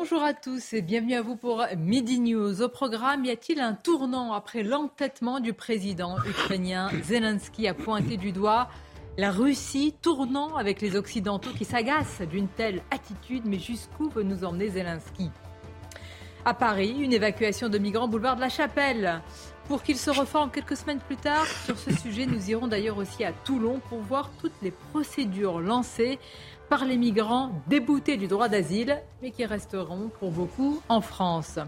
Bonjour 0.00 0.22
à 0.22 0.32
tous 0.32 0.74
et 0.74 0.80
bienvenue 0.80 1.16
à 1.16 1.22
vous 1.22 1.34
pour 1.34 1.66
Midi 1.76 2.20
News. 2.20 2.62
Au 2.62 2.68
programme, 2.68 3.24
y 3.24 3.30
a-t-il 3.30 3.58
un 3.58 3.74
tournant 3.74 4.32
après 4.32 4.62
l'entêtement 4.62 5.40
du 5.40 5.52
président 5.52 6.18
ukrainien 6.24 6.88
Zelensky 7.02 7.66
a 7.66 7.74
pointé 7.74 8.16
du 8.16 8.30
doigt 8.30 8.68
la 9.16 9.32
Russie 9.32 9.96
tournant 10.00 10.56
avec 10.56 10.80
les 10.80 10.94
Occidentaux 10.94 11.50
qui 11.50 11.64
s'agacent 11.64 12.22
d'une 12.22 12.46
telle 12.46 12.80
attitude, 12.92 13.42
mais 13.44 13.58
jusqu'où 13.58 14.08
veut 14.08 14.22
nous 14.22 14.44
emmener 14.44 14.68
Zelensky? 14.68 15.30
À 16.44 16.54
Paris, 16.54 16.94
une 17.00 17.12
évacuation 17.12 17.68
de 17.68 17.78
migrants 17.78 18.06
boulevard 18.06 18.36
de 18.36 18.40
la 18.40 18.48
Chapelle. 18.48 19.20
Pour 19.66 19.82
qu'il 19.82 19.98
se 19.98 20.10
reforme 20.10 20.52
quelques 20.52 20.76
semaines 20.76 21.00
plus 21.00 21.16
tard, 21.16 21.44
sur 21.66 21.76
ce 21.76 21.92
sujet, 21.92 22.24
nous 22.24 22.48
irons 22.48 22.68
d'ailleurs 22.68 22.98
aussi 22.98 23.24
à 23.24 23.32
Toulon 23.32 23.80
pour 23.88 23.98
voir 23.98 24.30
toutes 24.40 24.62
les 24.62 24.70
procédures 24.70 25.60
lancées 25.60 26.20
par 26.68 26.84
les 26.84 26.96
migrants 26.96 27.52
déboutés 27.66 28.16
du 28.16 28.26
droit 28.26 28.48
d'asile, 28.48 29.00
mais 29.22 29.30
qui 29.30 29.44
resteront 29.44 30.10
pour 30.18 30.30
beaucoup 30.30 30.80
en 30.88 31.00
France. 31.00 31.58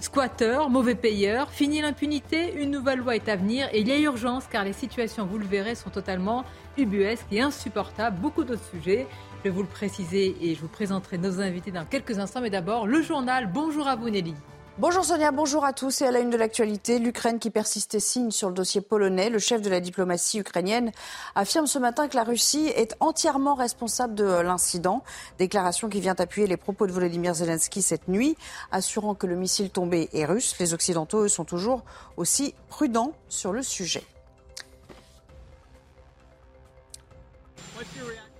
Squatteurs, 0.00 0.70
mauvais 0.70 0.94
payeurs, 0.94 1.50
fini 1.50 1.80
l'impunité, 1.80 2.54
une 2.54 2.70
nouvelle 2.70 3.00
loi 3.00 3.16
est 3.16 3.28
à 3.28 3.34
venir 3.34 3.68
et 3.72 3.80
il 3.80 3.88
y 3.88 3.92
a 3.92 3.98
urgence 3.98 4.44
car 4.46 4.62
les 4.62 4.72
situations, 4.72 5.26
vous 5.26 5.38
le 5.38 5.44
verrez, 5.44 5.74
sont 5.74 5.90
totalement 5.90 6.44
ubuesques 6.76 7.26
et 7.32 7.40
insupportables. 7.40 8.20
Beaucoup 8.20 8.44
d'autres 8.44 8.68
sujets. 8.70 9.08
Je 9.38 9.44
vais 9.44 9.50
vous 9.50 9.62
le 9.62 9.68
préciser 9.68 10.36
et 10.40 10.54
je 10.54 10.60
vous 10.60 10.68
présenterai 10.68 11.18
nos 11.18 11.40
invités 11.40 11.72
dans 11.72 11.84
quelques 11.84 12.18
instants. 12.18 12.40
Mais 12.40 12.50
d'abord, 12.50 12.86
le 12.86 13.02
journal. 13.02 13.50
Bonjour 13.52 13.88
à 13.88 13.96
vous 13.96 14.08
Nelly. 14.08 14.34
Bonjour 14.80 15.04
Sonia, 15.04 15.32
bonjour 15.32 15.64
à 15.64 15.72
tous. 15.72 16.02
Et 16.02 16.06
à 16.06 16.12
la 16.12 16.20
une 16.20 16.30
de 16.30 16.36
l'actualité, 16.36 17.00
l'Ukraine 17.00 17.40
qui 17.40 17.50
persiste 17.50 17.96
et 17.96 18.00
signe 18.00 18.30
sur 18.30 18.46
le 18.48 18.54
dossier 18.54 18.80
polonais. 18.80 19.28
Le 19.28 19.40
chef 19.40 19.60
de 19.60 19.68
la 19.68 19.80
diplomatie 19.80 20.38
ukrainienne 20.38 20.92
affirme 21.34 21.66
ce 21.66 21.80
matin 21.80 22.06
que 22.06 22.14
la 22.14 22.22
Russie 22.22 22.68
est 22.76 22.94
entièrement 23.00 23.56
responsable 23.56 24.14
de 24.14 24.22
l'incident. 24.22 25.02
Déclaration 25.40 25.88
qui 25.88 26.00
vient 26.00 26.14
appuyer 26.16 26.46
les 26.46 26.56
propos 26.56 26.86
de 26.86 26.92
Volodymyr 26.92 27.34
Zelensky 27.34 27.82
cette 27.82 28.06
nuit, 28.06 28.36
assurant 28.70 29.16
que 29.16 29.26
le 29.26 29.34
missile 29.34 29.70
tombé 29.70 30.10
est 30.12 30.24
russe. 30.24 30.54
Les 30.60 30.74
Occidentaux, 30.74 31.24
eux, 31.24 31.28
sont 31.28 31.44
toujours 31.44 31.82
aussi 32.16 32.54
prudents 32.68 33.14
sur 33.28 33.52
le 33.52 33.64
sujet. 33.64 34.04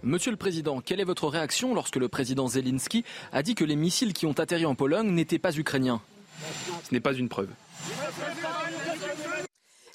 Monsieur 0.04 0.30
le 0.30 0.36
Président, 0.36 0.80
quelle 0.82 1.00
est 1.00 1.04
votre 1.04 1.26
réaction 1.26 1.74
lorsque 1.74 1.96
le 1.96 2.06
président 2.06 2.46
Zelensky 2.46 3.04
a 3.32 3.42
dit 3.42 3.56
que 3.56 3.64
les 3.64 3.74
missiles 3.74 4.12
qui 4.12 4.26
ont 4.26 4.38
atterri 4.38 4.66
en 4.66 4.76
Pologne 4.76 5.10
n'étaient 5.10 5.40
pas 5.40 5.56
ukrainiens? 5.58 6.00
Ce 6.84 6.92
n'est 6.92 7.00
pas 7.00 7.12
une 7.12 7.28
preuve. 7.28 7.48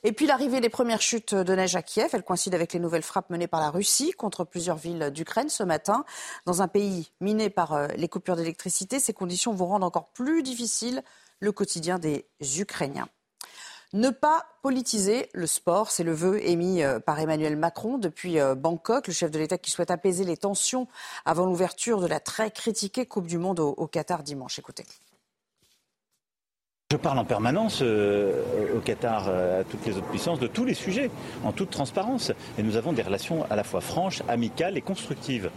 Et 0.06 0.12
puis 0.12 0.26
l'arrivée 0.26 0.60
des 0.60 0.70
premières 0.70 1.02
chutes 1.02 1.34
de 1.34 1.56
neige 1.56 1.76
à 1.78 1.82
Kiev, 1.82 2.10
elle 2.14 2.24
coïncide 2.24 2.54
avec 2.54 2.74
les 2.74 2.80
nouvelles 2.80 3.04
frappes 3.04 3.30
menées 3.30 3.48
par 3.48 3.62
la 3.62 3.70
Russie 3.70 4.12
contre 4.12 4.44
plusieurs 4.44 4.76
villes 4.76 5.12
d'Ukraine 5.12 5.48
ce 5.48 5.64
matin. 5.64 6.04
Dans 6.46 6.62
un 6.62 6.68
pays 6.68 7.12
miné 7.22 7.50
par 7.50 7.74
euh, 7.74 7.88
les 7.96 8.10
coupures 8.10 8.36
d'électricité, 8.36 9.00
ces 9.00 9.14
conditions 9.14 9.54
vont 9.54 9.68
rendre 9.68 9.86
encore 9.86 10.10
plus 10.10 10.44
difficile 10.44 11.04
le 11.40 11.54
quotidien 11.54 12.00
des 12.00 12.26
Ukrainiens. 12.60 13.08
Ne 13.94 14.10
pas 14.10 14.48
politiser 14.64 15.30
le 15.34 15.46
sport, 15.46 15.92
c'est 15.92 16.04
le 16.04 16.14
vœu 16.14 16.44
émis 16.44 16.82
euh, 16.82 17.00
par 17.00 17.20
Emmanuel 17.20 17.56
Macron 17.56 18.00
depuis 18.00 18.40
euh, 18.40 18.56
Bangkok, 18.56 19.06
le 19.06 19.14
chef 19.14 19.30
de 19.30 19.38
l'État 19.38 19.60
qui 19.60 19.70
souhaite 19.70 19.92
apaiser 19.92 20.24
les 20.24 20.36
tensions 20.36 20.88
avant 21.26 21.46
l'ouverture 21.46 22.02
de 22.02 22.08
la 22.08 22.20
très 22.20 22.50
critiquée 22.50 23.06
Coupe 23.06 23.28
du 23.28 23.38
Monde 23.38 23.60
au, 23.60 23.86
Qatar 23.86 24.24
dimanche. 24.24 24.58
Écoutez. 24.58 24.84
Je 26.94 26.98
parle 27.00 27.18
en 27.18 27.26
permanence 27.26 27.80
euh, 27.82 28.44
au 28.78 28.80
Qatar, 28.80 29.26
euh, 29.28 29.62
à 29.62 29.64
toutes 29.64 29.84
les 29.88 29.98
autres 29.98 30.06
puissances, 30.10 30.40
de 30.40 30.46
tous 30.46 30.64
les 30.64 30.76
sujets, 30.76 31.10
en 31.44 31.52
toute 31.52 31.72
transparence. 31.72 32.32
Et 32.60 32.62
nous 32.62 32.76
avons 32.76 32.94
des 32.94 33.02
relations 33.02 33.48
à 33.50 33.56
la 33.56 33.64
fois 33.64 33.82
franches, 33.82 34.22
amicales 34.28 34.78
et 34.78 34.82
constructives. 34.82 35.50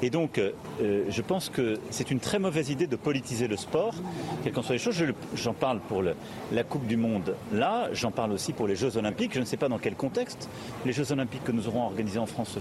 Et 0.00 0.08
donc, 0.08 0.38
euh, 0.38 1.04
je 1.10 1.20
pense 1.20 1.50
que 1.50 1.78
c'est 1.90 2.10
une 2.10 2.20
très 2.20 2.38
mauvaise 2.38 2.70
idée 2.70 2.86
de 2.86 2.96
politiser 2.96 3.48
le 3.48 3.58
sport, 3.58 3.92
quelles 4.42 4.54
qu'en 4.54 4.62
soient 4.62 4.76
les 4.76 4.78
choses. 4.78 4.96
J'en 5.34 5.52
parle 5.52 5.80
pour 5.80 6.02
la 6.02 6.64
Coupe 6.64 6.86
du 6.86 6.96
Monde 6.96 7.34
là, 7.52 7.90
j'en 7.92 8.10
parle 8.10 8.32
aussi 8.32 8.54
pour 8.54 8.66
les 8.66 8.74
Jeux 8.74 8.96
Olympiques. 8.96 9.34
Je 9.34 9.40
ne 9.40 9.44
sais 9.44 9.58
pas 9.58 9.68
dans 9.68 9.76
quel 9.76 9.94
contexte 9.94 10.48
les 10.86 10.94
Jeux 10.94 11.12
Olympiques 11.12 11.44
que 11.44 11.52
nous 11.52 11.68
aurons 11.68 11.82
organisés 11.82 12.18
en 12.18 12.24
France 12.24 12.56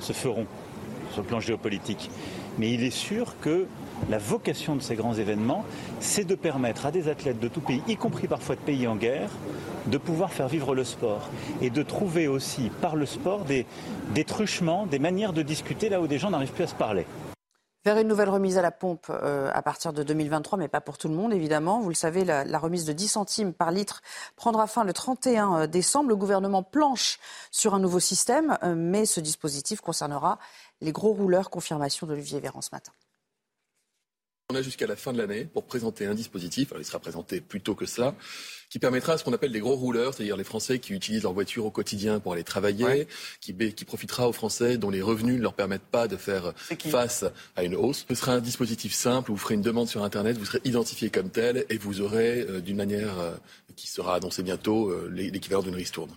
se 0.00 0.12
feront 0.14 0.46
sur 1.12 1.20
le 1.20 1.28
plan 1.28 1.40
géopolitique. 1.40 2.08
Mais 2.60 2.72
il 2.72 2.84
est 2.84 2.90
sûr 2.90 3.40
que 3.40 3.66
la 4.10 4.18
vocation 4.18 4.76
de 4.76 4.82
ces 4.82 4.94
grands 4.94 5.14
événements, 5.14 5.64
c'est 5.98 6.24
de 6.24 6.34
permettre 6.34 6.84
à 6.84 6.90
des 6.90 7.08
athlètes 7.08 7.40
de 7.40 7.48
tout 7.48 7.62
pays, 7.62 7.82
y 7.88 7.96
compris 7.96 8.28
parfois 8.28 8.54
de 8.54 8.60
pays 8.60 8.86
en 8.86 8.96
guerre, 8.96 9.30
de 9.86 9.96
pouvoir 9.96 10.30
faire 10.30 10.46
vivre 10.46 10.74
le 10.74 10.84
sport 10.84 11.30
et 11.62 11.70
de 11.70 11.82
trouver 11.82 12.28
aussi 12.28 12.70
par 12.82 12.96
le 12.96 13.06
sport 13.06 13.46
des, 13.46 13.64
truchements, 14.26 14.84
des 14.84 14.98
manières 14.98 15.32
de 15.32 15.40
discuter 15.40 15.88
là 15.88 16.02
où 16.02 16.06
des 16.06 16.18
gens 16.18 16.28
n'arrivent 16.28 16.52
plus 16.52 16.64
à 16.64 16.66
se 16.66 16.74
parler. 16.74 17.06
Vers 17.86 17.96
une 17.96 18.08
nouvelle 18.08 18.28
remise 18.28 18.58
à 18.58 18.62
la 18.62 18.72
pompe 18.72 19.06
euh, 19.08 19.50
à 19.54 19.62
partir 19.62 19.94
de 19.94 20.02
2023, 20.02 20.58
mais 20.58 20.68
pas 20.68 20.82
pour 20.82 20.98
tout 20.98 21.08
le 21.08 21.14
monde, 21.14 21.32
évidemment. 21.32 21.80
Vous 21.80 21.88
le 21.88 21.94
savez, 21.94 22.26
la, 22.26 22.58
remise 22.58 22.84
de 22.84 22.92
10 22.92 23.08
centimes 23.08 23.54
par 23.54 23.70
litre 23.70 24.02
prendra 24.36 24.66
fin 24.66 24.84
le 24.84 24.92
31 24.92 25.60
euh, 25.60 25.66
décembre. 25.66 26.10
Le 26.10 26.16
gouvernement 26.16 26.62
planche 26.62 27.18
sur 27.50 27.72
un 27.72 27.78
nouveau 27.78 27.98
système, 27.98 28.58
euh, 28.62 28.74
mais 28.76 29.06
ce 29.06 29.20
dispositif 29.20 29.80
concernera 29.80 30.38
les 30.80 30.92
gros 30.92 31.12
rouleurs. 31.12 31.50
Confirmation 31.50 32.06
d'Olivier 32.06 32.40
Véran 32.40 32.62
ce 32.62 32.70
matin. 32.72 32.92
On 34.50 34.56
a 34.56 34.62
jusqu'à 34.62 34.88
la 34.88 34.96
fin 34.96 35.12
de 35.12 35.18
l'année 35.18 35.44
pour 35.44 35.64
présenter 35.64 36.06
un 36.06 36.14
dispositif, 36.14 36.72
alors 36.72 36.82
il 36.82 36.84
sera 36.84 36.98
présenté 36.98 37.40
plus 37.40 37.60
tôt 37.60 37.76
que 37.76 37.86
ça, 37.86 38.16
qui 38.68 38.80
permettra 38.80 39.12
à 39.12 39.18
ce 39.18 39.22
qu'on 39.22 39.32
appelle 39.32 39.52
les 39.52 39.60
gros 39.60 39.76
rouleurs, 39.76 40.12
c'est-à-dire 40.12 40.36
les 40.36 40.42
Français 40.42 40.80
qui 40.80 40.92
utilisent 40.92 41.22
leur 41.22 41.32
voiture 41.32 41.66
au 41.66 41.70
quotidien 41.70 42.18
pour 42.18 42.32
aller 42.32 42.42
travailler, 42.42 43.06
qui, 43.40 43.54
qui, 43.54 43.84
profitera 43.84 44.28
aux 44.28 44.32
Français 44.32 44.76
dont 44.76 44.90
les 44.90 45.02
revenus 45.02 45.36
ne 45.36 45.42
leur 45.42 45.54
permettent 45.54 45.82
pas 45.82 46.08
de 46.08 46.16
faire 46.16 46.52
face 46.56 47.24
à 47.54 47.62
une 47.62 47.76
hausse. 47.76 48.06
Ce 48.08 48.14
sera 48.16 48.32
un 48.32 48.40
dispositif 48.40 48.92
simple, 48.92 49.30
vous 49.30 49.36
ferez 49.36 49.54
une 49.54 49.62
demande 49.62 49.86
sur 49.86 50.02
Internet, 50.02 50.36
vous 50.36 50.46
serez 50.46 50.60
identifié 50.64 51.10
comme 51.10 51.30
tel 51.30 51.64
et 51.68 51.78
vous 51.78 52.00
aurez, 52.00 52.40
euh, 52.40 52.60
d'une 52.60 52.76
manière 52.76 53.20
euh, 53.20 53.36
qui 53.76 53.86
sera 53.86 54.16
annoncée 54.16 54.42
bientôt, 54.42 54.90
euh, 54.90 55.08
l'équivalent 55.12 55.62
d'une 55.62 55.76
ristourne. 55.76 56.10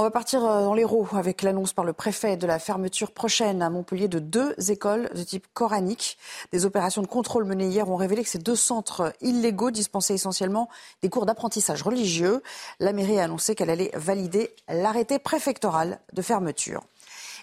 On 0.00 0.04
va 0.04 0.10
partir 0.10 0.42
euh, 0.46 0.62
dans 0.62 0.72
l'Hérault 0.72 1.06
avec 1.12 1.42
l'annonce 1.42 1.74
par 1.74 1.84
le 1.84 1.92
préfet 1.92 2.38
de 2.38 2.46
la 2.46 2.58
fermeture 2.58 3.10
prochaine 3.10 3.60
à 3.60 3.68
Montpellier 3.68 4.08
de 4.08 4.18
deux 4.18 4.54
écoles 4.70 5.10
de 5.14 5.22
type 5.22 5.46
coranique. 5.52 6.16
Des 6.52 6.64
opérations 6.64 7.02
de 7.02 7.06
contrôle 7.06 7.44
menées 7.44 7.66
hier 7.66 7.86
ont 7.90 7.96
révélé 7.96 8.22
que 8.22 8.30
ces 8.30 8.38
deux 8.38 8.56
centres 8.56 9.12
illégaux 9.20 9.70
dispensaient 9.70 10.14
essentiellement 10.14 10.70
des 11.02 11.10
cours 11.10 11.26
d'apprentissage 11.26 11.82
religieux. 11.82 12.42
La 12.78 12.94
mairie 12.94 13.20
a 13.20 13.24
annoncé 13.24 13.54
qu'elle 13.54 13.68
allait 13.68 13.90
valider 13.92 14.56
l'arrêté 14.70 15.18
préfectoral 15.18 16.00
de 16.14 16.22
fermeture. 16.22 16.82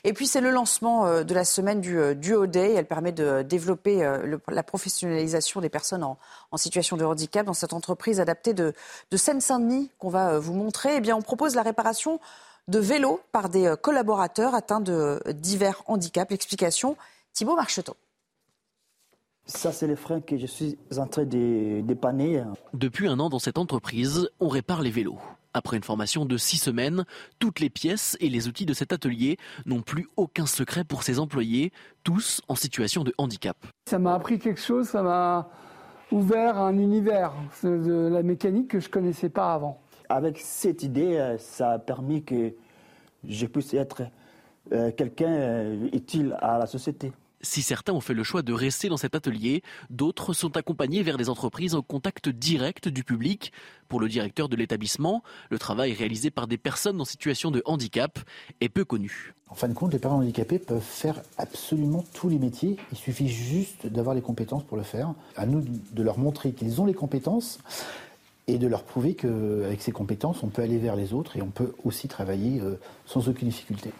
Et 0.03 0.13
puis 0.13 0.25
c'est 0.25 0.41
le 0.41 0.49
lancement 0.49 1.05
euh, 1.05 1.23
de 1.23 1.35
la 1.35 1.45
semaine 1.45 1.79
du 1.79 1.99
euh, 1.99 2.15
Duo 2.15 2.47
Day. 2.47 2.73
Elle 2.73 2.87
permet 2.87 3.11
de 3.11 3.43
développer 3.43 4.03
la 4.47 4.63
professionnalisation 4.63 5.61
des 5.61 5.69
personnes 5.69 6.03
en, 6.03 6.17
situation 6.57 6.97
de 6.97 7.05
handicap 7.05 7.45
dans 7.45 7.53
cette 7.53 7.73
entreprise 7.73 8.19
adaptée 8.19 8.55
de, 8.55 8.73
Seine-Saint-Denis 9.15 9.91
qu'on 9.99 10.09
va 10.09 10.39
vous 10.39 10.53
montrer. 10.53 10.95
Eh 10.95 11.01
bien, 11.01 11.15
on 11.15 11.21
propose 11.21 11.53
la 11.53 11.61
réparation 11.61 12.19
de 12.67 12.79
vélos 12.79 13.21
par 13.31 13.49
des 13.49 13.73
collaborateurs 13.81 14.53
atteints 14.53 14.81
de 14.81 15.21
divers 15.31 15.83
handicaps. 15.87 16.31
L'explication, 16.31 16.97
Thibault 17.33 17.55
Marcheteau. 17.55 17.95
Ça, 19.45 19.71
c'est 19.71 19.87
les 19.87 19.95
freins 19.95 20.19
que 20.19 20.37
je 20.37 20.45
suis 20.45 20.77
en 20.97 21.07
train 21.07 21.23
de 21.23 21.79
dépanner. 21.81 22.43
Depuis 22.73 23.07
un 23.07 23.17
an 23.19 23.29
dans 23.29 23.39
cette 23.39 23.57
entreprise, 23.57 24.29
on 24.41 24.49
répare 24.49 24.81
les 24.81 24.91
vélos. 24.91 25.19
Après 25.53 25.77
une 25.77 25.83
formation 25.83 26.25
de 26.25 26.35
six 26.37 26.57
semaines, 26.57 27.05
toutes 27.39 27.61
les 27.61 27.69
pièces 27.69 28.17
et 28.19 28.27
les 28.27 28.49
outils 28.49 28.65
de 28.65 28.73
cet 28.73 28.91
atelier 28.91 29.37
n'ont 29.65 29.81
plus 29.81 30.07
aucun 30.17 30.45
secret 30.45 30.83
pour 30.83 31.03
ses 31.03 31.17
employés, 31.19 31.71
tous 32.03 32.41
en 32.49 32.55
situation 32.55 33.05
de 33.05 33.13
handicap. 33.17 33.57
Ça 33.89 33.97
m'a 33.97 34.13
appris 34.13 34.37
quelque 34.37 34.59
chose, 34.59 34.89
ça 34.89 35.01
m'a 35.01 35.49
ouvert 36.11 36.57
un 36.57 36.77
univers 36.77 37.33
de 37.63 38.09
la 38.11 38.23
mécanique 38.23 38.67
que 38.67 38.79
je 38.81 38.87
ne 38.87 38.91
connaissais 38.91 39.29
pas 39.29 39.53
avant. 39.53 39.81
Avec 40.09 40.39
cette 40.39 40.83
idée, 40.83 41.17
euh, 41.17 41.37
ça 41.37 41.71
a 41.71 41.79
permis 41.79 42.23
que 42.23 42.53
je 43.27 43.45
puisse 43.45 43.73
être 43.73 44.03
euh, 44.71 44.91
quelqu'un 44.91 45.31
euh, 45.31 45.89
utile 45.93 46.37
à 46.41 46.57
la 46.57 46.67
société. 46.67 47.11
Si 47.41 47.61
certains 47.61 47.93
ont 47.93 48.01
fait 48.01 48.15
le 48.15 48.23
choix 48.23 48.41
de 48.41 48.51
rester 48.51 48.89
dans 48.89 48.97
cet 48.97 49.13
atelier, 49.13 49.61
d'autres 49.91 50.33
sont 50.33 50.57
accompagnés 50.57 51.03
vers 51.03 51.17
des 51.17 51.29
entreprises 51.29 51.75
en 51.75 51.83
contact 51.83 52.29
direct 52.29 52.87
du 52.87 53.03
public. 53.03 53.53
Pour 53.89 53.99
le 53.99 54.09
directeur 54.09 54.49
de 54.49 54.55
l'établissement, 54.55 55.21
le 55.51 55.59
travail 55.59 55.93
réalisé 55.93 56.31
par 56.31 56.47
des 56.47 56.57
personnes 56.57 56.99
en 56.99 57.05
situation 57.05 57.51
de 57.51 57.61
handicap 57.65 58.19
est 58.59 58.69
peu 58.69 58.85
connu. 58.85 59.35
En 59.49 59.55
fin 59.55 59.67
de 59.67 59.73
compte, 59.73 59.93
les 59.93 59.99
parents 59.99 60.17
handicapés 60.17 60.57
peuvent 60.57 60.81
faire 60.81 61.21
absolument 61.37 62.03
tous 62.13 62.27
les 62.27 62.39
métiers. 62.39 62.75
Il 62.91 62.97
suffit 62.97 63.29
juste 63.29 63.85
d'avoir 63.85 64.15
les 64.15 64.21
compétences 64.21 64.63
pour 64.63 64.75
le 64.75 64.83
faire. 64.83 65.13
À 65.35 65.45
nous 65.45 65.63
de 65.63 66.03
leur 66.03 66.17
montrer 66.17 66.53
qu'ils 66.53 66.81
ont 66.81 66.85
les 66.85 66.95
compétences 66.95 67.59
et 68.47 68.57
de 68.57 68.67
leur 68.67 68.83
prouver 68.83 69.13
qu'avec 69.13 69.81
ces 69.81 69.91
compétences, 69.91 70.43
on 70.43 70.47
peut 70.47 70.61
aller 70.61 70.77
vers 70.77 70.95
les 70.95 71.13
autres 71.13 71.37
et 71.37 71.41
on 71.41 71.49
peut 71.49 71.73
aussi 71.83 72.07
travailler 72.07 72.61
euh, 72.61 72.79
sans 73.05 73.27
aucune 73.29 73.49
difficulté. 73.49 73.91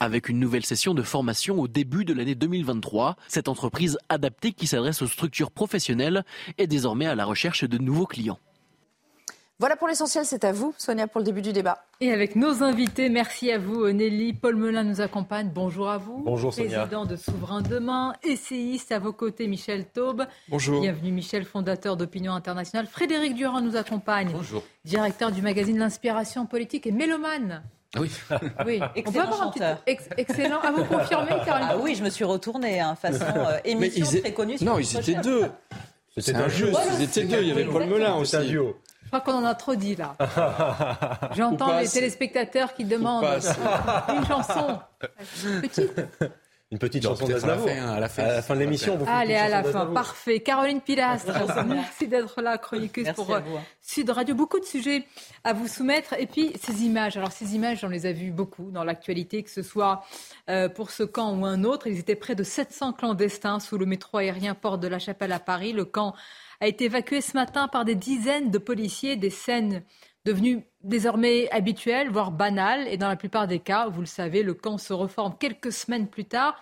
Avec 0.00 0.28
une 0.28 0.38
nouvelle 0.38 0.64
session 0.64 0.94
de 0.94 1.02
formation 1.02 1.60
au 1.60 1.68
début 1.68 2.04
de 2.04 2.14
l'année 2.14 2.34
2023, 2.34 3.16
cette 3.28 3.48
entreprise 3.48 3.98
adaptée 4.08 4.52
qui 4.52 4.66
s'adresse 4.66 5.02
aux 5.02 5.06
structures 5.06 5.50
professionnelles 5.50 6.24
est 6.56 6.66
désormais 6.66 7.06
à 7.06 7.14
la 7.14 7.24
recherche 7.24 7.64
de 7.64 7.78
nouveaux 7.78 8.06
clients. 8.06 8.38
Voilà 9.60 9.76
pour 9.76 9.88
l'essentiel, 9.88 10.24
c'est 10.24 10.44
à 10.44 10.52
vous, 10.52 10.72
Sonia, 10.78 11.06
pour 11.06 11.18
le 11.18 11.26
début 11.26 11.42
du 11.42 11.52
débat. 11.52 11.84
Et 12.00 12.10
avec 12.12 12.34
nos 12.34 12.62
invités, 12.62 13.10
merci 13.10 13.52
à 13.52 13.58
vous, 13.58 13.92
Nelly. 13.92 14.32
Paul 14.32 14.56
Melun 14.56 14.84
nous 14.84 15.02
accompagne. 15.02 15.50
Bonjour 15.54 15.90
à 15.90 15.98
vous. 15.98 16.22
Bonjour, 16.24 16.54
Sonia. 16.54 16.78
Président 16.78 17.04
de 17.04 17.14
Souverain 17.14 17.60
Demain, 17.60 18.14
essayiste 18.22 18.90
à 18.90 18.98
vos 18.98 19.12
côtés, 19.12 19.46
Michel 19.48 19.84
Taube. 19.84 20.24
Bonjour. 20.48 20.80
Bienvenue, 20.80 21.12
Michel, 21.12 21.44
fondateur 21.44 21.98
d'Opinion 21.98 22.32
Internationale. 22.32 22.86
Frédéric 22.86 23.34
Durand 23.34 23.60
nous 23.60 23.76
accompagne. 23.76 24.30
Bonjour. 24.32 24.62
Directeur 24.86 25.30
du 25.30 25.42
magazine 25.42 25.76
L'Inspiration 25.76 26.46
Politique 26.46 26.86
et 26.86 26.92
mélomane. 26.92 27.62
Oui. 27.98 28.10
oui. 28.64 28.80
Excellent 28.94 29.30
chanteur. 29.30 29.82
excellent. 29.84 30.60
À 30.60 30.72
vous 30.72 30.84
confirmer, 30.84 31.32
Caroline 31.44 31.68
Ah 31.72 31.76
oui, 31.76 31.94
je 31.94 32.02
me 32.02 32.08
suis 32.08 32.24
retournée, 32.24 32.80
hein, 32.80 32.94
façon 32.94 33.26
euh, 33.36 33.58
émission 33.66 34.06
très 34.20 34.32
connue. 34.32 34.56
Non, 34.62 34.78
ils 34.78 34.96
étaient 34.96 35.20
deux. 35.20 35.50
C'était 36.16 36.34
injuste. 36.36 36.80
Ils 36.98 37.04
étaient 37.04 37.24
deux. 37.24 37.42
Il 37.42 37.48
y 37.48 37.52
avait 37.52 37.66
Paul 37.66 37.84
Melun 37.84 38.14
aussi. 38.14 38.36
Je 39.12 39.18
crois 39.18 39.32
qu'on 39.32 39.40
en 39.40 39.44
a 39.44 39.56
trop 39.56 39.74
dit 39.74 39.96
là. 39.96 40.14
J'entends 41.36 41.80
les 41.80 41.88
téléspectateurs 41.88 42.74
qui 42.74 42.84
demandent 42.84 43.24
une 44.08 44.24
chanson. 44.24 44.78
Petite. 45.60 46.00
Une 46.70 46.78
petite 46.78 47.02
chanson 47.02 47.26
d'Aznavour. 47.26 47.68
À, 47.68 47.98
la 47.98 48.08
fin, 48.08 48.22
à 48.22 48.34
la 48.34 48.42
fin 48.42 48.54
de 48.54 48.60
l'émission. 48.60 48.96
Allez, 49.08 49.34
à 49.34 49.48
la 49.48 49.64
fin. 49.64 49.86
Parfait. 49.86 50.38
Caroline 50.38 50.80
Pilastre, 50.80 51.32
merci 51.66 52.06
d'être 52.06 52.40
là, 52.40 52.58
chroniqueuse 52.58 53.10
pour 53.16 53.34
euh, 53.34 53.40
Sud 53.82 54.08
Radio. 54.10 54.36
Beaucoup 54.36 54.60
de 54.60 54.64
sujets 54.64 55.04
à 55.42 55.52
vous 55.52 55.66
soumettre. 55.66 56.14
Et 56.16 56.26
puis, 56.26 56.52
ces 56.62 56.84
images. 56.84 57.16
Alors, 57.16 57.32
ces 57.32 57.56
images, 57.56 57.82
on 57.82 57.88
les 57.88 58.06
a 58.06 58.12
vues 58.12 58.30
beaucoup 58.30 58.70
dans 58.70 58.84
l'actualité, 58.84 59.42
que 59.42 59.50
ce 59.50 59.62
soit 59.62 60.04
euh, 60.48 60.68
pour 60.68 60.92
ce 60.92 61.02
camp 61.02 61.36
ou 61.36 61.44
un 61.44 61.64
autre. 61.64 61.88
Ils 61.88 61.98
étaient 61.98 62.14
près 62.14 62.36
de 62.36 62.44
700 62.44 62.92
clandestins 62.92 63.58
sous 63.58 63.76
le 63.76 63.86
métro 63.86 64.18
aérien 64.18 64.54
Porte 64.54 64.80
de 64.80 64.86
la 64.86 65.00
Chapelle 65.00 65.32
à 65.32 65.40
Paris. 65.40 65.72
Le 65.72 65.84
camp 65.84 66.14
a 66.60 66.66
été 66.66 66.84
évacué 66.84 67.20
ce 67.20 67.34
matin 67.34 67.68
par 67.68 67.84
des 67.84 67.94
dizaines 67.94 68.50
de 68.50 68.58
policiers, 68.58 69.16
des 69.16 69.30
scènes 69.30 69.82
devenues 70.24 70.62
désormais 70.82 71.50
habituelles, 71.50 72.10
voire 72.10 72.30
banales. 72.30 72.86
Et 72.88 72.96
dans 72.96 73.08
la 73.08 73.16
plupart 73.16 73.46
des 73.46 73.58
cas, 73.58 73.88
vous 73.88 74.00
le 74.00 74.06
savez, 74.06 74.42
le 74.42 74.54
camp 74.54 74.78
se 74.78 74.92
reforme 74.92 75.34
quelques 75.38 75.72
semaines 75.72 76.06
plus 76.06 76.26
tard. 76.26 76.60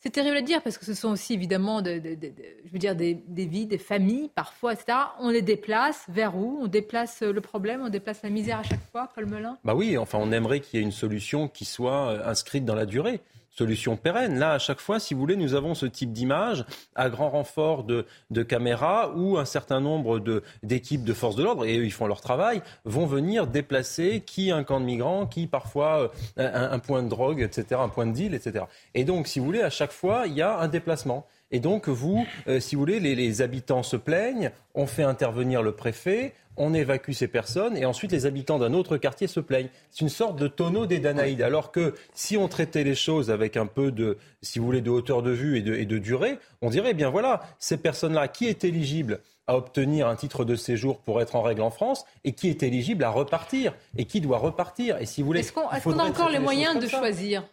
C'est 0.00 0.10
terrible 0.10 0.36
à 0.36 0.42
dire 0.42 0.62
parce 0.62 0.76
que 0.76 0.84
ce 0.84 0.92
sont 0.92 1.08
aussi 1.08 1.32
évidemment, 1.32 1.82
je 1.82 2.70
veux 2.70 2.78
dire, 2.78 2.94
des, 2.94 3.22
vies, 3.26 3.64
des 3.64 3.78
familles 3.78 4.28
parfois, 4.34 4.74
etc. 4.74 4.98
On 5.18 5.30
les 5.30 5.40
déplace 5.40 6.04
vers 6.08 6.36
où? 6.36 6.58
On 6.60 6.66
déplace 6.66 7.22
le 7.22 7.40
problème, 7.40 7.80
on 7.80 7.88
déplace 7.88 8.22
la 8.22 8.28
misère 8.28 8.58
à 8.58 8.64
chaque 8.64 8.84
fois, 8.92 9.10
Paul 9.14 9.24
Melun? 9.24 9.56
Bah 9.64 9.74
oui, 9.74 9.96
enfin 9.96 10.18
on 10.20 10.30
aimerait 10.30 10.60
qu'il 10.60 10.78
y 10.78 10.82
ait 10.82 10.84
une 10.84 10.92
solution 10.92 11.48
qui 11.48 11.64
soit 11.64 12.10
euh, 12.10 12.28
inscrite 12.28 12.66
dans 12.66 12.74
la 12.74 12.84
durée 12.84 13.22
solution 13.56 13.96
pérenne. 13.96 14.38
Là, 14.38 14.52
à 14.52 14.58
chaque 14.58 14.80
fois, 14.80 14.98
si 14.98 15.14
vous 15.14 15.20
voulez, 15.20 15.36
nous 15.36 15.54
avons 15.54 15.74
ce 15.74 15.86
type 15.86 16.12
d'image 16.12 16.64
à 16.94 17.08
grand 17.08 17.30
renfort 17.30 17.84
de, 17.84 18.06
de 18.30 18.42
caméras 18.42 19.12
où 19.14 19.38
un 19.38 19.44
certain 19.44 19.80
nombre 19.80 20.20
d'équipes 20.62 21.04
de, 21.04 21.12
forces 21.12 21.36
de 21.36 21.42
l'ordre, 21.42 21.64
et 21.64 21.78
eux, 21.78 21.84
ils 21.84 21.92
font 21.92 22.06
leur 22.06 22.20
travail, 22.20 22.62
vont 22.84 23.06
venir 23.06 23.46
déplacer 23.46 24.22
qui 24.26 24.50
un 24.50 24.64
camp 24.64 24.80
de 24.80 24.84
migrants, 24.84 25.26
qui 25.26 25.46
parfois 25.46 26.10
euh, 26.38 26.70
un, 26.72 26.78
point 26.78 27.02
de 27.02 27.08
drogue, 27.08 27.40
etc., 27.40 27.80
un 27.82 27.88
point 27.88 28.06
de 28.06 28.12
deal, 28.12 28.34
etc. 28.34 28.64
Et 28.94 29.04
donc, 29.04 29.28
si 29.28 29.38
vous 29.38 29.44
voulez, 29.44 29.62
à 29.62 29.70
chaque 29.70 29.92
fois, 29.92 30.24
il 30.26 30.34
y 30.34 30.42
a 30.42 30.58
un 30.58 30.68
déplacement. 30.68 31.26
Et 31.50 31.60
donc, 31.60 31.88
vous, 31.88 32.26
euh, 32.48 32.58
si 32.58 32.74
vous 32.74 32.80
voulez, 32.80 32.98
les, 32.98 33.14
les 33.14 33.42
habitants 33.42 33.84
se 33.84 33.96
plaignent, 33.96 34.50
on 34.74 34.86
fait 34.86 35.04
intervenir 35.04 35.62
le 35.62 35.72
préfet, 35.72 36.34
on 36.56 36.74
évacue 36.74 37.12
ces 37.12 37.28
personnes 37.28 37.76
et 37.76 37.84
ensuite 37.84 38.12
les 38.12 38.26
habitants 38.26 38.58
d'un 38.58 38.72
autre 38.72 38.96
quartier 38.96 39.26
se 39.26 39.40
plaignent. 39.40 39.68
C'est 39.90 40.00
une 40.00 40.08
sorte 40.08 40.38
de 40.38 40.48
tonneau 40.48 40.86
des 40.86 40.98
Danaïdes. 40.98 41.42
Alors 41.42 41.72
que 41.72 41.94
si 42.14 42.36
on 42.36 42.48
traitait 42.48 42.84
les 42.84 42.94
choses 42.94 43.30
avec 43.30 43.56
un 43.56 43.66
peu 43.66 43.90
de, 43.90 44.18
si 44.42 44.58
vous 44.58 44.66
voulez, 44.66 44.80
de 44.80 44.90
hauteur 44.90 45.22
de 45.22 45.30
vue 45.30 45.58
et 45.58 45.62
de, 45.62 45.98
durée, 45.98 46.38
on 46.62 46.70
dirait, 46.70 46.90
eh 46.90 46.94
bien 46.94 47.10
voilà, 47.10 47.42
ces 47.58 47.76
personnes-là, 47.76 48.28
qui 48.28 48.46
est 48.46 48.64
éligible 48.64 49.20
à 49.46 49.56
obtenir 49.56 50.08
un 50.08 50.16
titre 50.16 50.44
de 50.44 50.56
séjour 50.56 50.98
pour 50.98 51.20
être 51.20 51.36
en 51.36 51.42
règle 51.42 51.62
en 51.62 51.70
France 51.70 52.06
et 52.24 52.32
qui 52.32 52.48
est 52.48 52.62
éligible 52.62 53.04
à 53.04 53.10
repartir 53.10 53.74
et 53.96 54.06
qui 54.06 54.20
doit 54.20 54.38
repartir? 54.38 54.98
Et 54.98 55.06
si 55.06 55.20
vous 55.20 55.26
voulez, 55.26 55.40
est-ce 55.40 55.52
qu'on 55.52 55.98
a 55.98 56.04
encore 56.04 56.30
les 56.30 56.38
moyens 56.38 56.78
de 56.78 56.86
choisir? 56.88 57.44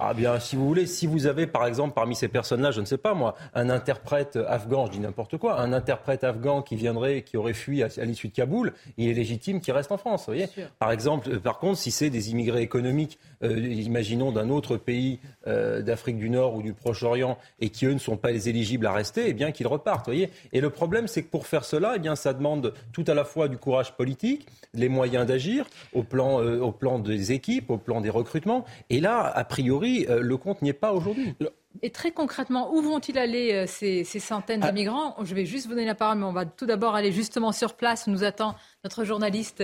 Ah 0.00 0.14
bien, 0.14 0.38
si 0.38 0.54
vous 0.54 0.66
voulez, 0.66 0.86
si 0.86 1.06
vous 1.06 1.26
avez 1.26 1.46
par 1.46 1.66
exemple 1.66 1.94
parmi 1.94 2.14
ces 2.14 2.28
personnes-là, 2.28 2.70
je 2.70 2.80
ne 2.80 2.86
sais 2.86 2.98
pas 2.98 3.14
moi, 3.14 3.34
un 3.54 3.68
interprète 3.68 4.38
afghan, 4.46 4.86
je 4.86 4.92
dis 4.92 5.00
n'importe 5.00 5.36
quoi, 5.38 5.60
un 5.60 5.72
interprète 5.72 6.22
afghan 6.22 6.62
qui 6.62 6.76
viendrait, 6.76 7.22
qui 7.22 7.36
aurait 7.36 7.52
fui 7.52 7.82
à, 7.82 7.88
l'issue 8.04 8.28
de 8.28 8.32
Kaboul, 8.32 8.72
il 8.96 9.08
est 9.08 9.14
légitime 9.14 9.60
qu'il 9.60 9.74
reste 9.74 9.90
en 9.90 9.98
France. 9.98 10.26
Vous 10.26 10.34
voyez 10.34 10.48
par 10.78 10.92
exemple, 10.92 11.30
euh, 11.30 11.40
par 11.40 11.58
contre, 11.58 11.78
si 11.78 11.90
c'est 11.90 12.10
des 12.10 12.30
immigrés 12.30 12.62
économiques, 12.62 13.18
euh, 13.42 13.58
imaginons 13.58 14.30
d'un 14.30 14.50
autre 14.50 14.76
pays 14.76 15.18
euh, 15.46 15.82
d'Afrique 15.82 16.18
du 16.18 16.30
Nord 16.30 16.54
ou 16.54 16.62
du 16.62 16.74
Proche-Orient, 16.74 17.36
et 17.60 17.70
qui 17.70 17.86
eux 17.86 17.92
ne 17.92 17.98
sont 17.98 18.16
pas 18.16 18.30
les 18.30 18.48
éligibles 18.48 18.86
à 18.86 18.92
rester, 18.92 19.24
eh 19.28 19.34
bien 19.34 19.50
qu'ils 19.50 19.66
repartent. 19.66 20.06
Voyez 20.06 20.30
et 20.52 20.60
le 20.60 20.70
problème, 20.70 21.08
c'est 21.08 21.22
que 21.22 21.30
pour 21.30 21.46
faire 21.46 21.64
cela, 21.64 21.94
eh 21.96 21.98
bien 21.98 22.14
ça 22.14 22.32
demande 22.32 22.72
tout 22.92 23.04
à 23.08 23.14
la 23.14 23.24
fois 23.24 23.48
du 23.48 23.56
courage 23.56 23.96
politique, 23.96 24.46
les 24.74 24.88
moyens 24.88 25.26
d'agir 25.26 25.66
au 25.92 26.02
plan, 26.02 26.42
au 26.42 26.72
plan 26.72 26.98
des 26.98 27.32
équipes, 27.32 27.70
au 27.70 27.78
plan 27.78 28.00
des 28.00 28.10
recrutements, 28.10 28.64
et 28.90 29.00
là, 29.00 29.32
a 29.34 29.44
priori 29.44 29.87
euh, 30.08 30.20
le 30.20 30.36
compte 30.36 30.62
n'y 30.62 30.70
est 30.70 30.74
pas 30.74 30.92
aujourd'hui. 30.92 31.34
Et 31.82 31.90
très 31.90 32.10
concrètement, 32.10 32.74
où 32.74 32.80
vont-ils 32.80 33.18
aller 33.18 33.52
euh, 33.52 33.66
ces, 33.66 34.04
centaines 34.04 34.60
de 34.60 34.66
ah. 34.66 34.72
migrants? 34.72 35.16
Je 35.22 35.34
vais 35.34 35.46
juste 35.46 35.66
vous 35.66 35.72
donner 35.72 35.84
la 35.84 35.94
parole, 35.94 36.18
mais 36.18 36.24
on 36.24 36.32
va 36.32 36.44
tout 36.44 36.66
d'abord 36.66 36.94
aller 36.94 37.12
justement 37.12 37.52
sur 37.52 37.74
place 37.74 38.06
où 38.06 38.10
nous 38.10 38.24
attend 38.24 38.54
notre 38.84 39.04
journaliste 39.04 39.62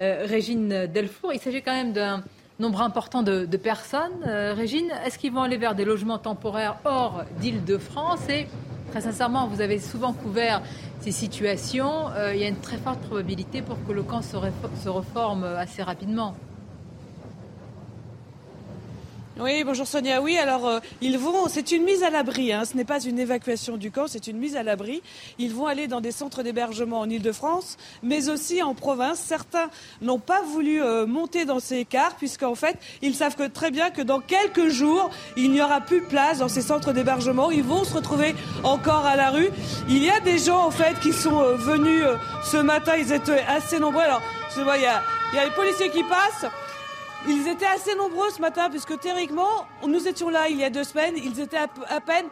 euh, 0.00 0.24
Régine 0.26 0.86
Delfour. 0.86 1.32
Il 1.32 1.40
s'agit 1.40 1.62
quand 1.62 1.72
même 1.72 1.92
d'un 1.92 2.22
nombre 2.58 2.82
important 2.82 3.22
de, 3.22 3.44
personnes. 3.56 4.24
Régine, 4.24 4.90
est-ce 5.04 5.18
qu'ils 5.18 5.32
vont 5.32 5.42
aller 5.42 5.58
vers 5.58 5.74
des 5.74 5.84
logements 5.84 6.18
temporaires 6.18 6.78
hors 6.84 7.24
d'Île-de-France? 7.40 8.28
Et 8.30 8.46
très 8.92 9.02
sincèrement, 9.02 9.46
vous 9.46 9.60
avez 9.60 9.78
souvent 9.78 10.14
couvert 10.14 10.62
ces 11.00 11.12
situations. 11.12 12.06
il 12.32 12.40
y 12.40 12.44
a 12.44 12.48
une 12.48 12.60
très 12.60 12.78
forte 12.78 13.00
probabilité 13.00 13.60
pour 13.60 13.76
que 13.86 13.92
le 13.92 14.02
camp 14.02 14.22
se 14.22 14.88
reforme 14.88 15.44
assez 15.44 15.82
rapidement. 15.82 16.34
Oui, 19.38 19.64
bonjour 19.64 19.86
Sonia. 19.86 20.22
Oui, 20.22 20.38
alors 20.38 20.66
euh, 20.66 20.80
ils 21.02 21.18
vont, 21.18 21.46
c'est 21.48 21.70
une 21.70 21.84
mise 21.84 22.02
à 22.02 22.08
l'abri, 22.08 22.54
hein. 22.54 22.64
ce 22.64 22.74
n'est 22.74 22.86
pas 22.86 23.04
une 23.04 23.18
évacuation 23.18 23.76
du 23.76 23.90
camp, 23.90 24.06
c'est 24.06 24.28
une 24.28 24.38
mise 24.38 24.56
à 24.56 24.62
l'abri. 24.62 25.02
Ils 25.38 25.52
vont 25.52 25.66
aller 25.66 25.88
dans 25.88 26.00
des 26.00 26.10
centres 26.10 26.42
d'hébergement 26.42 27.00
en 27.00 27.10
Ile-de-France, 27.10 27.76
mais 28.02 28.30
aussi 28.30 28.62
en 28.62 28.72
province. 28.72 29.18
Certains 29.20 29.68
n'ont 30.00 30.18
pas 30.18 30.40
voulu 30.40 30.82
euh, 30.82 31.04
monter 31.04 31.44
dans 31.44 31.60
ces 31.60 31.84
cars, 31.84 32.14
puisqu'en 32.16 32.54
fait, 32.54 32.78
ils 33.02 33.14
savent 33.14 33.36
que, 33.36 33.46
très 33.46 33.70
bien 33.70 33.90
que 33.90 34.00
dans 34.00 34.20
quelques 34.20 34.68
jours, 34.68 35.10
il 35.36 35.50
n'y 35.50 35.60
aura 35.60 35.82
plus 35.82 36.00
de 36.00 36.06
place 36.06 36.38
dans 36.38 36.48
ces 36.48 36.62
centres 36.62 36.92
d'hébergement. 36.92 37.50
Ils 37.50 37.62
vont 37.62 37.84
se 37.84 37.92
retrouver 37.92 38.34
encore 38.64 39.04
à 39.04 39.16
la 39.16 39.28
rue. 39.28 39.50
Il 39.90 40.02
y 40.02 40.08
a 40.08 40.20
des 40.20 40.38
gens, 40.38 40.64
en 40.64 40.70
fait, 40.70 40.98
qui 41.00 41.12
sont 41.12 41.42
euh, 41.42 41.56
venus 41.56 42.04
ce 42.42 42.56
matin, 42.56 42.94
ils 42.96 43.12
étaient 43.12 43.44
assez 43.46 43.78
nombreux. 43.80 44.00
Alors, 44.00 44.22
je 44.56 44.62
vois, 44.62 44.78
il 44.78 44.84
y 44.84 44.86
a, 44.86 45.02
il 45.34 45.36
y 45.36 45.38
a 45.38 45.44
les 45.44 45.50
policiers 45.50 45.90
qui 45.90 46.04
passent. 46.04 46.50
Ils 47.28 47.48
étaient 47.48 47.66
assez 47.66 47.94
nombreux 47.96 48.30
ce 48.30 48.40
matin, 48.40 48.70
puisque 48.70 49.00
théoriquement, 49.00 49.66
nous 49.84 50.06
étions 50.06 50.28
là 50.28 50.48
il 50.48 50.58
y 50.58 50.64
a 50.64 50.70
deux 50.70 50.84
semaines, 50.84 51.14
ils 51.16 51.40
étaient 51.40 51.56
à, 51.56 52.00
peine 52.00 52.26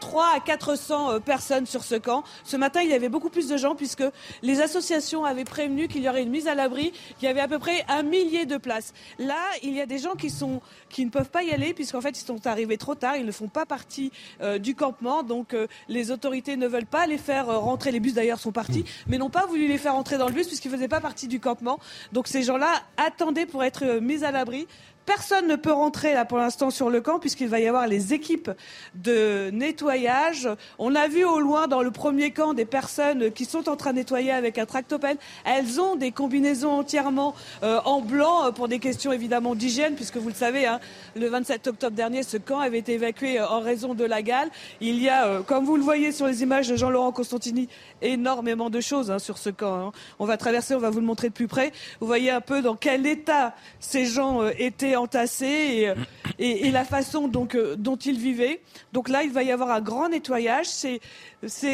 3 0.00 0.32
à 0.36 0.40
400 0.40 1.10
euh, 1.10 1.18
personnes 1.20 1.66
sur 1.66 1.84
ce 1.84 1.94
camp. 1.94 2.24
Ce 2.44 2.56
matin, 2.56 2.82
il 2.82 2.90
y 2.90 2.94
avait 2.94 3.08
beaucoup 3.08 3.30
plus 3.30 3.48
de 3.48 3.56
gens 3.56 3.74
puisque 3.74 4.04
les 4.42 4.60
associations 4.60 5.24
avaient 5.24 5.44
prévenu 5.44 5.88
qu'il 5.88 6.02
y 6.02 6.08
aurait 6.08 6.22
une 6.22 6.30
mise 6.30 6.48
à 6.48 6.54
l'abri, 6.54 6.92
qu'il 7.18 7.26
y 7.26 7.30
avait 7.30 7.40
à 7.40 7.48
peu 7.48 7.58
près 7.58 7.84
un 7.88 8.02
millier 8.02 8.46
de 8.46 8.56
places. 8.56 8.92
Là, 9.18 9.40
il 9.62 9.74
y 9.74 9.80
a 9.80 9.86
des 9.86 9.98
gens 9.98 10.14
qui, 10.14 10.30
sont, 10.30 10.60
qui 10.88 11.04
ne 11.04 11.10
peuvent 11.10 11.30
pas 11.30 11.42
y 11.42 11.50
aller 11.50 11.74
puisqu'en 11.74 12.00
fait, 12.00 12.18
ils 12.20 12.24
sont 12.24 12.46
arrivés 12.46 12.78
trop 12.78 12.94
tard, 12.94 13.16
ils 13.16 13.26
ne 13.26 13.32
font 13.32 13.48
pas 13.48 13.66
partie 13.66 14.12
euh, 14.40 14.58
du 14.58 14.74
campement, 14.74 15.22
donc 15.22 15.54
euh, 15.54 15.66
les 15.88 16.10
autorités 16.10 16.56
ne 16.56 16.66
veulent 16.66 16.86
pas 16.86 17.06
les 17.06 17.18
faire 17.18 17.46
rentrer. 17.46 17.92
Les 17.92 18.00
bus 18.00 18.14
d'ailleurs 18.14 18.40
sont 18.40 18.52
partis, 18.52 18.80
mm. 18.80 18.86
mais 19.08 19.18
n'ont 19.18 19.30
pas 19.30 19.46
voulu 19.46 19.68
les 19.68 19.78
faire 19.78 19.94
rentrer 19.94 20.18
dans 20.18 20.26
le 20.26 20.34
bus 20.34 20.46
puisqu'ils 20.46 20.70
ne 20.70 20.76
faisaient 20.76 20.88
pas 20.88 21.00
partie 21.00 21.28
du 21.28 21.40
campement. 21.40 21.78
Donc 22.12 22.28
ces 22.28 22.42
gens-là 22.42 22.82
attendaient 22.96 23.46
pour 23.46 23.64
être 23.64 24.00
mis 24.00 24.24
à 24.24 24.30
l'abri 24.30 24.66
personne 25.06 25.46
ne 25.46 25.56
peut 25.56 25.72
rentrer 25.72 26.14
là 26.14 26.24
pour 26.24 26.38
l'instant 26.38 26.70
sur 26.70 26.90
le 26.90 27.00
camp 27.00 27.18
puisqu'il 27.18 27.48
va 27.48 27.60
y 27.60 27.66
avoir 27.66 27.86
les 27.86 28.14
équipes 28.14 28.50
de 28.94 29.50
nettoyage. 29.52 30.48
On 30.78 30.94
a 30.94 31.08
vu 31.08 31.24
au 31.24 31.40
loin 31.40 31.68
dans 31.68 31.82
le 31.82 31.90
premier 31.90 32.30
camp 32.30 32.54
des 32.54 32.64
personnes 32.64 33.30
qui 33.32 33.44
sont 33.44 33.68
en 33.68 33.76
train 33.76 33.92
de 33.92 33.98
nettoyer 33.98 34.30
avec 34.30 34.58
un 34.58 34.66
tractopelle. 34.66 35.16
Elles 35.44 35.80
ont 35.80 35.96
des 35.96 36.12
combinaisons 36.12 36.72
entièrement 36.72 37.34
euh, 37.62 37.80
en 37.84 38.00
blanc 38.00 38.52
pour 38.52 38.68
des 38.68 38.78
questions 38.78 39.12
évidemment 39.12 39.54
d'hygiène 39.54 39.94
puisque 39.94 40.16
vous 40.16 40.28
le 40.28 40.34
savez, 40.34 40.66
hein, 40.66 40.80
le 41.16 41.28
27 41.28 41.66
octobre 41.68 41.96
dernier, 41.96 42.22
ce 42.22 42.36
camp 42.36 42.60
avait 42.60 42.78
été 42.78 42.94
évacué 42.94 43.40
en 43.40 43.60
raison 43.60 43.94
de 43.94 44.04
la 44.04 44.22
gale. 44.22 44.48
Il 44.80 45.00
y 45.00 45.08
a, 45.08 45.42
comme 45.46 45.64
vous 45.64 45.76
le 45.76 45.82
voyez 45.82 46.12
sur 46.12 46.26
les 46.26 46.42
images 46.42 46.68
de 46.68 46.76
Jean-Laurent 46.76 47.12
Constantini, 47.12 47.68
énormément 48.02 48.70
de 48.70 48.80
choses 48.80 49.10
hein, 49.10 49.18
sur 49.18 49.38
ce 49.38 49.50
camp. 49.50 49.74
Hein. 49.74 49.92
On 50.18 50.26
va 50.26 50.36
traverser, 50.36 50.74
on 50.74 50.78
va 50.78 50.90
vous 50.90 51.00
le 51.00 51.06
montrer 51.06 51.28
de 51.28 51.34
plus 51.34 51.48
près. 51.48 51.72
Vous 52.00 52.06
voyez 52.06 52.30
un 52.30 52.40
peu 52.40 52.62
dans 52.62 52.76
quel 52.76 53.06
état 53.06 53.54
ces 53.80 54.06
gens 54.06 54.42
euh, 54.42 54.50
étaient 54.58 54.93
entassés 54.96 55.92
et, 56.38 56.70
la 56.70 56.84
façon 56.84 57.28
donc, 57.28 57.54
euh, 57.54 57.76
dont 57.76 57.96
ils 57.96 58.18
vivaient. 58.18 58.60
Donc 58.92 59.08
là, 59.08 59.22
il 59.22 59.30
va 59.30 59.42
y 59.42 59.52
avoir 59.52 59.70
un 59.70 59.80
grand 59.80 60.08
nettoyage. 60.08 60.68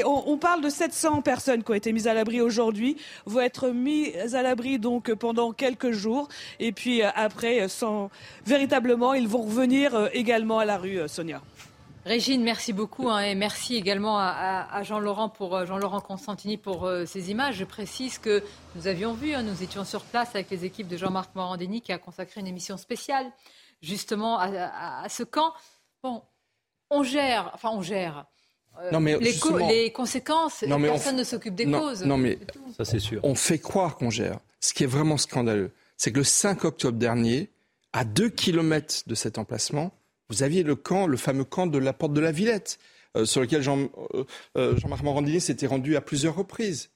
On, 0.04 0.36
parle 0.36 0.62
de 0.62 0.68
700 0.68 1.22
personnes 1.22 1.62
qui 1.62 1.70
ont 1.70 1.74
été 1.74 1.92
mises 1.92 2.08
à 2.08 2.14
l'abri 2.14 2.40
aujourd'hui, 2.40 2.96
vont 3.26 3.40
être 3.40 3.68
mises 3.68 4.34
à 4.34 4.42
l'abri 4.42 4.78
donc 4.78 5.12
pendant 5.14 5.52
quelques 5.52 5.92
jours. 5.92 6.28
Et 6.58 6.72
puis 6.72 7.02
euh, 7.02 7.08
après, 7.14 7.68
sans, 7.68 8.10
véritablement, 8.46 9.14
ils 9.14 9.28
vont 9.28 9.42
revenir 9.42 10.08
également 10.12 10.58
à 10.58 10.64
la 10.64 10.76
rue, 10.76 11.00
Sonia. 11.06 11.40
Régine, 12.06 12.42
merci 12.42 12.72
beaucoup 12.72 13.10
hein, 13.10 13.20
et 13.20 13.34
merci 13.34 13.76
également 13.76 14.18
à, 14.18 14.82
Jean-Laurent 14.82 15.28
pour 15.28 15.54
euh, 15.54 15.66
Jean-Laurent 15.66 16.00
Constantini 16.00 16.56
pour 16.56 16.86
euh, 16.86 17.04
ces 17.04 17.30
images. 17.30 17.56
Je 17.56 17.64
précise 17.64 18.18
que 18.18 18.42
nous 18.74 18.86
avions 18.86 19.12
vu, 19.12 19.34
hein, 19.34 19.42
nous 19.42 19.62
étions 19.62 19.84
sur 19.84 20.02
place 20.04 20.30
avec 20.34 20.48
les 20.50 20.64
équipes 20.64 20.88
de 20.88 20.96
Jean-Marc 20.96 21.34
Morandini 21.34 21.82
qui 21.82 21.92
a 21.92 21.98
consacré 21.98 22.40
une 22.40 22.46
émission 22.46 22.78
spéciale 22.78 23.26
justement 23.82 24.38
à, 24.38 25.06
ce 25.08 25.22
camp. 25.22 25.52
Bon, 26.02 26.22
on 26.88 27.02
gère, 27.02 27.50
enfin 27.54 27.70
on 27.72 27.82
gère. 27.82 28.26
Euh, 28.80 28.90
non, 28.92 29.00
mais 29.00 29.18
les, 29.18 29.32
les, 29.68 29.92
conséquences, 29.92 30.64
personne 30.66 31.16
ne 31.16 31.24
s'occupe 31.24 31.54
des 31.54 31.70
causes. 31.70 32.04
Non, 32.04 32.16
mais 32.16 32.38
ça 32.76 32.84
c'est 32.84 32.98
sûr. 32.98 33.20
On 33.24 33.34
fait 33.34 33.58
croire 33.58 33.96
qu'on 33.96 34.10
gère. 34.10 34.38
Ce 34.60 34.72
qui 34.72 34.84
est 34.84 34.88
vraiment 34.88 35.18
scandaleux, 35.18 35.72
c'est 35.96 36.12
que 36.12 36.18
le 36.18 36.24
5 36.24 36.64
octobre 36.64 36.98
dernier, 36.98 37.50
à 37.92 38.04
2 38.04 38.30
km 38.30 39.02
de 39.06 39.14
cet 39.14 39.36
emplacement, 39.36 39.92
vous 40.30 40.42
aviez 40.42 40.62
le 40.62 40.76
camp, 40.76 41.06
le 41.06 41.16
fameux 41.16 41.44
camp 41.44 41.66
de 41.66 41.78
la 41.78 41.92
porte 41.92 42.12
de 42.12 42.20
la 42.20 42.32
Villette, 42.32 42.78
euh, 43.16 43.24
sur 43.24 43.40
lequel 43.40 43.62
Jean, 43.62 43.88
euh, 44.14 44.24
euh, 44.56 44.76
Jean-Marc 44.78 45.02
Morandini 45.02 45.40
s'était 45.40 45.66
rendu 45.66 45.96
à 45.96 46.00
plusieurs 46.00 46.36
reprises. 46.36 46.90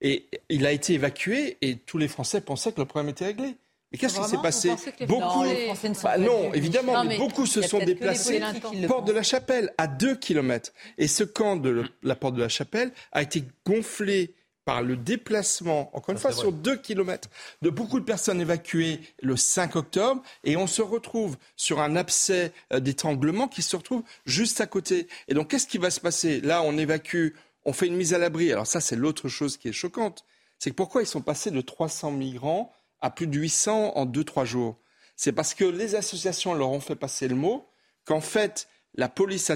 Et 0.00 0.28
il 0.48 0.64
a 0.64 0.72
été 0.72 0.94
évacué 0.94 1.58
et 1.60 1.76
tous 1.76 1.98
les 1.98 2.08
Français 2.08 2.40
pensaient 2.40 2.72
que 2.72 2.80
le 2.80 2.86
problème 2.86 3.10
était 3.10 3.26
réglé. 3.26 3.56
Mais 3.90 3.98
qu'est-ce 3.98 4.20
qui 4.20 4.28
s'est 4.28 4.42
passé 4.42 4.70
Beaucoup, 5.06 5.44
non, 5.44 5.92
bah 6.02 6.18
non 6.18 6.52
évidemment, 6.52 7.04
mais, 7.04 7.16
beaucoup 7.16 7.46
se 7.46 7.62
sont 7.62 7.78
déplacés 7.78 8.40
porte 8.86 9.06
de 9.06 9.12
la 9.12 9.22
Chapelle 9.22 9.72
à 9.78 9.86
2 9.86 10.16
km. 10.16 10.72
Et 10.98 11.08
ce 11.08 11.24
camp 11.24 11.56
de 11.56 11.84
la 12.02 12.14
porte 12.14 12.34
de 12.34 12.42
la 12.42 12.50
Chapelle 12.50 12.92
a 13.12 13.22
été 13.22 13.44
gonflé 13.64 14.34
par 14.68 14.82
le 14.82 14.98
déplacement, 14.98 15.88
encore 15.96 16.12
une 16.12 16.20
fois, 16.20 16.30
sur 16.30 16.52
deux 16.52 16.76
kilomètres, 16.76 17.30
de 17.62 17.70
beaucoup 17.70 18.00
de 18.00 18.04
personnes 18.04 18.38
évacuées 18.38 19.00
le 19.22 19.34
5 19.34 19.76
octobre, 19.76 20.22
et 20.44 20.58
on 20.58 20.66
se 20.66 20.82
retrouve 20.82 21.38
sur 21.56 21.80
un 21.80 21.96
abcès 21.96 22.52
euh, 22.74 22.78
d'étranglement 22.78 23.48
qui 23.48 23.62
se 23.62 23.76
retrouve 23.76 24.02
juste 24.26 24.60
à 24.60 24.66
côté. 24.66 25.08
Et 25.26 25.32
donc, 25.32 25.48
qu'est-ce 25.48 25.66
qui 25.66 25.78
va 25.78 25.88
se 25.88 26.00
passer? 26.00 26.42
Là, 26.42 26.60
on 26.60 26.76
évacue, 26.76 27.28
on 27.64 27.72
fait 27.72 27.86
une 27.86 27.96
mise 27.96 28.12
à 28.12 28.18
l'abri. 28.18 28.52
Alors 28.52 28.66
ça, 28.66 28.82
c'est 28.82 28.94
l'autre 28.94 29.30
chose 29.30 29.56
qui 29.56 29.68
est 29.68 29.72
choquante. 29.72 30.26
C'est 30.58 30.68
que 30.68 30.76
pourquoi 30.76 31.00
ils 31.00 31.06
sont 31.06 31.22
passés 31.22 31.50
de 31.50 31.62
300 31.62 32.10
migrants 32.10 32.70
à 33.00 33.08
plus 33.08 33.26
de 33.26 33.38
800 33.38 33.96
en 33.96 34.04
2-3 34.04 34.44
jours? 34.44 34.76
C'est 35.16 35.32
parce 35.32 35.54
que 35.54 35.64
les 35.64 35.94
associations 35.94 36.52
leur 36.52 36.68
ont 36.68 36.80
fait 36.80 36.94
passer 36.94 37.26
le 37.26 37.36
mot 37.36 37.66
qu'en 38.04 38.20
fait, 38.20 38.68
la 38.94 39.08
police 39.08 39.50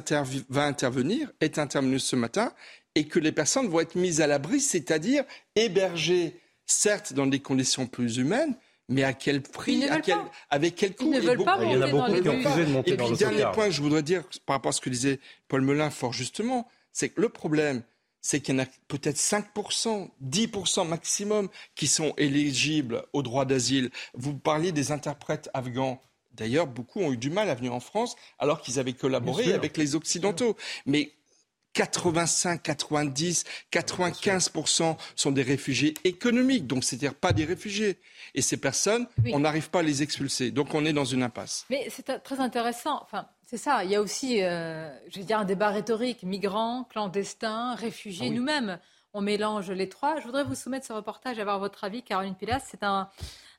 va 0.48 0.64
intervenir, 0.64 1.30
est 1.40 1.58
intervenue 1.58 1.98
ce 1.98 2.16
matin, 2.16 2.54
et 2.94 3.04
que 3.04 3.18
les 3.18 3.32
personnes 3.32 3.68
vont 3.68 3.80
être 3.80 3.94
mises 3.94 4.20
à 4.20 4.26
l'abri, 4.26 4.60
c'est-à-dire 4.60 5.24
hébergées, 5.56 6.40
certes 6.66 7.12
dans 7.12 7.26
des 7.26 7.40
conditions 7.40 7.86
plus 7.86 8.18
humaines, 8.18 8.54
mais 8.88 9.04
à 9.04 9.12
quel 9.12 9.42
prix 9.42 9.84
Avec 10.50 10.74
quel 10.76 10.94
coût 10.94 11.10
Ils 11.12 11.20
ne 11.20 11.20
veulent 11.20 11.44
pas 11.44 11.58
Il 11.62 11.72
y 11.72 11.76
en 11.76 11.82
a 11.82 11.88
beaucoup 11.88 12.20
qui 12.20 12.28
ont 12.28 12.38
refusé 12.38 12.64
de 12.64 12.70
monter 12.70 12.92
et 12.92 12.96
dans 12.96 13.06
puis, 13.06 13.16
dernier 13.16 13.44
point 13.52 13.66
que 13.66 13.72
je 13.72 13.82
voudrais 13.82 14.02
dire 14.02 14.24
par 14.44 14.56
rapport 14.56 14.70
à 14.70 14.72
ce 14.72 14.80
que 14.80 14.90
disait 14.90 15.20
Paul 15.48 15.62
Melun 15.62 15.90
fort 15.90 16.12
justement, 16.12 16.68
c'est 16.92 17.08
que 17.08 17.20
le 17.20 17.28
problème, 17.28 17.82
c'est 18.20 18.40
qu'il 18.40 18.54
y 18.54 18.60
en 18.60 18.62
a 18.62 18.66
peut-être 18.88 19.16
5%, 19.16 20.08
10% 20.24 20.88
maximum 20.88 21.48
qui 21.74 21.86
sont 21.86 22.12
éligibles 22.18 23.04
au 23.12 23.22
droit 23.22 23.44
d'asile. 23.44 23.90
Vous 24.14 24.34
parliez 24.34 24.72
des 24.72 24.92
interprètes 24.92 25.48
afghans. 25.54 26.00
D'ailleurs, 26.34 26.66
beaucoup 26.66 27.00
ont 27.00 27.12
eu 27.12 27.16
du 27.16 27.30
mal 27.30 27.50
à 27.50 27.54
venir 27.54 27.74
en 27.74 27.80
France 27.80 28.16
alors 28.38 28.60
qu'ils 28.60 28.78
avaient 28.78 28.94
collaboré 28.94 29.52
avec 29.52 29.76
les 29.76 29.96
Occidentaux. 29.96 30.56
Mais 30.86 31.12
85, 31.74 32.62
90, 32.62 33.44
95% 33.72 34.96
sont 35.16 35.30
des 35.30 35.42
réfugiés 35.42 35.94
économiques, 36.04 36.66
donc 36.66 36.84
c'est-à-dire 36.84 37.14
pas 37.14 37.32
des 37.32 37.44
réfugiés. 37.44 37.98
Et 38.34 38.42
ces 38.42 38.56
personnes, 38.56 39.06
on 39.32 39.40
n'arrive 39.40 39.70
pas 39.70 39.80
à 39.80 39.82
les 39.82 40.02
expulser. 40.02 40.50
Donc 40.50 40.74
on 40.74 40.84
est 40.84 40.92
dans 40.92 41.04
une 41.04 41.22
impasse. 41.22 41.64
Mais 41.70 41.88
c'est 41.90 42.22
très 42.22 42.40
intéressant. 42.40 43.00
Enfin, 43.02 43.26
c'est 43.46 43.56
ça. 43.56 43.84
Il 43.84 43.90
y 43.90 43.96
a 43.96 44.00
aussi, 44.00 44.42
euh, 44.42 44.90
je 45.10 45.18
vais 45.18 45.24
dire, 45.24 45.38
un 45.38 45.44
débat 45.44 45.68
rhétorique 45.70 46.22
migrants, 46.22 46.84
clandestins, 46.84 47.74
réfugiés, 47.74 48.28
ah 48.30 48.34
nous-mêmes. 48.34 48.78
On 49.14 49.20
mélange 49.20 49.70
les 49.70 49.90
trois. 49.90 50.18
Je 50.20 50.24
voudrais 50.24 50.44
vous 50.44 50.54
soumettre 50.54 50.86
ce 50.86 50.94
reportage, 50.94 51.38
avoir 51.38 51.58
votre 51.58 51.84
avis, 51.84 52.02
Caroline 52.02 52.34
Pilas. 52.34 52.64
C'est 52.70 52.82
un, 52.82 53.10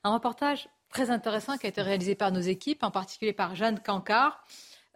reportage 0.02 0.68
très 0.90 1.10
intéressant 1.10 1.56
qui 1.56 1.66
a 1.66 1.68
été 1.68 1.80
réalisé 1.80 2.16
par 2.16 2.32
nos 2.32 2.40
équipes, 2.40 2.82
en 2.82 2.90
particulier 2.90 3.32
par 3.32 3.54
Jeanne 3.54 3.78
Cancard. 3.78 4.44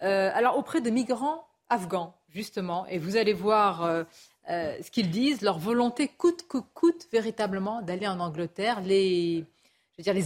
Euh, 0.02 0.30
alors, 0.34 0.58
auprès 0.58 0.80
de 0.80 0.90
migrants 0.90 1.46
afghans 1.70 2.17
justement, 2.30 2.86
et 2.86 2.98
vous 2.98 3.16
allez 3.16 3.32
voir 3.32 3.84
euh, 3.84 4.04
euh, 4.50 4.76
ce 4.82 4.90
qu'ils 4.90 5.10
disent, 5.10 5.42
leur 5.42 5.58
volonté 5.58 6.08
coûte 6.08 6.46
que 6.48 6.58
coûte 6.58 7.06
véritablement 7.12 7.82
d'aller 7.82 8.06
en 8.06 8.20
Angleterre. 8.20 8.80
Les, 8.80 9.44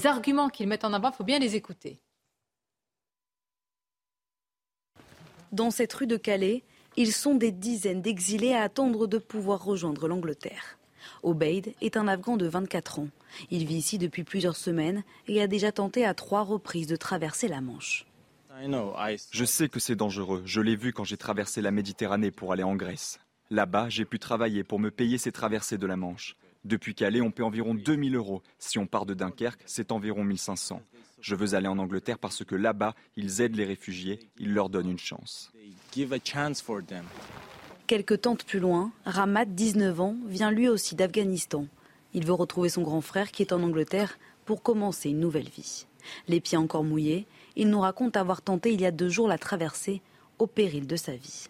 arguments 0.05 0.49
qu'ils 0.49 0.69
mettent 0.69 0.85
en 0.85 0.93
avant, 0.93 1.11
il 1.11 1.17
faut 1.17 1.25
bien 1.25 1.39
les 1.39 1.57
écouter. 1.57 1.99
Dans 5.51 5.71
cette 5.71 5.93
rue 5.93 6.07
de 6.07 6.17
Calais, 6.17 6.63
ils 6.97 7.13
sont 7.13 7.35
des 7.35 7.53
dizaines 7.53 8.03
d'exilés 8.03 8.55
à 8.55 8.63
attendre 8.63 9.07
de 9.07 9.19
pouvoir 9.19 9.65
rejoindre 9.65 10.09
l'Angleterre. 10.09 10.79
Obeid 11.23 11.75
est 11.81 11.97
un 11.97 12.07
Afghan 12.07 12.37
de 12.37 12.47
24 12.47 13.01
ans. 13.01 13.09
Il 13.51 13.67
vit 13.67 13.77
ici 13.77 13.99
depuis 13.99 14.25
plusieurs 14.25 14.57
semaines 14.57 15.03
et 15.27 15.43
a 15.43 15.47
déjà 15.47 15.73
tenté 15.73 16.05
à 16.05 16.15
trois 16.15 16.43
reprises 16.43 16.87
de 16.87 16.97
traverser 16.97 17.49
la 17.49 17.61
Manche. 17.61 18.07
Je 19.31 19.45
sais 19.45 19.69
que 19.69 19.81
c'est 19.81 19.97
dangereux. 19.97 20.43
Je 20.45 20.61
l'ai 20.61 20.77
vu 20.77 20.93
quand 20.93 21.05
j'ai 21.05 21.17
traversé 21.17 21.63
la 21.63 21.71
Méditerranée 21.71 22.31
pour 22.31 22.53
aller 22.53 22.63
en 22.63 22.77
Grèce. 22.77 23.19
Là-bas, 23.51 23.89
j'ai 23.89 24.05
pu 24.05 24.19
travailler 24.19 24.65
pour 24.65 24.79
me 24.79 24.91
payer 24.91 25.19
ces 25.19 25.33
traversées 25.33 25.79
de 25.79 25.87
la 25.87 25.97
Manche. 25.97 26.37
Depuis 26.65 26.95
Calais, 26.95 27.21
on 27.21 27.31
paie 27.31 27.43
environ 27.43 27.75
2000 27.75 28.15
euros. 28.15 28.43
Si 28.59 28.79
on 28.79 28.87
part 28.87 29.05
de 29.05 29.15
Dunkerque, 29.15 29.63
c'est 29.67 29.91
environ 29.91 30.23
1500. 30.23 30.81
Je 31.21 31.35
veux 31.35 31.55
aller 31.55 31.67
en 31.67 31.79
Angleterre 31.79 32.19
parce 32.19 32.45
que 32.45 32.55
là-bas, 32.55 32.95
ils 33.17 33.41
aident 33.41 33.57
les 33.57 33.65
réfugiés, 33.65 34.21
ils 34.39 34.53
leur 34.53 34.69
donnent 34.69 34.91
une 34.91 34.99
chance. 34.99 35.53
Quelques 37.87 38.21
tentes 38.21 38.45
plus 38.45 38.61
loin, 38.61 38.93
Ramat, 39.05 39.45
19 39.45 40.01
ans, 40.01 40.17
vient 40.27 40.51
lui 40.51 40.69
aussi 40.69 40.95
d'Afghanistan. 40.95 41.67
Il 42.15 42.27
veut 42.27 42.33
retrouver 42.33 42.69
son 42.69 42.83
grand 42.83 43.01
frère 43.01 43.33
qui 43.33 43.43
est 43.43 43.53
en 43.53 43.63
Angleterre 43.63 44.19
pour 44.45 44.63
commencer 44.63 45.11
une 45.11 45.21
nouvelle 45.21 45.49
vie. 45.49 45.87
Les 46.29 46.41
pieds 46.41 46.59
encore 46.59 46.85
mouillés, 46.85 47.27
il 47.57 47.69
nous 47.69 47.81
raconte 47.81 48.17
avoir 48.17 48.43
tenté 48.43 48.73
il 48.73 48.81
y 48.81 48.87
a 48.87 48.91
deux 48.91 49.09
jours 49.09 49.29
la 49.29 49.39
traversée 49.39 50.03
au 50.39 50.47
péril 50.47 50.87
de 50.87 50.97
sa 50.97 51.15
vie. 51.15 51.47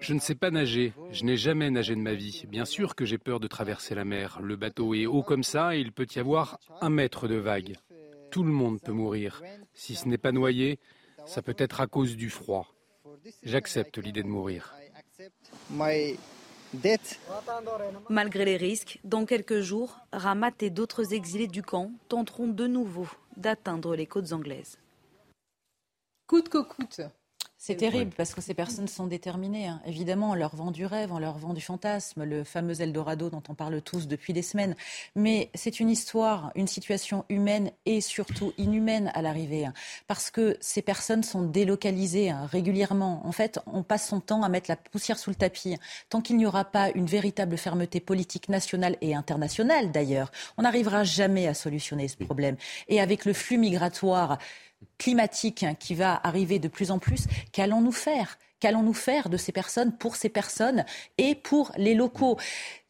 Je 0.00 0.14
ne 0.14 0.20
sais 0.20 0.34
pas 0.34 0.50
nager. 0.50 0.92
Je 1.10 1.24
n'ai 1.24 1.36
jamais 1.36 1.70
nagé 1.70 1.94
de 1.94 2.00
ma 2.00 2.14
vie. 2.14 2.44
Bien 2.48 2.64
sûr 2.64 2.94
que 2.94 3.04
j'ai 3.04 3.18
peur 3.18 3.40
de 3.40 3.48
traverser 3.48 3.94
la 3.94 4.04
mer. 4.04 4.38
Le 4.40 4.56
bateau 4.56 4.94
est 4.94 5.06
haut 5.06 5.22
comme 5.22 5.42
ça 5.42 5.76
et 5.76 5.80
il 5.80 5.92
peut 5.92 6.06
y 6.14 6.18
avoir 6.18 6.58
un 6.80 6.90
mètre 6.90 7.26
de 7.28 7.36
vague. 7.36 7.76
Tout 8.30 8.44
le 8.44 8.52
monde 8.52 8.80
peut 8.80 8.92
mourir. 8.92 9.42
Si 9.74 9.94
ce 9.94 10.08
n'est 10.08 10.18
pas 10.18 10.32
noyé, 10.32 10.78
ça 11.26 11.42
peut 11.42 11.56
être 11.58 11.80
à 11.80 11.86
cause 11.86 12.16
du 12.16 12.30
froid. 12.30 12.72
J'accepte 13.42 13.98
l'idée 13.98 14.22
de 14.22 14.28
mourir. 14.28 14.74
Malgré 18.08 18.44
les 18.44 18.56
risques, 18.56 18.98
dans 19.04 19.24
quelques 19.26 19.60
jours, 19.60 19.98
Ramat 20.12 20.52
et 20.60 20.70
d'autres 20.70 21.14
exilés 21.14 21.46
du 21.46 21.62
camp 21.62 21.92
tenteront 22.08 22.48
de 22.48 22.66
nouveau 22.66 23.08
d'atteindre 23.36 23.96
les 23.96 24.06
côtes 24.06 24.32
anglaises. 24.32 24.78
Coûte 26.26 26.48
que 26.48 26.58
coûte. 26.58 27.00
C'est 27.66 27.76
terrible 27.76 28.12
parce 28.14 28.34
que 28.34 28.42
ces 28.42 28.52
personnes 28.52 28.88
sont 28.88 29.06
déterminées. 29.06 29.68
hein. 29.68 29.80
Évidemment, 29.86 30.32
on 30.32 30.34
leur 30.34 30.54
vend 30.54 30.70
du 30.70 30.84
rêve, 30.84 31.14
on 31.14 31.18
leur 31.18 31.38
vend 31.38 31.54
du 31.54 31.62
fantasme, 31.62 32.22
le 32.22 32.44
fameux 32.44 32.82
Eldorado 32.82 33.30
dont 33.30 33.42
on 33.48 33.54
parle 33.54 33.80
tous 33.80 34.06
depuis 34.06 34.34
des 34.34 34.42
semaines. 34.42 34.76
Mais 35.16 35.48
c'est 35.54 35.80
une 35.80 35.88
histoire, 35.88 36.52
une 36.56 36.66
situation 36.66 37.24
humaine 37.30 37.70
et 37.86 38.02
surtout 38.02 38.52
inhumaine 38.58 39.10
à 39.14 39.22
l'arrivée. 39.22 39.64
hein. 39.64 39.72
Parce 40.08 40.30
que 40.30 40.58
ces 40.60 40.82
personnes 40.82 41.22
sont 41.22 41.40
délocalisées 41.40 42.28
hein, 42.28 42.44
régulièrement. 42.52 43.26
En 43.26 43.32
fait, 43.32 43.58
on 43.64 43.82
passe 43.82 44.08
son 44.08 44.20
temps 44.20 44.42
à 44.42 44.50
mettre 44.50 44.68
la 44.68 44.76
poussière 44.76 45.18
sous 45.18 45.30
le 45.30 45.36
tapis. 45.36 45.78
Tant 46.10 46.20
qu'il 46.20 46.36
n'y 46.36 46.44
aura 46.44 46.66
pas 46.66 46.90
une 46.90 47.06
véritable 47.06 47.56
fermeté 47.56 47.98
politique 47.98 48.50
nationale 48.50 48.98
et 49.00 49.14
internationale 49.14 49.90
d'ailleurs, 49.90 50.30
on 50.58 50.64
n'arrivera 50.64 51.02
jamais 51.02 51.48
à 51.48 51.54
solutionner 51.54 52.08
ce 52.08 52.16
problème. 52.16 52.56
Et 52.88 53.00
avec 53.00 53.24
le 53.24 53.32
flux 53.32 53.56
migratoire 53.56 54.36
climatique 54.98 55.62
hein, 55.62 55.74
qui 55.74 55.94
va 55.94 56.20
arriver 56.24 56.58
de 56.58 56.68
plus 56.68 56.90
en 56.90 56.98
plus, 56.98 57.26
qu'allons-nous 57.52 57.92
faire? 57.92 58.38
Qu'allons-nous 58.60 58.94
faire 58.94 59.28
de 59.28 59.36
ces 59.36 59.52
personnes, 59.52 59.92
pour 59.96 60.16
ces 60.16 60.28
personnes 60.30 60.84
et 61.18 61.34
pour 61.34 61.72
les 61.76 61.94
locaux? 61.94 62.38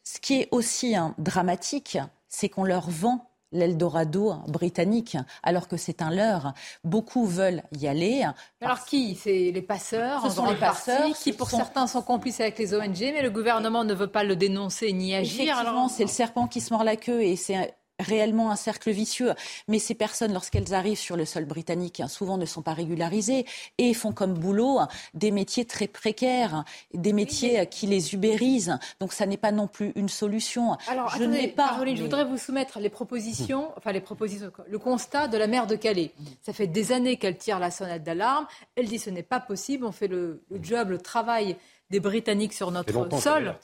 Ce 0.03 0.19
qui 0.19 0.41
est 0.41 0.47
aussi 0.51 0.95
hein, 0.95 1.13
dramatique, 1.17 1.97
c'est 2.29 2.49
qu'on 2.49 2.63
leur 2.63 2.89
vend 2.89 3.29
l'Eldorado 3.51 4.31
hein, 4.31 4.43
britannique, 4.47 5.17
alors 5.41 5.67
que 5.67 5.77
c'est 5.77 6.01
un 6.01 6.09
leurre. 6.11 6.53
Beaucoup 6.83 7.25
veulent 7.25 7.63
y 7.77 7.87
aller. 7.87 8.25
Alors 8.61 8.83
qui? 8.85 9.15
C'est 9.15 9.51
les 9.53 9.61
passeurs, 9.61 10.23
Ce 10.23 10.29
sont 10.35 10.45
les 10.49 10.55
passeurs, 10.57 11.13
qui 11.17 11.31
pour 11.31 11.49
sont- 11.49 11.57
certains 11.57 11.87
sont 11.87 12.01
complices 12.01 12.39
avec 12.41 12.59
les 12.59 12.73
ONG, 12.73 12.99
mais 12.99 13.21
le 13.21 13.29
gouvernement 13.29 13.83
ne 13.85 13.93
veut 13.93 14.07
pas 14.11 14.23
le 14.23 14.35
dénoncer 14.35 14.91
ni 14.93 15.15
agir. 15.15 15.41
Effectivement, 15.43 15.71
Alors, 15.71 15.89
c'est 15.89 16.03
le 16.03 16.09
serpent 16.09 16.47
qui 16.47 16.59
se 16.59 16.73
mord 16.73 16.83
la 16.83 16.97
queue 16.97 17.21
et 17.23 17.35
c'est 17.37 17.73
réellement 17.99 18.51
un 18.51 18.55
cercle 18.55 18.91
vicieux. 18.91 19.33
Mais 19.67 19.79
ces 19.79 19.95
personnes, 19.95 20.33
lorsqu'elles 20.33 20.73
arrivent 20.73 20.97
sur 20.97 21.17
le 21.17 21.25
sol 21.25 21.45
britannique, 21.45 21.99
hein, 21.99 22.07
souvent 22.07 22.37
ne 22.37 22.45
sont 22.45 22.61
pas 22.61 22.73
régularisées 22.73 23.45
et 23.77 23.93
font 23.93 24.11
comme 24.11 24.33
boulot 24.33 24.79
hein, 24.79 24.87
des 25.13 25.31
métiers 25.31 25.65
très 25.65 25.87
précaires, 25.87 26.63
des 26.93 27.13
métiers 27.13 27.67
qui 27.67 27.87
les 27.87 28.13
ubérisent. 28.13 28.77
Donc 28.99 29.13
ça 29.13 29.25
n'est 29.25 29.37
pas 29.37 29.51
non 29.51 29.67
plus 29.67 29.91
une 29.95 30.09
solution. 30.09 30.77
Alors, 30.87 31.09
je 31.09 31.23
attendez, 31.23 31.41
n'ai 31.41 31.47
pas. 31.47 31.69
Caroline, 31.69 31.97
je 31.97 32.03
voudrais 32.03 32.25
vous 32.25 32.37
soumettre 32.37 32.79
les 32.79 32.89
propositions, 32.89 33.71
enfin 33.77 33.91
les 33.91 34.01
propositions, 34.01 34.51
le 34.67 34.79
constat 34.79 35.27
de 35.27 35.37
la 35.37 35.47
maire 35.47 35.67
de 35.67 35.75
Calais. 35.75 36.11
Ça 36.41 36.53
fait 36.53 36.67
des 36.67 36.91
années 36.91 37.17
qu'elle 37.17 37.37
tire 37.37 37.59
la 37.59 37.71
sonnette 37.71 38.03
d'alarme. 38.03 38.47
Elle 38.75 38.87
dit 38.87 38.99
ce 38.99 39.09
n'est 39.09 39.23
pas 39.23 39.39
possible, 39.39 39.85
on 39.85 39.91
fait 39.91 40.07
le, 40.07 40.43
le 40.49 40.59
job, 40.61 40.89
le 40.89 40.97
travail 40.97 41.55
des 41.89 41.99
Britanniques 41.99 42.53
sur 42.53 42.71
notre 42.71 43.19
sol. 43.19 43.55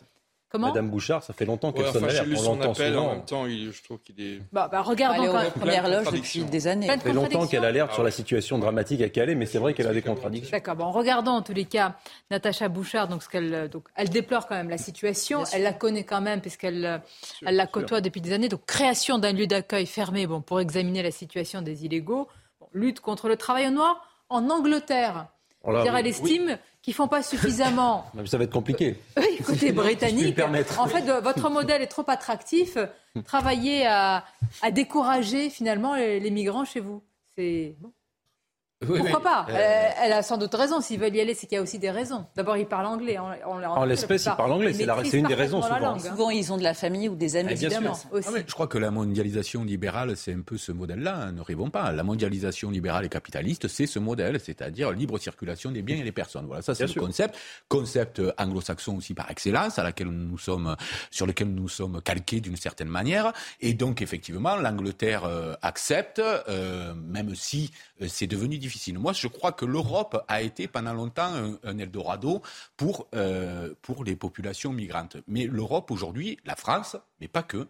Comment 0.51 0.67
Madame 0.67 0.89
Bouchard, 0.89 1.24
ça 1.24 1.34
fait 1.34 1.46
longtemps 1.46 1.72
qu'elle 1.72 1.86
Ouais, 1.86 1.91
sonne 1.93 2.03
enfin, 2.03 2.13
l'alerte. 2.13 2.27
On 2.34 2.43
son 2.43 2.55
l'entend 2.58 2.74
souvent. 2.74 3.08
en 3.08 3.15
même 3.15 3.25
temps, 3.25 3.46
il- 3.46 3.72
je 3.72 3.84
trouve 3.84 4.00
qu'il 4.00 4.20
est... 4.20 4.39
Bah, 4.51 4.67
bah, 4.70 4.84
quand 4.86 4.91
aux 4.91 5.34
même. 5.34 5.51
premières 5.51 5.88
loges 5.88 6.12
depuis 6.12 6.43
des 6.43 6.67
années. 6.67 6.88
Ça 6.88 6.98
fait 6.98 7.13
longtemps 7.13 7.48
qu'elle 7.48 7.63
alerte 7.63 7.89
Ah 7.91 7.93
sur 7.93 8.03
la 8.03 8.08
ouais. 8.08 8.12
situation 8.12 8.60
dramatique 8.60 9.01
à 9.01 9.08
Calais, 9.08 9.34
mais 9.36 9.46
c'est 9.46 9.60
vrai 9.60 9.74
qu'elle 9.74 9.88
a 9.88 9.93
des 9.93 10.01
contradictions. 10.01 10.51
D'accord. 10.51 10.75
Bon, 10.75 10.91
regardons 10.91 11.31
en 11.31 11.41
tous 11.41 11.53
les 11.53 11.63
cas 11.65 11.96
Natacha 12.29 12.67
Bouchard. 12.67 13.08
Donc, 13.08 13.24
ce 13.24 13.29
qu'elle, 13.29 13.70
donc, 13.70 13.86
elle 13.96 14.10
déplore 14.10 14.46
quand 14.48 14.55
même 14.55 14.70
la 14.70 14.77
situation. 14.77 15.43
Elle 15.53 15.63
la 15.63 15.74
connaît 15.74 16.03
quand 16.03 16.22
même 16.22 16.41
puisqu'elle 16.41 17.01
elle 17.46 17.55
la 17.55 17.67
côtoie 17.67 18.01
depuis 18.01 18.20
des 18.20 18.34
années. 18.34 18.50
Donc, 18.50 18.65
création 18.65 19.20
d'un 19.20 19.31
lieu 19.31 19.48
d'accueil 19.48 19.86
fermé 19.86 20.27
bon, 20.27 20.41
pour 20.41 20.60
examiner 20.60 21.01
la 21.01 21.12
situation 21.12 21.62
des 21.62 21.86
illégaux. 21.86 22.27
Bon, 22.60 22.67
lutte 22.74 23.00
contre 23.00 23.29
le 23.29 23.38
travail 23.38 23.67
au 23.67 23.72
noir 23.72 24.05
en 24.29 24.50
Angleterre. 24.50 25.27
Oh 25.63 25.70
elle 25.70 25.77
oui. 26.50 26.55
Qu'ils 26.81 26.93
font 26.93 27.07
pas 27.07 27.21
suffisamment 27.23 28.05
Ça 28.25 28.38
va 28.38 28.43
être 28.45 28.51
compliqué. 28.51 28.97
puis 29.15 29.71
me 29.71 29.71
britannique. 29.73 30.39
En 30.77 30.88
fait, 30.88 31.07
euh, 31.09 31.19
votre 31.21 31.50
modèle 31.50 31.81
est 31.81 31.88
trop 31.88 32.05
attractif. 32.07 32.77
Travaillez 33.25 33.85
à, 33.85 34.25
à 34.61 34.71
décourager 34.71 35.50
finalement 35.50 35.95
les, 35.95 36.19
les 36.19 36.31
migrants 36.31 36.65
chez 36.65 36.79
vous. 36.79 37.03
C'est 37.38 37.75
bon. 37.79 37.91
Oui, 38.88 39.00
Pourquoi 39.00 39.19
mais, 39.19 39.23
pas 39.23 39.45
euh, 39.50 39.53
elle, 39.55 39.93
elle 40.05 40.13
a 40.13 40.23
sans 40.23 40.38
doute 40.38 40.53
raison. 40.55 40.81
S'ils 40.81 41.00
veulent 41.00 41.15
y 41.15 41.21
aller, 41.21 41.35
c'est 41.35 41.45
qu'il 41.45 41.55
y 41.55 41.59
a 41.59 41.61
aussi 41.61 41.77
des 41.77 41.91
raisons. 41.91 42.25
D'abord, 42.35 42.57
ils 42.57 42.65
parlent 42.65 42.88
anglais. 42.88 43.17
On, 43.19 43.51
on 43.53 43.57
l'a 43.59 43.71
En 43.71 43.85
l'espèce, 43.85 44.25
ils 44.25 44.35
parlent 44.35 44.51
anglais. 44.51 44.73
C'est 44.73 44.85
la- 44.85 44.97
une 45.01 45.27
des 45.27 45.35
raisons, 45.35 45.61
souvent. 45.61 45.77
langue, 45.77 46.00
hein. 46.03 46.09
Souvent, 46.09 46.29
ils 46.31 46.51
ont 46.51 46.57
de 46.57 46.63
la 46.63 46.73
famille 46.73 47.07
ou 47.07 47.13
des 47.15 47.35
amis. 47.35 47.50
Eh. 47.51 47.53
Évidemment, 47.53 47.95
aussi. 48.11 48.27
Ah 48.31 48.39
je 48.47 48.51
crois 48.53 48.65
que 48.67 48.79
la 48.79 48.89
mondialisation 48.89 49.63
libérale, 49.63 50.17
c'est 50.17 50.33
un 50.33 50.41
peu 50.41 50.57
ce 50.57 50.71
modèle-là. 50.71 51.15
hein, 51.27 51.31
ne 51.31 51.41
rêvons 51.41 51.69
pas. 51.69 51.91
La 51.91 52.01
mondialisation 52.03 52.71
libérale 52.71 53.05
et 53.05 53.09
capitaliste, 53.09 53.67
c'est 53.67 53.85
ce 53.85 54.00
modèle, 54.00 54.39
c'est-à-dire 54.39 54.91
libre 54.91 55.19
circulation 55.19 55.69
des 55.69 55.83
biens 55.83 55.97
et 55.97 56.03
des 56.03 56.11
personnes. 56.11 56.47
Voilà, 56.47 56.63
ça 56.63 56.73
c'est 56.73 56.83
le 56.83 56.89
sûr. 56.89 57.03
concept. 57.03 57.35
Concept 57.67 58.17
euh, 58.19 58.31
anglo-saxon 58.39 58.97
aussi 58.97 59.13
par 59.13 59.29
excellence, 59.29 59.77
à 59.77 59.83
laquelle 59.83 60.07
nous 60.07 60.39
sommes, 60.39 60.75
sur 61.11 61.27
lequel 61.27 61.50
nous 61.53 61.69
sommes 61.69 62.01
calqués 62.01 62.41
d'une 62.41 62.55
certaine 62.57 62.89
manière. 62.89 63.31
Et 63.59 63.75
donc 63.75 64.01
effectivement, 64.01 64.55
l'Angleterre 64.55 65.25
euh, 65.25 65.53
accepte, 65.61 66.19
euh, 66.19 66.95
même 66.95 67.35
si 67.35 67.69
euh, 68.01 68.07
c'est 68.09 68.25
devenu 68.27 68.57
difficile. 68.57 68.70
Moi, 68.97 69.13
je 69.13 69.27
crois 69.27 69.51
que 69.51 69.65
l'Europe 69.65 70.23
a 70.27 70.41
été 70.41 70.67
pendant 70.67 70.93
longtemps 70.93 71.33
un, 71.63 71.77
Eldorado 71.77 72.41
euh, 73.15 73.73
pour 73.81 74.03
les 74.03 74.15
populations 74.15 74.71
migrantes. 74.71 75.17
Mais 75.27 75.45
l'Europe 75.45 75.91
aujourd'hui, 75.91 76.37
la 76.45 76.55
France, 76.55 76.95
mais 77.19 77.27
pas 77.27 77.43
que, 77.43 77.67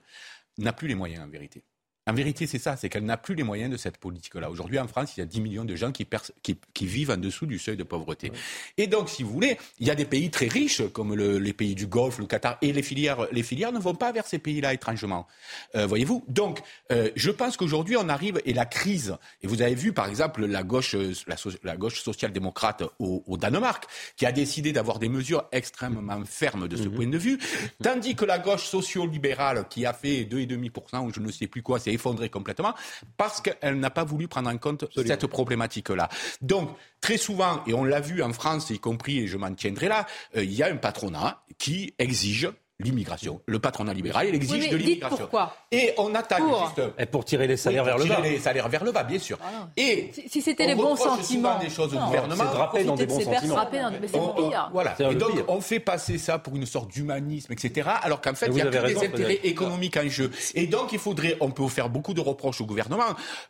n'a 0.58 0.74
plus 0.74 0.88
les 0.88 0.96
moyens 0.96 1.24
en 1.24 1.29
vérité. 1.29 1.63
En 2.08 2.13
vérité, 2.13 2.48
c'est 2.48 2.58
ça, 2.58 2.75
c'est 2.77 2.89
qu'elle 2.89 3.05
n'a 3.05 3.15
plus 3.15 3.36
les 3.36 3.43
moyens 3.43 3.72
de 3.72 3.77
cette 3.77 3.98
politique-là. 3.98 4.50
Aujourd'hui, 4.50 4.79
en 4.79 4.88
France, 4.88 5.13
il 5.15 5.20
y 5.20 5.24
a 5.24 5.27
10 5.27 5.39
millions 5.39 5.65
de 5.65 5.75
gens 5.75 5.91
qui, 5.91 6.03
pers- 6.03 6.31
qui, 6.41 6.58
qui 6.74 6.88
vivent 6.88 7.12
en 7.12 7.17
dessous 7.17 7.46
du 7.46 7.60
seuil 7.60 7.77
de 7.77 7.84
pauvreté. 7.84 8.31
Et 8.79 8.88
donc, 8.88 9.08
si 9.08 9.22
vous 9.22 9.29
voulez, 9.31 9.55
il 9.79 9.86
y 9.86 9.91
a 9.91 9.96
des 9.96 10.05
pays 10.05 10.31
très 10.31 10.48
riches, 10.48 10.81
comme 10.93 11.13
le- 11.13 11.38
les 11.38 11.53
pays 11.53 11.75
du 11.75 11.86
Golfe, 11.86 12.17
le 12.17 12.25
Qatar, 12.25 12.58
et 12.63 12.74
les 12.74 12.81
filières, 12.81 13.27
les 13.31 13.43
filières 13.43 13.72
ne 13.72 13.77
vont 13.77 13.93
pas 13.93 14.12
vers 14.12 14.25
ces 14.25 14.39
pays-là, 14.39 14.74
étrangement. 14.74 15.27
Euh, 15.75 15.86
Voyez-vous? 15.86 16.25
Donc, 16.27 16.62
euh, 16.91 17.12
je 17.15 17.29
pense 17.29 17.55
qu'aujourd'hui, 17.55 17.96
on 17.98 18.10
arrive, 18.10 18.41
et 18.46 18.53
la 18.53 18.65
crise, 18.65 19.15
et 19.43 19.48
vous 19.48 19.62
avez 19.62 19.75
vu, 19.75 19.93
par 19.93 20.08
exemple, 20.10 20.43
la 20.48 20.63
gauche, 20.63 20.96
euh, 20.96 21.13
la, 21.27 21.38
so- 21.38 21.51
la 21.63 21.77
gauche 21.77 22.01
social-démocrate 22.01 22.81
au, 22.98 23.24
au 23.27 23.38
Danemark, 23.38 23.86
qui 24.17 24.25
a 24.25 24.31
décidé 24.31 24.74
d'avoir 24.74 24.98
des 24.98 25.08
mesures 25.10 25.48
extrêmement 25.51 26.25
fermes 26.25 26.67
de 26.67 26.77
ce 26.77 26.88
point 26.88 27.05
de 27.08 27.17
vue, 27.20 27.38
tandis 27.84 28.15
que 28.15 28.26
la 28.26 28.39
gauche 28.39 28.63
socio-libérale, 28.65 29.67
qui 29.69 29.86
a 29.86 29.93
fait 29.93 30.23
2,5%, 30.23 31.06
ou 31.06 31.13
je 31.13 31.19
ne 31.19 31.32
sais 31.32 31.45
plus 31.45 31.62
quoi, 31.62 31.80
s'est 31.91 31.95
effondrée 31.95 32.30
complètement, 32.30 32.73
parce 33.17 33.41
qu'elle 33.41 33.80
n'a 33.80 33.89
pas 33.89 34.04
voulu 34.04 34.27
prendre 34.27 34.49
en 34.49 34.58
compte 34.58 34.86
cette 34.95 35.27
problématique-là. 35.27 36.10
Donc, 36.41 36.75
très 36.99 37.17
souvent, 37.17 37.63
et 37.67 37.73
on 37.73 37.84
l'a 37.84 37.99
vu 37.99 38.21
en 38.23 38.34
France, 38.34 38.69
y 38.69 38.80
compris, 38.80 39.19
et 39.19 39.27
je 39.27 39.38
m'en 39.38 39.54
tiendrai 39.54 39.88
là, 39.88 40.06
euh, 40.36 40.43
il 40.43 40.54
y 40.54 40.63
a 40.63 40.67
un 40.67 40.77
patronat 40.77 41.43
qui 41.58 41.93
exige 41.99 42.49
l'immigration. 42.82 43.41
Le 43.46 43.60
patronat 43.60 43.94
libéral, 43.94 44.28
il 44.28 44.36
exige 44.36 44.63
Oui, 44.63 44.70
de 44.70 44.76
l'immigration. 44.78 45.17
pourquoi 45.17 45.56
Et 45.72 45.94
on 45.98 46.13
attaque 46.15 46.39
Pour. 46.39 46.65
juste... 46.76 46.82
Et 46.98 47.06
pour 47.06 47.26
tirer 47.26 47.48
les 47.48 47.58
salaires 47.58 47.84
Oui, 47.84 47.89
vers 47.89 47.98
le 47.98 48.06
bas. 48.06 48.15
tirer 48.15 48.30
les 48.32 48.39
salaires 48.39 48.70
vers 48.70 48.84
le 48.84 48.91
bas, 48.91 49.04
bien 49.04 49.20
sûr. 49.20 49.38
Et 49.78 50.12
Si, 50.13 50.30
si 50.30 50.41
c'était 50.41 50.67
les 50.67 50.74
on 50.74 50.78
bons 50.78 50.96
sentiments. 50.96 51.58
des 51.60 51.70
choses 51.70 51.94
au 51.96 52.00
gouvernement. 52.00 52.44
c'est 52.48 52.56
drapé 52.58 52.84
dans 52.84 52.96
des 52.96 53.06
bons 53.06 53.17
de 53.17 53.24
sentiments. 53.24 53.58
C'est 54.02 54.10
pire. 54.50 54.70
Voilà. 54.74 54.96
Et 55.00 55.15
donc, 55.15 55.34
pire. 55.34 55.46
on 55.48 55.62
fait 55.62 55.80
passer 55.80 56.17
ça 56.17 56.39
pour 56.39 56.56
une 56.56 56.65
sorte 56.65 56.91
d'humanisme, 56.91 57.52
etc. 57.54 57.89
Alors 58.02 58.22
qu'en 58.22 58.34
fait, 58.34 58.48
il 58.48 58.58
y 58.58 58.62
a 58.62 58.65
que 58.65 58.88
des 58.88 59.06
intérêts 59.06 59.39
économiques 59.44 59.98
en 59.98 60.08
jeu. 60.10 60.32
Et 60.56 60.67
donc, 60.67 60.91
il 60.94 61.00
faudrait, 61.00 61.38
on 61.39 61.52
peut 61.52 61.67
faire 61.67 61.89
beaucoup 61.89 62.13
de 62.13 62.22
reproches 62.22 62.62
au 62.62 62.65
gouvernement, 62.65 63.04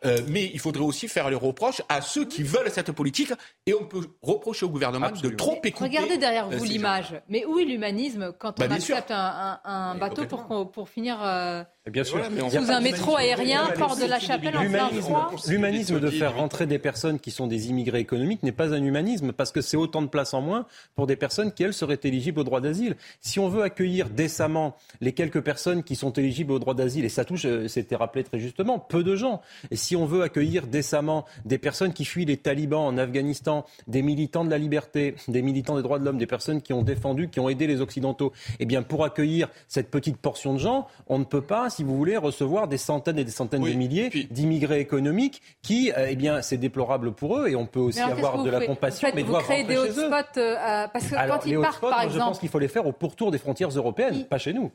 euh, 0.06 0.20
mais 0.28 0.50
il 0.54 0.60
faudrait 0.60 0.84
aussi 0.84 1.08
faire 1.08 1.30
les 1.30 1.36
reproches 1.36 1.82
à 1.90 2.02
ceux 2.02 2.26
qui 2.26 2.44
veulent 2.44 2.70
cette 2.72 2.92
politique. 2.92 3.32
Et 3.66 3.74
on 3.74 3.86
peut 3.86 4.02
reprocher 4.22 4.66
au 4.66 4.70
gouvernement 4.70 5.10
de 5.12 5.30
trop 5.30 5.60
écouter. 5.64 5.86
Regardez 5.90 6.18
derrière 6.18 6.48
euh, 6.52 6.58
vous 6.58 6.64
l'image. 6.66 7.14
Mais 7.30 7.46
où 7.46 7.60
est 7.60 7.66
l'humanisme 7.66 8.34
quand 8.38 8.58
Bah, 8.60 8.66
on 8.70 8.74
accepte 8.74 9.12
un, 9.12 9.21
un- 9.22 9.92
un 9.92 9.96
bateau 9.96 10.26
pour, 10.26 10.72
pour 10.72 10.90
finir 10.90 11.22
euh, 11.24 11.64
Bien 11.90 12.04
sûr. 12.04 12.20
Voilà, 12.20 12.50
sous 12.52 12.72
un 12.72 12.80
métro 12.80 13.16
aérien, 13.16 13.68
port 13.76 13.98
de 13.98 14.06
la 14.06 14.20
Chapelle 14.20 14.56
en 14.56 14.60
plein 14.60 14.70
L'humanisme, 14.70 15.02
froid 15.02 15.32
l'humanisme 15.48 16.00
de 16.00 16.10
faire 16.12 16.36
rentrer 16.36 16.68
des 16.68 16.78
personnes 16.78 17.20
qui 17.20 17.32
sont 17.32 17.48
des 17.48 17.70
immigrés 17.70 18.00
économiques 18.00 18.44
n'est 18.44 18.52
pas 18.52 18.76
un 18.76 18.84
humanisme 18.84 19.32
parce 19.32 19.52
que 19.52 19.62
c'est 19.62 19.78
autant 19.78 20.04
de 20.04 20.08
places 20.08 20.36
en 20.36 20.42
moins 20.42 20.68
pour 20.94 21.08
des 21.08 21.16
personnes 21.16 21.52
qui, 21.52 21.64
elles, 21.64 21.74
seraient 21.74 22.00
éligibles 22.04 22.40
au 22.40 22.44
droit 22.44 22.62
d'asile. 22.62 22.98
Si 23.20 23.40
on 23.40 23.50
veut 23.50 23.64
accueillir 23.64 24.12
décemment 24.12 24.76
les 25.00 25.14
quelques 25.14 25.42
personnes 25.42 25.82
qui 25.82 25.96
sont 25.96 26.14
éligibles 26.14 26.52
au 26.52 26.60
droit 26.60 26.76
d'asile, 26.76 27.04
et 27.04 27.10
ça 27.10 27.26
touche, 27.26 27.46
euh, 27.46 27.68
c'était 27.68 27.96
rappelé 27.96 28.24
très 28.24 28.38
justement, 28.38 28.78
peu 28.78 29.04
de 29.04 29.16
gens, 29.16 29.42
et 29.72 29.76
si 29.76 29.96
on 29.96 30.06
veut 30.06 30.22
accueillir 30.22 30.68
décemment 30.68 31.26
des 31.46 31.58
personnes 31.58 31.94
qui 31.94 32.06
fuient 32.06 32.26
les 32.26 32.38
talibans 32.38 32.82
en 32.82 33.00
Afghanistan, 33.00 33.66
des 33.88 34.04
militants 34.04 34.46
de 34.46 34.52
la 34.52 34.60
liberté, 34.60 35.16
des 35.28 35.42
militants 35.42 35.78
des 35.78 35.82
droits 35.82 35.98
de 35.98 36.06
l'homme, 36.06 36.20
des 36.20 36.28
personnes 36.28 36.62
qui 36.62 36.74
ont 36.74 36.84
défendu, 36.84 37.30
qui 37.30 37.40
ont 37.40 37.50
aidé 37.50 37.66
les 37.66 37.82
Occidentaux, 37.82 38.34
eh 38.60 38.66
bien, 38.66 38.84
pour 38.84 39.04
accueillir 39.04 39.50
cette 39.68 39.90
petite 39.90 40.18
portion 40.18 40.54
de 40.54 40.60
gens, 40.60 40.88
on 41.08 41.18
ne 41.18 41.24
peut 41.24 41.42
pas, 41.42 41.71
si 41.72 41.84
vous 41.84 41.98
voulez, 41.98 42.18
recevoir 42.18 42.68
des 42.68 42.78
centaines 42.78 43.18
et 43.18 43.24
des 43.24 43.32
centaines 43.32 43.64
Oui, 43.64 43.74
de 43.74 43.78
milliers 43.78 44.10
puis- 44.10 44.28
d'immigrés 44.30 44.80
économiques 44.80 45.42
qui, 45.64 45.92
euh, 45.92 46.08
eh 46.10 46.16
bien, 46.16 46.42
c'est 46.42 46.58
déplorable 46.58 47.14
pour 47.14 47.38
eux 47.40 47.48
et 47.50 47.56
on 47.56 47.66
peut 47.66 47.80
aussi 47.80 48.00
alors, 48.00 48.18
avoir 48.18 48.44
de 48.44 48.50
la 48.50 48.66
compassion, 48.66 49.08
Vous 49.08 49.08
faites- 49.08 49.16
mais 49.16 49.24
vous 49.24 49.32
doivent 49.32 49.44
créez 49.44 49.62
rentrer 49.64 49.74
des 49.76 49.80
hotspots 49.80 50.40
euh, 50.40 50.88
parce 50.94 51.08
que 51.08 51.16
Alors, 51.16 51.40
quand 51.40 51.46
ils 51.48 51.60
partent, 51.60 51.82
par 51.82 51.90
moi, 51.90 52.00
je 52.02 52.06
pense 52.08 52.16
exemple, 52.16 52.38
qu'il 52.40 52.50
faut 52.50 52.60
les 52.60 52.68
faire 52.68 52.86
au 52.86 52.92
pourtour 52.92 53.32
des 53.32 53.38
frontières 53.40 53.70
européennes, 53.70 54.26
pas 54.26 54.38
chez 54.38 54.54
nous. 54.54 54.72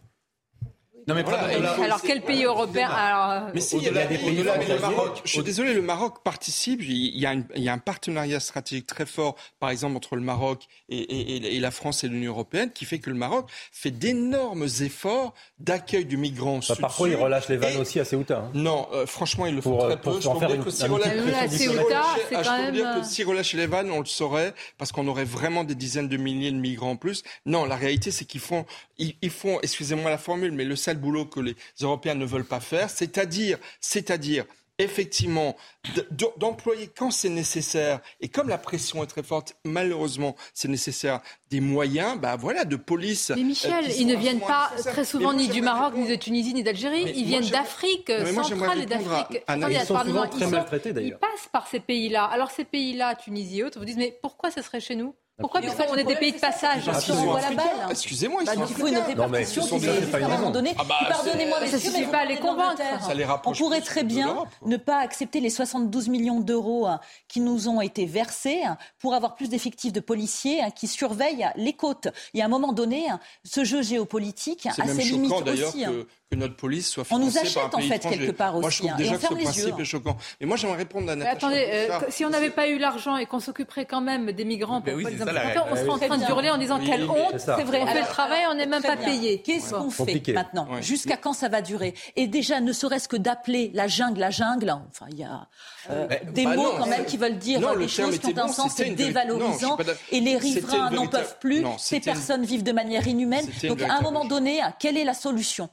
Non, 1.09 1.15
mais 1.15 1.23
Voilà, 1.23 1.57
il 1.57 1.65
Alors 1.85 2.01
quel 2.03 2.21
pays 2.23 2.45
européen 2.45 2.89
Alors, 2.91 3.49
Mais 3.55 3.61
si, 3.61 3.77
il 3.77 3.85
y 3.85 3.89
a 3.89 4.07
des 4.07 4.19
pays, 4.19 4.37
le 4.37 4.81
Maroc, 4.81 5.21
je 5.25 5.31
suis 5.31 5.43
désolé, 5.43 5.73
le 5.73 5.83
Maroc 5.83 6.17
participe. 6.25 6.81
Il 6.83 7.17
y, 7.17 7.27
a 7.27 7.33
une- 7.33 7.45
il 7.55 7.63
y 7.63 7.69
a 7.69 7.73
un 7.73 7.79
partenariat 7.79 8.41
stratégique 8.41 8.87
très 8.89 9.07
fort, 9.07 9.37
par 9.61 9.71
exemple, 9.71 9.97
entre 9.97 10.17
le 10.17 10.23
Maroc 10.23 10.65
et, 10.89 10.99
et- 10.99 11.57
et 11.57 11.61
la 11.61 11.71
France 11.71 12.03
et 12.03 12.09
l'Union 12.09 12.33
européenne, 12.33 12.71
qui 12.73 12.85
fait 12.87 12.99
que 12.99 13.09
le 13.11 13.17
Maroc 13.17 13.49
fait 13.71 13.93
d'énormes 13.93 14.67
efforts 14.81 15.33
d'accueil 15.61 16.05
du 16.07 16.17
migrant 16.17 16.57
Bah, 16.57 16.63
sud 16.63 16.81
parfois, 16.81 17.09
ils 17.09 17.15
relâchent 17.15 17.49
les 17.51 17.57
vannes 17.57 17.77
aussi 17.77 18.01
à 18.01 18.05
Ceuta. 18.05 18.39
hein. 18.39 18.51
Non, 18.55 18.89
euh, 18.93 19.07
franchement, 19.07 19.47
ils 19.47 19.55
le 19.55 19.61
font 19.61 19.71
Pour, 19.77 19.85
euh, 19.85 19.89
très 19.91 20.01
pour 20.01 20.15
peu. 20.15 20.21
Je 20.21 20.29
en 20.29 20.35
peux 20.41 20.47
dire 20.47 20.55
une- 20.57 20.65
que 20.65 20.71
si 20.71 20.83
relâche- 20.85 21.13
relâchait- 21.13 22.35
ah, 22.35 22.61
euh, 22.97 23.01
que 23.01 23.07
si 23.07 23.23
relâchait 23.23 23.57
les 23.57 23.67
vannes, 23.69 23.91
on 23.93 24.01
le 24.01 24.07
saurait, 24.07 24.55
parce 24.77 24.91
qu'on 24.91 25.07
aurait 25.07 25.25
vraiment 25.25 25.63
des 25.63 25.75
dizaines 25.77 26.09
de 26.09 26.17
milliers 26.17 26.51
de 26.51 26.57
migrants 26.57 26.91
en 26.93 26.97
plus. 26.97 27.23
Non, 27.47 27.65
la 27.65 27.77
réalité, 27.77 28.11
c'est 28.11 28.25
qu'ils 28.25 28.41
font, 28.41 28.67
ils, 28.99 29.15
ils 29.23 29.31
font, 29.31 29.61
excusez-moi 29.63 30.11
la 30.11 30.19
formule, 30.19 30.51
mais 30.53 30.65
le 30.65 30.75
sale 30.75 30.96
boulot 30.97 31.27
que 31.27 31.41
les 31.41 31.55
Européens 31.81 32.15
ne 32.15 32.27
veulent 32.27 32.45
pas 32.45 32.61
faire, 32.61 32.91
c'est-à-dire, 32.91 33.59
c'est-à-dire, 33.81 34.45
effectivement, 34.79 35.57
de- 35.95 36.07
de- 36.11 36.27
d'employer 36.37 36.89
quand 36.95 37.11
c'est 37.11 37.31
nécessaire, 37.31 38.01
et 38.21 38.29
comme 38.29 38.49
la 38.51 38.59
pression 38.59 39.03
est 39.03 39.07
très 39.07 39.23
forte, 39.23 39.57
malheureusement, 39.65 40.37
c'est 40.53 40.69
nécessaire, 40.69 41.21
des 41.49 41.61
moyens, 41.61 42.19
bah 42.21 42.37
voilà, 42.37 42.67
de 42.67 42.77
police. 42.77 43.33
Mais 43.35 43.43
Michel, 43.43 43.87
euh, 43.87 43.95
ils 43.99 44.07
ne 44.07 44.15
viennent 44.17 44.41
pas 44.41 44.71
très 44.85 45.05
souvent 45.07 45.33
moi, 45.33 45.35
ni 45.35 45.49
du 45.49 45.63
Maroc, 45.63 45.95
ni 45.95 46.01
répondre- 46.01 46.11
de 46.19 46.23
Tunisie, 46.23 46.53
ni 46.53 46.63
d'Algérie. 46.63 47.11
Ils 47.17 47.25
viennent 47.25 47.49
d'Afrique 47.49 48.11
centrale 48.35 48.83
et 48.83 48.87
d'Afrique. 48.87 49.43
à 49.47 49.53
Attendez, 49.55 49.75
Ils 49.81 49.87
sont 49.87 49.99
souvent 50.05 50.27
très 50.29 50.45
ils 50.45 50.51
maltraités, 50.51 50.89
Ils 50.91 50.95
d'ailleurs. 50.95 51.19
passent 51.21 51.49
par 51.51 51.67
ces 51.69 51.81
pays-là. 51.81 52.25
Alors 52.25 52.51
ces 52.51 52.65
pays-là, 52.65 53.15
Tunisie 53.15 53.61
et 53.61 53.65
autres, 53.65 53.79
vous 53.79 53.85
disent 53.87 53.97
mais 53.97 54.19
pourquoi 54.21 54.51
ce 54.51 54.61
serait 54.61 54.81
chez 54.81 54.97
nous? 54.97 55.15
Pourquoi 55.39 55.61
Mais 55.61 55.67
Parce 55.67 55.79
en 55.79 55.83
fait, 55.83 55.89
qu'on 55.91 55.97
est 55.97 56.05
des 56.05 56.17
pays 56.17 56.33
de 56.33 56.39
passage. 56.39 56.85
qu'ils 57.05 57.13
on 57.13 57.25
voit 57.25 57.41
la 57.43 57.51
balle. 57.51 57.67
Excusez-moi, 57.91 58.41
ils 58.43 58.47
Bah, 58.47 58.55
sont 58.55 58.65
il 58.67 58.75
faut 58.75 58.87
une 58.87 58.97
répartition 58.97 59.63
mais 59.79 59.79
qui 60.09 60.15
à 60.15 60.25
un 60.25 60.29
moment 60.29 60.51
donné. 60.51 60.75
Ah 60.79 60.85
bah, 60.89 60.95
Pardonnez-moi, 61.11 61.59
c'est- 61.59 61.65
messieurs, 61.73 61.79
Ça 61.79 61.91
mais 61.91 61.99
suffit 61.99 62.11
pas 62.11 62.19
à 62.21 62.25
les 62.25 62.37
convaincre. 62.37 62.77
d'Angleterre. 62.79 63.05
Ça 63.05 63.13
les 63.15 63.27
On 63.45 63.53
pourrait 63.53 63.81
très 63.83 64.03
bien 64.03 64.45
ne 64.65 64.77
pas 64.79 64.99
accepter 65.01 65.41
les 65.41 65.51
72 65.51 66.09
millions 66.09 66.41
d'euros 66.41 66.87
hein, 66.87 67.01
qui 67.29 67.41
nous 67.41 67.69
ont 67.69 67.83
été 67.83 68.07
versés 68.07 68.63
hein, 68.65 68.79
pour 68.99 69.13
avoir 69.13 69.35
plus 69.35 69.51
d'effectifs 69.51 69.93
de 69.93 70.01
policiers 70.01 70.63
hein, 70.63 70.71
qui 70.71 70.87
surveillent 70.87 71.49
les 71.57 71.75
côtes. 71.75 72.09
Et 72.33 72.41
à 72.41 72.47
un 72.47 72.49
moment 72.49 72.73
donné, 72.73 73.05
ce 73.45 73.63
jeu 73.65 73.83
géopolitique 73.83 74.67
a 74.67 74.73
ses 74.87 75.03
limites 75.03 75.33
aussi. 75.33 75.85
que, 75.85 76.07
que 76.31 76.37
notre 76.37 76.57
police 76.57 76.89
soit 76.89 77.05
On 77.11 77.19
nous 77.19 77.31
financée 77.31 77.55
par 77.55 77.65
un 77.65 77.67
achète, 77.67 77.75
en 77.75 77.79
fait, 77.81 77.97
étranger. 77.97 78.19
quelque 78.19 78.33
part 78.33 78.53
Moi, 78.55 78.63
je 78.63 78.67
aussi, 78.69 78.79
trouve 78.79 78.91
hein, 78.91 78.95
et 78.95 79.03
déjà 79.03 79.11
on 79.13 79.15
que 79.17 79.21
ce 79.21 79.27
ferme 79.27 79.39
les 79.39 79.45
principe 79.45 79.67
yeux. 79.77 79.81
est 79.81 79.85
choquant. 79.85 80.17
Mais 80.41 80.47
moi, 80.47 80.57
j'aimerais 80.57 80.77
répondre 80.79 81.11
à 81.11 81.15
Mais 81.17 81.25
Natacha 81.25 81.47
attendez, 81.49 81.67
euh, 81.71 81.99
si 82.09 82.25
on 82.25 82.31
n'avait 82.31 82.51
pas 82.51 82.69
eu 82.69 82.79
l'argent 82.79 83.17
et 83.19 83.27
qu'on 83.27 83.39
s'occuperait 83.39 83.85
quand 83.85 84.01
même 84.01 84.33
des 84.33 84.45
migrants 84.45 84.81
pour 84.81 84.87
Ben 84.87 84.97
oui, 84.97 85.03
pas 85.05 85.11
les 85.11 85.17
la 85.17 85.23
importateurs, 85.23 85.26
on 85.29 85.77
serait 85.77 85.89
en 85.89 85.99
train 85.99 86.19
de 86.19 86.25
hurler 86.25 86.51
en 86.51 86.59
disant 86.59 86.79
Oui, 86.79 86.87
quelle 86.87 87.05
honte, 87.09 87.39
c'est 87.39 87.51
vrai. 87.63 87.81
on 87.83 87.87
fait 87.87 88.01
le 88.01 88.07
travail, 88.07 88.43
on 88.51 88.55
n'est 88.55 88.67
même 88.67 88.83
pas 88.83 88.97
payé. 88.97 89.41
Qu'est-ce 89.43 89.75
qu'on 89.75 89.91
fait 89.91 90.23
maintenant. 90.33 90.69
Jusqu'à 90.81 91.17
quand 91.17 91.33
ça 91.33 91.49
va 91.49 91.63
durer 91.63 91.95
Et 92.17 92.27
déjà, 92.27 92.61
ne 92.61 92.73
serait-ce 92.73 93.09
que 93.09 93.17
d'appeler 93.17 93.71
la 93.75 93.89
jungle 93.89 94.21
la 94.21 94.31
jungle, 94.31 94.71
enfin, 94.91 95.07
il 95.11 95.19
y 95.19 95.25
a 95.25 95.47
euh, 95.91 96.07
Mais- 96.09 96.23
des 96.33 96.45
bah 96.45 96.57
mots 96.57 96.63
non, 96.73 96.79
quand 96.79 96.87
même 96.87 97.05
qui 97.05 97.17
veulent 97.17 97.39
dire 97.39 97.61
non, 97.61 97.73
le 97.75 97.87
des 97.87 97.93
terme 97.93 98.11
choses 98.11 98.19
qui 98.21 98.27
ont 98.39 98.39
un 98.45 98.49
sens, 98.49 98.73
c'est 98.77 98.91
dévalorisant. 98.91 99.77
Et 100.11 100.21
les 100.21 100.37
riverains 100.37 100.91
n'en 100.91 101.07
peuvent 101.07 101.37
plus. 101.41 101.65
Ces 101.79 102.01
personnes 102.01 102.45
vivent 102.45 102.63
de 102.65 102.73
manière 102.73 103.07
inhumaine. 103.07 103.47
Donc, 103.69 103.83
à 103.83 103.95
un 103.99 104.01
moment 104.01 104.25
donné, 104.25 104.61
quelle 104.79 104.97
est 104.97 105.05
la 105.05 105.15
solution 105.15 105.69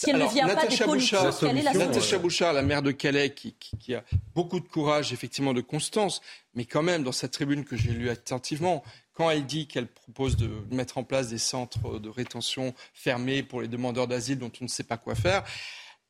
si 0.00 0.10
elle 0.10 0.14
Alors, 0.16 0.28
ne 0.28 0.32
vient 0.32 0.46
pas 0.46 0.64
des 0.66 0.76
Bouchard, 0.84 1.36
quelle 1.40 1.58
est 1.58 1.62
la 1.62 1.72
solution, 1.72 1.72
solution 1.72 1.78
Natacha 1.88 2.18
Bouchard, 2.18 2.52
la 2.52 2.62
maire 2.62 2.82
de 2.82 2.92
Calais, 2.92 3.30
qui, 3.34 3.54
qui- 3.58 3.76
qui 3.78 3.94
a 3.96 4.04
beaucoup 4.32 4.60
de 4.60 4.68
courage, 4.68 5.12
effectivement, 5.12 5.52
de 5.52 5.60
constance, 5.60 6.20
mais 6.58 6.64
quand 6.64 6.82
même, 6.82 7.04
dans 7.04 7.12
cette 7.12 7.30
tribune 7.30 7.64
que 7.64 7.76
j'ai 7.76 7.90
lue 7.92 8.10
attentivement, 8.10 8.82
quand 9.14 9.30
elle 9.30 9.46
dit 9.46 9.68
qu'elle 9.68 9.86
propose 9.86 10.36
de 10.36 10.50
mettre 10.72 10.98
en 10.98 11.04
place 11.04 11.28
des 11.28 11.38
centres 11.38 12.00
de 12.00 12.08
rétention 12.08 12.74
fermés 12.94 13.44
pour 13.44 13.60
les 13.60 13.68
demandeurs 13.68 14.08
d'asile 14.08 14.40
dont 14.40 14.50
on 14.60 14.64
ne 14.64 14.68
sait 14.68 14.82
pas 14.82 14.96
quoi 14.96 15.14
faire, 15.14 15.44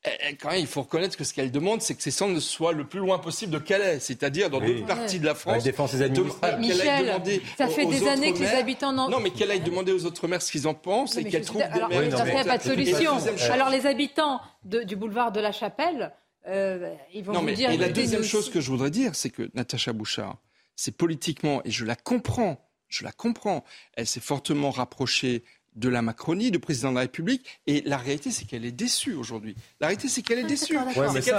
eh, 0.05 0.09
eh, 0.29 0.35
quand 0.37 0.49
même, 0.49 0.59
il 0.59 0.65
faut 0.65 0.81
reconnaître 0.81 1.15
que 1.17 1.23
ce 1.23 1.35
qu'elle 1.35 1.51
demande, 1.51 1.83
c'est 1.83 1.93
que 1.93 2.01
ces 2.01 2.09
centres 2.09 2.39
soient 2.39 2.71
le 2.73 2.87
plus 2.87 2.99
loin 2.99 3.19
possible 3.19 3.51
de 3.51 3.59
Calais, 3.59 3.99
c'est-à-dire 3.99 4.49
dans 4.49 4.59
Oui. 4.59 4.73
d'autres 4.81 4.87
parties 4.87 5.19
de 5.19 5.25
la 5.25 5.35
France. 5.35 5.61
Des 5.63 5.71
de- 5.71 5.75
administrés. 5.81 6.39
qu'elle 6.41 7.09
aille 7.09 7.19
Michel, 7.19 7.41
ça 7.55 7.67
fait 7.67 7.83
aux 7.83 7.91
des 7.91 8.07
années 8.07 8.33
que 8.33 8.39
les 8.39 8.45
maires- 8.45 8.57
habitants 8.59 8.91
n'en- 8.91 9.09
Non, 9.09 9.19
mais 9.19 9.29
qu'elle 9.29 9.51
aille 9.51 9.59
demander 9.61 9.91
aux 9.91 10.05
autres 10.05 10.27
maires 10.27 10.41
ce 10.41 10.51
qu'ils 10.51 10.67
en 10.67 10.73
pensent 10.73 11.13
Non, 11.15 11.21
et 11.21 11.25
qu'elle 11.25 11.43
je 11.43 11.49
suis 11.49 11.59
trouve 11.59 11.61
d'accord. 11.61 11.75
Alors, 11.75 11.89
des 11.89 11.97
Oui, 11.99 12.09
non, 12.09 12.17
ça 12.17 12.25
mais- 12.25 12.37
fait 12.37 12.47
pas 12.47 12.57
de 12.57 12.63
solution. 12.63 13.11
Alors 13.51 13.69
les 13.69 13.85
habitants 13.85 14.41
de- 14.63 14.81
du 14.81 14.95
boulevard 14.95 15.31
de 15.31 15.41
la 15.41 15.51
Chapelle, 15.51 16.11
euh, 16.47 16.93
ils 17.13 17.23
vont 17.23 17.33
Non, 17.33 17.39
vous 17.39 17.45
mais 17.45 17.53
dire. 17.53 17.69
et 17.71 17.77
la 17.77 17.89
deuxième 17.89 18.23
chose 18.23 18.45
aussi- 18.45 18.51
que 18.51 18.61
je 18.61 18.69
voudrais 18.71 18.91
dire, 18.91 19.15
c'est 19.15 19.29
que 19.29 19.49
Natacha 19.53 19.93
Bouchard, 19.93 20.37
c'est 20.75 20.95
politiquement, 20.95 21.61
et 21.65 21.71
je 21.71 21.85
la 21.85 21.95
comprends, 21.95 22.65
je 22.87 23.03
la 23.03 23.11
comprends, 23.11 23.63
elle 23.95 24.07
s'est 24.07 24.19
fortement 24.21 24.71
rapprochée 24.71 25.43
de 25.75 25.87
la 25.87 26.01
Macronie, 26.01 26.49
du 26.51 26.59
président 26.59 26.89
de 26.89 26.95
la 26.95 27.01
République, 27.01 27.45
et 27.67 27.81
la 27.85 27.97
réalité, 27.97 28.31
c'est 28.31 28.43
qu'elle 28.45 28.65
est 28.65 28.71
déçue 28.71 29.13
aujourd'hui. 29.13 29.55
La 29.79 29.87
réalité, 29.87 30.07
c'est 30.09 30.23
qu'elle 30.23 30.39
est 30.39 30.43
déçue. 30.43 30.73
d'accord, 30.73 30.87
d'accord. 30.93 31.03
Ouais, 31.03 31.13
mais 31.13 31.21
C'est 31.21 31.31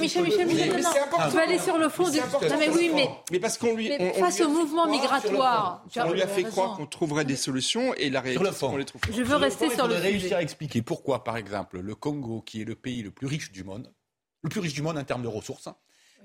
Michel, 0.00 0.22
Michel. 0.24 0.46
Michel, 0.46 0.68
Mais 0.74 0.82
non, 0.82 0.82
non. 0.82 1.02
important. 1.02 1.30
Tu 1.30 1.36
vas 1.36 1.42
aller 1.42 1.58
sur 1.58 1.78
le 1.78 1.88
fond 1.88 2.08
du. 2.10 2.18
Non, 2.18 2.24
mais 2.58 2.68
oui, 2.68 2.90
mais. 2.94 3.08
Mais 3.32 3.40
parce 3.40 3.56
qu'on 3.56 3.74
lui, 3.74 3.88
Mais 3.88 3.96
on- 4.14 4.18
on 4.20 4.20
face 4.24 4.36
lui 4.38 4.44
au 4.44 4.50
mouvement 4.50 4.86
migratoire, 4.88 5.84
on 5.96 6.12
lui 6.12 6.22
a 6.22 6.28
fait 6.28 6.42
croire 6.44 6.76
qu'on 6.76 6.86
trouverait 6.86 7.24
des 7.24 7.36
solutions, 7.36 7.94
et 7.94 8.10
la 8.10 8.20
réalité, 8.20 8.44
c'est 8.52 8.66
qu'on 8.66 8.76
les 8.76 8.84
trouve. 8.84 9.00
Je 9.10 9.22
veux 9.22 9.36
rester 9.36 9.70
sur 9.70 9.88
le 9.88 9.94
réussir 9.94 10.36
à 10.36 10.42
expliquer 10.42 10.82
pourquoi, 10.82 11.24
par 11.24 11.36
exemple, 11.36 11.80
le 11.80 11.94
Congo, 11.94 12.42
qui 12.42 12.60
est 12.60 12.64
le 12.66 12.74
pays 12.74 13.02
le 13.02 13.10
plus 13.10 13.26
riche 13.26 13.50
du 13.50 13.64
monde, 13.64 13.90
le 14.48 14.50
plus 14.50 14.60
riche 14.60 14.72
du 14.72 14.82
monde 14.82 14.96
en 14.96 15.04
termes 15.04 15.22
de 15.22 15.28
ressources, 15.28 15.68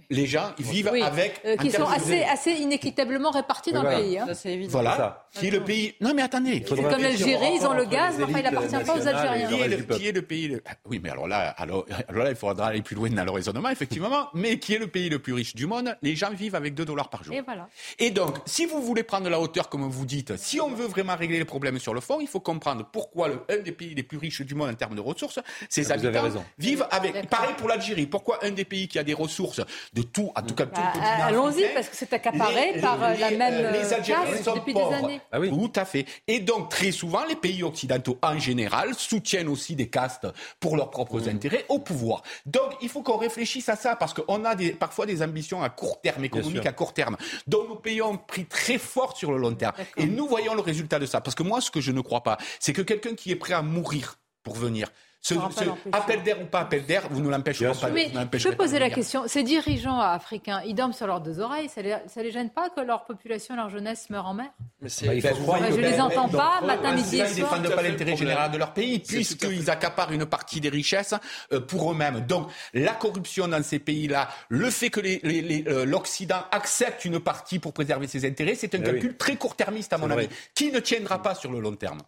les 0.09 0.25
gens 0.27 0.51
vivent 0.59 0.89
Oui, 0.91 1.01
avec. 1.01 1.41
euh, 1.45 1.55
qui 1.57 1.71
sont 1.71 1.85
assez, 1.87 2.23
assez 2.23 2.51
inéquitablement 2.51 3.31
répartis 3.31 3.71
dans 3.71 3.81
Voilà. 3.81 3.97
le 3.99 4.03
pays. 4.03 4.19
hein. 4.19 4.25
Ça, 4.27 4.33
c'est 4.35 4.53
évident. 4.53 4.71
Voilà, 4.71 5.25
qui 5.33 5.47
est 5.47 5.51
le 5.51 5.63
pays. 5.63 5.95
Non, 6.01 6.13
mais 6.13 6.21
attendez. 6.21 6.63
C'est 6.67 6.75
comme 6.75 7.01
l'Algérie, 7.01 7.55
ils 7.59 7.65
ont 7.65 7.73
le 7.73 7.85
gaz, 7.85 8.15
mais 8.17 8.25
enfin, 8.25 8.39
il 8.39 8.45
appartient 8.45 8.85
pas 8.85 8.95
aux 8.95 9.07
Algériens. 9.07 9.47
Qui 9.47 9.61
est, 9.61 9.67
le, 9.69 9.77
qui 9.95 10.07
est 10.07 10.11
le 10.11 10.21
pays 10.21 10.47
le- 10.49 10.61
Ah, 10.67 10.71
Oui, 10.89 10.99
mais 11.01 11.09
alors 11.09 11.27
là, 11.27 11.49
alors, 11.57 11.85
alors 12.07 12.23
là, 12.25 12.29
il 12.29 12.35
faudra 12.35 12.67
aller 12.67 12.81
plus 12.81 12.95
loin 12.95 13.09
dans 13.09 13.23
le 13.23 13.31
raisonnement, 13.31 13.69
effectivement. 13.69 14.29
Mais 14.33 14.59
qui 14.59 14.75
est 14.75 14.77
le 14.79 14.87
pays 14.87 15.09
le 15.09 15.19
plus 15.19 15.33
riche 15.33 15.55
du 15.55 15.65
monde 15.65 15.95
Les 16.01 16.15
gens 16.15 16.29
vivent 16.31 16.55
avec 16.55 16.75
2 16.75 16.85
dollars 16.85 17.09
par 17.09 17.23
jour. 17.23 17.33
Et 17.33 17.41
voilà. 17.41 17.67
Et 17.97 18.11
donc, 18.11 18.37
si 18.45 18.65
vous 18.65 18.81
voulez 18.81 19.03
prendre 19.03 19.29
la 19.29 19.39
hauteur, 19.39 19.69
comme 19.69 19.83
vous 19.89 20.05
dites, 20.05 20.37
si 20.37 20.59
on 20.61 20.69
veut 20.69 20.85
vraiment 20.87 21.15
régler 21.15 21.39
les 21.39 21.45
problèmes 21.45 21.79
sur 21.79 21.93
le 21.93 22.01
fond, 22.01 22.19
il 22.21 22.27
faut 22.27 22.39
comprendre 22.41 22.87
pourquoi 22.91 23.29
le, 23.29 23.39
un 23.49 23.57
des 23.57 23.71
pays 23.71 23.95
les 23.95 24.03
plus 24.03 24.17
riches 24.17 24.41
du 24.41 24.53
monde 24.53 24.69
en 24.69 24.73
termes 24.75 24.95
de 24.95 25.01
ressources, 25.01 25.39
ses 25.69 25.91
Ah, 25.91 25.95
habitants 25.95 26.21
raison. 26.21 26.43
vivent 26.59 26.85
avec. 26.91 27.29
Pareil 27.29 27.55
pour 27.57 27.67
l'Algérie. 27.69 28.05
Pourquoi 28.05 28.39
un 28.45 28.51
des 28.51 28.65
pays 28.65 28.87
qui 28.87 28.99
a 28.99 29.03
des 29.03 29.13
ressources 29.13 29.61
de 29.93 30.01
tout, 30.01 30.31
en 30.35 30.41
tout 30.41 30.55
cas 30.55 30.65
tout 30.65 30.71
Bah, 30.75 30.81
le 30.93 30.99
continent 30.99 31.25
Allons-y, 31.27 31.73
parce 31.73 31.89
que 31.89 31.95
c'est 31.95 32.13
accaparé 32.13 32.73
les- 32.75 32.81
par 32.81 33.03
euh, 33.03 33.13
la 33.15 33.29
les- 33.29 33.37
même 33.37 33.53
euh, 33.53 33.67
euh, 33.69 33.71
les 33.71 33.93
Algériens 33.93 34.25
classe 34.25 34.43
sont 34.43 34.55
depuis 34.55 34.73
pauvres. 34.73 34.89
des 34.89 34.95
années. 34.95 35.21
Ah 35.31 35.39
oui. 35.39 35.49
Tout 35.49 35.71
à 35.75 35.85
fait. 35.85 36.05
Et 36.27 36.39
donc, 36.39 36.69
très 36.69 36.91
souvent, 36.91 37.25
les 37.25 37.35
pays 37.35 37.63
occidentaux, 37.63 38.17
en 38.21 38.37
général, 38.39 38.93
soutiennent 38.95 39.47
aussi 39.49 39.75
des 39.75 39.89
castes 39.89 40.27
pour 40.59 40.77
leurs 40.77 40.89
propres 40.89 41.19
Mmh. 41.19 41.29
intérêts 41.29 41.65
au 41.69 41.79
pouvoir. 41.79 42.23
Donc, 42.45 42.71
il 42.81 42.89
faut 42.89 43.01
qu'on 43.01 43.17
réfléchisse 43.17 43.69
à 43.69 43.75
ça, 43.75 43.95
parce 43.95 44.13
qu'on 44.13 44.45
a 44.45 44.55
des, 44.55 44.71
parfois 44.71 45.05
des 45.05 45.21
ambitions 45.21 45.61
à 45.63 45.69
court 45.69 46.01
terme, 46.01 46.23
économiques 46.23 46.65
à 46.65 46.71
court 46.71 46.93
terme, 46.93 47.17
dont 47.47 47.67
nos 47.67 47.75
pays 47.75 48.01
ont 48.01 48.17
pris 48.17 48.45
très 48.45 48.77
fort 48.77 49.17
sur 49.17 49.31
le 49.31 49.37
long 49.37 49.53
terme. 49.55 49.73
Et 49.97 50.05
nous 50.05 50.27
voyons 50.27 50.53
le 50.55 50.61
résultat 50.61 50.99
de 50.99 51.05
ça. 51.05 51.21
Parce 51.21 51.35
que 51.35 51.43
moi, 51.43 51.61
ce 51.61 51.71
que 51.71 51.81
je 51.81 51.91
ne 51.91 52.01
crois 52.01 52.21
pas, 52.23 52.37
c'est 52.59 52.73
que 52.73 52.81
quelqu'un 52.81 53.15
qui 53.15 53.31
est 53.31 53.35
prêt 53.35 53.53
à 53.53 53.61
mourir 53.61 54.17
pour 54.43 54.55
venir, 54.55 54.89
ce, 55.23 55.35
ce 55.35 55.63
appel 55.93 56.21
d'air 56.21 56.41
ou 56.41 56.45
pas 56.45 56.59
appel 56.59 56.85
d'air, 56.85 57.03
vous 57.09 57.21
ne 57.21 57.29
l'empêcherez 57.29 57.69
pas. 57.69 57.73
sûr. 57.73 57.89
Mais 57.93 58.07
vous 58.13 58.37
je 58.37 58.49
peux 58.49 58.55
poser 58.55 58.75
de 58.75 58.81
la 58.81 58.89
question. 58.89 59.23
Ces 59.25 59.41
dirigeants 59.43 59.99
africains, 59.99 60.61
ils 60.65 60.75
dorment 60.75 60.91
sur 60.91 61.07
leurs 61.07 61.21
deux 61.21 61.39
oreilles. 61.39 61.69
Ça 61.69 61.81
les, 61.81 61.95
ça 62.07 62.21
les 62.21 62.31
gêne 62.31 62.49
pas 62.49 62.69
que 62.69 62.81
leur 62.81 63.05
population, 63.05 63.55
leur 63.55 63.69
jeunesse 63.69 64.09
meure 64.09 64.25
en 64.27 64.33
mer 64.33 64.49
Mais 64.81 64.89
c'est- 64.89 65.07
Bah, 65.07 65.13
il 65.13 65.21
faut 65.21 65.35
croire 65.35 65.61
Bah, 65.61 65.69
que- 65.69 65.75
Je 65.75 65.79
les 65.81 65.99
entends 66.01 66.23
donc, 66.27 66.33
pas, 66.33 66.59
matin, 66.61 66.93
midi 66.93 67.15
et 67.15 67.19
ils 67.21 67.35
soir. 67.35 67.57
défendent 67.57 67.73
pas 67.75 67.81
l'intérêt 67.81 68.17
général 68.17 68.51
de 68.51 68.57
leur 68.57 68.73
pays, 68.73 68.99
puisqu'ils 68.99 69.69
accaparent 69.69 70.11
une 70.11 70.25
partie 70.25 70.59
des 70.59 70.69
richesses 70.69 71.13
euh, 71.53 71.61
pour 71.61 71.89
eux-mêmes. 71.91 72.19
Donc, 72.21 72.49
la 72.73 72.91
corruption 72.93 73.47
dans 73.47 73.63
ces 73.63 73.79
pays-là, 73.79 74.27
le 74.49 74.69
fait 74.69 74.89
que 74.89 74.99
les- 74.99 75.21
les- 75.23 75.41
les, 75.41 75.63
euh, 75.69 75.85
l'Occident 75.85 76.43
accepte 76.51 77.05
une 77.05 77.21
partie 77.21 77.59
pour 77.59 77.71
préserver 77.71 78.07
ses 78.07 78.25
intérêts, 78.27 78.55
c'est 78.55 78.75
un 78.75 78.79
Eh 78.79 78.83
calcul 78.83 79.15
très 79.15 79.37
court-termiste, 79.37 79.93
à 79.93 79.97
mon 79.97 80.11
avis, 80.11 80.27
qui 80.53 80.69
ne 80.71 80.79
tiendra 80.79 81.21
pas 81.21 81.33
sur 81.33 81.49
le 81.51 81.61
long 81.61 81.75
terme. 81.77 81.99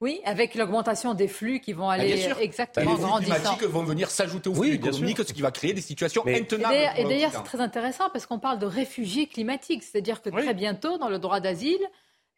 Oui, 0.00 0.20
avec 0.24 0.54
l'augmentation 0.54 1.12
des 1.12 1.28
flux 1.28 1.60
qui 1.60 1.74
vont 1.74 1.88
Ah, 1.90 1.94
aller 1.94 2.14
bien 2.14 2.28
sûr. 2.28 2.38
exactement 2.40 2.92
les 2.92 2.96
flux 3.02 3.32
climatiques 3.34 3.62
vont 3.64 3.82
venir 3.82 4.10
s'ajouter 4.10 4.48
aux 4.48 4.54
flux 4.54 4.60
Oui, 4.62 4.74
économiques, 4.76 5.18
ce 5.18 5.32
qui 5.32 5.42
va 5.42 5.50
créer 5.50 5.74
des 5.74 5.82
situations 5.82 6.22
Mais- 6.24 6.40
intenables. 6.40 6.74
d'ailleurs, 6.74 6.98
et 6.98 7.04
d'ailleurs, 7.04 7.30
c'est 7.34 7.42
très 7.44 7.60
intéressant 7.60 8.04
parce 8.12 8.24
qu'on 8.26 8.38
parle 8.38 8.58
de 8.58 8.66
réfugiés 8.66 9.26
climatiques, 9.26 9.82
c'est-à-dire 9.82 10.22
que 10.22 10.30
Oui. 10.30 10.42
très 10.42 10.54
bientôt, 10.54 10.96
dans 10.96 11.10
le 11.10 11.18
droit 11.18 11.40
d'asile, 11.40 11.78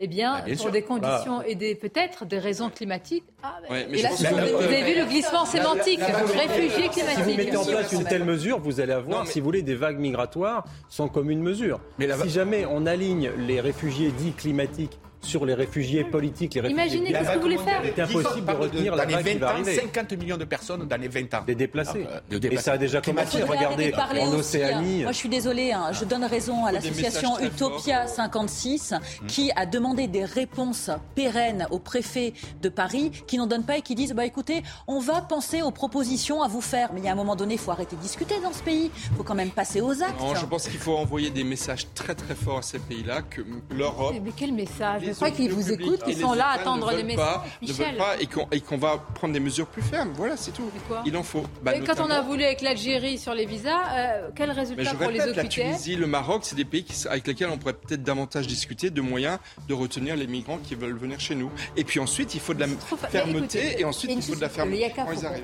eh 0.00 0.08
bien, 0.08 0.34
Ah, 0.38 0.42
bien 0.42 0.54
pour 0.56 0.62
sûr. 0.64 0.72
des 0.72 0.82
conditions 0.82 1.42
et 1.42 1.54
des 1.54 1.76
peut-être 1.76 2.24
des 2.24 2.40
raisons 2.40 2.68
climatiques. 2.68 3.22
Ah, 3.44 3.58
ben, 3.62 3.72
Ouais, 3.72 3.86
mais 3.88 3.94
et 3.94 3.98
je 3.98 4.02
là, 4.02 4.08
pense 4.08 4.20
vous, 4.22 4.34
avez 4.64 4.82
vu 4.94 4.98
le 4.98 5.06
glissement 5.06 5.44
sémantique, 5.44 6.00
la- 6.00 6.08
la- 6.10 6.16
réfugiés 6.18 6.70
Si 6.70 6.82
vous 6.82 7.06
climatiques. 7.06 7.36
mettez 7.36 7.56
en 7.56 7.64
place 7.64 7.92
une 7.92 8.02
telle 8.04 8.24
mesure, 8.24 8.58
vous 8.58 8.80
allez 8.80 8.92
avoir, 8.92 9.18
Non, 9.20 9.24
mais- 9.24 9.30
si 9.30 9.38
vous 9.38 9.44
voulez, 9.44 9.62
des 9.62 9.76
vagues 9.76 10.00
migratoires 10.00 10.64
sans 10.88 11.06
commune 11.06 11.40
mesure. 11.40 11.78
Mais 12.00 12.08
la 12.08 12.18
Si 12.18 12.28
jamais 12.30 12.66
on 12.68 12.86
aligne 12.86 13.30
les 13.38 13.60
réfugiés 13.60 14.10
dits 14.10 14.32
climatiques 14.32 14.98
sur 15.22 15.46
les 15.46 15.54
réfugiés 15.54 16.04
politiques, 16.04 16.54
les 16.54 16.60
réfugiés 16.62 16.82
Imaginez, 16.82 17.12
qu'est-ce 17.12 17.30
que 17.30 17.34
vous 17.36 17.42
voulez 17.42 17.58
faire 17.58 17.80
Il 17.84 17.88
est 17.88 18.00
impossible 18.00 18.46
de 18.46 18.52
retenir 18.52 18.94
la 18.96 19.04
dans 19.04 19.08
les 19.08 19.14
vague 19.14 19.26
qui 19.26 19.32
20 19.34 19.38
va 19.38 19.46
ans, 19.46 19.50
arriver. 19.54 19.74
50 19.76 20.12
millions 20.14 20.36
de 20.36 20.44
personnes 20.44 20.86
dans 20.86 21.00
les 21.00 21.08
20 21.08 21.34
ans. 21.34 21.42
Des 21.46 21.54
déplacés. 21.54 22.06
Ah, 22.12 22.20
de 22.28 22.48
Et 22.52 22.56
ça 22.56 22.72
a 22.72 22.78
déjà 22.78 23.00
commencé. 23.00 23.42
Regardez, 23.42 23.92
en 23.94 23.98
aussi, 23.98 24.22
hein. 24.22 24.38
Océanie. 24.38 25.02
Moi, 25.02 25.12
je 25.12 25.16
suis 25.16 25.28
désolée, 25.28 25.72
hein, 25.72 25.90
je 25.92 26.04
donne 26.04 26.24
raison 26.24 26.64
à 26.64 26.72
l'association 26.72 27.38
Utopia 27.40 28.06
56 28.06 28.94
qui 29.28 29.50
a 29.56 29.66
demandé 29.66 30.06
des 30.08 30.24
réponses 30.24 30.90
pérennes 31.14 31.66
au 31.70 31.78
préfet 31.78 32.32
de 32.60 32.68
Paris, 32.68 33.10
qui 33.26 33.38
n'en 33.38 33.46
donnent 33.46 33.64
pas 33.64 33.78
et 33.78 33.82
qui 33.82 33.94
disent 33.94 34.12
bah 34.14 34.26
écoutez, 34.26 34.62
on 34.86 34.98
va 34.98 35.20
penser 35.20 35.62
aux 35.62 35.70
propositions 35.70 36.42
à 36.42 36.48
vous 36.48 36.60
faire. 36.60 36.92
Mais 36.92 37.00
il 37.00 37.04
y 37.06 37.08
a 37.08 37.12
un 37.12 37.16
moment 37.16 37.36
donné, 37.36 37.54
il 37.54 37.60
faut 37.60 37.70
arrêter 37.70 37.96
de 37.96 38.00
discuter 38.00 38.34
dans 38.42 38.52
ce 38.52 38.62
pays. 38.62 38.90
Il 39.10 39.16
faut 39.16 39.22
quand 39.22 39.34
même 39.34 39.50
passer 39.50 39.80
aux 39.80 40.02
actes. 40.02 40.20
Non, 40.20 40.34
je 40.34 40.46
pense 40.46 40.68
qu'il 40.68 40.78
faut 40.80 40.96
envoyer 40.96 41.30
des 41.30 41.44
messages 41.44 41.86
très 41.94 42.14
très 42.14 42.34
forts 42.34 42.58
à 42.58 42.62
ces 42.62 42.78
pays-là 42.78 43.22
que 43.22 43.42
l'Europe. 43.70 44.14
Mais 44.22 44.32
quel 44.36 44.52
message 44.52 45.02
Je 45.12 45.24
les 45.24 45.30
crois 45.30 45.30
qu'ils 45.30 45.52
vous 45.52 45.72
écoutent, 45.72 46.02
qu'ils 46.04 46.16
sont 46.16 46.32
les 46.32 46.38
là 46.38 46.46
à 46.48 46.52
attendre 46.60 46.90
les 46.92 47.02
messages. 47.02 47.40
Michel. 47.60 47.96
pas 47.96 48.16
et 48.20 48.26
qu'on 48.26 48.46
et 48.50 48.60
qu'on 48.60 48.78
va 48.78 48.98
prendre 49.14 49.32
des 49.34 49.40
mesures 49.40 49.66
plus 49.66 49.82
fermes. 49.82 50.12
Voilà, 50.14 50.36
c'est 50.36 50.50
tout. 50.52 50.70
quoi 50.88 51.02
Il 51.06 51.16
en 51.16 51.22
faut. 51.22 51.44
Bah, 51.62 51.72
quand 51.86 52.00
on 52.00 52.10
a 52.10 52.20
voulu 52.20 52.44
avec 52.44 52.60
l'Algérie 52.60 53.18
sur 53.18 53.34
les 53.34 53.46
visas, 53.46 53.70
euh, 53.94 54.30
quel 54.34 54.50
résultat 54.50 54.82
je 54.84 54.96
pour 54.96 55.10
les 55.10 55.20
répète, 55.20 55.36
la 55.36 55.42
OQTF 55.42 55.48
Tunisie, 55.66 55.96
le 55.96 56.06
Maroc, 56.06 56.42
c'est 56.44 56.56
des 56.56 56.64
pays 56.64 56.84
qui- 56.84 57.06
avec 57.08 57.26
lesquels 57.26 57.48
on 57.50 57.58
pourrait 57.58 57.72
peut-être 57.74 58.02
davantage 58.02 58.46
discuter 58.46 58.90
de 58.90 59.00
moyens 59.00 59.38
de 59.68 59.74
retenir 59.74 60.16
les 60.16 60.26
migrants 60.26 60.58
qui 60.58 60.74
veulent 60.74 60.96
venir 60.98 61.20
chez 61.20 61.34
nous. 61.34 61.50
Et 61.76 61.84
puis 61.84 62.00
ensuite, 62.00 62.34
il 62.34 62.40
faut 62.40 62.54
de 62.54 62.60
la 62.60 62.66
fermeté 62.68 63.36
écoutez, 63.38 63.80
et 63.80 63.84
ensuite 63.84 64.10
une 64.10 64.18
il 64.18 64.22
faut 64.22 64.34
de 64.34 64.40
la 64.40 64.48
fermeté. 64.48 64.92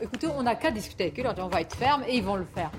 Écoutez, 0.03 0.27
on 0.37 0.43
n'a 0.43 0.55
qu'à 0.55 0.71
discuter 0.71 1.05
avec 1.05 1.19
eux, 1.21 1.25
on 1.39 1.49
va 1.49 1.61
être 1.61 1.77
ferme 1.77 2.03
et 2.09 2.17
ils 2.17 2.23
vont 2.23 2.37
le 2.37 2.47
faire. 2.55 2.71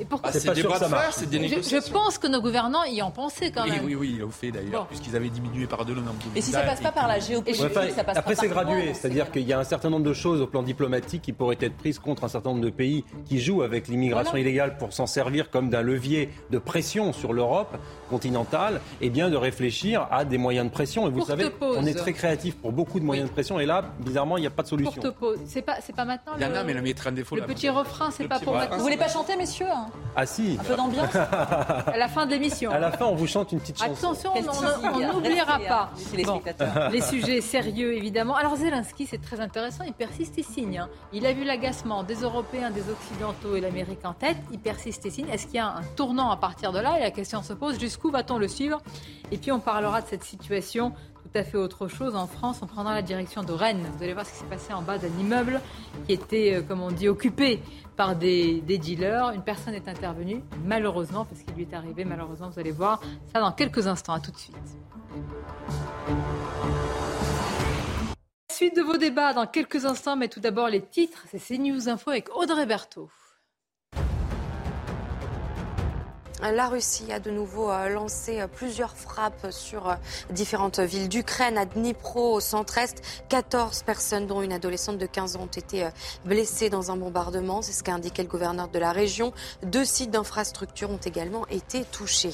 Et 0.00 0.04
pourquoi 0.06 0.30
Ah, 0.34 0.38
c'est 0.38 0.52
des 0.54 0.62
bras 0.62 0.78
de 0.78 0.84
fer, 0.86 1.08
c'est 1.12 1.28
des 1.28 1.36
je, 1.36 1.42
négociations. 1.42 1.86
je 1.86 1.92
pense 1.92 2.16
que 2.16 2.26
nos 2.26 2.40
gouvernants 2.40 2.84
y 2.84 3.02
ont 3.02 3.10
pensé 3.10 3.52
quand 3.52 3.66
même. 3.66 3.84
oui, 3.84 3.94
oui, 3.94 4.12
ils 4.14 4.20
l'ont 4.20 4.30
fait 4.30 4.50
d'ailleurs, 4.50 4.82
Bon. 4.82 4.86
puisqu'ils 4.88 5.14
avaient 5.14 5.28
diminué 5.28 5.66
par 5.66 5.84
deux 5.84 5.94
le 5.94 6.00
nombre 6.00 6.16
de 6.32 6.38
Et 6.38 6.40
si 6.40 6.50
ça 6.52 6.60
visas 6.62 6.70
passe 6.70 6.80
pas 6.80 6.92
par 6.92 7.06
la 7.06 7.18
géopolitique, 7.20 7.62
Ouais, 7.64 7.70
enfin, 7.70 7.88
ça 7.94 8.02
passe 8.04 8.16
après, 8.16 8.34
c'est 8.34 8.48
gradué, 8.48 8.94
c'est-à-dire 8.94 9.30
qu'il 9.30 9.42
y 9.42 9.52
a 9.52 9.58
un 9.58 9.64
certain 9.64 9.90
nombre 9.90 10.06
de 10.06 10.14
choses 10.14 10.40
au 10.40 10.46
plan 10.46 10.62
diplomatique 10.62 11.20
qui 11.22 11.32
pourraient 11.32 11.58
être 11.60 11.76
prises 11.76 11.98
contre 11.98 12.24
un 12.24 12.28
certain 12.28 12.50
nombre 12.50 12.62
de 12.62 12.70
pays 12.70 13.04
qui 13.26 13.40
jouent 13.40 13.62
avec 13.62 13.88
l'immigration 13.88 14.30
Voilà. 14.32 14.40
illégale 14.46 14.78
pour 14.78 14.92
s'en 14.94 15.06
servir 15.06 15.50
comme 15.50 15.68
d'un 15.68 15.82
levier 15.82 16.30
de 16.50 16.58
pression 16.58 17.12
sur 17.12 17.32
l'Europe 17.34 17.76
continentale, 18.10 18.80
et 19.00 19.08
bien 19.08 19.30
de 19.30 19.36
réfléchir 19.36 20.06
à 20.10 20.24
des 20.24 20.36
moyens 20.36 20.66
de 20.66 20.72
pression. 20.72 21.06
Et 21.06 21.10
vous 21.10 21.18
Courte 21.18 21.28
savez, 21.28 21.48
pause. 21.50 21.76
on 21.80 21.86
est 21.86 21.94
très 21.94 22.12
créatif 22.12 22.56
pour 22.56 22.72
beaucoup 22.72 23.00
de 23.00 23.04
moyens 23.04 23.28
de 23.28 23.32
pression, 23.32 23.58
et 23.60 23.66
là, 23.66 23.84
bizarrement, 24.00 24.36
il 24.36 24.40
n'y 24.42 24.46
a 24.46 24.50
pas 24.50 24.62
de 24.62 24.68
solution. 24.68 25.00
Courte 25.00 25.14
pause. 25.16 25.38
C'est 25.46 25.62
pas, 25.62 25.76
c'est 25.80 25.94
pas 25.94 26.04
maintenant. 26.04 26.32
Il 26.36 26.42
y 26.42 26.44
en 26.44 26.54
a, 26.54 26.60
le- 26.60 26.66
mais 26.66 26.74
le 26.74 27.10
défaut. 27.12 27.36
Le 27.36 27.42
là, 27.42 27.46
petit 27.46 27.68
refrain, 27.68 28.10
c'est 28.10 28.28
pas 28.28 28.38
pour 28.40 28.52
maintenant. 28.54 28.76
Vous 28.76 28.82
voulez 28.82 28.96
pas 28.96 29.08
chanter, 29.08 29.36
messieurs 29.36 29.66
hein? 29.70 29.86
Ah 30.16 30.26
si 30.26 30.58
Un 30.60 30.64
peu 30.64 30.76
d'ambiance 30.76 31.14
À 31.14 31.96
la 31.96 32.08
fin 32.08 32.26
de 32.26 32.32
l'émission. 32.32 32.70
À 32.72 32.78
la 32.78 32.90
fin, 32.90 33.06
on 33.06 33.14
vous 33.14 33.26
chante 33.26 33.52
une 33.52 33.60
petite 33.60 33.78
chanson. 33.78 34.08
Attention, 34.10 34.32
on- 34.34 35.12
n'oubliera 35.14 35.58
pas. 35.60 35.90
les 36.92 37.00
sujets 37.00 37.40
sérieux, 37.40 37.94
évidemment. 37.94 38.36
Alors 38.36 38.56
Zelensky, 38.56 39.06
c'est 39.06 39.20
très 39.22 39.40
intéressant, 39.40 39.84
il 39.86 39.92
persiste 39.92 40.38
et 40.38 40.42
signe. 40.42 40.78
hein. 40.78 40.88
Il 41.12 41.26
a 41.26 41.32
vu 41.32 41.44
l'agacement 41.44 42.02
des 42.02 42.16
Européens, 42.22 42.70
des 42.70 42.82
Occidentaux 42.90 43.56
et 43.56 43.60
l'Amérique 43.60 44.04
en 44.04 44.12
tête. 44.14 44.36
Il 44.52 44.58
persiste 44.58 45.06
et 45.06 45.10
signe. 45.10 45.28
Est-ce 45.32 45.46
qu'il 45.46 45.56
y 45.56 45.58
a 45.58 45.66
un 45.68 45.82
tournant 45.96 46.30
à 46.30 46.36
partir 46.36 46.72
de 46.72 46.78
là? 46.80 46.98
Et 46.98 47.02
la 47.02 47.10
question 47.10 47.42
se 47.42 47.52
pose, 47.52 47.78
jusqu'où 47.78 47.99
va-t-on 48.08 48.38
le 48.38 48.48
suivre? 48.48 48.80
Et 49.30 49.36
puis 49.36 49.52
on 49.52 49.60
parlera 49.60 50.00
de 50.00 50.06
cette 50.06 50.24
situation 50.24 50.94
tout 51.32 51.38
à 51.38 51.44
fait 51.44 51.58
autre 51.58 51.88
chose. 51.88 52.16
En 52.16 52.26
France, 52.26 52.60
on 52.62 52.66
prendra 52.66 52.94
la 52.94 53.02
direction 53.02 53.42
de 53.42 53.52
Rennes. 53.52 53.86
Vous 53.96 54.02
allez 54.02 54.14
voir 54.14 54.26
ce 54.26 54.32
qui 54.32 54.38
s'est 54.38 54.46
passé 54.46 54.72
en 54.72 54.82
bas 54.82 54.96
d'un 54.98 55.12
immeuble 55.20 55.60
qui 56.06 56.14
était, 56.14 56.54
euh, 56.54 56.62
comme 56.62 56.80
on 56.80 56.90
dit, 56.90 57.08
occupé 57.08 57.60
par 57.96 58.16
des, 58.16 58.60
des 58.62 58.78
dealers. 58.78 59.30
Une 59.30 59.42
personne 59.42 59.74
est 59.74 59.88
intervenue, 59.88 60.42
malheureusement, 60.64 61.24
parce 61.24 61.42
qu'il 61.42 61.54
lui 61.54 61.62
est 61.62 61.74
arrivé, 61.74 62.04
malheureusement, 62.04 62.48
vous 62.48 62.58
allez 62.58 62.72
voir 62.72 63.00
ça 63.32 63.40
dans 63.40 63.52
quelques 63.52 63.86
instants. 63.86 64.14
À 64.14 64.20
tout 64.20 64.30
de 64.30 64.38
suite. 64.38 64.56
Suite 68.50 68.76
de 68.76 68.82
vos 68.82 68.96
débats 68.96 69.32
dans 69.32 69.46
quelques 69.46 69.84
instants, 69.84 70.16
mais 70.16 70.28
tout 70.28 70.40
d'abord 70.40 70.68
les 70.68 70.82
titres. 70.82 71.24
C'est 71.30 71.38
CNews 71.38 71.88
Info 71.88 72.10
avec 72.10 72.34
Audrey 72.34 72.66
Berthaud. 72.66 73.08
La 76.42 76.68
Russie 76.68 77.12
a 77.12 77.20
de 77.20 77.30
nouveau 77.30 77.70
euh, 77.70 77.90
lancé 77.90 78.40
euh, 78.40 78.46
plusieurs 78.46 78.96
frappes 78.96 79.48
sur 79.50 79.90
euh, 79.90 79.94
différentes 80.30 80.80
villes 80.80 81.08
d'Ukraine, 81.08 81.58
à 81.58 81.66
Dnipro, 81.66 82.32
au 82.34 82.40
centre-est. 82.40 83.02
14 83.28 83.82
personnes, 83.82 84.26
dont 84.26 84.40
une 84.40 84.54
adolescente 84.54 84.96
de 84.96 85.04
15 85.04 85.36
ans, 85.36 85.42
ont 85.42 85.46
été 85.46 85.88
blessées 86.24 86.70
dans 86.70 86.90
un 86.90 86.96
bombardement. 86.96 87.60
C'est 87.60 87.72
ce 87.72 87.82
qu'a 87.82 87.92
indiqué 87.92 88.22
le 88.22 88.28
gouverneur 88.28 88.68
de 88.68 88.78
la 88.78 88.92
région. 88.92 89.34
Deux 89.62 89.84
sites 89.84 90.10
d'infrastructure 90.10 90.90
ont 90.90 90.96
également 91.04 91.46
été 91.48 91.84
touchés. 91.84 92.32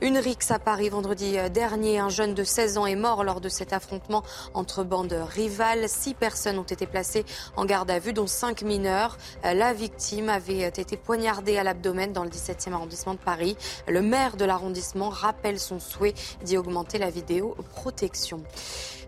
Une 0.00 0.16
rixe 0.16 0.50
à 0.50 0.58
Paris 0.58 0.88
vendredi 0.88 1.36
dernier. 1.52 1.98
Un 1.98 2.08
jeune 2.08 2.32
de 2.32 2.42
16 2.42 2.78
ans 2.78 2.86
est 2.86 2.96
mort 2.96 3.22
lors 3.22 3.42
de 3.42 3.50
cet 3.50 3.74
affrontement 3.74 4.22
entre 4.54 4.82
bandes 4.82 5.12
rivales. 5.12 5.88
Six 5.88 6.14
personnes 6.14 6.58
ont 6.58 6.62
été 6.62 6.86
placées 6.86 7.24
en 7.56 7.66
garde 7.66 7.90
à 7.90 7.98
vue, 7.98 8.14
dont 8.14 8.26
cinq 8.26 8.62
mineurs. 8.62 9.18
La 9.44 9.74
victime 9.74 10.30
avait 10.30 10.60
été 10.60 10.96
poignardée 10.96 11.58
à 11.58 11.64
l'abdomen 11.64 12.12
dans 12.12 12.24
le 12.24 12.30
17e 12.30 12.72
arrondissement 12.72 13.14
de 13.14 13.18
Paris. 13.26 13.56
Le 13.88 14.02
maire 14.02 14.36
de 14.36 14.44
l'arrondissement 14.44 15.10
rappelle 15.10 15.58
son 15.58 15.80
souhait 15.80 16.14
d'y 16.44 16.56
augmenter 16.56 16.96
la 16.98 17.10
vidéoprotection. 17.10 18.44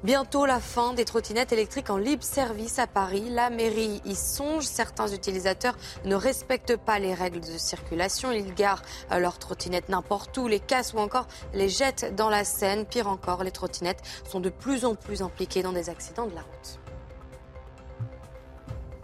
Bientôt 0.02 0.44
la 0.44 0.58
fin 0.58 0.92
des 0.92 1.04
trottinettes 1.04 1.52
électriques 1.52 1.88
en 1.88 1.96
libre 1.96 2.24
service 2.24 2.80
à 2.80 2.88
Paris. 2.88 3.30
La 3.30 3.48
mairie 3.48 4.00
y 4.04 4.16
songe. 4.16 4.64
Certains 4.64 5.06
utilisateurs 5.06 5.76
ne 6.04 6.16
respectent 6.16 6.76
pas 6.76 6.98
les 6.98 7.14
règles 7.14 7.40
de 7.40 7.58
circulation. 7.58 8.32
Ils 8.32 8.54
garent 8.54 8.82
leurs 9.10 9.38
trottinettes 9.38 9.88
n'importe 9.88 10.36
où, 10.36 10.48
les 10.48 10.60
cassent 10.60 10.94
ou 10.94 10.98
encore 10.98 11.28
les 11.54 11.68
jettent 11.68 12.16
dans 12.16 12.28
la 12.28 12.44
Seine. 12.44 12.86
Pire 12.86 13.08
encore, 13.08 13.44
les 13.44 13.52
trottinettes 13.52 14.02
sont 14.28 14.40
de 14.40 14.50
plus 14.50 14.84
en 14.84 14.96
plus 14.96 15.22
impliquées 15.22 15.62
dans 15.62 15.72
des 15.72 15.90
accidents 15.90 16.26
de 16.26 16.34
la 16.34 16.42
route. 16.42 16.87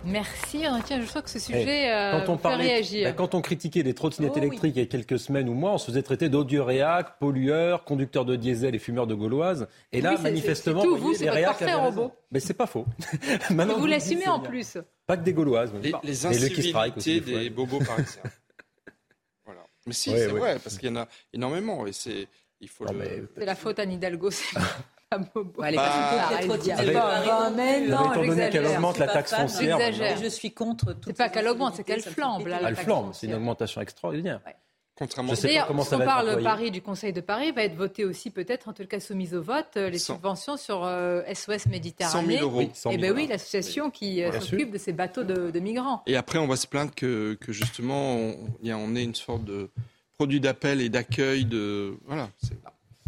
Merci. 0.04 0.64
Ah, 0.66 0.78
Tiens, 0.84 1.00
je 1.00 1.06
crois 1.06 1.22
que 1.22 1.30
ce 1.30 1.38
Eh, 1.38 1.40
sujet 1.40 1.90
euh, 1.92 2.20
quand, 2.24 2.32
on 2.32 2.36
parlait, 2.36 2.64
réagir. 2.66 3.08
bah, 3.08 3.12
quand 3.12 3.34
on 3.34 3.40
critiquait 3.40 3.82
les 3.82 3.94
trottinettes 3.94 4.32
Oh 4.34 4.38
oui. 4.38 4.46
électriques 4.46 4.76
il 4.76 4.80
y 4.80 4.82
a 4.82 4.86
quelques 4.86 5.18
semaines 5.18 5.48
ou 5.48 5.54
mois, 5.54 5.72
on 5.72 5.78
se 5.78 5.86
faisait 5.86 6.02
traiter 6.02 6.28
d'odieux-réac, 6.28 7.18
pollueurs, 7.18 7.84
conducteurs 7.84 8.24
de 8.24 8.36
diesel 8.36 8.74
et 8.74 8.78
fumeurs 8.78 9.06
de 9.06 9.14
gauloises. 9.14 9.66
Et 9.92 10.00
là, 10.00 10.14
Oui, 10.16 10.22
manifestement, 10.22 10.82
c'est 10.82 10.86
tout, 10.88 10.96
vous 10.96 11.02
voyez, 11.02 11.16
c'est 11.18 11.24
les 11.24 11.30
réacs 11.30 11.56
robot. 11.76 12.12
Mais 12.30 12.40
c'est 12.40 12.54
pas 12.54 12.66
faux. 12.66 12.86
Et 13.50 13.54
vous 13.54 13.86
l'assumez 13.86 14.20
dites, 14.20 14.28
en 14.28 14.38
bien. 14.38 14.50
plus. 14.50 14.78
Pas 15.06 15.16
que 15.16 15.22
des 15.22 15.32
gauloises. 15.32 15.70
oui. 15.74 15.80
Les, 15.82 15.90
Bah, 15.92 16.00
les 16.04 16.26
incivilités 16.26 17.20
des 17.20 17.38
des 17.44 17.50
bobos 17.50 17.78
parisiens. 17.78 18.22
voilà. 19.44 19.60
Mais 19.86 19.92
si, 19.92 20.10
Ouais, 20.10 20.18
c'est 20.18 20.32
ouais. 20.32 20.38
vrai, 20.38 20.58
parce 20.62 20.78
qu'il 20.78 20.88
y 20.88 20.92
en 20.92 20.96
a 20.96 21.08
énormément 21.32 21.86
et 21.86 21.92
c'est 21.92 22.28
il 22.60 22.68
faut 22.68 22.84
le. 22.84 23.28
C'est 23.36 23.44
la 23.44 23.54
faute 23.54 23.78
à 23.78 23.84
Hidalgo. 23.84 24.30
c'est 25.22 25.33
pas 25.33 25.40
Bobo. 25.42 25.62
elle 25.64 25.74
est 25.74 25.77
Bah, 25.77 25.83
pas 25.87 27.24
bah, 27.24 27.24
non 27.50 27.57
mais 27.57 27.81
plus. 27.81 27.90
non, 27.90 28.12
étant 28.12 28.27
donné 28.27 28.50
qu'elle 28.50 28.66
augmente 28.66 28.98
la 28.98 29.07
Je 29.07 29.11
suis 29.11 29.14
taxe 29.14 29.35
foncière. 29.35 29.79
Je 30.22 30.29
suis 30.29 30.53
contre 30.53 30.92
tout. 30.92 31.00
C'est 31.07 31.16
pas 31.16 31.29
qu'elle 31.29 31.48
augmente, 31.48 31.77
c'est 31.77 31.85
qu'elle 31.85 32.03
flambe. 32.03 32.46
Là, 32.46 32.61
la 32.61 32.68
Elle 32.68 32.77
flambe, 32.77 33.11
c'est 33.12 33.27
une 33.27 33.35
augmentation 33.35 33.81
extraordinaire. 33.81 34.40
Contrairement 34.96 35.33
D'ailleurs, 35.33 35.66
si 35.85 35.94
on 35.94 35.98
parle. 35.98 36.40
Paris 36.44 36.70
du 36.70 36.81
Conseil 36.81 37.12
de 37.12 37.20
Paris, 37.20 37.50
va 37.50 37.64
être 37.64 37.74
voté 37.74 38.05
aussi 38.05 38.31
peut-être, 38.31 38.68
en 38.68 38.72
tout 38.72 38.87
cas 38.87 39.00
soumise 39.00 39.35
au 39.35 39.42
vote, 39.42 39.66
euh, 39.77 39.90
les 39.90 39.98
subventions 39.98 40.57
sur 40.57 40.85
euh, 40.85 41.20
SOS 41.35 41.66
Méditerranée. 41.66 42.37
100 42.37 42.38
000 42.38 42.42
euros. 42.48 42.59
Oui, 42.61 42.70
100 42.72 42.90
Eh 42.92 43.00
000 43.00 43.03
ben 43.03 43.20
oui, 43.20 43.27
l'association 43.27 43.90
qui 43.90 44.22
euh, 44.22 44.38
s'occupe 44.40 44.70
de 44.70 44.79
ces 44.79 44.92
bateaux 44.92 45.24
de, 45.24 45.50
de 45.50 45.59
migrants. 45.59 46.05
Et 46.07 46.14
après, 46.16 46.38
on 46.38 46.46
va 46.46 46.55
se 46.55 46.68
plaindre 46.68 46.94
que, 46.94 47.35
que 47.40 47.53
justement, 47.53 48.14
on 48.64 48.94
est 48.94 49.03
une 49.03 49.16
sorte 49.16 49.42
de 49.44 49.68
produit 50.16 50.38
d'appel 50.38 50.81
et 50.81 50.88
d'accueil 50.90 51.44
de. 51.44 51.96
Voilà. 52.07 52.29
c'est- 52.40 52.55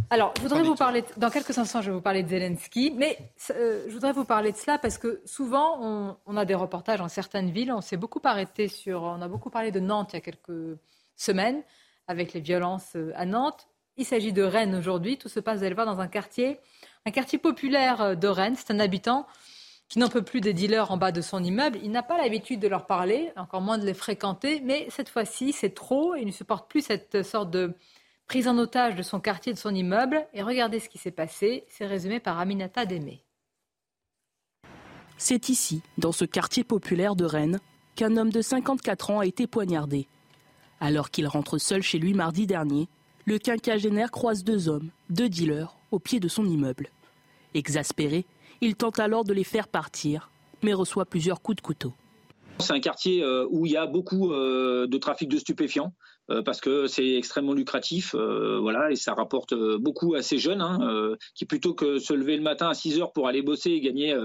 Alors, 0.08 0.32
je 0.36 0.42
voudrais 0.42 0.62
vous 0.62 0.76
parler, 0.76 1.04
dans 1.16 1.30
quelques 1.30 1.58
instants, 1.58 1.82
je 1.82 1.90
vais 1.90 1.96
vous 1.96 2.00
parler 2.00 2.22
de 2.22 2.28
Zelensky, 2.28 2.92
mais 2.96 3.18
euh, 3.50 3.84
je 3.88 3.92
voudrais 3.92 4.12
vous 4.12 4.24
parler 4.24 4.52
de 4.52 4.56
cela 4.56 4.78
parce 4.78 4.98
que 4.98 5.20
souvent, 5.24 5.78
on, 5.82 6.16
on 6.26 6.36
a 6.36 6.44
des 6.44 6.54
reportages 6.54 7.00
dans 7.00 7.08
certaines 7.08 7.50
villes, 7.50 7.72
on 7.72 7.80
s'est 7.80 7.96
beaucoup 7.96 8.20
arrêté 8.22 8.68
sur, 8.68 9.02
on 9.02 9.20
a 9.20 9.26
beaucoup 9.26 9.50
parlé 9.50 9.72
de 9.72 9.80
Nantes 9.80 10.10
il 10.12 10.16
y 10.16 10.18
a 10.18 10.20
quelques 10.20 10.78
semaines, 11.16 11.60
avec 12.06 12.34
les 12.34 12.40
violences 12.40 12.94
euh, 12.94 13.10
à 13.16 13.26
Nantes. 13.26 13.66
Il 13.96 14.04
s'agit 14.04 14.32
de 14.32 14.44
Rennes 14.44 14.76
aujourd'hui, 14.76 15.18
tout 15.18 15.28
se 15.28 15.40
passe, 15.40 15.58
vous 15.58 15.64
allez 15.64 15.74
voir, 15.74 15.86
dans 15.86 16.00
un 16.00 16.06
quartier, 16.06 16.60
un 17.04 17.10
quartier 17.10 17.38
populaire 17.38 18.00
euh, 18.00 18.14
de 18.14 18.28
Rennes, 18.28 18.54
c'est 18.56 18.72
un 18.72 18.78
habitant 18.78 19.26
qui 19.88 19.98
n'en 19.98 20.08
peut 20.08 20.22
plus 20.22 20.40
des 20.40 20.52
dealers 20.52 20.92
en 20.92 20.98
bas 20.98 21.10
de 21.10 21.20
son 21.20 21.42
immeuble. 21.42 21.80
Il 21.82 21.90
n'a 21.90 22.02
pas 22.04 22.16
l'habitude 22.16 22.60
de 22.60 22.68
leur 22.68 22.86
parler, 22.86 23.32
encore 23.36 23.60
moins 23.60 23.78
de 23.78 23.84
les 23.84 23.94
fréquenter, 23.94 24.60
mais 24.60 24.86
cette 24.90 25.08
fois-ci, 25.08 25.52
c'est 25.52 25.74
trop. 25.74 26.14
Il 26.16 26.26
ne 26.26 26.32
supporte 26.32 26.68
plus 26.68 26.82
cette 26.82 27.22
sorte 27.24 27.50
de 27.50 27.74
prise 28.26 28.48
en 28.48 28.58
otage 28.58 28.94
de 28.94 29.02
son 29.02 29.20
quartier, 29.20 29.52
de 29.52 29.58
son 29.58 29.74
immeuble. 29.74 30.26
Et 30.32 30.42
regardez 30.42 30.80
ce 30.80 30.88
qui 30.88 30.98
s'est 30.98 31.10
passé. 31.10 31.64
C'est 31.68 31.86
résumé 31.86 32.20
par 32.20 32.38
Aminata 32.38 32.84
Démé. 32.86 33.22
C'est 35.18 35.48
ici, 35.48 35.82
dans 35.96 36.12
ce 36.12 36.24
quartier 36.24 36.62
populaire 36.62 37.16
de 37.16 37.24
Rennes, 37.24 37.60
qu'un 37.94 38.16
homme 38.16 38.30
de 38.30 38.42
54 38.42 39.10
ans 39.10 39.20
a 39.20 39.26
été 39.26 39.46
poignardé. 39.46 40.08
Alors 40.78 41.10
qu'il 41.10 41.26
rentre 41.26 41.56
seul 41.56 41.82
chez 41.82 41.98
lui 41.98 42.12
mardi 42.12 42.46
dernier, 42.46 42.88
le 43.24 43.38
quinquagénaire 43.38 44.10
croise 44.10 44.44
deux 44.44 44.68
hommes, 44.68 44.90
deux 45.08 45.28
dealers, 45.28 45.76
au 45.90 45.98
pied 45.98 46.20
de 46.20 46.28
son 46.28 46.44
immeuble. 46.44 46.90
Exaspéré, 47.54 48.26
il 48.60 48.76
tente 48.76 49.00
alors 49.00 49.24
de 49.24 49.32
les 49.32 49.44
faire 49.44 49.68
partir, 49.68 50.30
mais 50.62 50.74
reçoit 50.74 51.06
plusieurs 51.06 51.40
coups 51.40 51.56
de 51.56 51.62
couteau. 51.62 51.94
C'est 52.58 52.72
un 52.72 52.80
quartier 52.80 53.22
euh, 53.22 53.46
où 53.50 53.66
il 53.66 53.72
y 53.72 53.76
a 53.76 53.86
beaucoup 53.86 54.32
euh, 54.32 54.86
de 54.86 54.98
trafic 54.98 55.28
de 55.28 55.38
stupéfiants. 55.38 55.92
Euh, 56.28 56.42
parce 56.42 56.60
que 56.60 56.88
c'est 56.88 57.14
extrêmement 57.14 57.52
lucratif, 57.52 58.16
voilà, 58.16 58.90
et 58.90 58.96
ça 58.96 59.14
rapporte 59.14 59.54
beaucoup 59.78 60.16
à 60.16 60.22
ces 60.22 60.38
jeunes 60.38 60.60
hein, 60.60 61.14
qui 61.36 61.44
plutôt 61.44 61.72
que 61.72 62.00
se 62.00 62.12
lever 62.12 62.36
le 62.36 62.42
matin 62.42 62.68
à 62.68 62.74
6 62.74 62.98
heures 63.00 63.12
pour 63.12 63.28
aller 63.28 63.42
bosser 63.42 63.70
et 63.70 63.80
gagner 63.80 64.18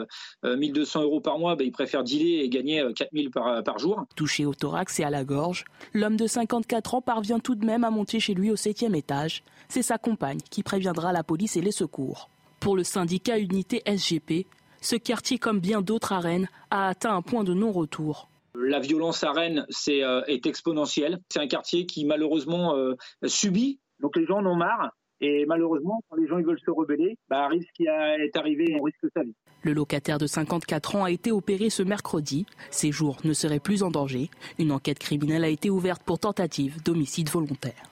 1200 0.44 1.04
euros 1.04 1.22
par 1.22 1.38
mois, 1.38 1.56
ben, 1.56 1.68
ils 1.68 1.72
préfèrent 1.72 2.04
dealer 2.04 2.44
et 2.44 2.50
gagner 2.50 2.84
4000 2.96 3.30
par, 3.30 3.64
par 3.64 3.78
jour. 3.78 4.04
Touché 4.16 4.48
au 4.48 4.56
thorax 4.56 5.00
et 5.00 5.04
à 5.04 5.12
la 5.12 5.24
gorge, 5.24 5.64
l'homme 5.94 6.18
de 6.18 6.26
54 6.26 6.96
ans 6.96 7.02
parvient 7.02 7.40
tout 7.40 7.54
de 7.54 7.66
même 7.68 7.84
à 7.84 7.92
monter 7.92 8.20
chez 8.20 8.34
lui 8.34 8.50
au 8.50 8.56
septième 8.56 8.96
étage. 8.96 9.44
C'est 9.70 9.84
sa 9.84 10.00
compagne 10.00 10.40
qui 10.50 10.64
préviendra 10.64 11.12
la 11.12 11.24
police 11.24 11.56
et 11.56 11.62
les 11.62 11.72
secours. 11.72 12.32
Pour 12.60 12.76
le 12.76 12.84
syndicat 12.84 13.38
Unité 13.38 13.84
SGP, 13.86 14.48
ce 14.82 14.96
quartier, 14.96 15.38
comme 15.38 15.60
bien 15.60 15.82
d'autres 15.82 16.12
à 16.12 16.20
Rennes, 16.20 16.50
a 16.72 16.88
atteint 16.88 17.16
un 17.16 17.22
point 17.22 17.44
de 17.44 17.54
non-retour. 17.54 18.30
La 18.56 18.80
violence 18.80 19.24
à 19.24 19.32
Rennes 19.32 19.66
euh, 19.88 20.24
est, 20.28 20.46
exponentielle. 20.46 21.20
C'est 21.30 21.40
un 21.40 21.48
quartier 21.48 21.86
qui 21.86 22.04
malheureusement 22.04 22.76
euh, 22.76 22.96
subit, 23.26 23.80
donc 24.00 24.18
les 24.18 24.26
gens 24.26 24.40
en 24.40 24.46
ont 24.46 24.56
marre. 24.56 24.92
Et 25.22 25.46
malheureusement, 25.46 26.02
quand 26.10 26.18
les 26.18 26.28
gens 26.28 26.40
ils 26.40 26.46
veulent 26.46 26.60
se 26.66 26.72
rebeller, 26.72 27.16
bah, 27.30 27.48
risque 27.48 27.70
qui 27.76 27.86
est 27.86 28.36
arrivé, 28.36 28.76
on 28.80 28.84
risque 28.84 29.06
sa 29.16 29.22
vie. 29.22 29.36
Le 29.62 29.74
locataire 29.74 30.18
de 30.18 30.26
54 30.26 30.96
ans 30.96 31.04
a 31.04 31.12
été 31.12 31.32
opéré 31.32 31.70
ce 31.70 31.84
mercredi. 31.84 32.48
Ses 32.72 32.92
jours 32.92 33.18
ne 33.24 33.34
seraient 33.34 33.60
plus 33.60 33.84
en 33.84 33.92
danger. 33.92 34.32
Une 34.58 34.72
enquête 34.72 34.98
criminelle 34.98 35.44
a 35.44 35.50
été 35.50 35.70
ouverte 35.70 36.02
pour 36.02 36.18
tentative 36.18 36.82
d'homicide 36.82 37.30
volontaire. 37.30 37.91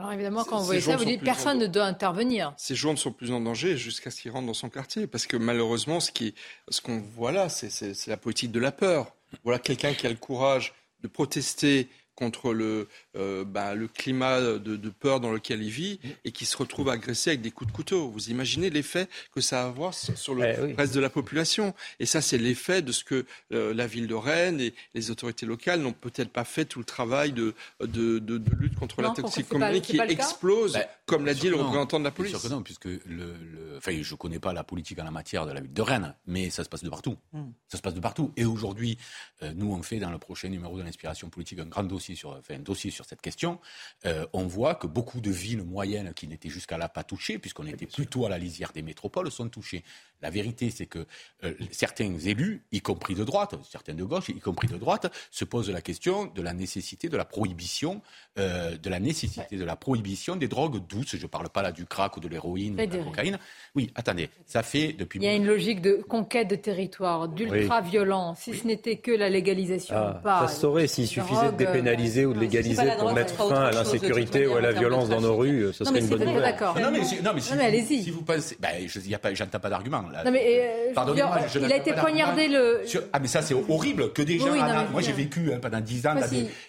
Alors 0.00 0.14
évidemment, 0.14 0.44
quand 0.44 0.58
vous 0.58 0.64
voyez 0.64 0.80
ça, 0.80 0.96
vous 0.96 1.04
dites 1.04 1.22
personne 1.22 1.58
ne 1.58 1.66
doit 1.66 1.84
intervenir. 1.84 2.54
Ces 2.56 2.74
gens 2.74 2.92
ne 2.92 2.96
sont 2.96 3.12
plus 3.12 3.32
en 3.32 3.40
danger 3.42 3.76
jusqu'à 3.76 4.10
ce 4.10 4.22
qu'ils 4.22 4.30
rentrent 4.30 4.46
dans 4.46 4.54
son 4.54 4.70
quartier. 4.70 5.06
Parce 5.06 5.26
que 5.26 5.36
malheureusement, 5.36 6.00
ce 6.00 6.10
qu'on 6.10 6.30
ce 6.70 6.80
qu'on 6.80 7.00
voit 7.00 7.32
là, 7.32 7.50
c'est 7.50 8.06
la 8.06 8.16
politique 8.16 8.50
de 8.50 8.60
la 8.60 8.72
peur. 8.72 9.14
Voilà 9.44 9.58
quelqu'un 9.58 9.92
qui 9.92 10.06
a 10.06 10.10
le 10.10 10.16
courage 10.16 10.72
de 11.02 11.08
protester 11.08 11.90
contre 12.20 12.52
le, 12.52 12.86
euh, 13.16 13.44
bah, 13.44 13.74
le 13.74 13.88
climat 13.88 14.40
de, 14.40 14.90
peur 14.90 15.20
dans 15.20 15.32
lequel 15.32 15.62
il 15.62 15.70
vit 15.70 15.98
et 16.24 16.32
qui 16.32 16.44
se 16.44 16.56
retrouve 16.56 16.90
agressé 16.90 17.30
avec 17.30 17.40
des 17.40 17.50
coups 17.50 17.70
de 17.70 17.74
couteau. 17.74 18.10
Vous 18.10 18.28
imaginez 18.28 18.68
l'effet 18.68 19.08
que 19.34 19.40
ça 19.40 19.62
va 19.62 19.68
avoir 19.68 19.94
sur 19.94 20.34
le 20.34 20.44
eh 20.44 20.74
reste 20.74 20.94
de 20.94 21.00
la 21.00 21.08
population. 21.08 21.74
Et 21.98 22.04
ça, 22.04 22.20
c'est 22.20 22.36
l'effet 22.36 22.82
de 22.82 22.92
ce 22.92 23.04
que 23.04 23.24
euh, 23.52 23.72
la 23.72 23.86
ville 23.86 24.06
de 24.06 24.14
Rennes 24.14 24.60
et 24.60 24.74
les 24.94 25.10
autorités 25.10 25.46
locales 25.46 25.80
n'ont 25.80 25.94
peut-être 25.94 26.30
pas 26.30 26.44
fait 26.44 26.66
tout 26.66 26.78
le 26.78 26.84
travail 26.84 27.32
de, 27.32 27.54
de, 27.80 28.18
de, 28.18 28.42
lutte 28.58 28.74
contre 28.74 29.00
la 29.00 29.10
toxicomanie 29.10 29.80
qui 29.80 29.98
explose, 29.98 30.74
bah, 30.74 30.84
comme 31.06 31.24
l'a 31.24 31.32
dit 31.32 31.48
le 31.48 31.56
représentant 31.56 31.98
de 31.98 32.04
la 32.04 32.10
police. 32.10 32.32
Sûr 32.32 32.42
que 32.42 32.48
non, 32.48 32.62
puisque 32.62 32.84
le, 32.84 33.00
le... 33.06 33.76
Enfin, 33.78 33.92
je 34.02 34.12
ne 34.12 34.18
connais 34.18 34.38
pas 34.38 34.52
la 34.52 34.62
politique 34.62 34.98
en 34.98 35.04
la 35.04 35.10
matière 35.10 35.46
de 35.46 35.52
la 35.52 35.60
ville 35.60 35.72
de 35.72 35.82
Rennes, 35.82 36.14
mais 36.26 36.50
ça 36.50 36.64
se 36.64 36.68
passe 36.68 36.84
de 36.84 36.90
partout. 36.90 37.16
Hmm. 37.32 37.52
Ça 37.68 37.78
se 37.78 37.82
passe 37.82 37.94
de 37.94 38.00
partout. 38.00 38.30
Et 38.36 38.44
aujourd'hui, 38.44 38.98
euh, 39.42 39.52
nous, 39.54 39.72
on 39.72 39.82
fait 39.82 39.98
dans 39.98 40.10
le 40.10 40.18
prochain 40.18 40.48
numéro 40.48 40.76
de 40.76 40.82
l'inspiration 40.82 41.30
politique 41.30 41.58
un 41.60 41.66
grand 41.66 41.84
dossier 41.84 42.09
sur, 42.14 42.30
enfin, 42.30 42.54
un 42.54 42.60
dossier 42.60 42.90
sur 42.90 43.04
cette 43.04 43.20
question, 43.20 43.60
euh, 44.06 44.26
on 44.32 44.46
voit 44.46 44.74
que 44.74 44.86
beaucoup 44.86 45.20
de 45.20 45.30
villes 45.30 45.62
moyennes 45.62 46.12
qui 46.14 46.26
n'étaient 46.26 46.48
jusqu'à 46.48 46.78
là 46.78 46.88
pas 46.88 47.04
touchées, 47.04 47.38
puisqu'on 47.38 47.66
était 47.66 47.86
plutôt 47.86 48.26
à 48.26 48.28
la 48.28 48.38
lisière 48.38 48.72
des 48.72 48.82
métropoles, 48.82 49.30
sont 49.30 49.48
touchées. 49.48 49.84
La 50.22 50.30
vérité, 50.30 50.70
c'est 50.70 50.86
que 50.86 51.06
euh, 51.44 51.54
certains 51.70 52.12
élus, 52.18 52.62
y 52.72 52.80
compris 52.80 53.14
de 53.14 53.24
droite, 53.24 53.54
certains 53.68 53.94
de 53.94 54.04
gauche, 54.04 54.28
y 54.28 54.40
compris 54.40 54.68
de 54.68 54.76
droite, 54.76 55.12
se 55.30 55.44
posent 55.44 55.70
la 55.70 55.80
question 55.80 56.26
de 56.26 56.42
la 56.42 56.52
nécessité 56.52 57.08
de 57.08 57.16
la 57.16 57.24
prohibition, 57.24 58.02
euh, 58.38 58.76
de 58.76 58.90
la 58.90 59.00
nécessité 59.00 59.56
de 59.56 59.64
la 59.64 59.76
prohibition 59.76 60.36
des 60.36 60.48
drogues 60.48 60.86
douces. 60.86 61.16
Je 61.16 61.22
ne 61.22 61.26
parle 61.26 61.48
pas 61.48 61.62
là 61.62 61.72
du 61.72 61.86
crack 61.86 62.16
ou 62.16 62.20
de 62.20 62.28
l'héroïne 62.28 62.74
ou 62.74 62.86
de 62.86 62.96
la 62.96 63.04
cocaïne. 63.04 63.38
Oui, 63.74 63.90
attendez, 63.94 64.28
ça 64.46 64.62
fait 64.62 64.92
depuis. 64.92 65.18
Il 65.18 65.24
y 65.24 65.28
a 65.28 65.34
une 65.34 65.46
logique 65.46 65.80
de 65.80 66.02
conquête 66.08 66.48
de 66.48 66.56
territoire, 66.56 67.28
d'ultra-violence. 67.28 68.40
Si 68.40 68.54
ce 68.54 68.66
n'était 68.66 68.96
que 68.96 69.10
la 69.10 69.28
légalisation, 69.28 69.96
ah, 69.96 70.20
pas. 70.22 70.48
Ça 70.48 70.54
saurait 70.54 70.86
s'il 70.86 71.06
suffisait 71.06 71.52
de 71.52 71.56
dépénaliser 71.56 72.26
ou 72.26 72.34
de 72.34 72.40
légaliser 72.40 72.90
pour 72.98 73.12
mettre 73.12 73.34
fin 73.34 73.64
à 73.64 73.70
l'insécurité 73.70 74.46
ou 74.46 74.56
à 74.56 74.60
la 74.60 74.72
violence 74.72 75.08
dans 75.08 75.20
nos 75.20 75.36
rues. 75.36 75.72
Ce 75.72 75.84
serait 75.84 76.00
une 76.00 76.08
bonne 76.08 76.24
nouvelle. 76.24 76.42
D'accord. 76.42 76.78
Non, 76.78 76.90
mais, 76.90 77.00
non, 77.22 77.32
mais 77.34 77.40
si, 77.40 77.52
allez-y. 77.52 78.02
Si 78.02 78.10
vous 78.10 78.22
pensez, 78.22 78.56
ben, 78.60 78.86
j'entends 79.34 79.60
pas 79.60 79.70
d'argument. 79.70 80.09
Non, 80.24 80.30
mais, 80.30 80.44
euh, 80.46 81.60
il 81.66 81.72
a 81.72 81.76
été 81.76 81.92
poignardé 81.92 82.48
le. 82.48 82.82
Ah, 83.12 83.18
mais 83.18 83.28
ça, 83.28 83.42
c'est 83.42 83.54
horrible 83.54 84.12
que 84.12 84.22
des 84.22 84.38
gens. 84.38 84.54
moi, 84.90 85.00
j'ai 85.00 85.12
vécu 85.12 85.52
hein, 85.52 85.58
pendant 85.60 85.80
10 85.80 86.06
ans, 86.06 86.14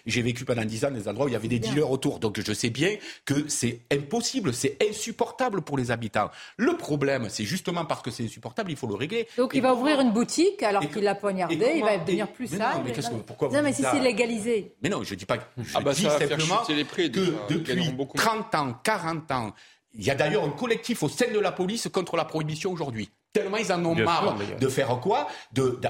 j'ai 0.06 0.22
vécu 0.22 0.44
pendant 0.44 0.64
10 0.64 0.84
ans 0.84 0.90
des 0.90 1.08
endroits 1.08 1.26
où 1.26 1.28
il 1.28 1.32
y 1.32 1.36
avait 1.36 1.48
des 1.48 1.58
dealers 1.58 1.90
autour. 1.90 2.18
Donc, 2.18 2.40
je 2.40 2.52
sais 2.52 2.70
bien 2.70 2.96
que 3.24 3.48
c'est 3.48 3.80
impossible, 3.92 4.52
c'est 4.52 4.76
insupportable 4.88 5.62
pour 5.62 5.76
les 5.76 5.90
habitants. 5.90 6.30
Le 6.56 6.76
problème, 6.76 7.26
c'est 7.28 7.44
justement 7.44 7.84
parce 7.84 8.02
que 8.02 8.10
c'est 8.10 8.24
insupportable, 8.24 8.70
il 8.70 8.76
faut 8.76 8.86
le 8.86 8.94
régler. 8.94 9.26
Donc, 9.36 9.52
il 9.54 9.62
va 9.62 9.74
ouvrir 9.74 10.00
une 10.00 10.12
boutique 10.12 10.62
alors 10.62 10.88
qu'il 10.88 11.02
l'a 11.02 11.14
poignardé, 11.14 11.72
il 11.76 11.82
va 11.82 11.98
devenir 11.98 12.28
plus 12.28 12.48
sale. 12.48 12.82
Mais 12.84 12.92
pourquoi 13.26 13.48
Non, 13.48 13.62
mais 13.62 13.72
si 13.72 13.82
c'est 13.82 14.00
légalisé. 14.00 14.74
Mais 14.82 14.88
non, 14.88 15.02
je 15.02 15.14
dis 15.14 15.26
pas. 15.26 15.36
Je 15.58 15.72
ah 15.74 15.80
bah 15.80 15.92
dis 15.92 16.02
simplement 16.02 16.62
que 16.66 16.72
depuis 16.72 17.10
30 18.14 18.54
ans, 18.54 18.74
40 18.82 19.30
ans, 19.30 19.54
il 19.94 20.04
y 20.04 20.10
a 20.10 20.14
d'ailleurs 20.14 20.44
un 20.44 20.50
collectif 20.50 21.02
au 21.02 21.08
sein 21.08 21.30
de 21.30 21.38
la 21.38 21.52
police 21.52 21.88
contre 21.92 22.16
la 22.16 22.24
prohibition 22.24 22.72
aujourd'hui. 22.72 23.10
Tellement 23.32 23.56
ils 23.56 23.72
en 23.72 23.84
ont 23.84 23.94
marre 23.94 24.36
de 24.60 24.68
faire 24.68 24.88
quoi? 25.00 25.26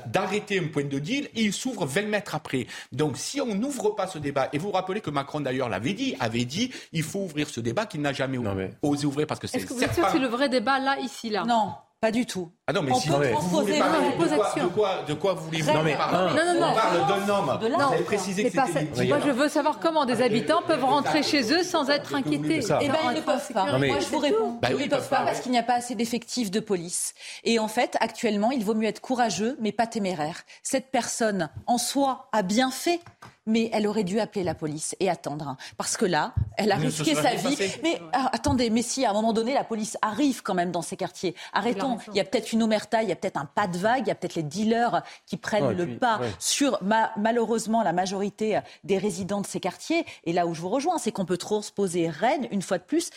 D'arrêter 0.07 0.61
un 0.61 0.68
point 0.68 0.85
de 0.85 0.98
deal 0.98 1.28
et 1.35 1.42
ils 1.42 1.52
s'ouvrent 1.52 1.87
20 1.87 2.02
mètres 2.02 2.35
après. 2.35 2.66
Donc 2.92 3.16
si 3.16 3.40
on 3.40 3.55
n'ouvre 3.55 3.90
pas 3.90 4.07
ce 4.07 4.18
débat, 4.18 4.48
et 4.52 4.59
vous 4.59 4.68
vous 4.68 4.72
rappelez 4.72 5.00
que 5.00 5.11
Macron 5.11 5.40
d'ailleurs 5.40 5.68
l'avait 5.68 5.94
dit, 5.94 6.14
avait 6.20 6.44
dit 6.44 6.70
il 6.92 7.02
faut 7.02 7.20
ouvrir 7.20 7.48
ce 7.48 7.61
débat 7.61 7.87
qu'il 7.87 8.00
n'a 8.00 8.12
jamais 8.12 8.38
osé 8.83 9.07
ouvrir 9.07 9.26
parce 9.26 9.40
que 9.40 9.46
c'est... 9.46 9.59
Est-ce 9.59 9.66
que 9.66 9.74
vous 9.74 9.83
êtes 9.83 9.94
sûr 9.94 10.05
que 10.07 10.12
c'est 10.12 10.18
le 10.18 10.28
vrai 10.28 10.48
débat 10.48 10.78
là, 10.78 10.98
ici, 11.00 11.31
là? 11.31 11.44
Non. 11.44 11.72
Pas 12.02 12.10
du 12.10 12.26
tout. 12.26 12.50
Ah 12.66 12.72
non, 12.72 12.82
mais 12.82 12.92
si 12.94 13.08
vous 13.08 13.14
voulez 13.14 13.78
parler 13.78 14.08
de, 14.10 14.34
quoi, 14.34 14.54
de, 14.56 14.66
quoi, 14.66 15.04
de 15.06 15.14
quoi 15.14 15.34
voulez-vous 15.34 15.72
non, 15.72 15.84
mais, 15.84 15.94
parler 15.94 16.34
non, 16.36 16.52
non, 16.52 16.60
non. 16.60 16.66
On 16.72 16.74
parle 16.74 17.06
d'un 17.06 17.28
homme. 17.32 17.58
Vous 17.60 17.94
avez 17.94 18.02
précisé 18.02 18.42
que 18.42 18.50
c'était 18.50 19.06
Moi, 19.06 19.20
je 19.24 19.30
veux 19.30 19.48
savoir 19.48 19.78
comment 19.78 20.04
des 20.04 20.20
habitants 20.20 20.62
peuvent 20.66 20.84
rentrer 20.84 21.22
chez 21.22 21.52
eux 21.52 21.62
sans 21.62 21.90
être 21.90 22.16
inquiétés. 22.16 22.58
Eh 22.80 22.88
bien, 22.88 23.12
ils 23.12 23.18
ne 23.18 23.20
peuvent 23.20 23.52
pas. 23.52 23.78
Moi, 23.78 24.00
je 24.00 24.06
vous 24.06 24.18
réponds. 24.18 24.58
Bah 24.60 24.70
ils 24.72 24.78
ne 24.78 24.90
peuvent 24.90 25.08
pas 25.08 25.20
parce 25.24 25.42
qu'il 25.42 25.52
n'y 25.52 25.58
a 25.58 25.62
pas 25.62 25.74
assez 25.74 25.94
d'effectifs 25.94 26.50
de 26.50 26.58
police. 26.58 27.14
Et 27.44 27.60
en 27.60 27.68
fait, 27.68 27.96
actuellement, 28.00 28.50
il 28.50 28.64
vaut 28.64 28.74
mieux 28.74 28.88
être 28.88 29.00
courageux, 29.00 29.56
mais 29.60 29.70
pas 29.70 29.86
téméraire. 29.86 30.42
Cette 30.64 30.90
personne, 30.90 31.50
en 31.68 31.78
soi, 31.78 32.28
a 32.32 32.42
bien 32.42 32.72
fait 32.72 32.98
mais 33.46 33.70
elle 33.72 33.87
aurait 33.87 34.05
dû 34.05 34.20
appeler 34.20 34.44
la 34.44 34.55
police 34.55 34.94
et 35.00 35.11
attendre. 35.11 35.48
Hein. 35.48 35.57
parce 35.76 35.96
que 35.96 36.05
là, 36.05 36.35
elle 36.57 36.72
a 36.72 36.76
risqué 36.76 37.14
sa 37.14 37.35
vie. 37.35 37.57
Mais 37.83 38.00
ah, 38.12 38.31
attendez, 38.33 38.70
mais 38.70 38.83
si 38.83 39.05
à 39.05 39.11
un 39.11 39.12
moment 39.12 39.33
donné, 39.33 39.55
la 39.55 39.64
police 39.64 39.96
arrive 40.02 40.42
quand 40.42 40.55
même 40.55 40.70
dans 40.70 40.83
ces 40.83 40.96
quartiers, 40.96 41.35
arrêtons. 41.52 41.98
Il 42.09 42.16
y 42.16 42.20
a 42.20 42.24
peut-être 42.24 42.52
une 42.52 42.62
omerta, 42.62 43.02
il 43.02 43.09
y 43.09 43.12
a 43.12 43.16
peut-être 43.16 43.37
un 43.37 43.46
pas 43.46 43.66
de 43.66 43.78
vague, 43.78 44.02
il 44.07 44.09
y 44.09 44.11
a 44.11 44.14
peut-être 44.14 44.35
les 44.35 44.42
dealers 44.42 45.02
qui 45.26 45.37
prennent 45.37 45.72
le 45.72 45.96
pas 45.98 46.20
sur 46.38 46.78
malheureusement 47.16 47.83
la 47.83 47.92
majorité 47.92 48.61
des 48.85 48.98
résidents 48.98 49.40
de 49.40 49.46
ces 49.46 49.61
quartiers. 49.61 50.05
Et 50.24 50.33
là 50.33 50.46
où 50.46 50.55
je 50.55 50.61
vous 50.61 50.68
rejoins, 50.68 50.98
c'est 50.98 51.12
qu'on 51.12 51.24
peut 51.24 51.37
trop 51.37 51.62
se 51.62 51.72
poser 51.72 52.09
Rennes, 52.09 52.48
une 52.50 52.62
fois 52.62 52.78
de 52.78 52.85
plus, 52.85 53.11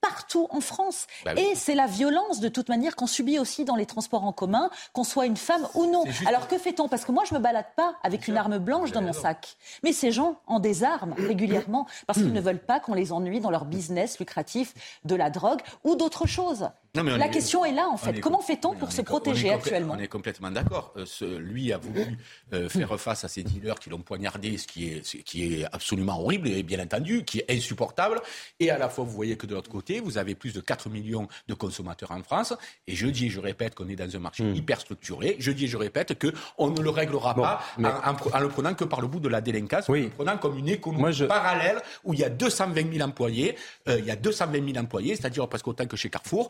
partout 0.00 0.46
en 0.50 0.60
France. 0.60 1.06
Bah 1.24 1.34
et 1.36 1.54
c'est 1.54 1.74
la 1.74 1.86
violence, 1.86 2.40
de 2.40 2.48
toute 2.48 2.68
manière, 2.68 2.96
qu'on 2.96 3.06
subit 3.06 3.38
aussi 3.38 3.64
dans 3.64 3.76
les 3.76 3.86
transports 3.86 4.24
en 4.24 4.32
commun, 4.32 4.70
qu'on 4.92 5.04
soit 5.04 5.26
une 5.26 5.36
femme 5.36 5.66
ou 5.74 5.86
non. 5.86 6.04
Alors 6.26 6.48
que 6.48 6.58
fait-on? 6.58 6.88
Parce 6.88 7.04
que 7.04 7.12
moi, 7.12 7.24
je 7.28 7.34
me 7.34 7.40
balade 7.40 7.66
pas 7.76 7.94
avec 8.02 8.28
une 8.28 8.36
arme 8.36 8.58
blanche 8.58 8.92
dans 8.92 9.02
mon 9.02 9.12
sac. 9.12 9.56
Mais 9.82 9.92
ces 9.92 10.12
gens 10.12 10.36
en 10.46 10.60
désarment 10.60 11.14
régulièrement 11.16 11.86
parce 12.06 12.18
qu'ils 12.18 12.32
ne 12.32 12.40
veulent 12.40 12.58
pas 12.64 12.80
qu'on 12.80 12.94
les 12.94 13.12
ennuie 13.12 13.40
dans 13.40 13.50
leur 13.50 13.64
business 13.64 14.18
lucratif 14.18 14.74
de 15.04 15.14
la 15.14 15.30
drogue 15.30 15.60
ou 15.84 15.96
d'autres 15.96 16.26
choses 16.26 16.70
la 16.94 17.28
question 17.28 17.64
est 17.64 17.72
là, 17.72 17.88
en 17.88 17.96
fait. 17.96 18.20
Comment 18.20 18.40
fait-on 18.40 18.74
pour 18.74 18.92
se 18.92 19.02
protéger 19.02 19.50
actuellement 19.50 19.94
On 19.96 20.00
est 20.00 20.08
complètement 20.08 20.50
d'accord. 20.50 20.92
Euh, 20.96 21.38
lui 21.38 21.72
a 21.72 21.78
voulu 21.78 22.18
euh, 22.52 22.68
faire 22.68 22.98
face 23.00 23.24
à 23.24 23.28
ces 23.28 23.42
dealers 23.42 23.78
qui 23.78 23.90
l'ont 23.90 24.00
poignardé, 24.00 24.58
ce 24.58 24.66
qui, 24.66 24.88
est, 24.88 25.22
qui 25.22 25.60
est 25.60 25.64
absolument 25.72 26.20
horrible 26.20 26.48
et 26.48 26.62
bien 26.62 26.82
entendu, 26.82 27.24
qui 27.24 27.38
est 27.38 27.50
insupportable. 27.50 28.20
Et 28.58 28.70
à 28.70 28.78
la 28.78 28.88
fois, 28.88 29.04
vous 29.04 29.12
voyez 29.12 29.36
que 29.36 29.46
de 29.46 29.54
l'autre 29.54 29.70
côté, 29.70 30.00
vous 30.00 30.18
avez 30.18 30.34
plus 30.34 30.52
de 30.52 30.60
4 30.60 30.88
millions 30.88 31.28
de 31.48 31.54
consommateurs 31.54 32.10
en 32.10 32.22
France. 32.22 32.54
Et 32.86 32.96
je 32.96 33.06
dis 33.06 33.26
et 33.26 33.30
je 33.30 33.40
répète 33.40 33.74
qu'on 33.74 33.88
est 33.88 33.96
dans 33.96 34.16
un 34.16 34.18
marché 34.18 34.42
hmm. 34.42 34.54
hyper 34.54 34.80
structuré. 34.80 35.36
Je 35.38 35.52
dis 35.52 35.66
et 35.66 35.68
je 35.68 35.76
répète 35.76 36.18
qu'on 36.18 36.70
ne 36.70 36.80
le 36.80 36.90
réglera 36.90 37.34
pas 37.34 37.62
en, 37.78 38.40
le 38.40 38.48
prenant 38.48 38.74
que 38.74 38.84
par 38.84 39.00
le 39.00 39.06
bout 39.06 39.20
de 39.20 39.28
la 39.28 39.40
délinquance, 39.40 39.88
en 39.88 39.92
le 39.92 40.08
prenant 40.08 40.38
comme 40.38 40.58
une 40.58 40.68
économie 40.68 41.26
parallèle 41.28 41.80
où 42.04 42.14
il 42.14 42.20
y 42.20 42.24
a 42.24 42.30
220 42.30 42.92
000 42.92 43.06
employés. 43.08 43.56
Euh, 43.88 43.98
il 43.98 44.06
y 44.06 44.10
a 44.10 44.16
220 44.16 44.72
000 44.72 44.78
employés, 44.78 45.16
c'est-à-dire 45.16 45.48
presque 45.48 45.68
autant 45.68 45.86
que 45.86 45.96
chez 45.96 46.10
Carrefour 46.10 46.48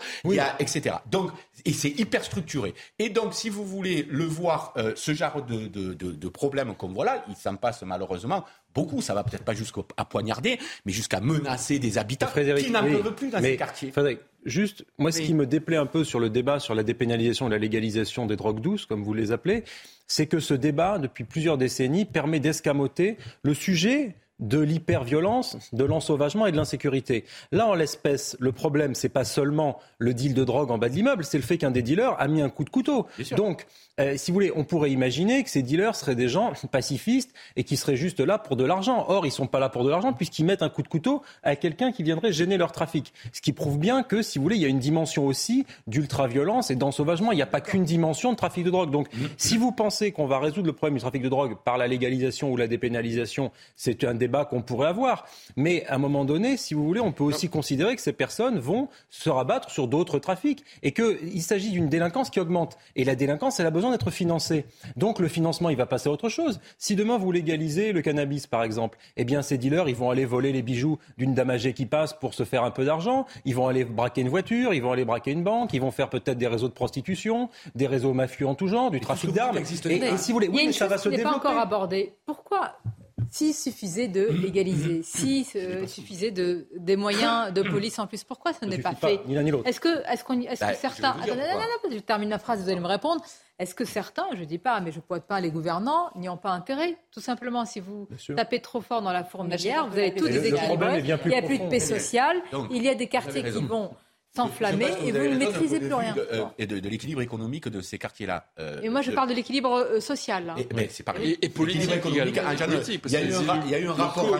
etc. 0.58 0.96
Donc, 1.10 1.30
et 1.64 1.72
c'est 1.72 1.90
hyper 1.90 2.24
structuré. 2.24 2.74
Et 2.98 3.08
donc, 3.08 3.34
si 3.34 3.48
vous 3.48 3.64
voulez 3.64 4.06
le 4.08 4.24
voir, 4.24 4.72
euh, 4.76 4.92
ce 4.96 5.12
genre 5.12 5.44
de, 5.44 5.66
de, 5.66 5.92
de, 5.94 6.28
problème 6.28 6.74
comme 6.74 6.92
voilà, 6.92 7.24
il 7.28 7.36
s'en 7.36 7.56
passe 7.56 7.82
malheureusement 7.82 8.44
beaucoup. 8.74 9.00
Ça 9.00 9.14
va 9.14 9.24
peut-être 9.24 9.44
pas 9.44 9.54
jusqu'à 9.54 9.82
poignarder, 10.08 10.58
mais 10.84 10.92
jusqu'à 10.92 11.20
menacer 11.20 11.78
des 11.78 11.98
habitants 11.98 12.28
qui 12.34 12.70
n'en 12.70 12.82
peuvent 12.82 13.14
plus 13.14 13.30
dans 13.30 13.40
ces 13.40 13.56
quartiers. 13.56 13.90
Frédéric, 13.90 14.20
juste, 14.44 14.84
moi, 14.98 15.12
ce 15.12 15.20
qui 15.20 15.34
me 15.34 15.46
déplaît 15.46 15.76
un 15.76 15.86
peu 15.86 16.04
sur 16.04 16.20
le 16.20 16.30
débat 16.30 16.60
sur 16.60 16.74
la 16.74 16.82
dépénalisation 16.82 17.48
et 17.48 17.50
la 17.50 17.58
légalisation 17.58 18.26
des 18.26 18.36
drogues 18.36 18.60
douces, 18.60 18.86
comme 18.86 19.02
vous 19.02 19.14
les 19.14 19.32
appelez, 19.32 19.64
c'est 20.06 20.26
que 20.26 20.40
ce 20.40 20.54
débat, 20.54 20.98
depuis 20.98 21.24
plusieurs 21.24 21.58
décennies, 21.58 22.04
permet 22.04 22.40
d'escamoter 22.40 23.16
le 23.42 23.54
sujet 23.54 24.16
de 24.40 24.58
l'hyperviolence, 24.58 25.56
de 25.72 25.84
l'ensauvagement 25.84 26.46
et 26.46 26.52
de 26.52 26.56
l'insécurité. 26.56 27.24
Là, 27.52 27.66
en 27.66 27.74
l'espèce, 27.74 28.36
le 28.40 28.52
problème, 28.52 28.94
c'est 28.94 29.08
pas 29.08 29.24
seulement 29.24 29.78
le 29.98 30.14
deal 30.14 30.34
de 30.34 30.44
drogue 30.44 30.70
en 30.70 30.78
bas 30.78 30.88
de 30.88 30.94
l'immeuble, 30.94 31.24
c'est 31.24 31.38
le 31.38 31.44
fait 31.44 31.58
qu'un 31.58 31.70
des 31.70 31.82
dealers 31.82 32.16
a 32.18 32.26
mis 32.26 32.42
un 32.42 32.48
coup 32.48 32.64
de 32.64 32.70
couteau. 32.70 33.06
Donc, 33.36 33.66
euh, 34.00 34.14
si 34.16 34.30
vous 34.30 34.34
voulez, 34.34 34.52
on 34.56 34.64
pourrait 34.64 34.90
imaginer 34.90 35.42
que 35.44 35.50
ces 35.50 35.62
dealers 35.62 35.94
seraient 35.94 36.14
des 36.14 36.28
gens 36.28 36.52
pacifistes 36.72 37.32
et 37.56 37.64
qui 37.64 37.76
seraient 37.76 37.96
juste 37.96 38.20
là 38.20 38.38
pour 38.38 38.56
de 38.56 38.64
l'argent. 38.64 39.04
Or, 39.08 39.26
ils 39.26 39.30
sont 39.30 39.46
pas 39.46 39.60
là 39.60 39.68
pour 39.68 39.84
de 39.84 39.90
l'argent 39.90 40.12
puisqu'ils 40.12 40.44
mettent 40.44 40.62
un 40.62 40.70
coup 40.70 40.82
de 40.82 40.88
couteau 40.88 41.22
à 41.42 41.56
quelqu'un 41.56 41.92
qui 41.92 42.02
viendrait 42.02 42.32
gêner 42.32 42.56
leur 42.56 42.72
trafic. 42.72 43.12
Ce 43.32 43.40
qui 43.40 43.52
prouve 43.52 43.78
bien 43.78 44.02
que, 44.02 44.22
si 44.22 44.38
vous 44.38 44.44
voulez, 44.44 44.56
il 44.56 44.62
y 44.62 44.66
a 44.66 44.68
une 44.68 44.78
dimension 44.78 45.26
aussi 45.26 45.66
d'ultra-violence 45.86 46.70
et 46.70 46.76
d'ensauvagement. 46.76 47.32
Il 47.32 47.36
n'y 47.36 47.42
a 47.42 47.46
pas 47.46 47.60
qu'une 47.60 47.84
dimension 47.84 48.32
de 48.32 48.36
trafic 48.36 48.64
de 48.64 48.70
drogue. 48.70 48.90
Donc, 48.90 49.12
mm. 49.12 49.26
si 49.36 49.56
vous 49.58 49.72
pensez 49.72 50.12
qu'on 50.12 50.26
va 50.26 50.38
résoudre 50.38 50.66
le 50.66 50.72
problème 50.72 50.94
du 50.94 51.00
trafic 51.00 51.22
de 51.22 51.28
drogue 51.28 51.56
par 51.62 51.76
la 51.76 51.86
légalisation 51.86 52.50
ou 52.50 52.56
la 52.56 52.68
dépénalisation, 52.68 53.50
c'est 53.76 54.04
un 54.04 54.14
débat 54.14 54.29
qu'on 54.30 54.62
pourrait 54.62 54.88
avoir. 54.88 55.26
Mais 55.56 55.84
à 55.86 55.94
un 55.94 55.98
moment 55.98 56.24
donné, 56.24 56.56
si 56.56 56.74
vous 56.74 56.84
voulez, 56.84 57.00
on 57.00 57.12
peut 57.12 57.24
aussi 57.24 57.48
considérer 57.48 57.96
que 57.96 58.02
ces 58.02 58.12
personnes 58.12 58.58
vont 58.58 58.88
se 59.08 59.30
rabattre 59.30 59.70
sur 59.70 59.88
d'autres 59.88 60.18
trafics 60.18 60.64
et 60.82 60.92
qu'il 60.92 61.42
s'agit 61.42 61.70
d'une 61.70 61.88
délinquance 61.88 62.30
qui 62.30 62.40
augmente. 62.40 62.78
Et 62.96 63.04
la 63.04 63.14
délinquance, 63.14 63.60
elle 63.60 63.66
a 63.66 63.70
besoin 63.70 63.90
d'être 63.90 64.10
financée. 64.10 64.64
Donc 64.96 65.18
le 65.18 65.28
financement, 65.28 65.70
il 65.70 65.76
va 65.76 65.86
passer 65.86 66.08
à 66.08 66.12
autre 66.12 66.28
chose. 66.28 66.60
Si 66.78 66.96
demain 66.96 67.18
vous 67.18 67.32
légalisez 67.32 67.92
le 67.92 68.02
cannabis, 68.02 68.46
par 68.46 68.62
exemple, 68.62 68.98
eh 69.16 69.24
bien 69.24 69.42
ces 69.42 69.58
dealers, 69.58 69.88
ils 69.88 69.96
vont 69.96 70.10
aller 70.10 70.24
voler 70.24 70.52
les 70.52 70.62
bijoux 70.62 70.98
d'une 71.18 71.34
dame 71.34 71.50
âgée 71.50 71.72
qui 71.72 71.86
passe 71.86 72.12
pour 72.12 72.34
se 72.34 72.44
faire 72.44 72.64
un 72.64 72.70
peu 72.70 72.84
d'argent. 72.84 73.26
Ils 73.44 73.54
vont 73.54 73.68
aller 73.68 73.84
braquer 73.84 74.22
une 74.22 74.28
voiture, 74.28 74.74
ils 74.74 74.82
vont 74.82 74.92
aller 74.92 75.04
braquer 75.04 75.32
une 75.32 75.42
banque, 75.42 75.72
ils 75.72 75.80
vont 75.80 75.90
faire 75.90 76.08
peut-être 76.08 76.38
des 76.38 76.46
réseaux 76.46 76.68
de 76.68 76.72
prostitution, 76.72 77.48
des 77.74 77.86
réseaux 77.86 78.12
mafieux 78.12 78.46
en 78.46 78.54
tout 78.54 78.68
genre, 78.68 78.90
du 78.90 79.00
trafic 79.00 79.32
d'armes. 79.32 79.58
Et, 79.58 79.90
et, 79.94 80.16
si 80.16 80.32
vous 80.32 80.36
voulez, 80.36 80.48
oui, 80.48 80.64
mais 80.66 80.72
ça 80.72 80.86
va 80.86 80.98
se 80.98 81.08
développer. 81.08 81.30
pas 81.30 81.36
encore 81.36 81.58
abordé. 81.58 82.14
Pourquoi 82.26 82.76
s'il 83.30 83.54
suffisait 83.54 84.08
de 84.08 84.26
légaliser, 84.42 85.02
s'il 85.02 85.44
euh, 85.56 85.86
suffisait 85.86 86.30
de, 86.30 86.68
des 86.76 86.96
moyens 86.96 87.52
de 87.52 87.62
police 87.62 87.98
en 87.98 88.06
plus, 88.06 88.24
pourquoi 88.24 88.52
ce 88.52 88.64
n'est 88.64 88.78
pas, 88.78 88.94
fait 88.94 89.20
Est-ce 89.64 89.80
que, 89.80 89.88
est 89.88 90.12
est-ce 90.12 90.24
que 90.24 90.74
certains... 90.74 91.16
Je, 91.26 91.98
termine 91.98 92.30
la 92.30 92.38
phrase, 92.38 92.62
vous 92.62 92.68
allez 92.68 92.80
me 92.80 92.86
répondre. 92.86 93.22
Est-ce 93.58 93.74
que 93.74 93.84
certains, 93.84 94.26
je 94.34 94.40
ne 94.40 94.44
dis 94.46 94.58
pas, 94.58 94.80
mais 94.80 94.90
je 94.90 95.00
pointe 95.00 95.24
pas 95.24 95.40
les 95.40 95.50
gouvernants, 95.50 96.10
n'y 96.16 96.28
ont 96.28 96.38
pas 96.38 96.50
intérêt? 96.50 96.96
Tout 97.12 97.20
simplement, 97.20 97.66
si 97.66 97.80
vous 97.80 98.08
tapez 98.34 98.60
trop 98.60 98.80
fort 98.80 99.02
dans 99.02 99.12
la 99.12 99.24
fourmilière, 99.24 99.86
vous 99.86 99.98
avez 99.98 100.14
tout 100.14 100.26
déséquilibré. 100.26 101.00
Il 101.00 101.04
n'y 101.04 101.12
a 101.12 101.18
plus 101.18 101.58
de 101.58 101.68
paix 101.68 101.80
sociale. 101.80 102.36
Il 102.70 102.82
y 102.82 102.88
a 102.88 102.94
des 102.94 103.08
quartiers 103.08 103.42
qui 103.42 103.62
vont 103.62 103.90
s'enflammer 104.34 104.88
et 105.04 105.12
vous 105.12 105.18
ne 105.18 105.36
maîtrisez 105.36 105.80
plus 105.80 105.92
rien. 105.92 106.14
Euh, 106.16 106.44
et 106.58 106.66
de, 106.66 106.76
l'équilibre 106.88 107.20
économique 107.20 107.68
de 107.68 107.80
ces 107.80 107.98
quartiers-là. 107.98 108.46
Euh, 108.58 108.80
et 108.82 108.88
moi, 108.88 109.02
je 109.02 109.10
parle 109.10 109.28
de 109.28 109.34
l'équilibre 109.34 109.72
euh, 109.72 110.00
social. 110.00 110.54
Et, 110.56 110.66
mais 110.74 110.88
c'est 110.90 111.02
politique. 111.02 111.90
Économique, 111.90 112.38
en 112.38 112.52
il, 112.52 113.10
y 113.10 113.74
a 113.74 113.78
eu 113.78 113.88
un, 113.88 113.92
rapport 113.92 114.36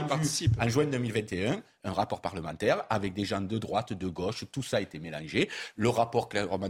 en 0.61 0.69
juin 0.69 0.85
2021 0.85 1.63
un 1.85 1.93
rapport 1.93 2.21
parlementaire 2.21 2.85
avec 2.91 3.15
des 3.15 3.25
gens 3.25 3.41
de 3.41 3.59
droite, 3.59 3.93
de 3.93 4.09
gauche, 4.09 4.45
tout 4.53 4.63
ça 4.63 4.79
a 4.79 4.81
été 4.81 4.99
mélangé. 4.99 5.49
Le 5.77 5.89
rapport, 5.89 6.29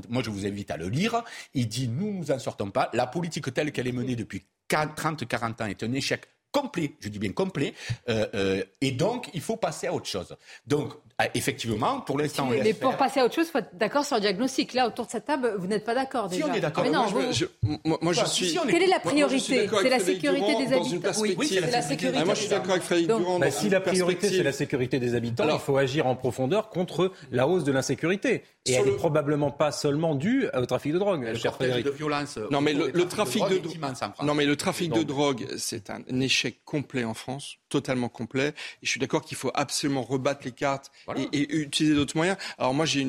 moi 0.08 0.22
je 0.24 0.30
vous 0.30 0.46
invite 0.46 0.70
à 0.70 0.76
le 0.76 0.88
lire, 0.88 1.22
il 1.54 1.68
dit 1.68 1.88
nous 1.88 2.12
nous 2.12 2.30
en 2.30 2.38
sortons 2.38 2.70
pas, 2.70 2.90
la 2.92 3.06
politique 3.06 3.52
telle 3.52 3.72
qu'elle 3.72 3.88
est 3.88 3.92
menée 3.92 4.16
depuis 4.16 4.44
30-40 4.70 5.62
ans 5.62 5.66
est 5.66 5.82
un 5.82 5.92
échec 5.92 6.26
complet, 6.52 6.96
je 7.00 7.08
dis 7.08 7.18
bien 7.18 7.32
complet, 7.32 7.74
euh, 8.08 8.62
et 8.80 8.92
donc 8.92 9.30
il 9.34 9.40
faut 9.40 9.56
passer 9.56 9.86
à 9.86 9.94
autre 9.94 10.06
chose. 10.06 10.36
Donc 10.66 10.92
ah, 11.22 11.28
effectivement, 11.34 12.00
pour 12.00 12.18
l'instant, 12.18 12.48
Mais 12.50 12.72
pour 12.72 12.96
passer 12.96 13.20
à 13.20 13.26
autre 13.26 13.34
chose, 13.34 13.48
il 13.48 13.50
faut 13.50 13.58
être 13.58 13.76
d'accord 13.76 14.06
sur 14.06 14.16
le 14.16 14.22
diagnostic. 14.22 14.72
Là, 14.72 14.86
autour 14.86 15.04
de 15.04 15.10
cette 15.10 15.26
table, 15.26 15.54
vous 15.58 15.66
n'êtes 15.66 15.84
pas 15.84 15.94
d'accord. 15.94 16.32
Si 16.32 16.42
on 16.42 16.50
est 16.54 16.60
d'accord. 16.60 16.82
Non, 16.86 17.04
vous... 17.08 17.30
je, 17.30 17.44
moi, 17.84 18.14
je 18.14 18.24
suis... 18.24 18.56
Ah, 18.58 18.62
si. 18.62 18.68
Quelle 18.70 18.84
est 18.84 18.86
la 18.86 19.00
priorité 19.00 19.68
C'est 19.68 19.90
la 19.90 19.98
sécurité 19.98 20.56
des 20.64 20.72
habitants. 20.72 21.10
Oui, 21.18 21.46
c'est 21.46 21.60
la 21.60 21.82
sécurité. 21.82 22.24
Moi, 22.24 22.32
je 22.32 22.40
suis 22.40 22.48
d'accord 22.48 22.70
avec 22.70 22.82
Frédéric 22.82 23.08
Durand. 23.08 23.40
Si 23.50 23.68
la 23.68 23.80
priorité, 23.80 24.28
c'est 24.30 24.42
la 24.42 24.52
sécurité 24.52 24.98
des 24.98 25.14
habitants, 25.14 25.44
il 25.46 25.58
faut 25.58 25.76
agir 25.76 26.06
en 26.06 26.16
profondeur 26.16 26.70
contre 26.70 27.12
la 27.30 27.46
hausse 27.46 27.64
de 27.64 27.72
l'insécurité. 27.72 28.42
Et 28.66 28.72
elle 28.72 28.86
n'est 28.86 28.92
probablement 28.92 29.50
pas 29.50 29.72
seulement 29.72 30.14
due 30.14 30.46
au 30.54 30.66
trafic 30.66 30.92
de 30.92 30.98
drogue, 30.98 31.24
le 31.24 31.34
cher 31.34 31.54
Frédéric. 31.54 31.84
de 31.84 31.90
violence. 31.90 32.38
Non, 32.50 32.60
mais 32.60 32.72
le, 32.74 33.08
trafic 33.08 33.42
de 33.48 33.58
drogue. 33.58 33.76
Hein, 33.82 34.12
non, 34.22 34.34
mais 34.34 34.46
le 34.46 34.56
trafic 34.56 34.92
de 34.92 35.02
drogue, 35.02 35.46
c'est 35.56 35.90
un 35.90 36.02
échec 36.20 36.62
complet 36.64 37.04
en 37.04 37.14
France, 37.14 37.56
totalement 37.68 38.08
complet. 38.08 38.48
Et 38.48 38.52
je 38.82 38.90
suis 38.90 39.00
d'accord 39.00 39.22
qu'il 39.22 39.36
faut 39.36 39.50
absolument 39.54 40.02
rebattre 40.02 40.42
les 40.44 40.52
cartes 40.52 40.90
et, 41.16 41.38
et, 41.38 41.56
utiliser 41.56 41.94
d'autres 41.94 42.16
moyens. 42.16 42.36
Alors 42.58 42.74
moi, 42.74 42.86
j'ai 42.86 43.06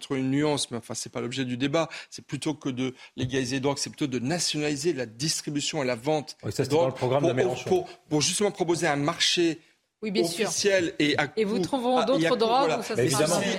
trouvé 0.00 0.20
une 0.20 0.30
nuance, 0.30 0.70
mais 0.70 0.78
enfin, 0.78 0.94
c'est 0.94 1.12
pas 1.12 1.20
l'objet 1.20 1.44
du 1.44 1.56
débat. 1.56 1.88
C'est 2.10 2.24
plutôt 2.24 2.54
que 2.54 2.68
de 2.68 2.94
légaliser 3.16 3.56
les 3.56 3.60
drogues, 3.60 3.78
c'est 3.78 3.90
plutôt 3.90 4.06
de 4.06 4.18
nationaliser 4.18 4.92
la 4.92 5.06
distribution 5.06 5.82
et 5.82 5.86
la 5.86 5.96
vente. 5.96 6.36
Oui, 6.42 6.52
ça, 6.52 6.64
drogue 6.64 6.80
dans 6.82 6.86
le 6.88 6.94
programme 6.94 7.26
de 7.26 7.32
Mélenchon. 7.32 7.68
Pour, 7.68 7.88
pour, 8.08 8.20
justement 8.20 8.50
proposer 8.50 8.86
un 8.86 8.96
marché 8.96 9.60
oui, 10.00 10.12
bien 10.12 10.22
officielle 10.22 10.84
sûr. 10.84 10.94
et 11.00 11.18
à 11.18 11.26
Et 11.36 11.44
vous 11.44 11.58
trouverons 11.58 11.98
ah, 11.98 12.04
d'autres 12.04 12.36
drogues 12.36 12.68
voilà. 12.68 12.78
où 12.78 12.82
ça 12.82 12.94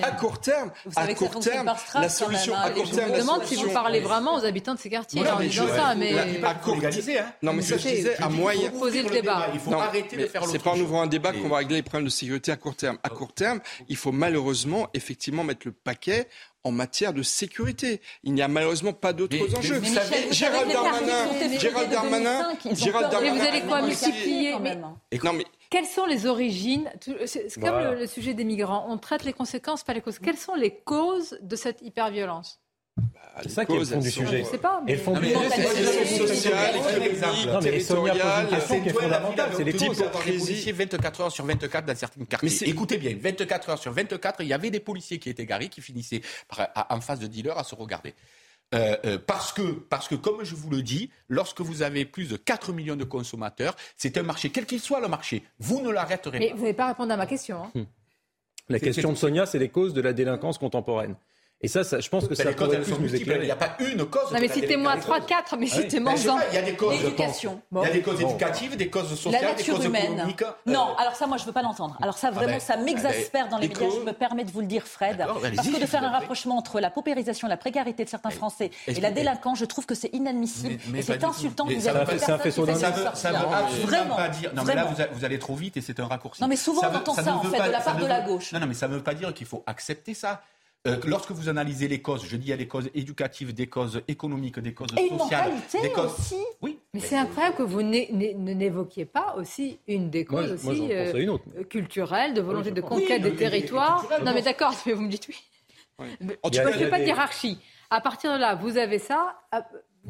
à 0.01 0.11
court 0.11 0.39
terme, 0.39 0.71
vous 0.85 0.93
à 0.95 1.13
court 1.13 1.39
terme, 1.39 1.73
la 1.95 2.09
solution 2.09 2.55
à 2.55 2.69
court 2.69 2.89
terme. 2.89 3.09
Je 3.09 3.13
me 3.13 3.19
demande 3.19 3.43
si 3.43 3.55
vous 3.55 3.69
parlez 3.71 3.99
vraiment 3.99 4.35
aux 4.35 4.45
habitants 4.45 4.73
de 4.73 4.79
ces 4.79 4.89
quartiers 4.89 5.21
à 5.25 5.33
court 6.55 6.79
terme. 6.79 7.23
Non, 7.41 7.53
mais 7.53 7.61
ça 7.61 7.77
je 7.77 7.87
disais 7.89 8.15
à 8.21 8.29
moyen. 8.29 8.71
Poser 8.71 9.03
le 9.03 9.09
débat. 9.09 9.47
Il 9.53 9.59
faut 9.59 9.73
arrêter 9.73 10.15
de 10.15 10.27
faire 10.27 10.45
le. 10.45 10.47
C'est 10.47 10.59
pas 10.59 10.71
en 10.71 10.79
ouvrant 10.79 11.01
un 11.01 11.07
débat 11.07 11.33
qu'on 11.33 11.49
va 11.49 11.57
régler 11.57 11.77
les 11.77 11.83
problèmes 11.83 12.05
de 12.05 12.09
sécurité 12.09 12.51
à 12.51 12.55
court 12.55 12.75
terme. 12.75 12.97
À 13.03 13.09
court 13.09 13.33
terme, 13.33 13.59
il 13.89 13.97
faut 13.97 14.11
malheureusement 14.11 14.87
effectivement 14.93 15.43
mettre 15.43 15.65
le 15.65 15.73
paquet 15.73 16.27
en 16.63 16.71
matière 16.71 17.13
de 17.13 17.23
sécurité. 17.23 18.01
Il 18.23 18.33
n'y 18.33 18.41
a 18.41 18.47
malheureusement 18.47 18.93
pas 18.93 19.13
d'autres 19.13 19.37
enjeux. 19.57 19.79
Vous 19.79 19.93
savez, 19.93 20.31
Gérald 20.31 20.71
Darmanin, 20.71 21.57
Gérald 21.59 21.89
Darmanin, 21.89 22.49
Gérald 22.73 23.11
Darmanin. 23.11 23.33
Mais 23.33 23.39
vous 23.39 23.47
allez 23.47 23.61
quoi 23.61 23.81
multiplier 23.81 24.53
Non 24.53 25.33
mais 25.33 25.45
quelles 25.69 25.85
sont 25.85 26.07
les 26.07 26.25
origines 26.25 26.91
C'est 27.25 27.59
comme 27.59 27.77
le, 27.77 27.95
le, 27.95 28.07
sujet 28.07 28.33
des 28.33 28.43
migrants. 28.43 28.87
On 28.89 28.97
traite 28.97 29.23
les 29.23 29.33
conséquences, 29.33 29.83
pas 29.83 29.93
les 29.93 30.01
causes. 30.01 30.17
Quelles 30.17 30.37
sont 30.37 30.55
les 30.55 30.73
causes 30.73 31.37
de 31.41 31.55
cette 31.55 31.83
hyperviolence 31.83 32.59
c'est 33.43 33.49
ça 33.49 33.65
qui 33.65 33.73
est 33.73 33.79
le 33.79 33.85
fond 33.85 33.99
du 33.99 34.11
sujet. 34.11 34.43
Et 34.87 34.93
le 34.93 34.97
fond 34.97 35.13
du 35.13 35.27
sujet, 35.27 35.49
c'est 38.61 38.81
qui 38.81 38.89
est 38.89 38.93
fondamentale. 38.93 39.51
C'est 39.55 39.63
les 39.63 39.73
policiers 39.73 40.71
24 40.71 41.21
heures 41.21 41.31
sur 41.31 41.45
24 41.45 41.85
dans 41.85 41.95
certaines 41.95 42.27
quartiers. 42.27 42.69
Écoutez 42.69 42.97
bien, 42.97 43.15
24 43.19 43.69
heures 43.69 43.79
sur 43.79 43.91
24, 43.91 44.41
il 44.41 44.47
y 44.47 44.53
avait 44.53 44.71
des 44.71 44.79
policiers 44.79 45.19
qui 45.19 45.29
étaient 45.29 45.45
garés, 45.45 45.69
qui 45.69 45.81
finissaient 45.81 46.21
en 46.89 47.01
face 47.01 47.19
de 47.19 47.27
dealers 47.27 47.57
à 47.57 47.63
se 47.63 47.75
regarder. 47.75 48.13
Euh, 48.75 48.95
euh, 49.05 49.17
parce 49.17 49.51
que, 49.51 49.61
parce 49.61 50.07
que, 50.07 50.13
comme 50.13 50.43
je 50.43 50.53
vous 50.53 50.69
le 50.69 50.83
dis, 50.83 51.09
lorsque 51.27 51.61
vous 51.61 51.81
avez 51.81 52.05
plus 52.05 52.29
de 52.29 52.37
4 52.37 52.71
millions 52.71 52.95
de 52.95 53.03
consommateurs, 53.03 53.75
c'est 53.97 54.15
un 54.17 54.23
marché, 54.23 54.51
quel 54.51 54.67
qu'il 54.67 54.79
soit 54.79 54.99
le 54.99 55.07
marché, 55.07 55.43
vous 55.57 55.81
ne 55.81 55.89
l'arrêterez 55.89 56.37
pas. 56.37 56.45
Mais 56.45 56.51
vous 56.51 56.61
n'allez 56.61 56.73
pas 56.73 56.89
répondre 56.89 57.11
à 57.11 57.17
ma 57.17 57.25
question. 57.25 57.63
Hein. 57.63 57.85
La 58.69 58.79
question 58.79 59.11
de 59.11 59.17
Sonia, 59.17 59.47
c'est 59.47 59.57
les 59.57 59.69
causes 59.69 59.95
de 59.95 60.01
la 60.01 60.13
délinquance 60.13 60.59
contemporaine. 60.59 61.15
Et 61.61 61.67
ça, 61.67 61.83
ça, 61.83 61.99
je 61.99 62.07
pense 62.07 62.25
que 62.25 62.35
ça, 62.35 62.43
ça 62.43 62.49
les 62.49 62.55
causes, 62.55 62.73
elles 62.73 62.85
sont. 62.85 62.97
Il 63.03 63.41
n'y 63.41 63.51
a 63.51 63.55
pas 63.55 63.75
une 63.79 64.05
cause. 64.05 64.31
Non, 64.31 64.39
mais 64.39 64.47
citez-moi 64.47 64.95
3, 64.95 65.21
4, 65.21 65.57
mais 65.57 65.67
ah 65.69 65.75
citez-moi 65.75 66.13
en. 66.13 66.39
Il 66.51 66.55
y 66.55 66.57
a 66.57 66.61
des 66.61 66.75
causes. 66.75 67.03
L'éducation. 67.03 67.61
Il 67.73 67.79
y 67.79 67.85
a 67.85 67.89
des 67.89 68.01
causes 68.01 68.21
éducatives, 68.21 68.77
des 68.77 68.89
causes 68.89 69.09
sociales, 69.09 69.41
la 69.41 69.51
nature 69.51 69.73
des 69.77 69.79
causes 69.79 69.85
humaine. 69.85 70.33
Non, 70.65 70.95
alors 70.97 71.15
ça, 71.15 71.27
moi, 71.27 71.35
je 71.35 71.43
ne 71.43 71.47
veux 71.47 71.53
pas 71.53 71.61
l'entendre. 71.61 71.97
Alors 72.01 72.17
ça, 72.17 72.29
ah 72.29 72.35
vraiment, 72.35 72.53
ben, 72.53 72.59
ça 72.61 72.77
m'exaspère 72.77 73.45
ben, 73.45 73.51
dans 73.51 73.57
les 73.57 73.67
médias. 73.67 73.89
Je 73.93 74.05
me 74.05 74.13
permets 74.13 74.45
de 74.45 74.51
vous 74.51 74.61
le 74.61 74.67
dire, 74.67 74.87
Fred. 74.87 75.17
Parce 75.17 75.67
que 75.67 75.81
de 75.81 75.85
faire 75.85 76.03
un 76.03 76.11
rapprochement 76.11 76.57
entre 76.57 76.79
la 76.79 76.89
paupérisation, 76.89 77.47
la 77.49 77.57
précarité 77.57 78.05
de 78.05 78.09
certains 78.09 78.29
Français 78.29 78.71
et 78.87 79.01
la 79.01 79.11
délinquance, 79.11 79.59
je 79.59 79.65
trouve 79.65 79.85
que 79.85 79.95
c'est 79.95 80.13
inadmissible. 80.13 80.79
Et 80.95 81.01
c'est 81.01 81.23
insultant 81.25 81.65
que 81.65 81.73
vous 81.73 81.87
avez 81.87 82.19
Ça 82.19 82.37
fait 82.37 82.51
Ça 82.51 82.61
ne 82.61 83.37
veut 83.37 83.53
absolument 83.53 84.15
pas 84.15 84.29
dire. 84.29 84.53
Non, 84.53 84.63
mais 84.63 84.75
là, 84.75 84.87
vous 85.11 85.25
allez 85.25 85.39
trop 85.39 85.55
vite 85.55 85.75
et 85.75 85.81
c'est 85.81 85.99
un 85.99 86.07
raccourci. 86.07 86.41
Non, 86.41 86.47
mais 86.47 86.55
souvent, 86.55 86.83
on 86.89 86.95
entend 86.95 87.15
ça, 87.15 87.35
en 87.35 87.43
fait, 87.43 87.67
de 87.67 87.71
la 87.71 87.81
part 87.81 87.97
de 87.97 88.05
la 88.05 88.21
gauche. 88.21 88.53
Non, 88.53 88.61
Non, 88.61 88.67
mais 88.67 88.73
ça 88.73 88.87
ne 88.87 88.93
veut 88.93 89.03
pas 89.03 89.13
dire 89.13 89.33
qu'il 89.33 89.47
faut 89.47 89.63
accepter 89.67 90.13
ça. 90.13 90.41
Euh, 90.87 90.95
lorsque 91.05 91.31
vous 91.31 91.49
analysez 91.49 91.89
les 91.89 92.01
causes, 92.01 92.25
je 92.25 92.37
dis 92.37 92.47
il 92.47 92.49
y 92.49 92.53
a 92.53 92.57
des 92.57 92.67
causes 92.67 92.89
éducatives, 92.93 93.53
des 93.53 93.67
causes 93.67 94.01
économiques, 94.07 94.59
des 94.59 94.73
causes 94.73 94.87
Et 94.97 95.09
sociales. 95.09 95.51
des 95.81 95.91
causes... 95.91 96.13
aussi. 96.17 96.35
Oui. 96.61 96.79
Mais, 96.93 97.01
mais 97.01 97.05
c'est 97.05 97.17
incroyable 97.17 97.57
que 97.57 97.63
vous 97.63 97.81
n'évoquiez 97.81 99.03
pas 99.03 99.35
aussi 99.37 99.77
une 99.87 100.09
des 100.09 100.23
causes 100.23 100.53
aussi, 100.53 100.81
moi 100.81 100.89
euh, 100.91 101.63
culturelles, 101.65 102.33
de 102.33 102.39
volonté 102.39 102.71
de 102.71 102.79
conquête 102.79 103.21
des 103.21 103.35
territoires. 103.35 104.07
Non 104.23 104.33
mais 104.33 104.41
d'accord, 104.41 104.73
mais 104.85 104.93
vous 104.93 105.01
me 105.01 105.09
dites 105.09 105.27
oui. 105.27 105.35
oui. 105.99 106.07
Mais, 106.21 106.37
ne 106.45 106.71
fais 106.71 106.89
pas 106.89 106.99
de 106.99 107.05
hiérarchie. 107.05 107.59
À 107.89 107.99
partir 107.99 108.31
de 108.33 108.39
là, 108.39 108.55
vous 108.55 108.77
avez 108.77 108.99
ça. 108.99 109.35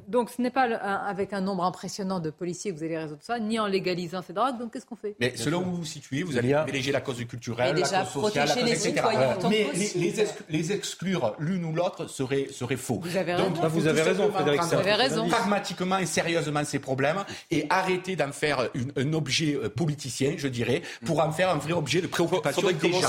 Donc 0.07 0.29
ce 0.29 0.41
n'est 0.41 0.49
pas 0.49 0.63
avec 0.63 1.33
un 1.33 1.41
nombre 1.41 1.63
impressionnant 1.63 2.19
de 2.19 2.29
policiers 2.29 2.71
que 2.71 2.77
vous 2.77 2.83
allez 2.83 2.97
résoudre 2.97 3.21
ça, 3.21 3.39
ni 3.39 3.59
en 3.59 3.67
légalisant 3.67 4.21
ces 4.21 4.33
drogues. 4.33 4.57
Donc 4.57 4.73
qu'est-ce 4.73 4.85
qu'on 4.85 4.95
fait? 4.95 5.15
Mais 5.19 5.35
selon 5.35 5.61
où 5.61 5.65
vous 5.65 5.75
vous 5.77 5.85
situez, 5.85 6.23
vous 6.23 6.37
allez 6.37 6.53
privilégier 6.53 6.91
la 6.91 7.01
cause 7.01 7.23
culturelle, 7.25 7.75
la 7.75 8.03
cause 8.03 8.23
sociale, 8.23 8.47
la 8.47 8.55
cause, 8.55 8.63
les 8.63 8.87
etc. 8.87 9.07
Mais 9.49 9.67
les, 9.73 9.91
les, 9.95 10.19
exclure, 10.21 10.45
les 10.49 10.71
exclure 10.71 11.35
l'une 11.39 11.65
ou 11.65 11.73
l'autre 11.73 12.07
serait, 12.07 12.47
serait 12.51 12.77
faux. 12.77 13.01
Vous 13.03 13.17
avez 13.17 13.33
raison, 13.33 13.49
Donc, 13.49 13.61
bah, 13.61 13.67
vous, 13.67 13.87
avez 13.87 14.01
raison 14.01 14.31
Frédéric 14.31 14.61
Vous 14.61 14.73
avez 14.73 14.93
raison. 14.93 15.27
Pragmatiquement 15.27 15.97
et 15.97 16.05
sérieusement 16.05 16.63
ces 16.63 16.79
problèmes 16.79 17.23
et 17.51 17.65
arrêter 17.69 18.15
d'en 18.15 18.31
faire 18.31 18.69
un 18.95 19.13
objet 19.13 19.55
euh, 19.55 19.69
politicien, 19.69 20.33
je 20.37 20.47
dirais, 20.47 20.81
pour 21.05 21.19
en 21.19 21.31
faire 21.31 21.49
un 21.49 21.57
vrai 21.57 21.73
objet 21.73 22.01
de 22.01 22.07
préoccupation 22.07 22.69
des 22.71 22.91
gens. 22.91 22.99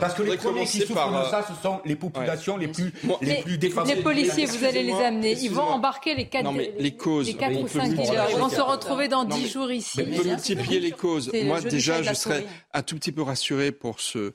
Parce 0.00 0.14
que 0.14 0.22
les 0.22 0.36
premiers 0.36 0.66
qui 0.66 0.80
souffrent 0.80 1.24
de 1.24 1.30
ça, 1.30 1.44
ce 1.48 1.62
sont 1.62 1.80
les 1.84 1.96
populations 1.96 2.56
les 2.56 2.68
plus, 2.68 2.92
les 3.20 3.42
plus 3.42 3.58
défavorisées. 3.58 3.96
Les 3.96 4.02
policiers, 4.02 4.46
vous 4.46 4.64
allez 4.64 4.82
les 4.82 4.92
amener. 4.92 5.32
Ils 5.40 5.50
vont 5.50 5.62
embarquer 5.62 6.14
les 6.14 6.23
les 6.24 6.28
quatre, 6.30 6.44
non, 6.44 6.52
mais 6.52 6.72
les 6.78 6.96
causes, 6.96 7.26
les 7.28 7.34
quatre 7.34 7.56
on 7.56 7.60
ou 7.60 7.62
peut 7.62 7.68
cinq 7.78 7.82
multiplier- 7.88 8.10
dealers. 8.10 8.30
Ils 8.30 8.36
vont 8.38 8.48
se 8.48 8.60
retrouver 8.60 9.08
dans 9.08 9.24
Non, 9.24 9.36
10 9.36 9.42
mais- 9.44 9.48
jours 9.48 9.70
ici. 9.72 10.02
mais 10.04 10.18
on 10.18 10.22
peut 10.22 10.28
multiplier 10.28 10.80
les 10.80 10.90
causes. 10.90 11.30
Moi, 11.44 11.60
déjà, 11.60 12.02
je 12.02 12.12
serais 12.14 12.46
un 12.72 12.82
tout 12.82 12.96
petit 12.96 13.12
peu 13.12 13.22
rassuré 13.22 13.72
pour 13.72 14.00
ce 14.00 14.32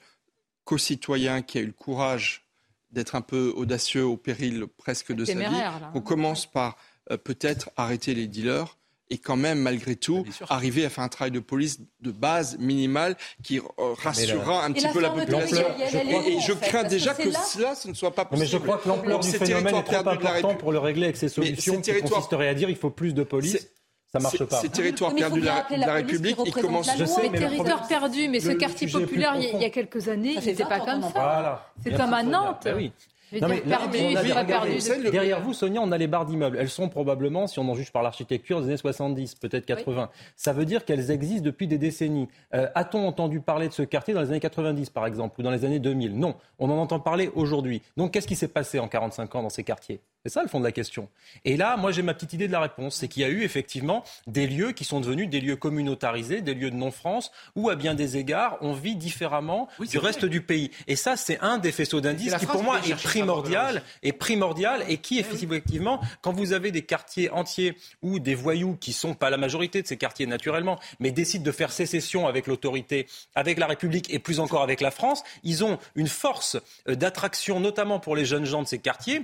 co-citoyen 0.63 1.41
qui 1.41 1.57
a 1.57 1.61
eu 1.61 1.65
le 1.67 1.71
courage 1.71 2.45
d'être 2.91 3.15
un 3.15 3.21
peu 3.21 3.53
audacieux 3.55 4.05
au 4.05 4.17
péril 4.17 4.65
presque 4.77 5.13
de 5.13 5.25
sa 5.25 5.33
vie. 5.33 5.45
On 5.93 6.01
commence 6.01 6.45
par 6.49 6.75
euh, 7.11 7.17
peut-être 7.17 7.69
arrêter 7.77 8.13
les 8.13 8.27
dealers 8.27 8.77
et 9.09 9.17
quand 9.17 9.35
même, 9.35 9.59
malgré 9.59 9.95
tout, 9.95 10.23
arriver 10.49 10.85
à 10.85 10.89
faire 10.89 11.03
un 11.03 11.07
travail 11.09 11.31
de 11.31 11.39
police 11.39 11.79
de 12.01 12.11
base 12.11 12.57
minimale 12.59 13.15
qui 13.43 13.57
euh, 13.59 13.61
rassurera 14.03 14.65
un 14.65 14.69
Et 14.71 14.73
petit 14.75 14.83
la 14.85 14.91
peu 14.93 15.01
la 15.01 15.09
population. 15.09 15.65
Et 16.27 16.39
je 16.39 16.53
crains 16.53 16.83
déjà 16.83 17.13
que 17.13 17.31
cela, 17.31 17.75
ce 17.75 17.87
ne 17.87 17.93
soit 17.93 18.13
pas 18.13 18.23
Non, 18.23 18.29
possible. 18.29 18.45
mais 18.45 18.51
je 18.51 18.57
crois 18.57 18.77
que 18.77 18.87
l'ampleur 18.87 19.19
du 19.19 19.29
phénomène 19.31 19.75
est 19.75 19.83
trop 19.83 20.07
important 20.09 20.55
pour 20.55 20.71
le 20.71 20.79
régler 20.79 21.05
avec 21.05 21.17
ces 21.17 21.29
solutions 21.29 21.81
ces 21.83 21.93
qui 21.95 22.01
consisteraient 22.01 22.49
à 22.49 22.53
dire 22.53 22.69
il 22.69 22.75
faut 22.75 22.91
plus 22.91 23.13
de 23.13 23.23
police. 23.23 23.69
Ça 24.11 24.17
marche 24.19 24.37
Ces- 24.39 24.45
pas. 24.45 24.59
Ces 24.61 24.69
territoires 24.69 25.13
perdus 25.13 25.41
de 25.41 25.45
la, 25.45 25.93
République, 25.93 26.35
ils 26.37 26.39
représente 26.39 26.61
commencent. 26.61 26.97
Je 26.97 27.05
sais, 27.05 27.29
mais 27.29 27.39
le 27.39 27.45
territoires 27.47 27.87
perdus, 27.87 28.27
mais 28.27 28.39
ce 28.39 28.49
quartier 28.51 28.87
populaire, 28.87 29.35
il 29.37 29.59
y 29.59 29.65
a- 29.65 29.69
quelques 29.69 30.07
années, 30.07 30.33
il 30.35 30.43
n'était 30.43 30.63
pas 30.63 30.79
20 30.79 30.83
ans 30.83 30.85
comme 30.93 31.01
ça. 31.03 31.09
Voilà. 31.13 31.71
C'est 31.83 31.91
comme 31.95 32.13
à. 32.13 32.23
Nantes. 32.23 32.67
Non, 33.33 33.47
mais 33.47 33.61
là, 33.65 33.77
perdu, 33.77 33.97
on 34.01 34.15
a. 34.15 35.11
Derrière 35.11 35.41
vous, 35.41 35.53
Sonia, 35.53 35.81
on 35.81 35.91
a 35.91 35.97
les 35.97 36.07
barres 36.07 36.25
d'immeubles. 36.25 36.57
Elles 36.59 36.69
sont 36.69 36.89
probablement, 36.89 37.47
si 37.47 37.59
on 37.59 37.69
en 37.69 37.75
juge 37.75 37.91
par 37.91 38.03
l'architecture, 38.03 38.61
des 38.61 38.67
années 38.67 38.77
70, 38.77 39.35
peut-être 39.35 39.65
80. 39.65 40.09
Ça 40.35 40.53
veut 40.53 40.65
dire 40.65 40.85
qu'elles 40.85 41.11
existent 41.11 41.43
depuis 41.43 41.67
des 41.67 41.77
décennies. 41.77 42.27
Euh, 42.53 42.67
A-t-on 42.75 43.07
entendu 43.07 43.39
parler 43.39 43.67
de 43.67 43.73
ce 43.73 43.83
quartier 43.83 44.13
dans 44.13 44.21
les 44.21 44.29
années 44.29 44.39
90, 44.39 44.89
par 44.89 45.05
exemple, 45.05 45.39
ou 45.39 45.43
dans 45.43 45.51
les 45.51 45.65
années 45.65 45.79
2000 45.79 46.17
Non. 46.17 46.35
On 46.57 46.69
en 46.69 46.77
entend 46.77 46.99
parler 46.99 47.29
aujourd'hui. 47.35 47.81
Donc, 47.97 48.11
qu'est-ce 48.11 48.27
qui 48.27 48.35
s'est 48.35 48.47
passé 48.47 48.79
en 48.79 48.87
45 48.87 49.35
ans 49.35 49.43
dans 49.43 49.49
ces 49.49 49.63
quartiers? 49.63 50.01
C'est 50.25 50.33
ça 50.33 50.41
le 50.41 50.49
fond 50.49 50.59
de 50.59 50.65
la 50.65 50.73
question. 50.73 51.07
Et 51.45 51.55
là, 51.55 51.77
moi, 51.77 51.93
j'ai 51.93 52.01
ma 52.01 52.13
petite 52.13 52.33
idée 52.33 52.47
de 52.47 52.51
la 52.51 52.59
réponse. 52.59 52.97
C'est 52.97 53.07
qu'il 53.07 53.21
y 53.21 53.25
a 53.25 53.29
eu 53.29 53.43
effectivement 53.43 54.03
des 54.27 54.47
lieux 54.47 54.73
qui 54.73 54.83
sont 54.83 54.99
devenus 54.99 55.29
des 55.29 55.39
lieux 55.39 55.55
communautarisés, 55.55 56.41
des 56.41 56.53
lieux 56.53 56.71
de 56.71 56.75
non-France, 56.75 57.31
où, 57.55 57.69
à 57.69 57.75
bien 57.75 57.93
des 57.95 58.17
égards, 58.17 58.57
on 58.59 58.73
vit 58.73 58.97
différemment 58.97 59.69
du 59.79 59.97
reste 59.97 60.25
du 60.25 60.41
pays. 60.41 60.71
Et 60.87 60.97
ça, 60.97 61.15
c'est 61.15 61.39
un 61.39 61.57
des 61.57 61.71
faisceaux 61.71 62.01
d'indices 62.01 62.35
qui, 62.35 62.45
pour 62.45 62.63
moi, 62.63 62.81
est 62.85 63.01
primordial, 63.01 63.81
est 64.03 64.11
primordial 64.11 64.83
et 64.89 64.97
qui, 64.97 65.19
effectivement, 65.19 66.01
quand 66.21 66.33
vous 66.33 66.51
avez 66.51 66.71
des 66.71 66.81
quartiers 66.81 67.29
entiers 67.29 67.77
où 68.01 68.19
des 68.19 68.35
voyous 68.35 68.75
qui 68.75 68.91
sont 68.91 69.13
pas 69.13 69.29
la 69.29 69.37
majorité 69.37 69.81
de 69.81 69.87
ces 69.87 69.95
quartiers 69.95 70.27
naturellement, 70.27 70.79
mais 70.99 71.11
décident 71.11 71.45
de 71.45 71.51
faire 71.51 71.71
sécession 71.71 72.27
avec 72.27 72.45
l'autorité, 72.47 73.07
avec 73.35 73.57
la 73.57 73.67
République 73.67 74.13
et 74.13 74.19
plus 74.19 74.41
encore 74.41 74.63
avec 74.63 74.81
la 74.81 74.91
France, 74.91 75.23
ils 75.43 75.63
ont 75.63 75.79
une 75.95 76.09
force 76.09 76.57
euh, 76.89 76.95
d'attraction, 76.95 77.61
notamment 77.61 78.01
pour 78.01 78.17
les 78.17 78.25
jeunes 78.25 78.45
gens 78.45 78.63
de 78.63 78.67
ces 78.67 78.79
quartiers 78.79 79.21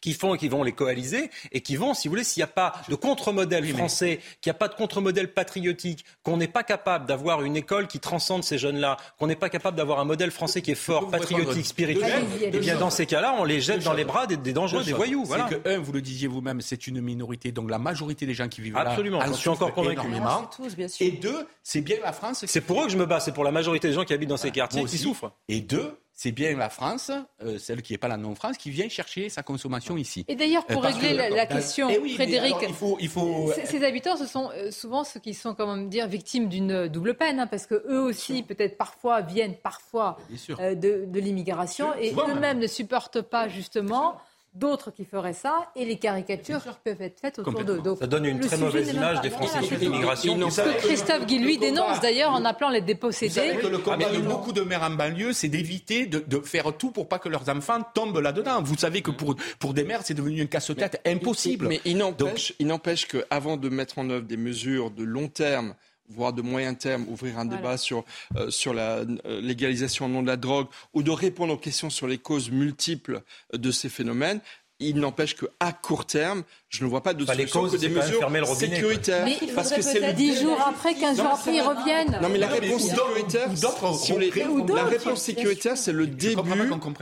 qui 0.00 0.12
font 0.12 0.34
et 0.34 0.38
qui 0.38 0.48
vont 0.48 0.62
les 0.62 0.72
coaliser 0.72 1.30
et 1.52 1.60
qui 1.60 1.76
vont, 1.76 1.94
si 1.94 2.08
vous 2.08 2.12
voulez, 2.12 2.24
s'il 2.24 2.40
n'y 2.40 2.44
a 2.44 2.48
pas 2.48 2.72
de 2.88 2.94
contre-modèle 2.94 3.66
français, 3.68 4.20
qu'il 4.40 4.50
n'y 4.50 4.56
a 4.56 4.58
pas 4.58 4.68
de 4.68 4.74
contre-modèle 4.74 5.32
patriotique, 5.32 6.04
qu'on 6.22 6.36
n'est 6.36 6.48
pas 6.48 6.62
capable 6.62 7.06
d'avoir 7.06 7.42
une 7.42 7.56
école 7.56 7.86
qui 7.88 8.00
transcende 8.00 8.44
ces 8.44 8.58
jeunes-là, 8.58 8.96
qu'on 9.18 9.26
n'est 9.26 9.36
pas 9.36 9.48
capable 9.48 9.76
d'avoir 9.76 9.98
un 10.00 10.04
modèle 10.04 10.30
français 10.30 10.62
qui 10.62 10.70
est 10.72 10.74
fort, 10.76 11.08
patriotique, 11.08 11.66
spirituel, 11.66 12.20
choses. 12.20 12.40
eh 12.42 12.58
bien 12.58 12.78
dans 12.78 12.90
ces 12.90 13.06
cas-là, 13.06 13.34
on 13.38 13.44
les 13.44 13.60
jette 13.60 13.82
dans 13.84 13.92
les 13.92 14.04
bras 14.04 14.26
des, 14.26 14.36
des 14.36 14.52
dangereux, 14.52 14.84
des 14.84 14.92
voyous. 14.92 15.24
Voilà. 15.24 15.48
C'est 15.48 15.62
que, 15.62 15.68
un, 15.68 15.78
vous 15.78 15.92
le 15.92 16.00
disiez 16.02 16.28
vous-même, 16.28 16.60
c'est 16.60 16.86
une 16.86 17.00
minorité, 17.00 17.52
donc 17.52 17.70
la 17.70 17.78
majorité 17.78 18.26
des 18.26 18.34
gens 18.34 18.48
qui 18.48 18.60
vivent 18.60 18.76
Absolument, 18.76 19.18
là. 19.18 19.26
j'en 19.26 19.32
en 19.32 19.34
suis 19.36 19.48
encore 19.48 19.72
convaincu. 19.74 19.92
énormément. 19.94 20.26
Ah, 20.28 20.50
c'est 20.50 20.62
tous, 20.62 20.76
bien 20.76 20.88
sûr. 20.88 21.06
Et 21.06 21.10
deux, 21.10 21.46
c'est 21.62 21.80
bien 21.80 21.96
la 22.02 22.12
France. 22.12 22.44
C'est 22.46 22.60
pour 22.60 22.80
eux 22.82 22.86
que 22.86 22.92
je 22.92 22.96
me 22.96 23.06
bats, 23.06 23.20
c'est 23.20 23.32
pour 23.32 23.44
la 23.44 23.50
majorité 23.50 23.88
des 23.88 23.94
gens 23.94 24.04
qui 24.04 24.12
habitent 24.12 24.28
dans 24.28 24.36
ces 24.36 24.50
quartiers 24.50 24.80
Moi 24.80 24.88
qui 24.88 24.98
souffrent. 24.98 25.32
Et 25.48 25.60
deux, 25.60 25.98
c'est 26.20 26.32
bien 26.32 26.56
la 26.56 26.68
France, 26.68 27.12
euh, 27.44 27.58
celle 27.58 27.80
qui 27.80 27.92
n'est 27.92 27.98
pas 27.98 28.08
la 28.08 28.16
non-France, 28.16 28.58
qui 28.58 28.70
vient 28.70 28.88
chercher 28.88 29.28
sa 29.28 29.44
consommation 29.44 29.96
ici. 29.96 30.24
Et 30.26 30.34
d'ailleurs, 30.34 30.66
pour 30.66 30.84
Euh, 30.84 30.88
régler 30.88 31.10
que- 31.16 31.32
la, 31.32 31.46
question, 31.46 31.88
Eh 31.88 31.98
oui, 31.98 32.14
Frédéric, 32.14 32.54
alors, 32.54 32.64
il 32.68 32.74
faut, 32.74 32.96
il 33.00 33.08
faut. 33.08 33.52
ces, 33.54 33.66
ces 33.66 33.84
habitants, 33.84 34.16
ce 34.16 34.26
sont 34.26 34.50
euh, 34.52 34.72
souvent 34.72 35.04
ceux 35.04 35.20
qui 35.20 35.32
sont, 35.32 35.54
comment 35.54 35.76
dire, 35.76 36.08
victimes 36.08 36.48
d'une 36.48 36.88
double 36.88 37.14
peine, 37.14 37.38
hein, 37.38 37.46
parce 37.46 37.66
que 37.66 37.76
eux 37.88 38.00
aussi, 38.00 38.42
peut-être 38.42 38.76
parfois, 38.76 39.20
viennent 39.20 39.54
parfois 39.54 40.16
euh, 40.58 40.74
de, 40.74 41.04
de 41.06 41.20
l'immigration 41.20 41.94
et 41.94 42.12
eux-mêmes 42.12 42.58
ne 42.58 42.66
supportent 42.66 43.22
pas 43.22 43.46
justement 43.46 44.16
d'autres 44.54 44.90
qui 44.90 45.04
feraient 45.04 45.32
ça 45.32 45.70
et 45.76 45.84
les 45.84 45.98
caricatures 45.98 46.62
qui 46.62 46.70
peuvent 46.84 47.00
être 47.02 47.20
faites 47.20 47.38
autour 47.38 47.64
d'eux. 47.64 47.78
Donc, 47.78 47.98
Ça 47.98 48.06
donne 48.06 48.24
une 48.24 48.40
très 48.40 48.56
mauvaise 48.56 48.92
image 48.92 49.20
des 49.20 49.30
Français 49.30 49.60
issus 49.62 49.76
de 49.76 49.80
l'immigration. 49.80 50.36
Christophe 50.78 51.26
Guy 51.26 51.38
lui 51.38 51.58
dénonce 51.58 52.00
d'ailleurs 52.00 52.32
en 52.32 52.44
appelant 52.44 52.68
les 52.70 52.80
Vous 52.80 52.86
dépossédés. 52.86 53.32
savez 53.34 53.56
que 53.56 53.66
le 53.66 53.78
combat 53.78 54.06
Ah, 54.10 54.16
de 54.16 54.20
beaucoup 54.20 54.52
de 54.52 54.62
mères 54.62 54.82
en 54.82 54.90
banlieue, 54.90 55.32
c'est 55.32 55.48
d'éviter 55.48 56.06
de, 56.06 56.18
de 56.18 56.40
faire 56.40 56.76
tout 56.76 56.90
pour 56.90 57.08
pas 57.08 57.18
que 57.18 57.28
leurs 57.28 57.48
enfants 57.48 57.80
tombent 57.94 58.18
là-dedans. 58.18 58.62
Vous 58.62 58.76
savez 58.76 59.02
que 59.02 59.10
pour, 59.10 59.36
pour 59.58 59.74
des 59.74 59.84
mères, 59.84 60.00
c'est 60.04 60.14
devenu 60.14 60.42
un 60.42 60.46
casse-tête 60.46 61.00
impossible. 61.06 61.68
Mais 61.68 61.80
il 61.84 61.96
n'empêche, 61.98 62.54
il 62.58 62.66
n'empêche 62.66 63.06
qu'avant 63.06 63.56
de 63.56 63.68
mettre 63.68 63.98
en 63.98 64.08
œuvre 64.10 64.26
des 64.26 64.36
mesures 64.36 64.90
de 64.90 65.04
long 65.04 65.28
terme, 65.28 65.74
voire 66.08 66.32
de 66.32 66.42
moyen 66.42 66.74
terme, 66.74 67.06
ouvrir 67.08 67.38
un 67.38 67.44
débat 67.44 67.76
sur, 67.76 68.04
euh, 68.36 68.50
sur 68.50 68.74
la 68.74 68.98
euh, 68.98 69.40
légalisation 69.40 70.06
au 70.06 70.08
nom 70.08 70.22
de 70.22 70.26
la 70.26 70.36
drogue, 70.36 70.68
ou 70.94 71.02
de 71.02 71.10
répondre 71.10 71.52
aux 71.52 71.58
questions 71.58 71.90
sur 71.90 72.06
les 72.06 72.18
causes 72.18 72.50
multiples 72.50 73.22
de 73.52 73.70
ces 73.70 73.88
phénomènes, 73.88 74.40
il 74.80 74.98
n'empêche 75.00 75.34
qu'à 75.34 75.72
court 75.72 76.06
terme, 76.06 76.44
je 76.68 76.84
ne 76.84 76.88
vois 76.88 77.02
pas 77.02 77.12
de 77.14 77.20
les 77.20 77.26
solution 77.26 77.60
causes, 77.62 77.72
que 77.72 77.76
des 77.78 77.88
mesures 77.88 78.20
fermer 78.20 78.38
le 78.40 78.44
robinet, 78.44 78.76
sécuritaires. 78.76 79.24
Mais 79.24 79.36
il 79.42 79.52
parce 79.52 79.72
que 79.72 79.82
c'est 79.82 79.94
le 79.94 80.00
peut-être 80.00 80.16
10 80.16 80.40
jours 80.40 80.60
après, 80.68 80.94
15 80.94 81.16
jours 81.16 81.26
après, 81.26 81.54
ils 81.54 81.60
reviennent. 81.62 82.18
non 82.22 82.28
mais 82.28 82.38
la 82.38 82.46
réponse 82.48 82.82
sécuritaire, 82.82 83.48
si 83.94 84.12
la 84.74 84.84
réponse 84.84 85.20
sécuritaire, 85.22 85.76
c'est 85.76 85.92
le 85.92 86.06
début, 86.06 86.36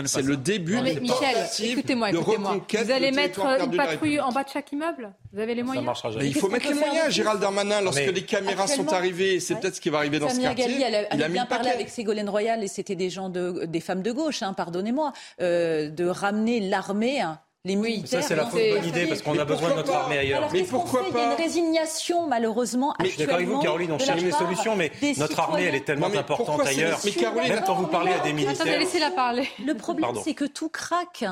c'est 0.07 0.22
le 0.22 0.37
début 0.37 0.77
Non, 0.77 0.83
mais 0.83 0.95
d'une 0.95 1.03
Michel, 1.03 1.37
écoutez-moi, 1.64 2.12
de 2.12 2.16
écoutez-moi. 2.16 2.51
reconquête 2.53 2.87
Vous 2.87 2.93
allez 2.93 3.11
mettre 3.11 3.41
une 3.41 3.77
patrouille 3.77 4.20
en 4.20 4.31
bas 4.33 4.45
de 4.45 4.49
chaque 4.49 4.72
immeuble 4.72 5.12
Vous 5.33 5.41
avez 5.41 5.55
les 5.55 5.61
Ça 5.62 5.66
moyens 5.66 6.03
Mais 6.18 6.29
il 6.29 6.35
faut 6.35 6.49
mettre 6.49 6.68
les 6.68 6.74
moyens. 6.74 7.11
Gérald 7.11 7.41
Darmanin, 7.41 7.81
lorsque 7.83 8.01
les 8.07 8.22
caméras 8.24 8.66
sont 8.68 8.91
arrivées, 8.93 9.39
c'est 9.41 9.57
peut-être 9.57 9.77
ce 9.77 9.81
qui 9.81 9.91
va 9.91 9.99
arriver 9.99 10.18
dans 10.18 10.29
ce 10.31 10.41
quartier, 10.41 10.64
Ghali, 10.64 10.83
elle, 10.83 10.95
a- 10.95 11.14
il 11.14 11.22
a 11.22 11.29
bien 11.29 11.45
parlé 11.47 11.64
paquet. 11.64 11.74
avec 11.77 11.89
Ségolène 11.91 12.29
Royal 12.31 12.62
et 12.64 12.68
c'était 12.68 12.95
des 12.95 13.11
gens 13.11 13.29
de, 13.29 13.64
des 13.66 13.81
femmes 13.81 14.03
de 14.03 14.12
gauche, 14.12 14.43
hein, 14.43 14.53
pardonnez-moi, 14.55 15.12
euh, 15.41 15.91
de 15.91 16.07
ramener 16.07 16.61
l'armée. 16.61 17.22
Les 17.66 17.76
militaires. 17.76 18.22
Ça, 18.22 18.28
c'est 18.28 18.36
la 18.36 18.46
fausse 18.46 18.60
bonne 18.72 18.84
idée 18.84 19.06
parce 19.06 19.22
qu'on 19.22 19.38
a 19.38 19.44
besoin 19.44 19.70
de 19.70 19.74
notre 19.74 19.92
pas 19.92 19.98
armée 20.02 20.18
ailleurs. 20.18 20.38
Alors, 20.38 20.52
Mais 20.52 20.62
pourquoi 20.62 21.02
fait 21.02 21.10
Il 21.10 21.16
y 21.16 21.20
a 21.20 21.26
pas 21.26 21.32
une 21.32 21.42
résignation, 21.42 22.26
malheureusement, 22.26 22.94
Mais 23.00 23.06
je 23.06 23.10
suis 23.10 23.18
d'accord 23.18 23.34
avec 23.36 23.48
vous, 23.48 23.58
Caroline, 23.60 23.92
on 23.92 23.96
de 23.96 24.02
cherche 24.02 24.22
des 24.22 24.30
solutions, 24.32 24.76
mais 24.76 24.92
des 25.00 25.14
notre 25.16 25.40
armée, 25.40 25.64
elle 25.64 25.74
est 25.74 25.84
tellement 25.84 26.08
Non, 26.08 26.18
importante 26.18 26.64
ailleurs. 26.64 26.98
mais 27.04 27.10
Caroline, 27.10 27.52
Même 27.52 27.64
quand 27.66 27.74
vous 27.74 27.88
parlez 27.88 28.12
à 28.12 28.18
des 28.20 28.30
Attendez, 28.30 28.32
militaires. 28.44 28.78
laissez-la 28.78 29.10
parler. 29.10 29.48
Le 29.64 29.74
problème, 29.74 30.10
c'est 30.22 30.34
que 30.34 30.44
tout 30.44 30.68
craque 30.68 31.24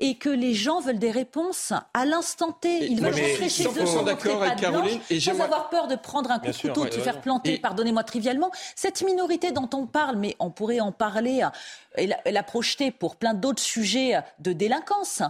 et 0.00 0.16
que 0.16 0.28
les 0.28 0.54
gens 0.54 0.80
veulent 0.80 0.98
des 0.98 1.10
réponses 1.12 1.72
à 1.94 2.04
l'instant 2.04 2.52
T. 2.52 2.84
Ils 2.86 3.00
veulent 3.00 3.14
rentrer 3.14 3.48
chez 3.48 3.64
eux 3.64 3.68
100% 3.70 3.86
sans 3.86 4.02
d'accord 4.02 4.42
avec 4.42 4.56
Caroline, 4.56 5.00
et 5.10 5.20
sans 5.20 5.38
avoir 5.40 5.68
peur 5.70 5.86
de 5.86 5.94
prendre 5.94 6.30
un 6.30 6.38
coup 6.40 6.48
de 6.50 6.56
couteau, 6.56 6.84
de 6.86 6.90
se 6.92 7.00
faire 7.00 7.20
planter, 7.20 7.58
pardonnez-moi 7.58 8.02
trivialement. 8.02 8.50
Cette 8.74 9.02
minorité 9.02 9.52
dont 9.52 9.68
on 9.72 9.86
parle, 9.86 10.16
mais 10.16 10.34
on 10.40 10.50
pourrait 10.50 10.80
en 10.80 10.92
parler 10.92 11.42
euh, 11.42 12.06
et 12.26 12.32
la 12.32 12.42
projeter 12.42 12.90
pour 12.90 13.16
plein 13.16 13.34
d'autres 13.34 13.62
sujets 13.62 14.14
de 14.40 14.52
délinquance 14.52 15.22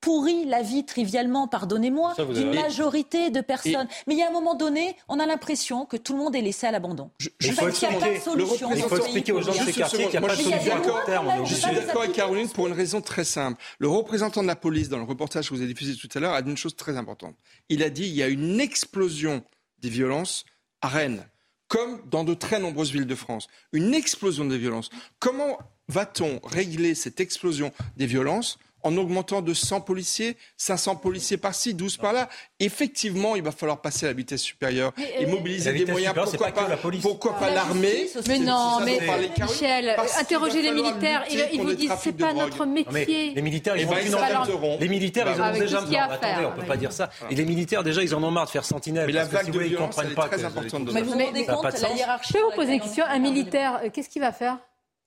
pourrit 0.00 0.44
la 0.44 0.62
vie 0.62 0.84
trivialement, 0.84 1.48
pardonnez-moi, 1.48 2.14
d'une 2.34 2.54
majorité 2.54 3.30
de 3.30 3.40
personnes. 3.40 3.88
Mais 4.06 4.14
il 4.14 4.18
y 4.18 4.22
a 4.22 4.28
un 4.28 4.32
moment 4.32 4.54
donné, 4.54 4.96
on 5.08 5.18
a 5.18 5.26
l'impression 5.26 5.86
que 5.86 5.96
tout 5.96 6.12
le 6.12 6.18
monde 6.20 6.36
est 6.36 6.40
laissé 6.40 6.66
à 6.66 6.70
l'abandon. 6.70 7.10
Il 7.20 7.54
Parce 7.54 7.58
faut 7.58 7.70
qu'il 7.70 7.88
n'y 7.88 7.96
a 7.96 7.98
pas 7.98 8.06
de 8.06 8.12
expliquer, 8.12 8.20
solution. 8.46 8.70
il 8.74 8.82
faut 8.82 8.96
expliquer 8.96 9.32
aux 9.32 9.42
gens 9.42 9.52
de 9.52 9.56
ces 9.58 9.72
quartiers 9.72 10.08
qu'il 10.08 10.10
n'y 10.10 10.16
a 10.16 10.20
pas 10.20 10.28
de 10.28 10.32
je 10.32 10.42
suis 10.42 10.50
solution 10.50 10.72
à 10.72 10.78
d'accord. 10.78 11.04
terme. 11.04 11.32
Je 11.44 11.50
Je 11.50 11.54
suis 11.54 11.66
avec. 11.66 12.12
Caroline 12.12 12.48
pour 12.48 12.66
une 12.66 12.72
raison 12.72 13.00
très 13.00 13.24
simple. 13.24 13.60
Le 13.78 13.88
représentant 13.88 14.42
de 14.42 14.46
la 14.48 14.56
police, 14.56 14.88
dans 14.88 14.98
le 14.98 15.04
reportage 15.04 15.48
que 15.48 15.54
vous 15.54 15.60
avez 15.60 15.72
diffusé 15.72 15.94
tout 15.96 16.08
à 16.14 16.20
l'heure, 16.20 16.34
a 16.34 16.42
dit 16.42 16.50
une 16.50 16.56
chose 16.56 16.76
très 16.76 16.96
importante. 16.96 17.34
Il 17.68 17.82
a 17.82 17.90
dit 17.90 18.04
il 18.06 18.14
y 18.14 18.22
a 18.22 18.28
une 18.28 18.60
explosion 18.60 19.42
des 19.80 19.88
violences 19.88 20.44
à 20.80 20.88
Rennes, 20.88 21.26
comme 21.68 22.00
dans 22.10 22.24
de 22.24 22.34
très 22.34 22.60
nombreuses 22.60 22.92
villes 22.92 23.06
de 23.06 23.14
France. 23.14 23.46
Une 23.72 23.94
explosion 23.94 24.44
des 24.44 24.58
violences. 24.58 24.90
Comment 25.18 25.58
va-t-on 25.88 26.40
régler 26.44 26.94
cette 26.94 27.20
explosion 27.20 27.72
des 27.96 28.06
violences 28.06 28.58
en 28.82 28.96
augmentant 28.96 29.42
de 29.42 29.54
100 29.54 29.80
policiers, 29.80 30.36
500 30.56 30.96
policiers 30.96 31.36
par-ci, 31.36 31.74
12 31.74 31.96
par-là. 31.96 32.28
Effectivement, 32.60 33.34
il 33.36 33.42
va 33.42 33.50
falloir 33.52 33.80
passer 33.80 34.06
à 34.06 34.08
la 34.10 34.14
vitesse 34.14 34.42
supérieure 34.42 34.92
et 35.18 35.24
euh, 35.24 35.28
mobiliser 35.28 35.72
des 35.72 35.84
moyens. 35.86 36.10
supérieure, 36.14 36.24
Pourquoi 36.30 36.46
pas 36.46 36.52
que 36.52 36.60
pas, 36.64 36.68
la 36.68 36.76
police. 36.76 37.02
pourquoi 37.02 37.32
pas 37.38 37.48
La 37.48 37.54
l'armée? 37.56 38.08
Mais 38.28 38.38
non, 38.38 38.78
mais. 38.84 38.98
Michel, 39.40 39.96
interrogez 40.20 40.62
les 40.62 40.72
militaires. 40.72 41.24
Ils, 41.30 41.60
vous 41.60 41.74
disent 41.74 41.92
c'est 42.00 42.12
pas 42.16 42.32
notre 42.32 42.66
métier. 42.66 43.32
les 43.34 43.42
militaires, 43.42 43.76
ils 43.76 43.82
Eh 43.82 43.86
ont 43.86 43.90
ben, 43.90 44.06
s'adapteront. 44.10 44.78
Les 44.80 44.88
militaires, 44.88 45.26
ils 45.32 45.38
Bah, 45.38 45.44
en 45.44 45.46
ont 45.46 45.48
avec 45.50 45.60
déjà 45.62 45.80
marre. 45.80 45.88
à 45.88 46.18
faire, 46.18 46.28
Attendez, 46.30 46.46
on 46.46 46.60
peut 46.60 46.66
pas 46.66 46.76
dire 46.76 46.92
ça. 46.92 47.10
Et 47.30 47.34
les 47.34 47.44
militaires, 47.44 47.82
déjà, 47.82 48.02
ils 48.02 48.14
en 48.14 48.22
ont 48.22 48.30
marre 48.30 48.46
de 48.46 48.50
faire 48.50 48.64
sentinelle. 48.64 49.06
Mais 49.06 49.12
la 49.12 49.24
vague 49.24 49.50
de 49.50 49.58
violence, 49.58 49.96
elle 50.02 50.12
est 50.12 50.14
très 50.14 50.28
que- 50.30 50.44
importante 50.44 50.92
Mais 50.92 51.02
vous 51.02 51.12
vous 51.12 51.18
rendez 51.18 51.44
compte 51.46 51.80
la 51.80 51.92
hiérarchie 51.94 52.32
Je 52.34 52.38
peux 52.38 52.44
vous 52.44 52.50
poser 52.52 52.74
une 52.74 52.80
question. 52.80 53.04
est 53.04 53.08
Un 53.08 53.18
militaire, 53.18 53.80
euh, 53.84 53.90
qu'est-ce 53.92 54.08
qu'il 54.08 54.22
va 54.22 54.32
faire? 54.32 54.58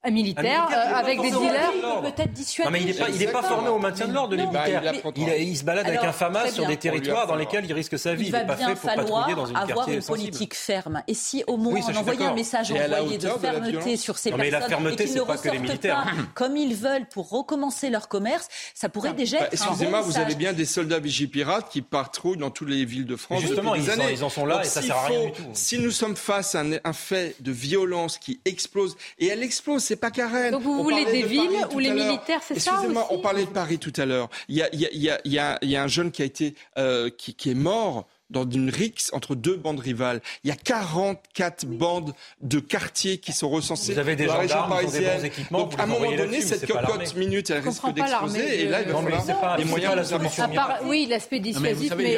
Un 0.04 0.10
militaire, 0.12 0.68
euh, 0.72 0.96
avec 0.96 1.22
des 1.22 1.30
dealers. 1.30 1.72
Peut-être 2.02 2.34
dissuader. 2.34 2.66
Non, 2.66 2.72
mais 2.72 2.82
il 2.82 2.88
n'est 2.88 2.94
pas, 2.94 3.10
il 3.10 3.22
est 3.22 3.32
pas 3.32 3.44
formé 3.44 3.70
au 3.70 3.78
maintien 3.78 4.08
de 4.08 4.14
l'ordre, 4.14 4.36
le 4.36 4.44
militaire. 4.44 4.82
Il, 5.16 5.28
il 5.50 5.58
se 5.58 5.64
balade 5.64 5.88
avec 5.88 6.04
un 6.04 6.12
FAMAS 6.12 6.52
sur 6.52 6.66
des 6.66 6.78
territoires 6.78 7.28
dans 7.28 7.36
lesquels 7.36 7.66
il 7.66 7.74
risque 7.74 8.00
sa 8.00 8.16
vie. 8.16 8.26
Il 8.26 8.32
va 8.32 8.42
pas 8.42 8.56
bien 8.56 8.70
fait 8.70 8.76
pour 8.76 8.90
falloir 8.90 9.28
patrouiller 9.28 9.36
dans 9.36 9.46
une 9.46 9.56
avoir 9.56 9.88
une 9.90 10.02
sensible. 10.02 10.26
politique 10.30 10.56
ferme. 10.56 11.04
Et 11.08 11.14
si 11.14 11.44
au 11.46 11.58
moins 11.58 11.74
Oui, 11.74 11.82
on 11.88 11.96
envoyait 11.96 12.26
un 12.26 12.34
message 12.34 12.72
envoyé 12.72 13.18
de 13.18 13.28
fermeté 13.28 13.98
sur 13.98 14.18
ces 14.18 14.32
Non, 14.32 14.38
mais 14.38 14.50
la 14.50 14.60
personnes 14.60 14.80
fermeté, 14.80 15.04
et 15.04 15.08
qu'ils 15.08 15.16
ne 15.18 15.22
pas 15.22 15.38
que 15.38 15.50
les 15.50 15.60
militaires. 15.60 16.04
pas 16.04 16.12
comme 16.34 16.58
ils 16.58 16.76
veulent 16.76 17.08
pour 17.08 17.30
recommencer 17.30 17.90
leur 17.90 18.08
commerce, 18.08 18.48
ça 18.74 18.90
pourrait 18.90 19.14
déjà 19.14 19.40
Bah, 19.40 19.50
être 19.52 19.62
un 19.62 19.68
Excusez-moi, 19.68 20.02
vous 20.02 20.18
avez 20.18 20.36
bien 20.36 20.54
des 20.54 20.66
soldats 20.66 21.00
vigipirates 21.00 21.70
qui 21.70 21.82
patrouillent 21.82 22.38
dans 22.38 22.50
toutes 22.50 22.70
les 22.70 22.86
villes 22.86 23.06
de 23.06 23.16
France. 23.16 23.42
Justement, 23.42 23.76
depuis 23.76 23.86
des 23.86 24.14
ils 24.14 24.24
en 24.24 24.30
sont 24.30 24.46
là 24.46 24.62
et 24.64 24.68
ça 24.68 24.82
sert 24.82 24.98
à 24.98 25.06
rien 25.06 25.26
du 25.26 25.32
tout. 25.32 25.44
Si 25.54 25.78
nous 25.78 25.92
sommes 25.92 26.16
face 26.16 26.56
à 26.56 26.64
un 26.84 26.94
fait 26.94 27.36
de 27.40 27.52
violence 27.52 28.18
qui 28.18 28.40
explose, 28.46 28.98
et 29.20 29.28
elle 29.28 29.44
explose, 29.44 29.91
c'est 29.92 29.98
pas 29.98 30.10
Karen. 30.10 30.52
Donc 30.52 30.62
vous 30.62 30.72
On 30.80 30.84
voulez 30.84 31.04
des 31.04 31.24
de 31.24 31.28
villes 31.28 31.68
tout 31.70 31.80
les 31.80 31.92
militaires, 31.92 32.40
c'est 32.48 32.58
ça 32.58 32.72
Excusez-moi, 32.76 33.08
on 33.12 33.20
parlait 33.20 33.44
de 33.44 33.50
Paris 33.50 33.78
tout 33.78 33.92
à 33.98 34.06
l'heure. 34.06 34.30
Il 34.48 34.56
y 34.56 34.62
a, 34.62 34.70
il 34.74 34.80
y 34.80 34.86
a- 34.86 34.90
il 34.94 35.02
y 35.04 35.10
a- 35.10 35.20
il 35.26 35.32
y 35.34 35.40
a- 35.40 35.60
il 35.62 35.70
y 35.70 35.76
a 35.76 35.84
un 35.84 35.88
jeune 35.88 36.12
qui 36.12 36.22
a 36.22 36.26
été, 36.26 36.56
euh, 36.78 37.10
qui, 37.10 37.34
qui 37.34 37.52
est 37.52 37.56
mort 37.56 38.08
dans 38.32 38.50
une 38.50 38.70
rixe 38.70 39.10
entre 39.14 39.36
deux 39.36 39.56
bandes 39.56 39.80
rivales. 39.80 40.22
Il 40.44 40.48
y 40.50 40.52
a 40.52 40.56
44 40.56 41.66
bandes 41.66 42.14
de 42.42 42.60
quartiers 42.60 43.18
qui 43.20 43.34
sont 43.34 43.50
recensées 43.50 43.94
Vous 43.94 44.00
avez 44.00 44.16
des 44.16 44.26
dans 44.26 44.34
la 44.34 44.40
région 44.40 44.64
des 44.64 44.70
parisienne. 44.70 45.18
bons 45.20 45.26
équipements, 45.26 45.60
Donc 45.60 45.80
à 45.80 45.84
un 45.84 45.86
moment 45.86 46.12
donné, 46.12 46.42
cette 46.42 46.66
cocotte 46.66 47.16
minute, 47.16 47.50
elle 47.50 47.60
risque 47.60 47.86
d'exploser. 47.94 48.10
l'armée, 48.12 48.40
Et 48.40 48.66
là, 48.68 48.82
il 48.82 48.88
va 48.88 49.02
falloir 49.02 49.24
c'est 49.24 49.34
pas- 49.40 49.58
les 49.58 49.64
c'est 49.64 49.70
moyens 49.70 49.96
de 49.98 50.04
solution 50.04 50.44
À 50.44 50.48
part, 50.48 50.80
oui, 50.86 51.06
l'aspect 51.10 51.40
dissuasif, 51.40 51.94
mais, 51.98 52.18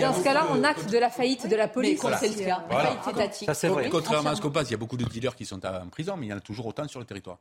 dans 0.00 0.14
ce 0.14 0.22
cas-là, 0.22 0.46
on 0.50 0.62
acte 0.64 0.90
de 0.90 0.98
la 0.98 1.10
faillite 1.10 1.48
de 1.48 1.56
la 1.56 1.68
police. 1.68 2.00
quand 2.00 2.10
c'est 2.20 2.28
le 2.28 2.44
cas. 2.44 2.64
Voilà. 2.70 2.84
Faillite 2.90 3.08
étatique. 3.18 3.46
Ça, 3.46 3.54
c'est 3.54 3.68
vrai. 3.68 3.84
Oui, 3.84 3.90
Contrairement 3.90 4.30
à 4.30 4.36
ce 4.36 4.40
qu'on 4.40 4.50
pense, 4.50 4.68
il 4.68 4.72
y 4.72 4.74
a 4.74 4.78
beaucoup 4.78 4.96
de 4.96 5.04
dealers 5.04 5.34
qui 5.34 5.46
sont 5.46 5.64
en 5.64 5.88
prison, 5.90 6.16
mais 6.16 6.26
il 6.26 6.30
y 6.30 6.32
en 6.32 6.36
a 6.36 6.40
toujours 6.40 6.66
autant 6.66 6.86
sur 6.88 7.00
le 7.00 7.06
territoire. 7.06 7.38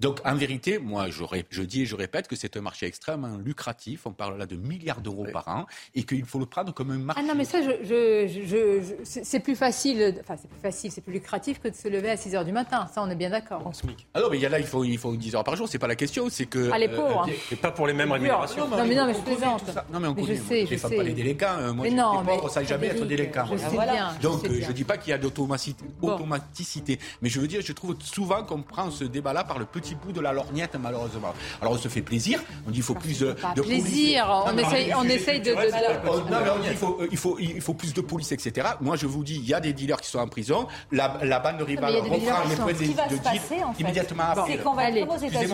Donc, 0.00 0.20
en 0.24 0.34
vérité, 0.34 0.78
moi, 0.78 1.08
je, 1.08 1.22
ré- 1.22 1.46
je 1.50 1.62
dis 1.62 1.82
et 1.82 1.86
je 1.86 1.94
répète 1.94 2.26
que 2.26 2.34
c'est 2.34 2.56
un 2.56 2.60
marché 2.60 2.86
extrêmement 2.86 3.36
lucratif. 3.36 4.06
On 4.06 4.12
parle 4.12 4.36
là 4.38 4.44
de 4.44 4.56
milliards 4.56 5.00
d'euros 5.00 5.26
par 5.32 5.46
an 5.46 5.66
et 5.94 6.02
qu'il 6.02 6.24
faut 6.24 6.40
le 6.40 6.46
prendre 6.46 6.74
comme 6.74 6.90
un 6.90 6.98
marché. 6.98 7.22
Ah 7.24 7.28
non, 7.28 7.34
mais 7.36 7.44
ça, 7.44 7.58
je, 7.62 7.70
je, 7.84 8.26
je- 8.26 8.44
je- 8.44 8.82
je- 9.04 9.20
c'est 9.22 9.38
plus 9.38 9.54
facile, 9.54 10.16
enfin, 10.20 10.34
c'est 10.36 10.48
plus 10.50 10.58
facile, 10.60 10.90
c'est 10.90 11.00
plus 11.00 11.12
lucratif 11.12 11.60
que 11.60 11.68
de 11.68 11.74
se 11.74 11.86
lever 11.86 12.10
à 12.10 12.16
6 12.16 12.30
h 12.34 12.44
du 12.44 12.50
matin. 12.50 12.88
Ça, 12.92 13.02
on 13.04 13.08
est 13.10 13.14
bien 13.14 13.30
d'accord. 13.30 13.62
Ah 14.14 14.20
non, 14.20 14.26
mais 14.30 14.36
il 14.38 14.42
y 14.42 14.46
a 14.46 14.48
là, 14.48 14.58
il 14.58 14.66
faut, 14.66 14.82
il 14.82 14.98
faut 14.98 15.14
10 15.14 15.36
heures 15.36 15.44
par 15.44 15.54
jour. 15.54 15.68
C'est 15.68 15.78
pas 15.78 15.86
la 15.86 15.94
question. 15.96 16.28
C'est 16.28 16.46
que. 16.46 16.70
Ah, 16.72 16.78
les 16.78 16.88
pauvres, 16.88 17.22
hein. 17.28 17.32
Et 17.52 17.56
pas 17.56 17.70
pour 17.70 17.86
les 17.86 17.92
mêmes 17.94 18.10
rémunérations. 18.10 18.68
Non, 18.68 18.84
mais 18.84 18.94
non, 18.96 19.06
mais 19.06 19.14
je 19.14 19.20
plaisante. 19.20 19.62
Non, 19.92 20.00
mais 20.00 20.08
on 20.08 20.16
je 20.16 20.20
connaît. 20.22 20.36
sais, 20.36 20.60
Je 20.62 20.64
je 20.66 20.70
défends 20.70 20.88
sais. 20.88 20.96
pas 20.96 21.02
les 21.04 21.12
délinquants. 21.12 21.56
Euh, 21.58 21.72
Moi, 21.72 21.84
Mais 21.84 21.90
je 21.92 21.96
non, 21.96 22.24
pauvres, 22.24 22.48
ça 22.50 22.64
jamais 22.64 22.88
être 22.88 23.04
je 23.04 23.08
sais 23.08 23.68
bien, 23.76 24.10
je 24.16 24.22
Donc, 24.22 24.40
sais 24.40 24.48
euh, 24.50 24.60
je 24.60 24.72
dis 24.72 24.84
pas 24.84 24.96
qu'il 24.98 25.10
y 25.10 25.12
a 25.12 25.18
d'automaticité, 25.18 25.84
automaticité, 26.02 26.98
mais 27.22 27.28
je 27.28 27.40
veux 27.40 27.46
dire, 27.46 27.60
je 27.62 27.72
trouve 27.72 27.94
souvent 28.00 28.42
qu'on 28.42 28.62
prend 28.62 28.90
ce 28.90 29.04
débat-là 29.04 29.44
par 29.44 29.58
le 29.58 29.64
petit 29.66 29.83
bout 29.94 30.12
de 30.12 30.20
la 30.20 30.32
lorgnette, 30.32 30.76
malheureusement. 30.80 31.34
Alors, 31.60 31.74
on 31.74 31.76
se 31.78 31.88
fait 31.88 32.00
plaisir. 32.02 32.40
On 32.66 32.70
dit 32.70 32.78
il 32.78 32.82
faut 32.82 32.94
plus 32.94 33.18
de, 33.20 33.26
de 33.56 33.60
police. 33.62 33.82
plaisir, 33.84 34.42
on 34.46 34.52
Non, 34.52 34.58
essaye, 34.58 34.94
on 34.94 35.02
sujet 35.02 35.14
essaye 35.16 35.40
de... 35.40 35.50
de- 35.50 35.54
de- 35.56 35.60
c'est 35.70 36.30
Non, 36.30 36.38
mais 36.42 36.50
on 36.50 36.58
dit 36.60 36.68
il 36.70 36.76
faut, 36.76 36.96
euh, 37.00 37.08
il, 37.10 37.16
faut, 37.18 37.36
il 37.38 37.60
faut 37.60 37.74
plus 37.74 37.92
de 37.92 38.00
police, 38.00 38.32
etc. 38.32 38.68
Moi, 38.80 38.96
je 38.96 39.06
vous 39.06 39.22
dis, 39.24 39.36
il 39.36 39.46
y 39.46 39.52
a 39.54 39.60
des 39.60 39.72
dealers 39.72 40.00
qui 40.00 40.08
sont 40.08 40.18
en 40.20 40.28
prison. 40.28 40.66
La, 40.92 41.18
la 41.22 41.40
bande 41.40 41.60
rivale 41.62 41.90
il 41.92 41.96
y 41.96 41.98
a 41.98 42.02
des 42.02 42.10
dealers 42.20 42.36
reprend 42.36 42.42
qui 42.44 42.48
les 42.50 42.56
points 42.56 42.72
Ce 42.74 42.78
de 42.78 42.84
qui 42.84 42.94
va 42.94 43.04
se 43.04 43.08
deal 43.10 43.20
passer, 43.22 43.62
en 43.64 43.72
fait, 43.72 43.82
immédiatement 43.82 44.24
C'est 44.34 44.40
après. 44.40 44.56
qu'on 44.58 44.72
va 44.74 44.90
comme 44.90 45.08
aux 45.10 45.16
États-Unis. 45.18 45.52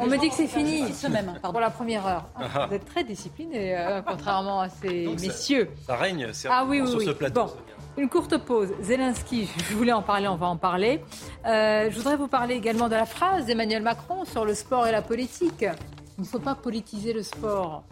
on 0.00 0.06
me 0.06 0.16
dit 0.18 0.28
que 0.28 0.34
c'est 0.34 0.46
fini. 0.46 0.92
Semaines, 0.92 1.38
pardon. 1.40 1.52
Pour 1.52 1.60
la 1.60 1.70
première 1.70 2.06
heure. 2.06 2.24
Ah, 2.36 2.42
Ah. 2.54 2.66
Vous 2.68 2.74
êtes 2.74 2.84
très 2.84 3.04
disciplinés, 3.04 3.76
euh, 3.76 4.02
contrairement 4.06 4.60
à 4.62 4.68
ces 4.68 5.04
Donc, 5.04 5.20
ça- 5.20 5.26
messieurs. 5.26 5.70
Ça 5.86 5.96
règne 5.96 6.28
c'est 6.32 6.48
Ah 6.50 6.64
oui, 6.66 6.80
oui, 6.80 6.88
sur 6.88 6.98
oui. 6.98 7.06
ce 7.06 7.10
plateau. 7.12 7.44
Bon, 7.46 7.52
une 7.96 8.08
courte 8.08 8.38
pause. 8.38 8.70
Zelensky, 8.82 9.48
je 9.70 9.76
voulais 9.76 9.92
en 9.92 10.02
parler, 10.02 10.28
on 10.28 10.36
va 10.36 10.46
en 10.46 10.56
parler. 10.56 11.02
Euh, 11.46 11.90
je 11.90 11.96
voudrais 11.96 12.16
vous 12.16 12.28
parler 12.28 12.54
également 12.54 12.88
de 12.88 12.94
la 12.94 13.06
phrase 13.06 13.46
d'Emmanuel 13.46 13.82
Macron 13.82 14.24
sur 14.24 14.44
le 14.44 14.54
sport 14.54 14.86
et 14.86 14.92
la 14.92 15.02
politique. 15.02 15.64
Il 16.18 16.22
ne 16.22 16.26
faut 16.26 16.38
pas 16.38 16.54
politiser 16.54 17.12
le 17.12 17.22
sport. 17.22 17.84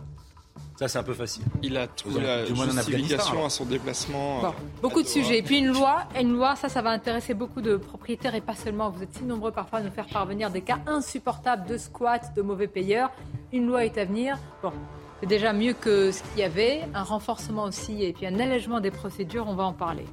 Ça, 0.80 0.88
c'est 0.88 0.98
un 0.98 1.02
peu 1.02 1.12
facile. 1.12 1.42
Il 1.62 1.76
a 1.76 1.86
trouvé 1.86 2.22
la 2.22 2.46
justification 2.46 3.44
à 3.44 3.50
son 3.50 3.66
déplacement. 3.66 4.40
Bon, 4.40 4.54
beaucoup 4.80 5.02
de 5.02 5.06
sujets. 5.06 5.38
Et 5.38 5.42
puis 5.42 5.58
une 5.58 5.72
loi, 5.72 6.04
une 6.18 6.32
loi, 6.32 6.56
ça, 6.56 6.70
ça 6.70 6.80
va 6.80 6.88
intéresser 6.88 7.34
beaucoup 7.34 7.60
de 7.60 7.76
propriétaires 7.76 8.34
et 8.34 8.40
pas 8.40 8.54
seulement. 8.54 8.88
Vous 8.88 9.02
êtes 9.02 9.14
si 9.14 9.24
nombreux 9.24 9.52
parfois 9.52 9.80
à 9.80 9.82
nous 9.82 9.90
faire 9.90 10.06
parvenir 10.06 10.50
des 10.50 10.62
cas 10.62 10.78
insupportables 10.86 11.68
de 11.68 11.76
squat, 11.76 12.32
de 12.34 12.40
mauvais 12.40 12.66
payeurs. 12.66 13.10
Une 13.52 13.66
loi 13.66 13.84
est 13.84 13.98
à 13.98 14.06
venir. 14.06 14.38
Bon, 14.62 14.72
c'est 15.20 15.26
déjà 15.26 15.52
mieux 15.52 15.74
que 15.74 16.10
ce 16.12 16.22
qu'il 16.22 16.40
y 16.40 16.42
avait. 16.42 16.82
Un 16.94 17.02
renforcement 17.02 17.64
aussi 17.64 18.02
et 18.02 18.12
puis 18.12 18.26
un 18.26 18.40
allègement 18.40 18.80
des 18.80 18.90
procédures, 18.90 19.46
on 19.48 19.54
va 19.54 19.64
en 19.64 19.74
parler. 19.74 20.06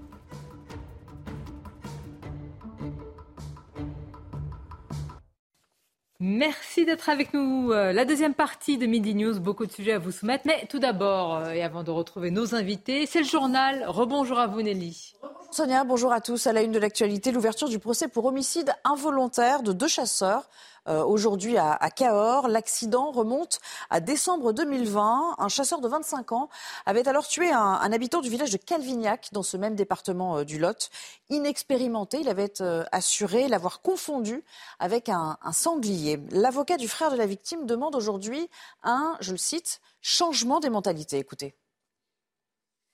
Merci 6.20 6.84
d'être 6.84 7.10
avec 7.10 7.34
nous. 7.34 7.72
Euh, 7.72 7.94
La 7.94 8.04
deuxième 8.04 8.34
partie 8.34 8.78
de 8.78 8.86
Midi 8.86 9.16
News, 9.16 9.40
beaucoup 9.40 9.66
de 9.66 9.72
sujets 9.72 9.94
à 9.94 10.00
vous 10.00 10.12
soumettre. 10.12 10.44
Mais 10.46 10.66
tout 10.68 10.80
d'abord, 10.80 11.36
euh, 11.36 11.52
et 11.52 11.64
avant 11.64 11.84
de 11.84 11.92
retrouver 11.92 12.32
nos 12.32 12.56
invités, 12.56 13.06
c'est 13.06 13.20
le 13.20 13.26
journal. 13.26 13.86
Rebonjour 13.88 14.40
à 14.40 14.48
vous 14.48 14.62
Nelly. 14.62 15.14
Sonia, 15.52 15.84
bonjour 15.84 16.12
à 16.12 16.20
tous. 16.20 16.48
À 16.48 16.54
la 16.54 16.64
une 16.64 16.72
de 16.72 16.80
l'actualité, 16.80 17.32
l'ouverture 17.32 17.70
du 17.70 17.80
procès 17.80 18.08
pour 18.08 18.26
homicide 18.26 18.74
involontaire 18.84 19.62
de 19.62 19.72
deux 19.72 19.88
chasseurs. 19.88 20.50
Euh, 20.88 21.04
Aujourd'hui 21.04 21.58
à, 21.58 21.78
Cahors, 21.96 22.48
l'accident 22.48 23.12
remonte 23.12 23.60
à 23.90 24.00
décembre 24.00 24.54
2020. 24.54 25.36
Un 25.38 25.48
chasseur 25.50 25.82
de 25.82 25.88
25 25.88 26.32
ans 26.32 26.50
avait 26.86 27.08
alors 27.08 27.28
tué 27.28 27.52
un, 27.52 27.74
habitant 27.92 28.22
du 28.22 28.30
village 28.30 28.52
de 28.52 28.58
Calvignac, 28.58 29.30
dans 29.32 29.44
ce 29.44 29.58
même 29.58 29.76
département 29.76 30.38
euh, 30.40 30.44
du 30.44 30.60
Lot. 30.60 30.90
Inexpérimenté, 31.30 32.20
il 32.22 32.30
avait 32.30 32.62
euh, 32.62 32.84
assuré 32.92 33.48
l'avoir 33.48 33.82
confondu 33.82 34.44
avec 34.80 35.10
un, 35.10 35.38
sanglier. 35.52 36.20
L'avocat 36.32 36.78
du 36.78 36.88
frère 36.88 37.12
de 37.12 37.18
la 37.18 37.26
victime 37.26 37.66
demande 37.66 37.96
aujourd'hui 37.96 38.50
un, 38.84 39.16
je 39.20 39.32
le 39.32 39.38
cite, 39.38 39.82
changement 40.02 40.60
des 40.60 40.70
mentalités. 40.70 41.18
Écoutez. 41.18 41.56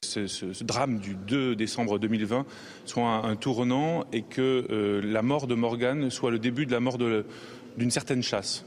Ce, 0.04 0.28
ce- 0.28 0.64
drame 0.64 1.00
du 1.00 1.16
2 1.16 1.56
décembre 1.56 1.98
2020 1.98 2.46
soit 2.86 3.08
un, 3.08 3.36
tournant 3.38 4.04
et 4.12 4.22
que 4.22 5.02
la 5.04 5.22
mort 5.22 5.48
de 5.48 5.56
Morgane 5.56 6.10
soit 6.10 6.30
le 6.32 6.40
début 6.40 6.66
de 6.66 6.72
la 6.72 6.82
mort 6.82 6.98
de- 6.98 7.26
d'une 7.78 7.92
certaine 7.92 8.24
chasse. 8.24 8.66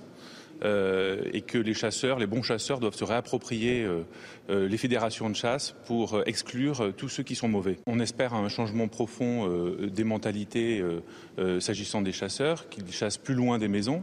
Euh, 0.65 1.23
et 1.35 1.43
que 1.43 1.59
les 1.59 1.75
chasseurs, 1.75 2.19
les 2.19 2.27
bons 2.27 2.43
chasseurs, 2.43 2.81
doivent 2.81 2.95
se 2.95 3.05
réapproprier 3.05 3.83
euh, 3.83 4.03
euh, 4.49 4.69
les 4.69 4.79
fédérations 4.79 5.29
de 5.29 5.37
chasse 5.37 5.75
pour 5.87 6.23
exclure 6.27 6.93
tous 6.97 7.11
ceux 7.11 7.23
qui 7.23 7.35
sont 7.35 7.49
mauvais. 7.49 7.79
On 7.87 8.01
espère 8.01 8.33
un 8.33 8.49
changement 8.49 8.89
profond 8.89 9.49
des 9.79 10.05
mentalités 10.05 10.83
s'agissant 11.61 12.01
des 12.03 12.13
chasseurs, 12.13 12.69
qu'ils 12.69 12.91
chassent 12.91 13.19
plus 13.19 13.35
loin 13.35 13.59
des 13.59 13.69
maisons. 13.69 14.03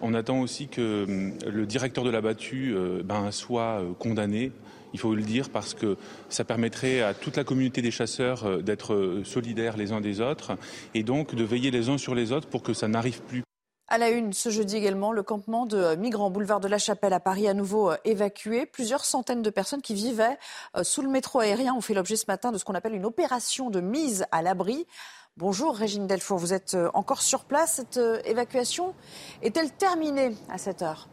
On 0.00 0.14
attend 0.14 0.40
aussi 0.40 0.68
que 0.68 1.04
hum, 1.04 1.32
le 1.46 1.66
directeur 1.66 2.04
de 2.04 2.10
la 2.10 2.20
battue 2.20 2.74
ben, 3.04 3.30
soit 3.30 3.82
condamné 3.98 4.52
il 4.92 5.00
faut 5.00 5.14
le 5.14 5.22
dire 5.22 5.50
parce 5.50 5.74
que 5.74 5.96
ça 6.30 6.44
permettrait 6.44 7.02
à 7.02 7.12
toute 7.12 7.36
la 7.36 7.44
communauté 7.44 7.82
des 7.82 7.90
chasseurs 7.90 8.62
d'être 8.62 9.20
solidaires 9.24 9.76
les 9.76 9.92
uns 9.92 10.00
des 10.00 10.20
autres 10.20 10.56
et 10.94 11.02
donc 11.02 11.34
de 11.34 11.44
veiller 11.44 11.70
les 11.70 11.88
uns 11.90 11.98
sur 11.98 12.14
les 12.14 12.32
autres 12.32 12.48
pour 12.48 12.62
que 12.62 12.72
ça 12.72 12.88
n'arrive 12.88 13.20
plus. 13.22 13.42
À 13.88 13.98
la 13.98 14.10
une, 14.10 14.32
ce 14.32 14.48
jeudi 14.48 14.76
également, 14.76 15.12
le 15.12 15.22
campement 15.22 15.64
de 15.64 15.94
migrants 15.94 16.28
boulevard 16.28 16.58
de 16.58 16.66
la 16.66 16.78
Chapelle 16.78 17.12
à 17.12 17.20
Paris 17.20 17.46
à 17.46 17.54
nouveau 17.54 17.92
euh, 17.92 17.96
évacué. 18.04 18.66
Plusieurs 18.66 19.04
centaines 19.04 19.42
de 19.42 19.50
personnes 19.50 19.80
qui 19.80 19.94
vivaient 19.94 20.38
euh, 20.76 20.82
sous 20.82 21.02
le 21.02 21.08
métro 21.08 21.38
aérien 21.38 21.72
ont 21.72 21.80
fait 21.80 21.94
l'objet 21.94 22.16
ce 22.16 22.24
matin 22.26 22.50
de 22.50 22.58
ce 22.58 22.64
qu'on 22.64 22.74
appelle 22.74 22.94
une 22.94 23.06
opération 23.06 23.70
de 23.70 23.80
mise 23.80 24.26
à 24.32 24.42
l'abri. 24.42 24.88
Bonjour 25.36 25.76
Régine 25.76 26.08
Delfour, 26.08 26.38
vous 26.38 26.52
êtes 26.52 26.74
euh, 26.74 26.90
encore 26.94 27.22
sur 27.22 27.44
place. 27.44 27.74
Cette 27.74 28.00
évacuation 28.24 28.92
est-elle 29.40 29.70
terminée 29.70 30.34
à 30.50 30.58
cette 30.58 30.82
heure? 30.82 31.08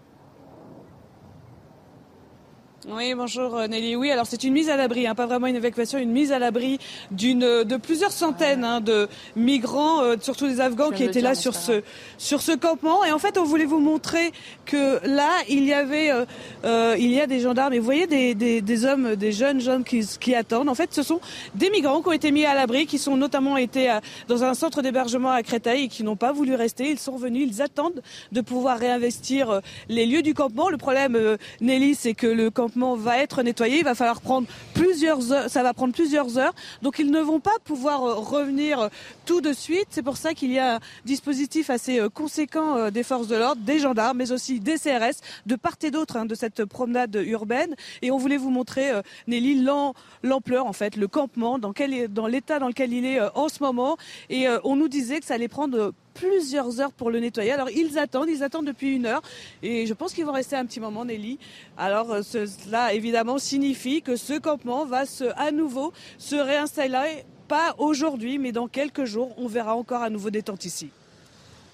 Oui, 2.89 3.13
bonjour 3.15 3.55
euh, 3.55 3.67
Nelly. 3.67 3.95
Oui, 3.95 4.11
alors 4.11 4.25
c'est 4.25 4.43
une 4.43 4.51
mise 4.51 4.69
à 4.69 4.75
l'abri, 4.75 5.07
hein, 5.07 5.15
pas 5.15 5.25
vraiment 5.25 5.47
une 5.47 5.55
évacuation, 5.55 5.99
une 5.99 6.11
mise 6.11 6.34
à 6.34 6.39
l'abri 6.39 6.79
d'une 7.11 7.39
de 7.63 7.77
plusieurs 7.77 8.11
centaines 8.11 8.65
hein, 8.65 8.81
de 8.81 9.07
migrants, 9.38 10.01
euh, 10.01 10.17
surtout 10.19 10.47
des 10.47 10.59
Afghans, 10.59 10.89
qui 10.91 11.03
étaient 11.05 11.21
là 11.21 11.34
sur 11.34 11.55
ce 11.55 11.81
sur 12.17 12.41
ce 12.41 12.51
campement. 12.51 13.05
Et 13.05 13.13
en 13.13 13.19
fait, 13.19 13.38
on 13.38 13.43
voulait 13.45 13.63
vous 13.63 13.79
montrer 13.79 14.34
que 14.65 14.99
là, 15.07 15.29
il 15.47 15.63
y 15.63 15.71
avait, 15.71 16.11
euh, 16.11 16.25
euh, 16.65 16.95
il 16.99 17.11
y 17.11 17.21
a 17.21 17.27
des 17.27 17.39
gendarmes. 17.39 17.73
Et 17.73 17.79
vous 17.79 17.86
voyez 17.86 18.05
des, 18.05 18.36
des, 18.36 18.59
des 18.61 18.86
hommes, 18.86 19.15
des 19.15 19.31
jeunes 19.31 19.65
hommes 19.69 19.86
qui, 19.86 20.05
qui 20.19 20.36
attendent. 20.36 20.67
En 20.67 20.75
fait, 20.75 20.93
ce 20.93 21.03
sont 21.03 21.21
des 21.55 21.69
migrants 21.69 22.01
qui 22.01 22.09
ont 22.09 22.13
été 22.13 22.31
mis 22.31 22.43
à 22.45 22.53
l'abri, 22.53 22.86
qui 22.86 22.97
sont 22.97 23.15
notamment 23.15 23.55
été 23.55 23.88
à- 23.88 24.01
dans 24.27 24.43
un 24.43 24.55
centre 24.55 24.81
d'hébergement 24.81 25.29
à 25.31 25.41
Créteil 25.41 25.86
et 25.86 25.88
qui 25.88 26.03
n'ont 26.03 26.17
pas 26.17 26.34
voulu 26.34 26.53
rester. 26.55 26.89
Ils 26.89 26.99
sont 26.99 27.15
venus, 27.15 27.47
ils 27.49 27.61
attendent 27.61 28.01
de 28.34 28.41
pouvoir 28.41 28.77
réinvestir 28.77 29.49
euh, 29.49 29.59
les 29.88 30.05
lieux 30.05 30.21
du 30.21 30.34
campement. 30.34 30.67
Le 30.69 30.77
problème, 30.77 31.15
euh, 31.15 31.38
Nelly, 31.61 31.95
c'est 31.95 32.13
que 32.13 32.27
le 32.27 32.49
campement 32.49 32.72
va 32.95 33.19
être 33.19 33.43
nettoyé. 33.43 33.80
Il 33.80 33.84
va 33.84 33.95
falloir 33.95 34.21
prendre 34.21 34.47
plusieurs 34.84 35.31
heures. 35.31 35.49
Ça 35.49 35.63
va 35.63 35.73
prendre 35.73 35.93
plusieurs 35.93 36.38
heures. 36.38 36.53
Donc, 36.81 36.99
ils 36.99 37.09
ne 37.09 37.19
vont 37.21 37.39
pas 37.39 37.57
pouvoir 37.63 38.03
euh, 38.03 38.13
revenir 38.15 38.79
euh, 38.79 38.88
tout 39.25 39.41
de 39.41 39.53
suite. 39.53 39.88
C'est 39.89 40.03
pour 40.03 40.17
ça 40.17 40.34
qu'il 40.34 40.51
y 40.51 40.59
a 40.59 40.75
un 40.75 40.79
dispositif 41.05 41.69
assez 41.69 41.99
euh, 41.99 42.09
conséquent 42.09 42.89
des 42.91 43.03
forces 43.03 43.27
de 43.27 43.36
l'ordre, 43.36 43.61
des 43.61 43.79
gendarmes, 43.79 44.17
mais 44.17 44.31
aussi 44.31 44.59
des 44.59 44.77
CRS, 44.77 45.17
de 45.45 45.55
part 45.55 45.77
et 45.84 45.91
d'autre 45.91 46.17
hein, 46.17 46.25
de 46.25 46.36
cette 46.36 46.65
promenade 46.65 47.15
urbaine. 47.25 47.75
Et 48.01 48.11
on 48.11 48.17
voulait 48.17 48.38
vous 48.38 48.49
montrer, 48.49 48.91
Nelly, 49.27 49.55
l'am- 49.63 49.93
l'ampleur, 50.21 50.65
en 50.65 50.73
fait, 50.73 50.95
le 50.97 51.07
campement, 51.07 51.59
dans, 51.59 51.73
quel, 51.73 52.11
dans 52.11 52.27
l'état 52.27 52.59
dans 52.59 52.67
lequel 52.67 52.91
il 52.93 53.05
est 53.05 53.19
en 53.36 53.47
ce 53.49 53.61
moment. 53.63 53.97
Et 54.29 54.45
on 54.63 54.75
nous 54.75 54.88
disait 54.88 55.19
que 55.19 55.25
ça 55.25 55.36
allait 55.36 55.47
prendre 55.47 55.93
plusieurs 56.13 56.79
heures 56.79 56.91
pour 56.91 57.09
le 57.09 57.19
nettoyer. 57.19 57.51
Alors 57.51 57.71
ils 57.71 57.97
attendent, 57.97 58.29
ils 58.29 58.43
attendent 58.43 58.67
depuis 58.67 58.95
une 58.95 59.07
heure 59.07 59.23
et 59.63 59.88
je 59.88 59.93
pense 59.95 60.13
qu'ils 60.13 60.25
vont 60.25 60.31
rester 60.41 60.55
un 60.55 60.65
petit 60.67 60.79
moment, 60.79 61.05
Nelly. 61.05 61.39
Alors 61.75 62.09
cela 62.23 62.93
évidemment 62.93 63.39
signifie 63.39 64.03
que 64.03 64.15
ce 64.15 64.36
campement 64.38 64.72
va 64.86 65.05
se, 65.05 65.26
à 65.38 65.51
nouveau 65.51 65.93
se 66.17 66.36
réinstaller, 66.36 67.26
pas 67.47 67.76
aujourd'hui, 67.78 68.39
mais 68.39 68.51
dans 68.51 68.67
quelques 68.67 69.05
jours. 69.05 69.34
On 69.38 69.47
verra 69.47 69.76
encore 69.76 70.01
à 70.01 70.09
nouveau 70.09 70.30
des 70.30 70.43
tentes 70.43 70.65
ici. 70.65 70.89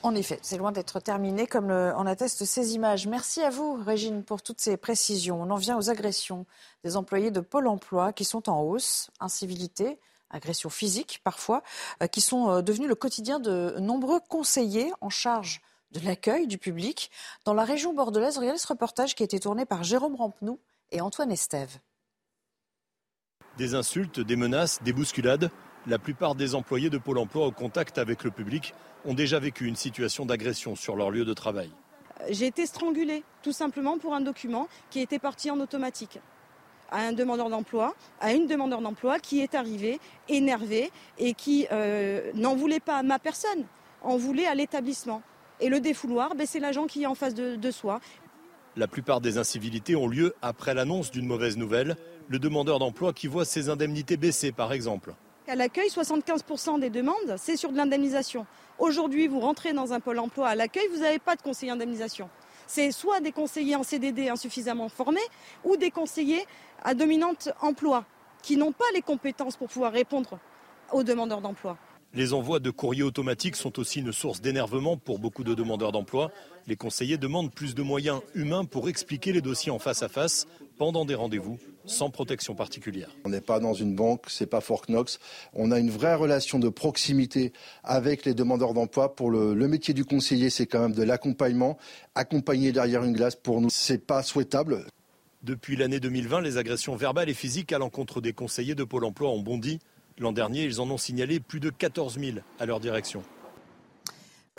En 0.02 0.16
effet, 0.16 0.40
c'est 0.42 0.58
loin 0.58 0.72
d'être 0.72 1.02
terminé, 1.02 1.46
comme 1.46 1.72
en 1.72 2.06
attestent 2.06 2.46
ces 2.46 2.74
images. 2.74 3.06
Merci 3.06 3.42
à 3.42 3.50
vous, 3.50 3.74
Régine, 3.84 4.24
pour 4.24 4.42
toutes 4.42 4.62
ces 4.62 4.78
précisions. 4.78 5.42
On 5.42 5.50
en 5.50 5.58
vient 5.58 5.78
aux 5.78 5.90
agressions 5.90 6.46
des 6.86 6.96
employés 6.96 7.32
de 7.32 7.42
Pôle 7.42 7.68
emploi 7.68 8.14
qui 8.14 8.24
sont 8.24 8.50
en 8.50 8.62
hausse, 8.62 9.10
incivilité, 9.20 10.00
agressions 10.30 10.70
physiques 10.70 11.20
parfois, 11.24 11.64
euh, 12.02 12.08
qui 12.08 12.22
sont 12.22 12.50
euh, 12.50 12.62
devenues 12.62 12.88
le 12.88 12.96
quotidien 12.96 13.40
de 13.40 13.76
nombreux 13.80 14.20
conseillers 14.20 14.92
en 15.02 15.10
charge 15.10 15.62
de 15.92 16.00
l'accueil 16.06 16.48
du 16.48 16.58
public. 16.58 17.12
Dans 17.46 17.54
la 17.54 17.64
région 17.64 17.94
bordelaise, 17.94 18.38
regardez 18.38 18.60
ce 18.60 18.68
reportage 18.68 19.16
qui 19.16 19.24
a 19.24 19.26
été 19.26 19.40
tourné 19.40 19.66
par 19.66 19.84
Jérôme 19.84 20.16
Rampenou 20.16 20.60
et 20.92 21.02
Antoine 21.02 21.32
Estève. 21.32 21.80
Des 23.60 23.76
insultes, 23.76 24.22
des 24.22 24.38
menaces, 24.38 24.82
des 24.84 24.94
bousculades. 24.94 25.52
La 25.86 26.00
plupart 26.00 26.34
des 26.34 26.56
employés 26.56 26.90
de 26.90 26.98
Pôle 26.98 27.18
emploi 27.18 27.46
au 27.46 27.52
contact 27.52 27.98
avec 27.98 28.24
le 28.24 28.32
public 28.32 28.74
ont 29.04 29.14
déjà 29.14 29.38
vécu 29.38 29.66
une 29.66 29.76
situation 29.76 30.26
d'agression 30.26 30.78
sur 30.78 30.96
leur 30.96 31.12
lieu 31.12 31.26
de 31.26 31.34
travail. 31.34 31.70
J'ai 32.30 32.46
été 32.46 32.66
strangulée, 32.66 33.22
tout 33.44 33.52
simplement 33.52 33.98
pour 33.98 34.16
un 34.16 34.22
document 34.22 34.70
qui 34.90 35.02
était 35.02 35.20
parti 35.20 35.52
en 35.52 35.60
automatique 35.60 36.20
à 36.90 37.02
un 37.02 37.12
demandeur 37.12 37.50
d'emploi, 37.50 37.96
à 38.22 38.32
une 38.32 38.48
demandeur 38.48 38.80
d'emploi 38.80 39.20
qui 39.20 39.42
est 39.42 39.54
arrivée 39.56 40.00
énervée 40.30 40.90
et 41.18 41.34
qui 41.34 41.68
euh, 41.74 42.32
n'en 42.36 42.56
voulait 42.56 42.80
pas 42.80 42.96
à 42.96 43.04
ma 43.04 43.20
personne, 43.20 43.66
en 44.04 44.16
voulait 44.16 44.48
à 44.48 44.56
l'établissement. 44.56 45.22
Et 45.60 45.68
le 45.68 45.82
défouloir, 45.82 46.34
ben, 46.34 46.48
c'est 46.48 46.62
l'agent 46.62 46.88
qui 46.88 47.04
est 47.04 47.08
en 47.08 47.14
face 47.14 47.36
de, 47.36 47.58
de 47.58 47.72
soi. 47.72 48.00
La 48.78 48.88
plupart 48.88 49.20
des 49.20 49.38
incivilités 49.38 49.98
ont 49.98 50.08
lieu 50.08 50.34
après 50.42 50.74
l'annonce 50.74 51.12
d'une 51.12 51.26
mauvaise 51.26 51.58
nouvelle, 51.58 51.98
le 52.30 52.40
demandeur 52.40 52.80
d'emploi 52.80 53.12
qui 53.12 53.28
voit 53.28 53.44
ses 53.44 53.70
indemnités 53.70 54.16
baisser 54.16 54.52
par 54.52 54.72
exemple. 54.72 55.14
À 55.48 55.56
l'accueil, 55.56 55.90
75% 55.90 56.80
des 56.80 56.92
demandes, 56.92 57.36
c'est 57.38 57.58
sur 57.58 57.72
de 57.72 57.78
l'indemnisation. 57.78 58.46
Aujourd'hui, 58.78 59.28
vous 59.28 59.40
rentrez 59.40 59.74
dans 59.74 59.94
un 59.94 60.00
pôle 60.00 60.20
emploi 60.20 60.48
à 60.48 60.56
l'accueil, 60.56 60.88
vous 60.94 61.02
n'avez 61.02 61.18
pas 61.18 61.36
de 61.36 61.42
conseiller 61.42 61.72
indemnisation. 61.72 62.30
C'est 62.68 62.92
soit 62.92 63.20
des 63.20 63.32
conseillers 63.32 63.76
en 63.76 63.82
CDD 63.82 64.30
insuffisamment 64.30 64.90
formés 64.90 65.20
ou 65.64 65.76
des 65.76 65.90
conseillers 65.90 66.46
à 66.84 66.94
dominante 66.94 67.50
emploi 67.62 68.06
qui 68.44 68.58
n'ont 68.58 68.74
pas 68.74 68.86
les 68.94 69.02
compétences 69.02 69.58
pour 69.58 69.70
pouvoir 69.70 69.92
répondre 69.92 70.38
aux 70.92 71.04
demandeurs 71.04 71.42
d'emploi. 71.42 71.78
Les 72.14 72.34
envois 72.34 72.60
de 72.60 72.70
courriers 72.70 73.04
automatiques 73.04 73.56
sont 73.56 73.80
aussi 73.80 74.00
une 74.00 74.12
source 74.12 74.42
d'énervement 74.42 74.98
pour 74.98 75.20
beaucoup 75.20 75.44
de 75.44 75.54
demandeurs 75.54 75.92
d'emploi. 75.92 76.32
Les 76.68 76.76
conseillers 76.76 77.18
demandent 77.18 77.52
plus 77.52 77.76
de 77.76 77.84
moyens 77.84 78.22
humains 78.34 78.66
pour 78.66 78.90
expliquer 78.90 79.32
les 79.32 79.42
dossiers 79.42 79.72
en 79.72 79.80
face 79.80 80.04
à 80.04 80.10
face 80.10 80.48
pendant 80.80 81.04
des 81.04 81.14
rendez-vous 81.14 81.60
sans 81.86 82.10
protection 82.10 82.56
particulière. 82.56 83.10
On 83.26 83.30
n'est 83.30 83.42
pas 83.42 83.60
dans 83.60 83.74
une 83.74 83.96
banque, 83.96 84.26
c'est 84.30 84.48
pas 84.48 84.62
Fort 84.62 84.86
Knox. 84.88 85.20
On 85.54 85.72
a 85.72 85.80
une 85.80 85.90
vraie 85.90 86.16
relation 86.16 86.58
de 86.58 86.70
proximité 86.70 87.52
avec 87.84 88.24
les 88.26 88.34
demandeurs 88.34 88.74
d'emploi. 88.74 89.14
Pour 89.14 89.30
le, 89.30 89.54
le, 89.54 89.68
métier 89.68 89.94
du 89.94 90.06
conseiller, 90.06 90.50
c'est 90.50 90.68
quand 90.68 90.80
même 90.80 90.94
de 90.94 91.04
l'accompagnement. 91.04 91.78
Accompagner 92.16 92.72
derrière 92.72 93.04
une 93.04 93.14
glace, 93.14 93.36
pour 93.36 93.60
nous, 93.60 93.70
c'est 93.70 94.06
pas 94.06 94.24
souhaitable. 94.24 94.86
Depuis 95.44 95.76
l'année 95.76 96.00
2020, 96.00 96.42
les 96.42 96.58
agressions 96.58 96.96
verbales 96.96 97.30
et 97.30 97.34
physiques 97.34 97.74
à 97.74 97.78
l'encontre 97.78 98.22
des 98.22 98.32
conseillers 98.32 98.76
de 98.76 98.84
Pôle 98.86 99.04
emploi 99.04 99.30
ont 99.30 99.42
bondi. 99.42 99.80
L'an 100.18 100.32
dernier, 100.32 100.64
ils 100.64 100.80
en 100.80 100.90
ont 100.90 100.98
signalé 100.98 101.42
plus 101.42 101.60
de 101.60 101.70
14 101.70 102.20
000 102.20 102.38
à 102.58 102.66
leur 102.66 102.80
direction. 102.80 103.22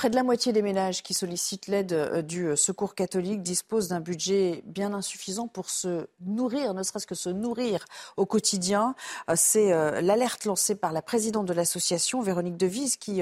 Près 0.00 0.08
de 0.08 0.16
la 0.16 0.22
moitié 0.22 0.54
des 0.54 0.62
ménages 0.62 1.02
qui 1.02 1.12
sollicitent 1.12 1.66
l'aide 1.66 1.92
euh, 1.92 2.22
du 2.22 2.46
euh, 2.46 2.56
Secours 2.56 2.94
catholique 2.94 3.42
disposent 3.42 3.88
d'un 3.88 4.00
budget 4.00 4.62
bien 4.64 4.94
insuffisant 4.94 5.46
pour 5.46 5.68
se 5.68 6.06
nourrir, 6.22 6.72
ne 6.72 6.82
serait-ce 6.82 7.06
que 7.06 7.14
se 7.14 7.28
nourrir 7.28 7.84
au 8.16 8.24
quotidien. 8.24 8.94
Euh, 9.28 9.34
c'est 9.36 9.68
l'alerte 10.00 10.46
lancée 10.46 10.74
par 10.74 10.94
la 10.94 11.02
présidente 11.02 11.44
de 11.44 11.52
l'association, 11.52 12.22
Véronique 12.22 12.56
Devise, 12.56 12.96
qui 12.96 13.20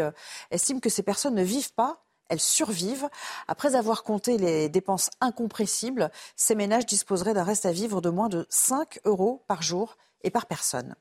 estime 0.52 0.80
que 0.80 0.88
ces 0.88 1.02
personnes 1.02 1.34
ne 1.34 1.42
vivent 1.42 1.74
pas 1.74 2.04
elles 2.28 2.40
survivent. 2.40 3.08
Après 3.46 3.74
avoir 3.74 4.02
compté 4.02 4.38
les 4.38 4.68
dépenses 4.68 5.10
incompressibles, 5.20 6.10
ces 6.36 6.54
ménages 6.54 6.86
disposeraient 6.86 7.34
d'un 7.34 7.44
reste 7.44 7.66
à 7.66 7.72
vivre 7.72 8.00
de 8.00 8.10
moins 8.10 8.28
de 8.28 8.46
5 8.50 9.00
euros 9.04 9.44
par 9.46 9.62
jour 9.62 9.96
et 10.24 10.30
par 10.30 10.46
personne. 10.46 10.94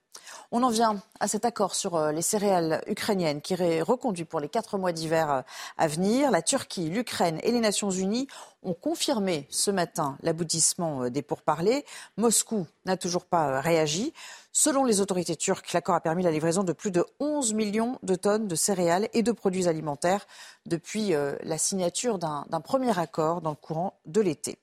On 0.52 0.64
en 0.64 0.70
vient 0.70 1.02
à 1.20 1.28
cet 1.28 1.46
accord 1.46 1.76
sur 1.76 1.96
euh, 1.96 2.12
les 2.12 2.22
céréales 2.22 2.84
ukrainiennes 2.88 3.42
qui 3.42 3.54
est 3.54 3.82
reconduit 3.82 4.26
pour 4.26 4.40
les 4.40 4.50
quatre 4.50 4.78
mois 4.78 4.92
d'hiver 4.92 5.32
euh, 5.32 5.42
à 5.78 5.88
venir. 5.88 6.32
La 6.32 6.42
Turquie, 6.42 6.90
l'Ukraine 6.90 7.40
et 7.44 7.52
les 7.52 7.60
Nations 7.60 7.90
Unies 7.90 8.28
ont 8.64 8.74
confirmé 8.74 9.48
ce 9.50 9.72
matin 9.72 10.18
l'aboutissement 10.22 11.04
euh, 11.04 11.10
des 11.10 11.22
pourparlers. 11.22 11.86
Moscou 12.18 12.68
n'a 12.86 12.98
toujours 12.98 13.26
pas 13.26 13.60
réagi. 13.62 14.14
Selon 14.60 14.86
les 14.86 15.02
autorités 15.02 15.36
turques, 15.36 15.72
l'accord 15.74 15.94
a 15.94 16.02
permis 16.02 16.24
la 16.24 16.32
livraison 16.32 16.64
de 16.64 16.74
plus 16.74 16.90
de 16.90 17.06
11 17.20 17.54
millions 17.54 18.00
de 18.02 18.16
tonnes 18.16 18.48
de 18.48 18.56
céréales 18.56 19.08
et 19.14 19.22
de 19.22 19.32
produits 19.32 19.68
alimentaires 19.68 20.26
depuis 20.66 21.14
la 21.44 21.60
signature 21.60 22.18
d'un 22.18 22.62
premier 22.64 22.98
accord 22.98 23.42
dans 23.42 23.52
le 23.52 23.56
courant 23.56 24.00
de 24.08 24.20
l'été. 24.20 24.58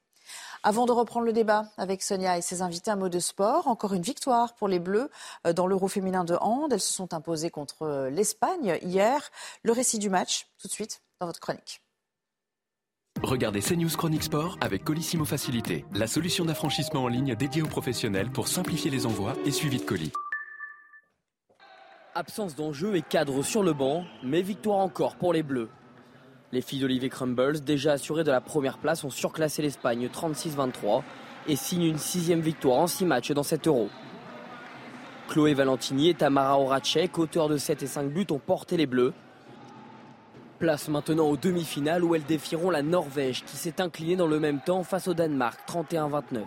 Avant 0.64 0.84
de 0.86 0.90
reprendre 0.90 1.26
le 1.26 1.32
débat 1.32 1.66
avec 1.76 2.02
Sonia 2.02 2.36
et 2.36 2.42
ses 2.42 2.60
invités, 2.60 2.90
un 2.90 2.96
mot 2.96 3.08
de 3.08 3.20
sport. 3.20 3.68
Encore 3.68 3.92
une 3.92 4.02
victoire 4.02 4.54
pour 4.56 4.66
les 4.66 4.80
Bleus 4.80 5.12
euh, 5.46 5.52
dans 5.52 5.68
l'Euro 5.68 5.86
féminin 5.86 6.24
de 6.24 6.34
hand. 6.40 6.72
Elles 6.72 6.80
se 6.80 6.92
sont 6.92 7.14
imposées 7.14 7.50
contre 7.50 7.82
euh, 7.82 8.10
l'Espagne 8.10 8.78
hier. 8.82 9.30
Le 9.62 9.70
récit 9.70 10.00
du 10.00 10.10
match, 10.10 10.48
tout 10.58 10.66
de 10.66 10.72
suite, 10.72 11.02
dans 11.20 11.26
votre 11.26 11.38
chronique. 11.38 11.83
Regardez 13.22 13.60
CNews 13.60 13.88
Chronique 13.96 14.24
Sport 14.24 14.58
avec 14.60 14.84
Colissimo 14.84 15.24
Facilité, 15.24 15.84
la 15.94 16.06
solution 16.06 16.44
d'affranchissement 16.44 17.04
en 17.04 17.08
ligne 17.08 17.34
dédiée 17.34 17.62
aux 17.62 17.66
professionnels 17.66 18.30
pour 18.30 18.48
simplifier 18.48 18.90
les 18.90 19.06
envois 19.06 19.34
et 19.46 19.50
suivi 19.50 19.78
de 19.78 19.84
colis. 19.84 20.12
Absence 22.14 22.54
d'enjeu 22.54 22.96
et 22.96 23.02
cadre 23.02 23.42
sur 23.42 23.62
le 23.62 23.72
banc, 23.72 24.04
mais 24.22 24.42
victoire 24.42 24.78
encore 24.78 25.16
pour 25.16 25.32
les 25.32 25.42
Bleus. 25.42 25.70
Les 26.52 26.60
filles 26.60 26.80
d'Olivier 26.80 27.08
Crumbles, 27.08 27.60
déjà 27.60 27.92
assurées 27.92 28.24
de 28.24 28.30
la 28.30 28.40
première 28.40 28.78
place, 28.78 29.04
ont 29.04 29.10
surclassé 29.10 29.62
l'Espagne 29.62 30.06
36-23 30.06 31.02
et 31.48 31.56
signent 31.56 31.86
une 31.86 31.98
sixième 31.98 32.40
victoire 32.40 32.78
en 32.78 32.86
six 32.86 33.06
matchs 33.06 33.32
dans 33.32 33.42
cet 33.42 33.66
euro. 33.66 33.88
Chloé 35.28 35.54
Valentini 35.54 36.10
et 36.10 36.14
Tamara 36.14 36.60
Horacek, 36.60 37.18
auteurs 37.18 37.48
de 37.48 37.56
7 37.56 37.82
et 37.82 37.86
5 37.86 38.10
buts, 38.10 38.26
ont 38.30 38.38
porté 38.38 38.76
les 38.76 38.86
Bleus. 38.86 39.14
Place 40.58 40.88
maintenant 40.88 41.28
aux 41.28 41.36
demi-finales 41.36 42.04
où 42.04 42.14
elles 42.14 42.24
défieront 42.24 42.70
la 42.70 42.82
Norvège 42.82 43.44
qui 43.44 43.56
s'est 43.56 43.80
inclinée 43.80 44.14
dans 44.14 44.28
le 44.28 44.38
même 44.38 44.60
temps 44.60 44.84
face 44.84 45.08
au 45.08 45.14
Danemark 45.14 45.58
31-29. 45.68 46.42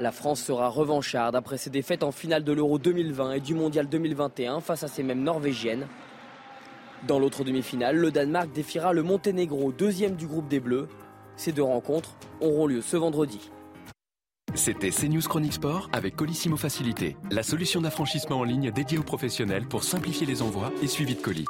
La 0.00 0.10
France 0.10 0.42
sera 0.42 0.68
revancharde 0.68 1.36
après 1.36 1.56
ses 1.56 1.70
défaites 1.70 2.02
en 2.02 2.10
finale 2.10 2.42
de 2.42 2.52
l'Euro 2.52 2.78
2020 2.78 3.34
et 3.34 3.40
du 3.40 3.54
Mondial 3.54 3.88
2021 3.88 4.60
face 4.60 4.82
à 4.82 4.88
ces 4.88 5.04
mêmes 5.04 5.22
Norvégiennes. 5.22 5.86
Dans 7.06 7.20
l'autre 7.20 7.44
demi-finale, 7.44 7.96
le 7.96 8.10
Danemark 8.10 8.50
défiera 8.52 8.92
le 8.92 9.04
Monténégro, 9.04 9.70
deuxième 9.70 10.16
du 10.16 10.26
groupe 10.26 10.48
des 10.48 10.58
Bleus. 10.58 10.88
Ces 11.36 11.52
deux 11.52 11.62
rencontres 11.62 12.16
auront 12.40 12.66
lieu 12.66 12.80
ce 12.80 12.96
vendredi. 12.96 13.50
C'était 14.54 14.90
CNews 14.90 15.20
Chronique 15.20 15.52
Sport 15.52 15.90
avec 15.92 16.16
Colissimo 16.16 16.56
Facilité, 16.56 17.16
la 17.30 17.42
solution 17.44 17.80
d'affranchissement 17.80 18.40
en 18.40 18.44
ligne 18.44 18.72
dédiée 18.72 18.98
aux 18.98 19.02
professionnels 19.02 19.66
pour 19.66 19.84
simplifier 19.84 20.26
les 20.26 20.42
envois 20.42 20.72
et 20.82 20.88
suivi 20.88 21.14
de 21.14 21.20
colis. 21.20 21.46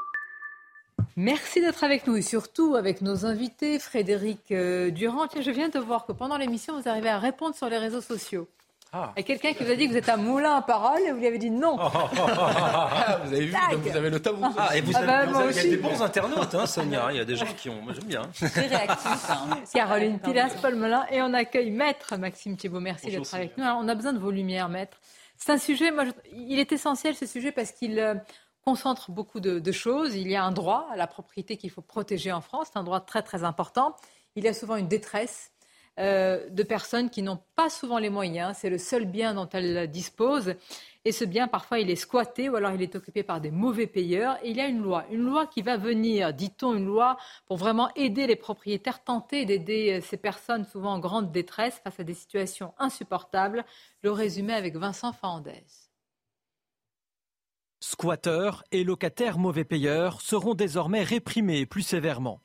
Merci 1.16 1.60
d'être 1.60 1.84
avec 1.84 2.06
nous 2.06 2.16
et 2.16 2.22
surtout 2.22 2.74
avec 2.74 3.00
nos 3.00 3.24
invités, 3.24 3.78
Frédéric 3.78 4.50
euh, 4.50 4.90
Durand. 4.90 5.26
je 5.38 5.50
viens 5.50 5.68
de 5.68 5.78
voir 5.78 6.06
que 6.06 6.12
pendant 6.12 6.36
l'émission, 6.36 6.80
vous 6.80 6.88
arrivez 6.88 7.08
à 7.08 7.18
répondre 7.18 7.54
sur 7.54 7.68
les 7.68 7.78
réseaux 7.78 8.00
sociaux. 8.00 8.48
Ah. 8.96 9.12
Il 9.16 9.20
y 9.20 9.24
a 9.24 9.26
quelqu'un 9.26 9.52
qui 9.54 9.64
vous 9.64 9.70
a 9.72 9.74
dit 9.74 9.86
que 9.86 9.92
vous 9.92 9.98
êtes 9.98 10.08
un 10.08 10.16
moulin 10.16 10.54
à 10.54 10.62
parole 10.62 11.00
et 11.04 11.10
vous 11.10 11.18
lui 11.18 11.26
avez 11.26 11.38
dit 11.38 11.50
non. 11.50 11.76
Ah, 11.80 13.20
vous 13.24 13.32
avez 13.32 13.46
vu, 13.46 13.56
vous 13.76 13.96
avez 13.96 14.10
le 14.10 14.20
tabou. 14.20 14.44
Ah, 14.56 14.76
et 14.76 14.80
vous, 14.80 14.96
avez, 14.96 15.06
bah, 15.06 15.24
il 15.50 15.56
y 15.56 15.58
a 15.58 15.62
des 15.62 15.76
bons 15.76 16.00
internautes, 16.00 16.54
hein, 16.54 16.66
Sonia. 16.66 17.08
Il 17.10 17.16
y 17.16 17.20
a 17.20 17.24
des 17.24 17.34
gens 17.34 17.46
qui 17.56 17.68
ont. 17.68 17.82
Moi, 17.82 17.92
j'aime 17.92 18.04
bien. 18.04 18.22
Très 18.32 18.66
réactif. 18.66 19.30
Hein. 19.30 19.58
Caroline 19.72 20.20
Pilas, 20.20 20.54
Paul 20.62 20.76
Melun. 20.76 21.04
Et 21.10 21.20
on 21.22 21.34
accueille 21.34 21.70
Maître 21.70 22.16
Maxime 22.16 22.56
Thibault. 22.56 22.78
Merci 22.78 23.10
d'être 23.10 23.34
avec 23.34 23.58
nous. 23.58 23.64
on 23.64 23.88
a 23.88 23.94
besoin 23.96 24.12
de 24.12 24.18
vos 24.18 24.30
lumières, 24.30 24.68
Maître. 24.68 24.98
C'est 25.36 25.52
un 25.52 25.58
sujet, 25.58 25.90
moi, 25.90 26.04
il 26.32 26.58
est 26.60 26.70
essentiel 26.70 27.14
ce 27.16 27.26
sujet 27.26 27.50
parce 27.50 27.72
qu'il 27.72 27.98
euh, 27.98 28.14
concentre 28.64 29.10
beaucoup 29.10 29.40
de, 29.40 29.72
choses. 29.72 30.14
Il 30.14 30.28
y 30.28 30.36
a 30.36 30.44
un 30.44 30.52
droit 30.52 30.88
à 30.90 30.96
la 30.96 31.06
propriété 31.06 31.56
qu'il 31.56 31.70
faut 31.70 31.82
protéger 31.82 32.32
en 32.32 32.40
France. 32.40 32.68
C'est 32.72 32.78
un 32.78 32.84
droit 32.84 33.00
très, 33.00 33.22
très 33.22 33.44
important. 33.44 33.94
Il 34.36 34.44
y 34.44 34.48
a 34.48 34.54
souvent 34.54 34.76
une 34.76 34.88
détresse 34.88 35.52
euh, 36.00 36.48
de 36.50 36.62
personnes 36.62 37.10
qui 37.10 37.22
n'ont 37.22 37.40
pas 37.56 37.68
souvent 37.68 37.98
les 37.98 38.10
moyens. 38.10 38.56
C'est 38.58 38.70
le 38.70 38.78
seul 38.78 39.04
bien 39.04 39.34
dont 39.34 39.48
elles 39.50 39.90
disposent. 39.90 40.54
Et 41.04 41.12
ce 41.12 41.24
bien, 41.24 41.46
parfois, 41.46 41.78
il 41.78 41.90
est 41.90 41.96
squatté 41.96 42.48
ou 42.48 42.56
alors 42.56 42.72
il 42.72 42.80
est 42.80 42.96
occupé 42.96 43.22
par 43.22 43.40
des 43.40 43.50
mauvais 43.50 43.86
payeurs. 43.86 44.38
Et 44.42 44.50
il 44.50 44.56
y 44.56 44.60
a 44.60 44.66
une 44.66 44.82
loi, 44.82 45.04
une 45.10 45.24
loi 45.24 45.46
qui 45.46 45.60
va 45.60 45.76
venir, 45.76 46.32
dit-on, 46.32 46.74
une 46.74 46.86
loi 46.86 47.18
pour 47.46 47.58
vraiment 47.58 47.90
aider 47.94 48.26
les 48.26 48.36
propriétaires, 48.36 49.04
tenter 49.04 49.44
d'aider 49.44 50.00
ces 50.00 50.16
personnes 50.16 50.64
souvent 50.64 50.94
en 50.94 50.98
grande 50.98 51.30
détresse 51.30 51.80
face 51.84 52.00
à 52.00 52.04
des 52.04 52.14
situations 52.14 52.72
insupportables. 52.78 53.64
Le 54.02 54.10
résumé 54.10 54.54
avec 54.54 54.76
Vincent 54.76 55.12
Fernandez. 55.12 55.83
Squatteurs 57.86 58.64
et 58.72 58.82
locataires 58.82 59.36
mauvais 59.38 59.64
payeurs 59.64 60.22
seront 60.22 60.54
désormais 60.54 61.02
réprimés 61.02 61.66
plus 61.66 61.82
sévèrement. 61.82 62.40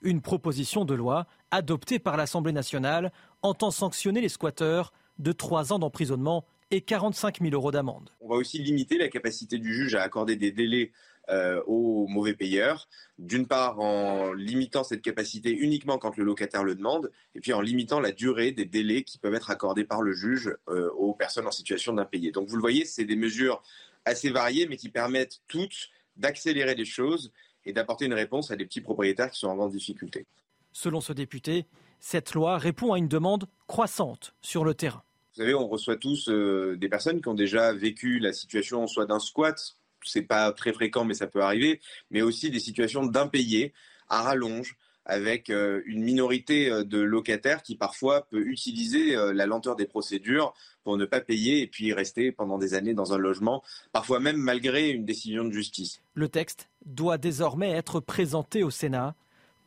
Une 0.00 0.22
proposition 0.22 0.86
de 0.86 0.94
loi 0.94 1.26
adoptée 1.50 1.98
par 1.98 2.16
l'Assemblée 2.16 2.54
nationale 2.54 3.12
entend 3.42 3.70
sanctionner 3.70 4.22
les 4.22 4.30
squatteurs 4.30 4.94
de 5.18 5.32
3 5.32 5.74
ans 5.74 5.78
d'emprisonnement 5.78 6.46
et 6.70 6.80
45 6.80 7.40
000 7.42 7.52
euros 7.52 7.70
d'amende. 7.70 8.08
On 8.22 8.30
va 8.30 8.36
aussi 8.36 8.60
limiter 8.60 8.96
la 8.96 9.08
capacité 9.08 9.58
du 9.58 9.74
juge 9.74 9.94
à 9.94 10.00
accorder 10.00 10.36
des 10.36 10.52
délais 10.52 10.92
euh, 11.28 11.62
aux 11.66 12.06
mauvais 12.06 12.32
payeurs. 12.32 12.88
D'une 13.18 13.46
part, 13.46 13.80
en 13.80 14.32
limitant 14.32 14.84
cette 14.84 15.02
capacité 15.02 15.50
uniquement 15.50 15.98
quand 15.98 16.16
le 16.16 16.24
locataire 16.24 16.64
le 16.64 16.74
demande, 16.74 17.10
et 17.34 17.40
puis 17.40 17.52
en 17.52 17.60
limitant 17.60 18.00
la 18.00 18.12
durée 18.12 18.52
des 18.52 18.64
délais 18.64 19.02
qui 19.02 19.18
peuvent 19.18 19.34
être 19.34 19.50
accordés 19.50 19.84
par 19.84 20.00
le 20.00 20.14
juge 20.14 20.56
euh, 20.68 20.88
aux 20.92 21.12
personnes 21.12 21.46
en 21.46 21.50
situation 21.50 21.92
d'impayé. 21.92 22.30
Donc 22.30 22.48
vous 22.48 22.56
le 22.56 22.62
voyez, 22.62 22.86
c'est 22.86 23.04
des 23.04 23.16
mesures 23.16 23.62
assez 24.04 24.30
variées, 24.30 24.66
mais 24.66 24.76
qui 24.76 24.88
permettent 24.88 25.40
toutes 25.48 25.88
d'accélérer 26.16 26.74
les 26.74 26.84
choses 26.84 27.32
et 27.64 27.72
d'apporter 27.72 28.06
une 28.06 28.14
réponse 28.14 28.50
à 28.50 28.56
des 28.56 28.64
petits 28.64 28.80
propriétaires 28.80 29.30
qui 29.30 29.38
sont 29.38 29.48
en 29.48 29.56
grande 29.56 29.72
difficulté. 29.72 30.26
Selon 30.72 31.00
ce 31.00 31.12
député, 31.12 31.66
cette 32.00 32.34
loi 32.34 32.58
répond 32.58 32.92
à 32.92 32.98
une 32.98 33.08
demande 33.08 33.46
croissante 33.66 34.34
sur 34.40 34.64
le 34.64 34.74
terrain. 34.74 35.02
Vous 35.34 35.42
savez, 35.42 35.54
on 35.54 35.68
reçoit 35.68 35.96
tous 35.96 36.28
euh, 36.28 36.76
des 36.76 36.88
personnes 36.88 37.20
qui 37.20 37.28
ont 37.28 37.34
déjà 37.34 37.72
vécu 37.72 38.18
la 38.18 38.32
situation 38.32 38.86
soit 38.86 39.06
d'un 39.06 39.20
squat, 39.20 39.76
c'est 40.04 40.22
pas 40.22 40.52
très 40.52 40.72
fréquent, 40.72 41.04
mais 41.04 41.14
ça 41.14 41.26
peut 41.26 41.42
arriver, 41.42 41.80
mais 42.10 42.22
aussi 42.22 42.50
des 42.50 42.60
situations 42.60 43.04
d'impayés 43.06 43.72
à 44.08 44.22
rallonge, 44.22 44.76
avec 45.08 45.48
euh, 45.48 45.80
une 45.86 46.02
minorité 46.02 46.70
euh, 46.70 46.84
de 46.84 46.98
locataires 46.98 47.62
qui 47.62 47.76
parfois 47.76 48.28
peut 48.28 48.46
utiliser 48.46 49.16
euh, 49.16 49.32
la 49.32 49.46
lenteur 49.46 49.74
des 49.74 49.86
procédures 49.86 50.54
pour 50.88 50.96
ne 50.96 51.04
pas 51.04 51.20
payer 51.20 51.60
et 51.60 51.66
puis 51.66 51.92
rester 51.92 52.32
pendant 52.32 52.56
des 52.56 52.72
années 52.72 52.94
dans 52.94 53.12
un 53.12 53.18
logement, 53.18 53.62
parfois 53.92 54.20
même 54.20 54.38
malgré 54.38 54.88
une 54.88 55.04
décision 55.04 55.44
de 55.44 55.50
justice. 55.50 56.00
Le 56.14 56.30
texte 56.30 56.70
doit 56.86 57.18
désormais 57.18 57.72
être 57.72 58.00
présenté 58.00 58.62
au 58.62 58.70
Sénat 58.70 59.14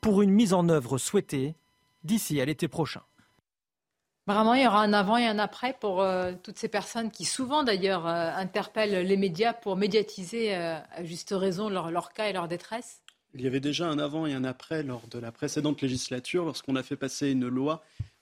pour 0.02 0.24
une 0.24 0.32
mise 0.32 0.52
en 0.52 0.68
œuvre 0.68 0.98
souhaitée 0.98 1.54
d'ici 2.04 2.42
à 2.42 2.46
l'été 2.46 2.68
prochain. 2.68 3.04
Vraiment, 4.26 4.56
il 4.56 4.64
y 4.64 4.68
aura 4.68 4.82
un 4.82 4.94
avant 4.94 5.16
et 5.16 5.28
un 5.28 5.38
après 5.38 5.78
pour 5.80 6.04
toutes 6.42 6.58
ces 6.58 6.70
personnes 6.70 7.12
qui 7.12 7.26
souvent 7.26 7.64
d'ailleurs 7.64 8.08
interpellent 8.08 9.06
les 9.06 9.18
médias 9.18 9.54
pour 9.54 9.76
médiatiser 9.76 10.56
à 10.56 11.04
juste 11.04 11.36
raison 11.38 11.70
leur 11.70 12.14
cas 12.14 12.30
et 12.30 12.34
leur 12.34 12.48
détresse 12.48 13.04
il 13.34 13.42
y 13.42 13.48
avait 13.48 13.62
déjà 13.62 13.88
un 13.88 13.98
avant 13.98 14.26
et 14.26 14.34
un 14.34 14.44
après 14.44 14.84
lors 14.84 15.08
de 15.08 15.18
la 15.18 15.32
précédente 15.32 15.82
législature, 15.82 16.46
lorsqu'on 16.46 16.76
a 16.76 16.84
fait 16.84 16.98
passer 16.98 17.32
une 17.32 17.48
loi 17.48 17.82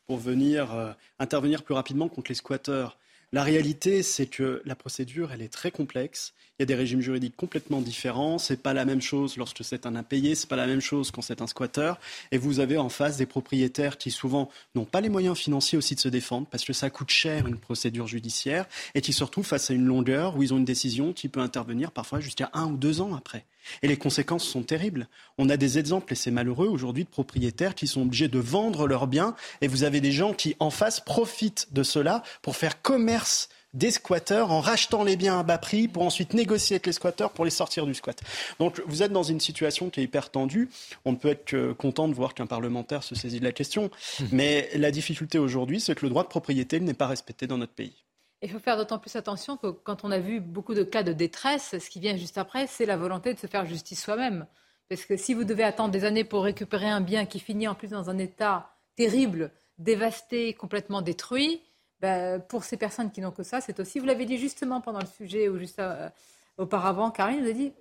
pour 0.10 0.18
venir 0.18 0.74
euh, 0.74 0.92
intervenir 1.20 1.62
plus 1.62 1.76
rapidement 1.76 2.10
contre 2.10 2.32
les 2.32 2.36
squatteurs. 2.36 2.98
La 3.32 3.44
réalité, 3.44 4.02
c'est 4.02 4.26
que 4.26 4.64
la 4.66 4.74
procédure, 4.74 5.32
elle 5.32 5.44
est 5.44 5.54
très 5.54 5.70
complexe. 5.70 6.34
Il 6.58 6.62
y 6.62 6.64
a 6.64 6.66
des 6.66 6.74
régimes 6.74 7.00
juridiques 7.00 7.36
complètement 7.36 7.80
différents. 7.80 8.40
C'est 8.40 8.64
pas 8.64 8.74
la 8.74 8.86
même 8.86 9.04
chose 9.04 9.38
lorsque 9.38 9.64
c'est 9.64 9.86
un 9.86 9.96
impayé, 9.96 10.34
c'est 10.34 10.50
pas 10.50 10.56
la 10.56 10.66
même 10.66 10.82
chose 10.82 11.12
quand 11.12 11.22
c'est 11.22 11.44
un 11.44 11.46
squatteur. 11.48 12.00
Et 12.32 12.40
vous 12.40 12.60
avez 12.60 12.80
en 12.80 12.90
face 12.90 13.18
des 13.18 13.28
propriétaires 13.28 14.00
qui 14.00 14.10
souvent 14.10 14.50
n'ont 14.74 14.84
pas 14.84 15.00
les 15.00 15.10
moyens 15.10 15.38
financiers 15.38 15.78
aussi 15.78 15.94
de 15.94 16.00
se 16.00 16.10
défendre 16.10 16.48
parce 16.50 16.66
que 16.66 16.74
ça 16.74 16.90
coûte 16.90 17.12
cher 17.12 17.46
une 17.46 17.60
procédure 17.60 18.08
judiciaire 18.08 18.66
et 18.96 19.02
qui 19.02 19.14
se 19.14 19.24
retrouvent 19.24 19.46
face 19.46 19.70
à 19.70 19.76
une 19.76 19.86
longueur 19.86 20.36
où 20.36 20.42
ils 20.42 20.56
ont 20.56 20.58
une 20.58 20.66
décision 20.66 21.14
qui 21.14 21.30
peut 21.30 21.40
intervenir 21.40 21.92
parfois 21.92 22.20
jusqu'à 22.20 22.50
un 22.54 22.66
ou 22.66 22.78
deux 22.78 23.00
ans 23.00 23.14
après. 23.14 23.46
Et 23.82 23.88
les 23.88 23.98
conséquences 23.98 24.44
sont 24.44 24.64
terribles. 24.64 25.08
On 25.38 25.50
a 25.50 25.58
des 25.58 25.78
exemples, 25.78 26.14
et 26.14 26.16
c'est 26.16 26.32
malheureux 26.32 26.68
aujourd'hui, 26.68 27.04
de 27.04 27.10
propriétaires 27.10 27.76
qui 27.76 27.88
sont 27.88 28.02
obligés 28.02 28.28
de 28.28 28.40
vendre 28.40 28.88
leurs 28.88 29.08
biens. 29.08 29.36
Et 29.62 29.68
vous 29.68 29.84
avez 29.84 30.02
des 30.02 30.12
gens 30.12 30.34
qui, 30.34 30.56
en 30.60 30.70
face, 30.70 31.00
profitent 31.00 31.68
de 31.72 31.84
cela 31.84 32.24
pour 32.42 32.56
faire 32.56 32.82
commerce 32.82 33.50
des 33.74 33.92
squatteurs 33.92 34.52
en 34.52 34.62
rachetant 34.62 35.04
les 35.04 35.16
biens 35.16 35.40
à 35.40 35.44
bas 35.44 35.58
prix 35.58 35.88
pour 35.88 36.04
ensuite 36.04 36.34
négocier 36.34 36.76
avec 36.76 36.88
les 36.88 36.94
squatteurs 36.94 37.32
pour 37.32 37.46
les 37.46 37.52
sortir 37.52 37.86
du 37.86 37.94
squat. 37.94 38.20
Donc 38.60 38.82
vous 38.88 39.04
êtes 39.04 39.12
dans 39.12 39.24
une 39.24 39.40
situation 39.40 39.90
qui 39.90 40.00
est 40.00 40.04
hyper 40.04 40.32
tendue. 40.32 40.70
On 41.06 41.12
ne 41.12 41.18
peut 41.18 41.30
être 41.30 41.46
que 41.46 41.72
content 41.74 42.08
de 42.08 42.14
voir 42.14 42.34
qu'un 42.34 42.48
parlementaire 42.48 43.04
se 43.04 43.16
saisit 43.16 43.40
de 43.40 43.46
la 43.46 43.52
question. 43.52 43.92
Mmh. 44.20 44.24
Mais 44.32 44.70
la 44.76 44.92
difficulté 44.92 45.38
aujourd'hui, 45.38 45.80
c'est 45.80 45.96
que 45.96 46.06
le 46.06 46.10
droit 46.10 46.24
de 46.24 46.30
propriété 46.30 46.80
n'est 46.80 46.94
pas 46.94 47.08
respecté 47.08 47.46
dans 47.46 47.58
notre 47.58 47.74
pays. 47.74 47.94
Il 48.42 48.50
faut 48.50 48.60
faire 48.60 48.78
d'autant 48.78 49.00
plus 49.00 49.16
attention 49.16 49.58
que 49.58 49.68
quand 49.68 50.06
on 50.06 50.12
a 50.12 50.20
vu 50.20 50.40
beaucoup 50.40 50.74
de 50.74 50.84
cas 50.84 51.04
de 51.04 51.12
détresse, 51.12 51.78
ce 51.78 51.90
qui 51.90 52.00
vient 52.00 52.16
juste 52.16 52.38
après, 52.38 52.68
c'est 52.68 52.86
la 52.86 52.96
volonté 52.96 53.34
de 53.34 53.40
se 53.40 53.48
faire 53.48 53.66
justice 53.66 54.02
soi-même. 54.02 54.48
Parce 54.88 55.06
que 55.06 55.18
si 55.18 55.34
vous 55.34 55.44
devez 55.44 55.64
attendre 55.64 55.92
des 55.92 56.06
années 56.06 56.24
pour 56.24 56.44
récupérer 56.44 56.90
un 56.90 57.02
bien 57.02 57.26
qui 57.26 57.40
finit 57.40 57.68
en 57.68 57.76
plus 57.76 57.90
dans 57.90 58.10
un 58.10 58.18
état 58.18 58.72
terrible, 58.96 59.52
dévasté, 59.78 60.54
complètement 60.54 61.02
détruit, 61.02 61.62
bah, 62.00 62.40
pour 62.40 62.64
ces 62.64 62.78
personnes 62.78 63.12
qui 63.12 63.20
n'ont 63.20 63.32
que 63.32 63.44
ça, 63.44 63.60
c'est 63.60 63.80
aussi, 63.80 64.00
vous 64.00 64.06
l'avez 64.06 64.26
dit 64.26 64.38
justement 64.38 64.80
pendant 64.80 65.00
le 65.00 65.06
sujet 65.06 65.50
ou 65.50 65.58
juste 65.58 65.80
euh, 65.80 66.10
auparavant, 66.58 67.12
Karine 67.12 67.42
vous 67.42 67.50
a 67.50 67.54
dit, 67.54 67.74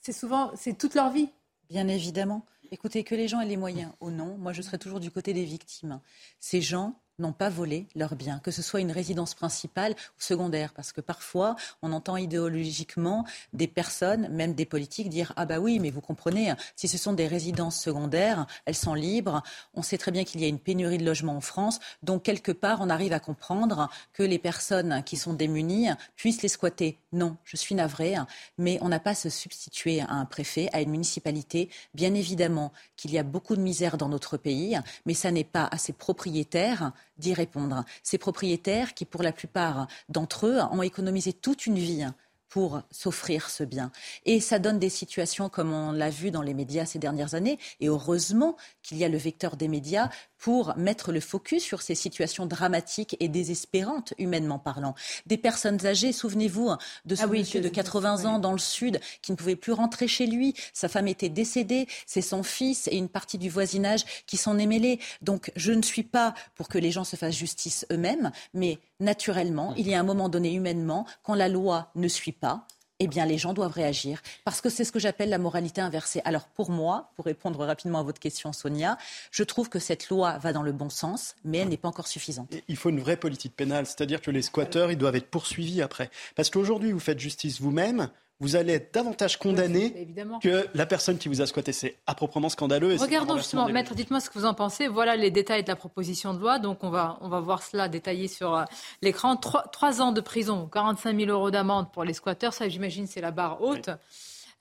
c'est 0.00 0.12
souvent, 0.12 0.52
c'est 0.56 0.76
toute 0.76 0.94
leur 0.94 1.10
vie. 1.10 1.28
Bien 1.68 1.86
évidemment. 1.86 2.46
Écoutez, 2.70 3.04
que 3.04 3.14
les 3.14 3.28
gens 3.28 3.40
aient 3.40 3.46
les 3.46 3.58
moyens 3.58 3.92
ou 4.00 4.10
non, 4.10 4.38
moi 4.38 4.52
je 4.52 4.62
serai 4.62 4.78
toujours 4.78 5.00
du 5.00 5.10
côté 5.10 5.34
des 5.34 5.44
victimes. 5.44 6.00
Ces 6.40 6.62
gens 6.62 6.98
n'ont 7.18 7.32
pas 7.32 7.48
volé 7.48 7.86
leurs 7.96 8.14
biens, 8.14 8.40
que 8.40 8.50
ce 8.50 8.62
soit 8.62 8.80
une 8.80 8.92
résidence 8.92 9.34
principale 9.34 9.92
ou 9.92 10.20
secondaire, 10.20 10.72
parce 10.72 10.92
que 10.92 11.00
parfois 11.00 11.56
on 11.82 11.92
entend 11.92 12.16
idéologiquement 12.16 13.24
des 13.52 13.66
personnes, 13.66 14.28
même 14.28 14.54
des 14.54 14.66
politiques, 14.66 15.08
dire 15.08 15.32
ah 15.36 15.46
bah 15.46 15.58
oui, 15.58 15.78
mais 15.78 15.90
vous 15.90 16.00
comprenez, 16.00 16.54
si 16.76 16.88
ce 16.88 16.98
sont 16.98 17.12
des 17.12 17.26
résidences 17.26 17.80
secondaires, 17.80 18.46
elles 18.64 18.74
sont 18.74 18.94
libres. 18.94 19.42
On 19.74 19.82
sait 19.82 19.98
très 19.98 20.10
bien 20.10 20.24
qu'il 20.24 20.40
y 20.40 20.44
a 20.44 20.48
une 20.48 20.58
pénurie 20.58 20.98
de 20.98 21.04
logements 21.04 21.36
en 21.36 21.40
France, 21.40 21.80
donc 22.02 22.22
quelque 22.22 22.52
part 22.52 22.78
on 22.80 22.90
arrive 22.90 23.12
à 23.12 23.20
comprendre 23.20 23.88
que 24.12 24.22
les 24.22 24.38
personnes 24.38 25.02
qui 25.04 25.16
sont 25.16 25.32
démunies 25.32 25.88
puissent 26.16 26.42
les 26.42 26.48
squatter. 26.48 26.98
Non, 27.12 27.36
je 27.44 27.56
suis 27.56 27.74
navrée, 27.74 28.14
mais 28.58 28.78
on 28.80 28.88
n'a 28.88 29.00
pas 29.00 29.10
à 29.10 29.14
se 29.14 29.30
substituer 29.30 30.00
à 30.00 30.10
un 30.10 30.24
préfet, 30.24 30.68
à 30.72 30.80
une 30.80 30.90
municipalité. 30.90 31.70
Bien 31.94 32.14
évidemment 32.14 32.72
qu'il 32.96 33.12
y 33.12 33.18
a 33.18 33.22
beaucoup 33.22 33.56
de 33.56 33.60
misère 33.60 33.96
dans 33.96 34.08
notre 34.08 34.36
pays, 34.36 34.78
mais 35.06 35.14
ça 35.14 35.30
n'est 35.30 35.44
pas 35.44 35.68
à 35.70 35.78
ses 35.78 35.92
propriétaires 35.92 36.92
d'y 37.18 37.34
répondre. 37.34 37.84
Ces 38.02 38.18
propriétaires 38.18 38.94
qui, 38.94 39.04
pour 39.04 39.22
la 39.22 39.32
plupart 39.32 39.86
d'entre 40.08 40.46
eux, 40.46 40.60
ont 40.70 40.82
économisé 40.82 41.32
toute 41.32 41.66
une 41.66 41.78
vie 41.78 42.06
pour 42.48 42.80
s'offrir 42.90 43.50
ce 43.50 43.62
bien. 43.62 43.92
Et 44.24 44.40
ça 44.40 44.58
donne 44.58 44.78
des 44.78 44.88
situations 44.88 45.48
comme 45.48 45.72
on 45.72 45.92
l'a 45.92 46.10
vu 46.10 46.30
dans 46.30 46.42
les 46.42 46.54
médias 46.54 46.86
ces 46.86 46.98
dernières 46.98 47.34
années. 47.34 47.58
Et 47.80 47.88
heureusement 47.88 48.56
qu'il 48.82 48.96
y 48.96 49.04
a 49.04 49.08
le 49.08 49.18
vecteur 49.18 49.56
des 49.56 49.68
médias 49.68 50.08
pour 50.38 50.76
mettre 50.76 51.12
le 51.12 51.20
focus 51.20 51.62
sur 51.62 51.82
ces 51.82 51.94
situations 51.94 52.46
dramatiques 52.46 53.16
et 53.20 53.28
désespérantes, 53.28 54.14
humainement 54.18 54.58
parlant. 54.58 54.94
Des 55.26 55.36
personnes 55.36 55.84
âgées, 55.86 56.12
souvenez-vous 56.12 56.70
hein, 56.70 56.78
de 57.04 57.14
ce 57.14 57.22
ah 57.24 57.26
monsieur 57.26 57.60
de 57.60 57.68
80 57.68 58.24
ans 58.24 58.38
dans 58.38 58.52
le 58.52 58.58
sud 58.58 59.00
qui 59.22 59.32
ne 59.32 59.36
pouvait 59.36 59.56
plus 59.56 59.72
rentrer 59.72 60.08
chez 60.08 60.26
lui. 60.26 60.54
Sa 60.72 60.88
femme 60.88 61.08
était 61.08 61.28
décédée, 61.28 61.86
c'est 62.06 62.22
son 62.22 62.42
fils 62.42 62.88
et 62.88 62.96
une 62.96 63.08
partie 63.08 63.38
du 63.38 63.48
voisinage 63.48 64.04
qui 64.26 64.36
s'en 64.36 64.58
est 64.58 64.66
mêlée. 64.66 65.00
Donc 65.22 65.52
je 65.56 65.72
ne 65.72 65.82
suis 65.82 66.02
pas 66.02 66.34
pour 66.54 66.68
que 66.68 66.78
les 66.78 66.90
gens 66.90 67.04
se 67.04 67.16
fassent 67.16 67.36
justice 67.36 67.86
eux-mêmes, 67.92 68.30
mais 68.54 68.78
naturellement, 69.00 69.74
il 69.76 69.88
y 69.88 69.94
a 69.94 70.00
un 70.00 70.04
moment 70.04 70.28
donné 70.28 70.52
humainement, 70.52 71.06
quand 71.22 71.34
la 71.34 71.48
loi 71.48 71.90
ne 71.94 72.08
suit 72.08 72.32
pas, 72.32 72.66
eh 73.00 73.06
bien, 73.06 73.26
les 73.26 73.38
gens 73.38 73.52
doivent 73.52 73.72
réagir. 73.72 74.20
Parce 74.44 74.60
que 74.60 74.68
c'est 74.68 74.84
ce 74.84 74.92
que 74.92 74.98
j'appelle 74.98 75.28
la 75.28 75.38
moralité 75.38 75.80
inversée. 75.80 76.20
Alors, 76.24 76.46
pour 76.48 76.70
moi, 76.70 77.10
pour 77.16 77.24
répondre 77.24 77.64
rapidement 77.64 78.00
à 78.00 78.02
votre 78.02 78.20
question, 78.20 78.52
Sonia, 78.52 78.98
je 79.30 79.44
trouve 79.44 79.68
que 79.68 79.78
cette 79.78 80.08
loi 80.08 80.38
va 80.38 80.52
dans 80.52 80.62
le 80.62 80.72
bon 80.72 80.90
sens, 80.90 81.36
mais 81.44 81.58
elle 81.58 81.68
n'est 81.68 81.76
pas 81.76 81.88
encore 81.88 82.08
suffisante. 82.08 82.52
Il 82.68 82.76
faut 82.76 82.90
une 82.90 83.00
vraie 83.00 83.16
politique 83.16 83.54
pénale, 83.54 83.86
c'est-à-dire 83.86 84.20
que 84.20 84.30
les 84.30 84.42
squatteurs, 84.42 84.90
ils 84.90 84.98
doivent 84.98 85.16
être 85.16 85.30
poursuivis 85.30 85.82
après. 85.82 86.10
Parce 86.34 86.50
qu'aujourd'hui, 86.50 86.92
vous 86.92 87.00
faites 87.00 87.18
justice 87.18 87.60
vous-même, 87.60 88.10
vous 88.40 88.54
allez 88.54 88.74
être 88.74 88.94
davantage 88.94 89.36
condamné 89.36 90.08
que 90.40 90.66
la 90.74 90.86
personne 90.86 91.18
qui 91.18 91.28
vous 91.28 91.40
a 91.40 91.46
squatté. 91.46 91.72
C'est 91.72 91.96
à 92.06 92.14
proprement 92.14 92.48
scandaleux. 92.48 92.94
Regardons 92.96 93.36
justement, 93.36 93.68
maître, 93.68 93.94
dites-moi 93.94 94.20
ce 94.20 94.30
que 94.30 94.38
vous 94.38 94.44
en 94.44 94.54
pensez. 94.54 94.86
Voilà 94.86 95.16
les 95.16 95.30
détails 95.30 95.64
de 95.64 95.68
la 95.68 95.76
proposition 95.76 96.34
de 96.34 96.38
loi. 96.38 96.58
Donc 96.58 96.84
on 96.84 96.90
va, 96.90 97.18
on 97.20 97.28
va 97.28 97.40
voir 97.40 97.62
cela 97.62 97.88
détaillé 97.88 98.28
sur 98.28 98.54
euh, 98.54 98.64
l'écran. 99.02 99.36
Trois, 99.36 100.00
ans 100.00 100.12
de 100.12 100.20
prison, 100.20 100.68
45 100.72 101.18
000 101.18 101.30
euros 101.30 101.50
d'amende 101.50 101.90
pour 101.92 102.04
les 102.04 102.12
squatteurs. 102.12 102.52
Ça, 102.52 102.68
j'imagine, 102.68 103.06
c'est 103.08 103.20
la 103.20 103.32
barre 103.32 103.60
haute. 103.60 103.90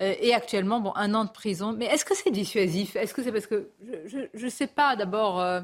Euh, 0.01 0.13
et 0.21 0.33
actuellement, 0.33 0.79
bon, 0.79 0.93
un 0.95 1.13
an 1.13 1.25
de 1.25 1.31
prison. 1.31 1.73
Mais 1.73 1.85
est-ce 1.85 2.05
que 2.05 2.15
c'est 2.15 2.31
dissuasif? 2.31 2.95
Est-ce 2.95 3.13
que 3.13 3.23
c'est 3.23 3.31
parce 3.31 3.47
que 3.47 3.69
je 4.05 4.45
ne 4.45 4.49
sais 4.49 4.67
pas 4.67 4.95
d'abord. 4.95 5.39
Euh, 5.39 5.61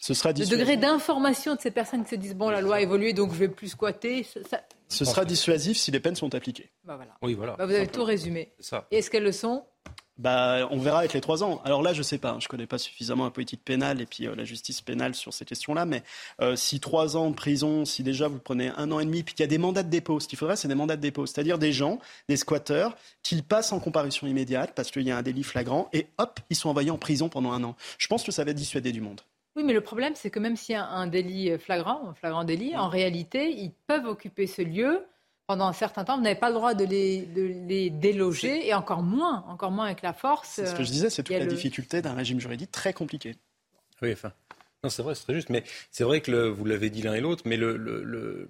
ce 0.00 0.14
sera 0.14 0.32
Le 0.32 0.46
degré 0.46 0.76
d'information 0.76 1.54
de 1.54 1.60
ces 1.60 1.70
personnes 1.70 2.04
qui 2.04 2.10
se 2.10 2.16
disent 2.16 2.36
bon, 2.36 2.50
la 2.50 2.60
loi 2.60 2.76
a 2.76 2.80
évolué, 2.80 3.14
donc 3.14 3.32
je 3.32 3.38
vais 3.38 3.48
plus 3.48 3.68
squatter. 3.68 4.26
Ce 4.88 5.04
sera 5.04 5.24
dissuasif 5.24 5.76
si 5.76 5.90
les 5.90 6.00
peines 6.00 6.16
sont 6.16 6.34
appliquées. 6.34 6.70
Bah 6.84 6.96
voilà. 6.96 7.16
Oui, 7.22 7.34
voilà. 7.34 7.56
Bah, 7.56 7.66
vous 7.66 7.74
avez 7.74 7.88
tout 7.88 8.04
résumé. 8.04 8.52
Et 8.90 8.98
est-ce 8.98 9.10
qu'elles 9.10 9.24
le 9.24 9.32
sont? 9.32 9.64
Bah, 10.18 10.66
on 10.72 10.78
verra 10.78 10.98
avec 10.98 11.12
les 11.12 11.20
trois 11.20 11.44
ans. 11.44 11.60
Alors 11.64 11.80
là, 11.80 11.92
je 11.92 12.02
sais 12.02 12.18
pas, 12.18 12.36
je 12.40 12.46
ne 12.46 12.48
connais 12.48 12.66
pas 12.66 12.78
suffisamment 12.78 13.24
la 13.24 13.30
politique 13.30 13.64
pénale 13.64 14.00
et 14.00 14.06
puis 14.06 14.26
euh, 14.26 14.34
la 14.34 14.44
justice 14.44 14.80
pénale 14.80 15.14
sur 15.14 15.32
ces 15.32 15.44
questions-là, 15.44 15.86
mais 15.86 16.02
euh, 16.40 16.56
si 16.56 16.80
trois 16.80 17.16
ans 17.16 17.30
de 17.30 17.36
prison, 17.36 17.84
si 17.84 18.02
déjà 18.02 18.26
vous 18.26 18.40
prenez 18.40 18.72
un 18.76 18.90
an 18.90 18.98
et 18.98 19.04
demi, 19.04 19.22
puis 19.22 19.36
qu'il 19.36 19.44
y 19.44 19.46
a 19.46 19.48
des 19.48 19.58
mandats 19.58 19.84
de 19.84 19.90
dépôt, 19.90 20.18
ce 20.18 20.26
qu'il 20.26 20.36
faudrait, 20.36 20.56
c'est 20.56 20.66
des 20.66 20.74
mandats 20.74 20.96
de 20.96 21.02
dépôt, 21.02 21.24
c'est-à-dire 21.26 21.56
des 21.56 21.72
gens, 21.72 22.00
des 22.28 22.36
squatteurs, 22.36 22.96
qui 23.22 23.42
passent 23.42 23.70
en 23.70 23.78
comparution 23.78 24.26
immédiate 24.26 24.72
parce 24.74 24.90
qu'il 24.90 25.02
y 25.02 25.12
a 25.12 25.16
un 25.16 25.22
délit 25.22 25.44
flagrant 25.44 25.88
et 25.92 26.08
hop, 26.18 26.40
ils 26.50 26.56
sont 26.56 26.68
envoyés 26.68 26.90
en 26.90 26.98
prison 26.98 27.28
pendant 27.28 27.52
un 27.52 27.62
an. 27.62 27.76
Je 27.98 28.08
pense 28.08 28.24
que 28.24 28.32
ça 28.32 28.42
va 28.42 28.52
dissuader 28.52 28.90
du 28.90 29.00
monde. 29.00 29.20
Oui, 29.58 29.64
mais 29.64 29.72
le 29.72 29.80
problème, 29.80 30.12
c'est 30.14 30.30
que 30.30 30.38
même 30.38 30.54
s'il 30.54 30.74
y 30.74 30.76
a 30.76 30.86
un 30.86 31.08
délit 31.08 31.58
flagrant, 31.58 32.10
un 32.10 32.14
flagrant 32.14 32.44
délit, 32.44 32.76
en 32.76 32.88
réalité, 32.88 33.50
ils 33.50 33.72
peuvent 33.88 34.06
occuper 34.06 34.46
ce 34.46 34.62
lieu 34.62 35.04
pendant 35.48 35.66
un 35.66 35.72
certain 35.72 36.04
temps, 36.04 36.16
vous 36.16 36.22
n'avez 36.22 36.38
pas 36.38 36.48
le 36.48 36.54
droit 36.54 36.74
de 36.74 36.84
les, 36.84 37.22
de 37.22 37.42
les 37.66 37.90
déloger, 37.90 38.68
et 38.68 38.74
encore 38.74 39.02
moins, 39.02 39.44
encore 39.48 39.72
moins 39.72 39.86
avec 39.86 40.02
la 40.02 40.12
force. 40.12 40.48
C'est 40.48 40.66
ce 40.66 40.76
que 40.76 40.84
je 40.84 40.90
disais, 40.92 41.10
c'est 41.10 41.24
toute 41.24 41.36
la 41.36 41.44
le... 41.44 41.50
difficulté 41.50 42.02
d'un 42.02 42.14
régime 42.14 42.38
juridique 42.38 42.70
très 42.70 42.92
compliqué. 42.92 43.34
Oui, 44.00 44.12
enfin. 44.12 44.30
Non, 44.84 44.90
c'est 44.90 45.02
vrai, 45.02 45.16
c'est 45.16 45.24
très 45.24 45.34
juste. 45.34 45.50
Mais 45.50 45.64
c'est 45.90 46.04
vrai 46.04 46.20
que 46.20 46.30
le, 46.30 46.48
vous 46.48 46.64
l'avez 46.64 46.88
dit 46.88 47.02
l'un 47.02 47.14
et 47.14 47.20
l'autre, 47.20 47.42
mais 47.46 47.56
le, 47.56 47.76
le, 47.76 48.04
le, 48.04 48.48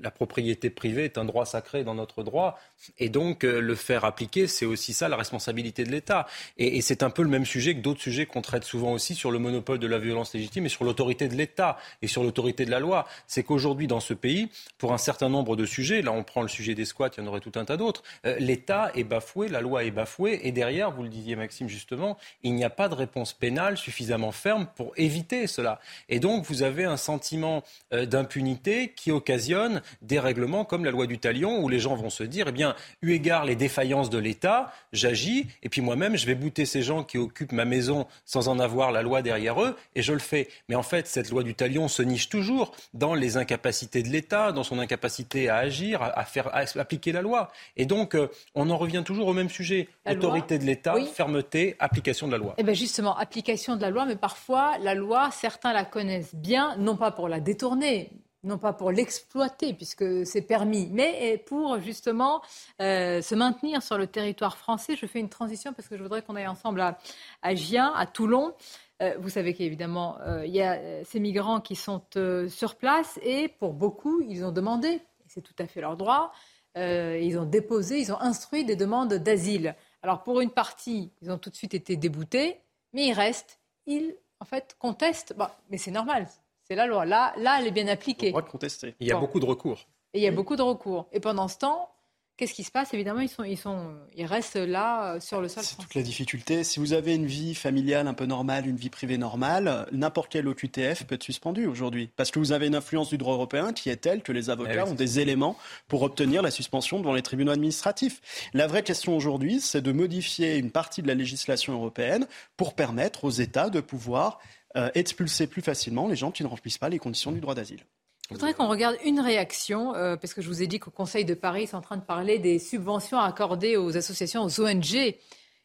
la 0.00 0.10
propriété 0.10 0.68
privée 0.68 1.04
est 1.04 1.16
un 1.16 1.24
droit 1.24 1.46
sacré 1.46 1.82
dans 1.82 1.94
notre 1.94 2.22
droit. 2.22 2.58
Et 2.98 3.08
donc, 3.08 3.44
euh, 3.44 3.60
le 3.60 3.74
faire 3.74 4.04
appliquer, 4.04 4.46
c'est 4.46 4.66
aussi 4.66 4.92
ça 4.92 5.08
la 5.08 5.16
responsabilité 5.16 5.84
de 5.84 5.90
l'État. 5.90 6.26
Et, 6.58 6.80
c'est 6.80 7.02
un 7.02 7.10
peu 7.10 7.22
le 7.22 7.28
même 7.28 7.44
sujet 7.44 7.74
que 7.74 7.80
d'autres 7.80 8.00
sujets 8.00 8.26
qu'on 8.26 8.42
traite 8.42 8.64
souvent 8.64 8.92
aussi 8.92 9.14
sur 9.14 9.30
le 9.30 9.38
monopole 9.38 9.78
de 9.78 9.86
la 9.86 9.98
violence 9.98 10.34
légitime 10.34 10.66
et 10.66 10.68
sur 10.68 10.84
l'autorité 10.84 11.28
de 11.28 11.34
l'État 11.34 11.78
et 12.02 12.06
sur 12.06 12.22
l'autorité 12.22 12.64
de 12.64 12.70
la 12.70 12.80
loi. 12.80 13.06
C'est 13.26 13.42
qu'aujourd'hui, 13.42 13.86
dans 13.86 14.00
ce 14.00 14.14
pays, 14.14 14.48
pour 14.78 14.92
un 14.92 14.98
certain 14.98 15.28
nombre 15.28 15.56
de 15.56 15.66
sujets, 15.66 16.02
là 16.02 16.12
on 16.12 16.22
prend 16.22 16.42
le 16.42 16.48
sujet 16.48 16.74
des 16.74 16.84
squats, 16.84 17.10
il 17.16 17.22
y 17.22 17.26
en 17.26 17.28
aurait 17.28 17.40
tout 17.40 17.52
un 17.56 17.64
tas 17.64 17.76
d'autres, 17.76 18.02
euh, 18.24 18.36
l'État 18.38 18.90
est 18.94 19.04
bafoué, 19.04 19.48
la 19.48 19.60
loi 19.60 19.84
est 19.84 19.90
bafouée. 19.90 20.40
Et 20.44 20.52
derrière, 20.52 20.90
vous 20.90 21.02
le 21.02 21.08
disiez 21.08 21.36
Maxime 21.36 21.68
justement, 21.68 22.16
il 22.42 22.54
n'y 22.54 22.64
a 22.64 22.70
pas 22.70 22.88
de 22.88 22.94
réponse 22.94 23.32
pénale 23.32 23.76
suffisamment 23.76 24.32
ferme 24.32 24.66
pour 24.76 24.92
éviter 24.96 25.46
cela. 25.46 25.80
Et 26.08 26.20
donc, 26.20 26.44
vous 26.44 26.62
avez 26.62 26.84
un 26.84 26.96
sentiment 26.96 27.62
euh, 27.92 28.06
d'impunité 28.06 28.92
qui 28.94 29.10
occasionne 29.10 29.82
des 30.02 30.18
règlements 30.18 30.64
comme 30.64 30.84
la 30.84 30.90
loi 30.90 31.06
du 31.06 31.18
talion 31.18 31.62
où 31.62 31.68
les 31.68 31.80
gens 31.80 31.94
vont 31.94 32.10
se 32.10 32.22
dire, 32.24 32.46
eh 32.48 32.52
bien, 32.52 32.65
eu 33.02 33.12
égard 33.12 33.44
les 33.44 33.54
défaillances 33.56 34.10
de 34.10 34.18
l'État, 34.18 34.72
j'agis, 34.92 35.46
et 35.62 35.68
puis 35.68 35.80
moi-même, 35.80 36.16
je 36.16 36.26
vais 36.26 36.34
bouter 36.34 36.64
ces 36.66 36.82
gens 36.82 37.04
qui 37.04 37.18
occupent 37.18 37.52
ma 37.52 37.64
maison 37.64 38.06
sans 38.24 38.48
en 38.48 38.58
avoir 38.58 38.92
la 38.92 39.02
loi 39.02 39.22
derrière 39.22 39.62
eux, 39.62 39.76
et 39.94 40.02
je 40.02 40.12
le 40.12 40.18
fais. 40.18 40.48
Mais 40.68 40.74
en 40.74 40.82
fait, 40.82 41.06
cette 41.06 41.30
loi 41.30 41.42
du 41.42 41.54
talion 41.54 41.88
se 41.88 42.02
niche 42.02 42.28
toujours 42.28 42.72
dans 42.94 43.14
les 43.14 43.36
incapacités 43.36 44.02
de 44.02 44.08
l'État, 44.08 44.52
dans 44.52 44.64
son 44.64 44.78
incapacité 44.78 45.48
à 45.48 45.56
agir, 45.56 46.02
à, 46.02 46.24
faire 46.24 46.54
à 46.54 46.64
appliquer 46.78 47.12
la 47.12 47.22
loi. 47.22 47.50
Et 47.76 47.86
donc, 47.86 48.14
euh, 48.14 48.28
on 48.54 48.70
en 48.70 48.76
revient 48.76 49.02
toujours 49.04 49.28
au 49.28 49.32
même 49.32 49.50
sujet. 49.50 49.88
La 50.04 50.12
Autorité 50.12 50.54
loi 50.54 50.62
de 50.62 50.66
l'État, 50.66 50.94
Oui. 50.94 51.08
fermeté, 51.12 51.76
application 51.78 52.26
de 52.26 52.32
la 52.32 52.38
loi. 52.38 52.54
Eh 52.58 52.62
bien 52.62 52.74
justement, 52.74 53.16
application 53.16 53.76
de 53.76 53.82
la 53.82 53.90
loi, 53.90 54.06
mais 54.06 54.16
parfois 54.16 54.78
la 54.78 54.94
loi, 54.94 55.30
certains 55.32 55.72
la 55.72 55.84
connaissent 55.84 56.34
bien, 56.34 56.76
non 56.78 56.96
pas 56.96 57.10
pour 57.10 57.28
la 57.28 57.40
détourner, 57.40 58.10
non 58.46 58.58
pas 58.58 58.72
pour 58.72 58.90
l'exploiter, 58.90 59.74
puisque 59.74 60.24
c'est 60.26 60.42
permis, 60.42 60.88
mais 60.92 61.42
pour 61.46 61.80
justement 61.80 62.42
euh, 62.80 63.20
se 63.20 63.34
maintenir 63.34 63.82
sur 63.82 63.98
le 63.98 64.06
territoire 64.06 64.56
français. 64.56 64.96
Je 64.96 65.06
fais 65.06 65.18
une 65.18 65.28
transition 65.28 65.72
parce 65.72 65.88
que 65.88 65.96
je 65.96 66.02
voudrais 66.02 66.22
qu'on 66.22 66.36
aille 66.36 66.46
ensemble 66.46 66.80
à, 66.80 67.54
Gien, 67.54 67.92
à 67.94 68.06
Toulon. 68.06 68.54
Euh, 69.02 69.14
vous 69.18 69.28
savez 69.28 69.52
qu'évidemment, 69.52 70.18
euh, 70.20 70.46
il 70.46 70.54
y 70.54 70.62
a 70.62 71.04
ces 71.04 71.20
migrants 71.20 71.60
qui 71.60 71.76
sont 71.76 72.02
sur 72.48 72.76
place 72.76 73.18
et 73.22 73.48
pour 73.48 73.74
beaucoup, 73.74 74.22
ils 74.22 74.44
ont 74.44 74.52
demandé, 74.52 75.02
c'est 75.26 75.42
tout 75.42 75.56
à 75.58 75.66
fait 75.66 75.80
leur 75.80 75.96
droit, 75.96 76.32
ils 76.76 77.38
ont 77.38 77.46
déposé, 77.46 77.98
ils 78.00 78.12
ont 78.12 78.20
instruit 78.20 78.64
des 78.64 78.76
demandes 78.76 79.14
d'asile. 79.14 79.74
Alors 80.02 80.22
pour 80.22 80.40
une 80.40 80.50
partie, 80.50 81.10
ils 81.22 81.30
ont 81.30 81.38
tout 81.38 81.50
de 81.50 81.56
suite 81.56 81.74
été 81.74 81.96
déboutés, 81.96 82.60
mais 82.92 83.06
il 83.06 83.12
reste, 83.12 83.58
ils 83.86 84.14
en 84.40 84.44
fait 84.44 84.76
contestent. 84.78 85.34
Mais 85.70 85.78
c'est 85.78 85.90
normal, 85.90 86.28
c'est 86.68 86.74
la 86.76 86.86
loi. 86.86 87.04
Là, 87.06 87.32
là, 87.38 87.58
elle 87.60 87.66
est 87.66 87.70
bien 87.72 87.88
appliquée. 87.88 88.30
droit 88.30 88.42
de 88.42 88.48
contester. 88.48 88.94
Il 89.00 89.06
y 89.06 89.10
a 89.12 89.14
Bon. 89.14 89.20
beaucoup 89.20 89.40
de 89.40 89.46
recours. 89.46 89.86
Et 90.14 90.18
il 90.18 90.22
y 90.22 90.26
a 90.28 90.32
beaucoup 90.32 90.56
de 90.56 90.62
recours. 90.62 91.06
Et 91.12 91.20
pendant 91.20 91.46
ce 91.48 91.58
temps, 91.58 91.90
qu'est-ce 92.38 92.54
qui 92.54 92.64
se 92.64 92.70
passe? 92.70 92.92
Évidemment, 92.94 93.20
ils, 93.20 93.28
sont, 93.28 93.44
ils, 93.44 93.56
sont, 93.58 93.94
ils 94.14 94.24
restent 94.26 94.56
là 94.56 95.14
euh, 95.14 95.20
sur 95.20 95.40
le 95.40 95.48
sol 95.48 95.62
C'est 95.62 95.76
toute 95.76 95.94
la 95.94 96.02
difficulté. 96.02 96.64
Si 96.64 96.80
vous 96.80 96.92
avez 96.94 97.14
une 97.14 97.26
vie 97.26 97.54
familiale 97.54 98.06
un 98.08 98.14
peu 98.14 98.24
normale, 98.26 98.66
une 98.66 98.76
vie 98.76 98.88
privée 98.90 99.18
normale, 99.18 99.86
n'importe 99.92 100.30
quel 100.30 100.48
OQTF 100.48 101.04
peut 101.06 101.14
être 101.16 101.22
suspendu 101.22 101.66
aujourd'hui. 101.66 102.10
Parce 102.16 102.30
que 102.30 102.38
vous 102.38 102.52
avez 102.52 102.66
une 102.66 102.74
influence 102.74 103.08
du 103.10 103.18
droit 103.18 103.34
européen 103.34 103.72
qui 103.72 103.90
est 103.90 103.96
telle 103.96 104.22
que 104.22 104.32
les 104.32 104.46
Eh 104.46 104.50
avocats 104.50 104.84
oui, 104.84 104.90
ont 104.90 104.94
des 104.94 105.20
éléments 105.20 105.56
pour 105.88 106.02
obtenir 106.02 106.40
la 106.42 106.50
suspension 106.50 106.98
devant 106.98 107.12
les 107.14 107.22
tribunaux 107.22 107.52
administratifs. 107.52 108.20
La 108.54 108.66
vraie 108.66 108.82
question 108.82 109.16
aujourd'hui, 109.16 109.60
c'est 109.60 109.82
de 109.82 109.92
modifier 109.92 110.56
une 110.56 110.70
partie 110.70 111.02
de 111.02 111.08
la 111.08 111.14
législation 111.14 111.74
européenne 111.74 112.26
pour 112.56 112.74
permettre 112.74 113.24
aux 113.24 113.30
États 113.30 113.70
de 113.70 113.80
pouvoir 113.80 114.38
euh, 114.76 114.90
expulser 114.94 115.46
plus 115.46 115.62
facilement 115.62 116.08
les 116.08 116.16
gens 116.16 116.30
qui 116.30 116.42
ne 116.42 116.48
remplissent 116.48 116.78
pas 116.78 116.88
les 116.88 116.98
conditions 116.98 117.32
du 117.32 117.40
droit 117.40 117.54
d'asile. 117.54 117.80
Je 118.28 118.34
voudrais 118.34 118.54
qu'on 118.54 118.68
regarde 118.68 118.96
une 119.04 119.20
réaction, 119.20 119.94
euh, 119.94 120.16
parce 120.16 120.34
que 120.34 120.42
je 120.42 120.48
vous 120.48 120.62
ai 120.62 120.66
dit 120.66 120.80
qu'au 120.80 120.90
Conseil 120.90 121.24
de 121.24 121.34
Paris, 121.34 121.62
ils 121.62 121.68
sont 121.68 121.76
en 121.76 121.82
train 121.82 121.96
de 121.96 122.04
parler 122.04 122.38
des 122.38 122.58
subventions 122.58 123.18
accordées 123.18 123.76
aux 123.76 123.96
associations, 123.96 124.42
aux 124.42 124.60
ONG 124.60 125.14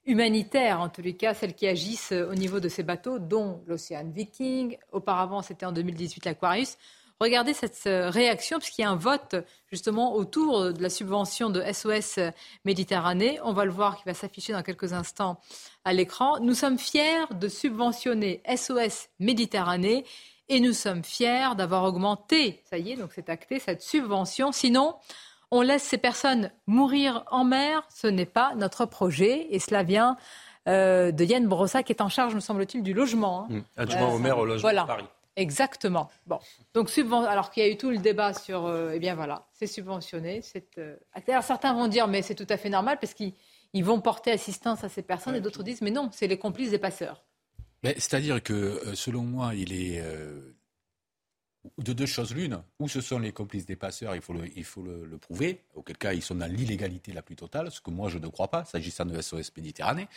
humanitaires, 0.06 0.80
en 0.80 0.90
tous 0.90 1.02
les 1.02 1.16
cas, 1.16 1.34
celles 1.34 1.56
qui 1.56 1.68
agissent 1.68 2.12
au 2.12 2.36
niveau 2.36 2.60
de 2.60 2.70
ces 2.70 2.84
bateaux, 2.84 3.20
dont 3.20 3.62
l'Océan 3.68 4.10
Viking. 4.10 4.78
Auparavant, 4.92 5.42
c'était 5.42 5.66
en 5.66 5.72
2018 5.72 6.26
l'Aquarius. 6.26 6.78
Regardez 7.22 7.54
cette 7.54 7.84
euh, 7.86 8.10
réaction, 8.10 8.58
puisqu'il 8.58 8.82
y 8.82 8.84
a 8.84 8.90
un 8.90 8.96
vote 8.96 9.36
justement 9.70 10.16
autour 10.16 10.74
de 10.74 10.82
la 10.82 10.90
subvention 10.90 11.52
de 11.52 11.62
SOS 11.72 12.18
Méditerranée. 12.66 13.40
On 13.44 13.54
va 13.54 13.64
le 13.64 13.70
voir 13.70 13.96
qui 13.96 14.04
va 14.08 14.16
s'afficher 14.16 14.54
dans 14.54 14.64
quelques 14.64 14.92
instants 14.94 15.40
à 15.86 15.94
l'écran. 15.94 16.40
Nous 16.40 16.56
sommes 16.56 16.80
fiers 16.80 17.28
de 17.30 17.48
subventionner 17.48 18.42
SOS 18.48 19.10
Méditerranée 19.20 20.04
et 20.50 20.60
nous 20.60 20.74
sommes 20.74 21.04
fiers 21.04 21.50
d'avoir 21.56 21.84
augmenté, 21.84 22.64
ça 22.68 22.80
y 22.80 22.92
est, 22.92 22.96
donc 22.96 23.12
c'est 23.14 23.30
acté, 23.30 23.60
cette 23.60 23.84
subvention. 23.84 24.52
Sinon, 24.52 24.96
on 25.52 25.62
laisse 25.62 25.84
ces 25.84 26.00
personnes 26.00 26.50
mourir 26.66 27.24
en 27.30 27.44
mer. 27.44 27.84
Ce 27.96 28.08
n'est 28.08 28.26
pas 28.26 28.56
notre 28.56 28.86
projet. 28.88 29.46
Et 29.52 29.60
cela 29.60 29.84
vient 29.84 30.18
euh, 30.68 31.12
de 31.12 31.24
Yann 31.24 31.48
Brossa, 31.48 31.84
qui 31.84 31.94
est 31.94 32.02
en 32.02 32.10
charge, 32.10 32.34
me 32.34 32.40
semble-t-il, 32.40 32.82
du 32.82 32.94
logement. 32.96 33.44
hein. 33.44 33.54
Mmh. 33.54 33.62
Adjoint 33.78 34.08
au 34.08 34.18
maire 34.18 34.40
au 34.40 34.46
logement 34.46 34.62
voilà. 34.62 34.82
de 34.82 34.88
Paris. 34.88 35.06
Exactement. 35.38 36.10
Bon, 36.28 36.40
donc 36.74 36.90
subven- 36.90 37.26
alors 37.26 37.52
qu'il 37.52 37.64
y 37.64 37.66
a 37.66 37.70
eu 37.70 37.78
tout 37.78 37.90
le 37.90 37.98
débat 38.00 38.34
sur, 38.34 38.66
euh, 38.66 38.92
eh 38.94 39.00
bien 39.00 39.16
voilà, 39.16 39.48
c'est 39.54 39.68
subventionné. 39.68 40.42
C'est, 40.42 40.78
euh, 40.78 40.98
alors, 41.28 41.44
certains 41.44 41.74
vont 41.74 41.88
dire, 41.88 42.08
mais 42.08 42.22
c'est 42.22 42.36
tout 42.36 42.48
à 42.50 42.58
fait 42.58 42.70
normal 42.70 42.98
parce 43.00 43.14
qu'ils 43.14 43.34
ils 43.74 43.86
vont 43.86 44.02
porter 44.02 44.32
assistance 44.32 44.84
à 44.84 44.90
ces 44.90 45.02
personnes, 45.02 45.36
et 45.36 45.40
d'autres 45.42 45.64
disent, 45.64 45.82
mais 45.82 45.92
non, 45.92 46.10
c'est 46.12 46.28
les 46.28 46.38
complices 46.38 46.72
des 46.72 46.80
passeurs. 46.80 47.24
Mais 47.84 47.94
C'est-à-dire 47.94 48.44
que, 48.44 48.54
euh, 48.54 48.96
selon 48.96 49.24
moi, 49.24 49.56
il 49.56 49.72
est 49.74 50.02
euh, 50.02 50.54
de 51.78 51.94
deux 51.94 52.06
choses 52.06 52.36
l'une. 52.36 52.62
Ou 52.80 52.90
ce 52.90 53.00
sont 53.02 53.20
les 53.20 53.32
complices 53.32 53.66
des 53.66 53.76
passeurs, 53.76 54.16
il 54.16 54.22
faut, 54.22 54.34
le, 54.34 54.46
il 54.58 54.66
faut 54.66 54.82
le, 54.82 55.06
le 55.06 55.18
prouver, 55.18 55.62
auquel 55.76 55.98
cas 55.98 56.14
ils 56.14 56.22
sont 56.22 56.36
dans 56.36 56.52
l'illégalité 56.52 57.14
la 57.14 57.22
plus 57.22 57.36
totale, 57.36 57.72
ce 57.72 57.80
que 57.82 57.92
moi 57.92 58.10
je 58.10 58.18
ne 58.18 58.28
crois 58.28 58.50
pas, 58.50 58.66
s'agissant 58.66 59.06
de 59.06 59.20
SOS 59.20 59.52
Méditerranée. 59.56 60.08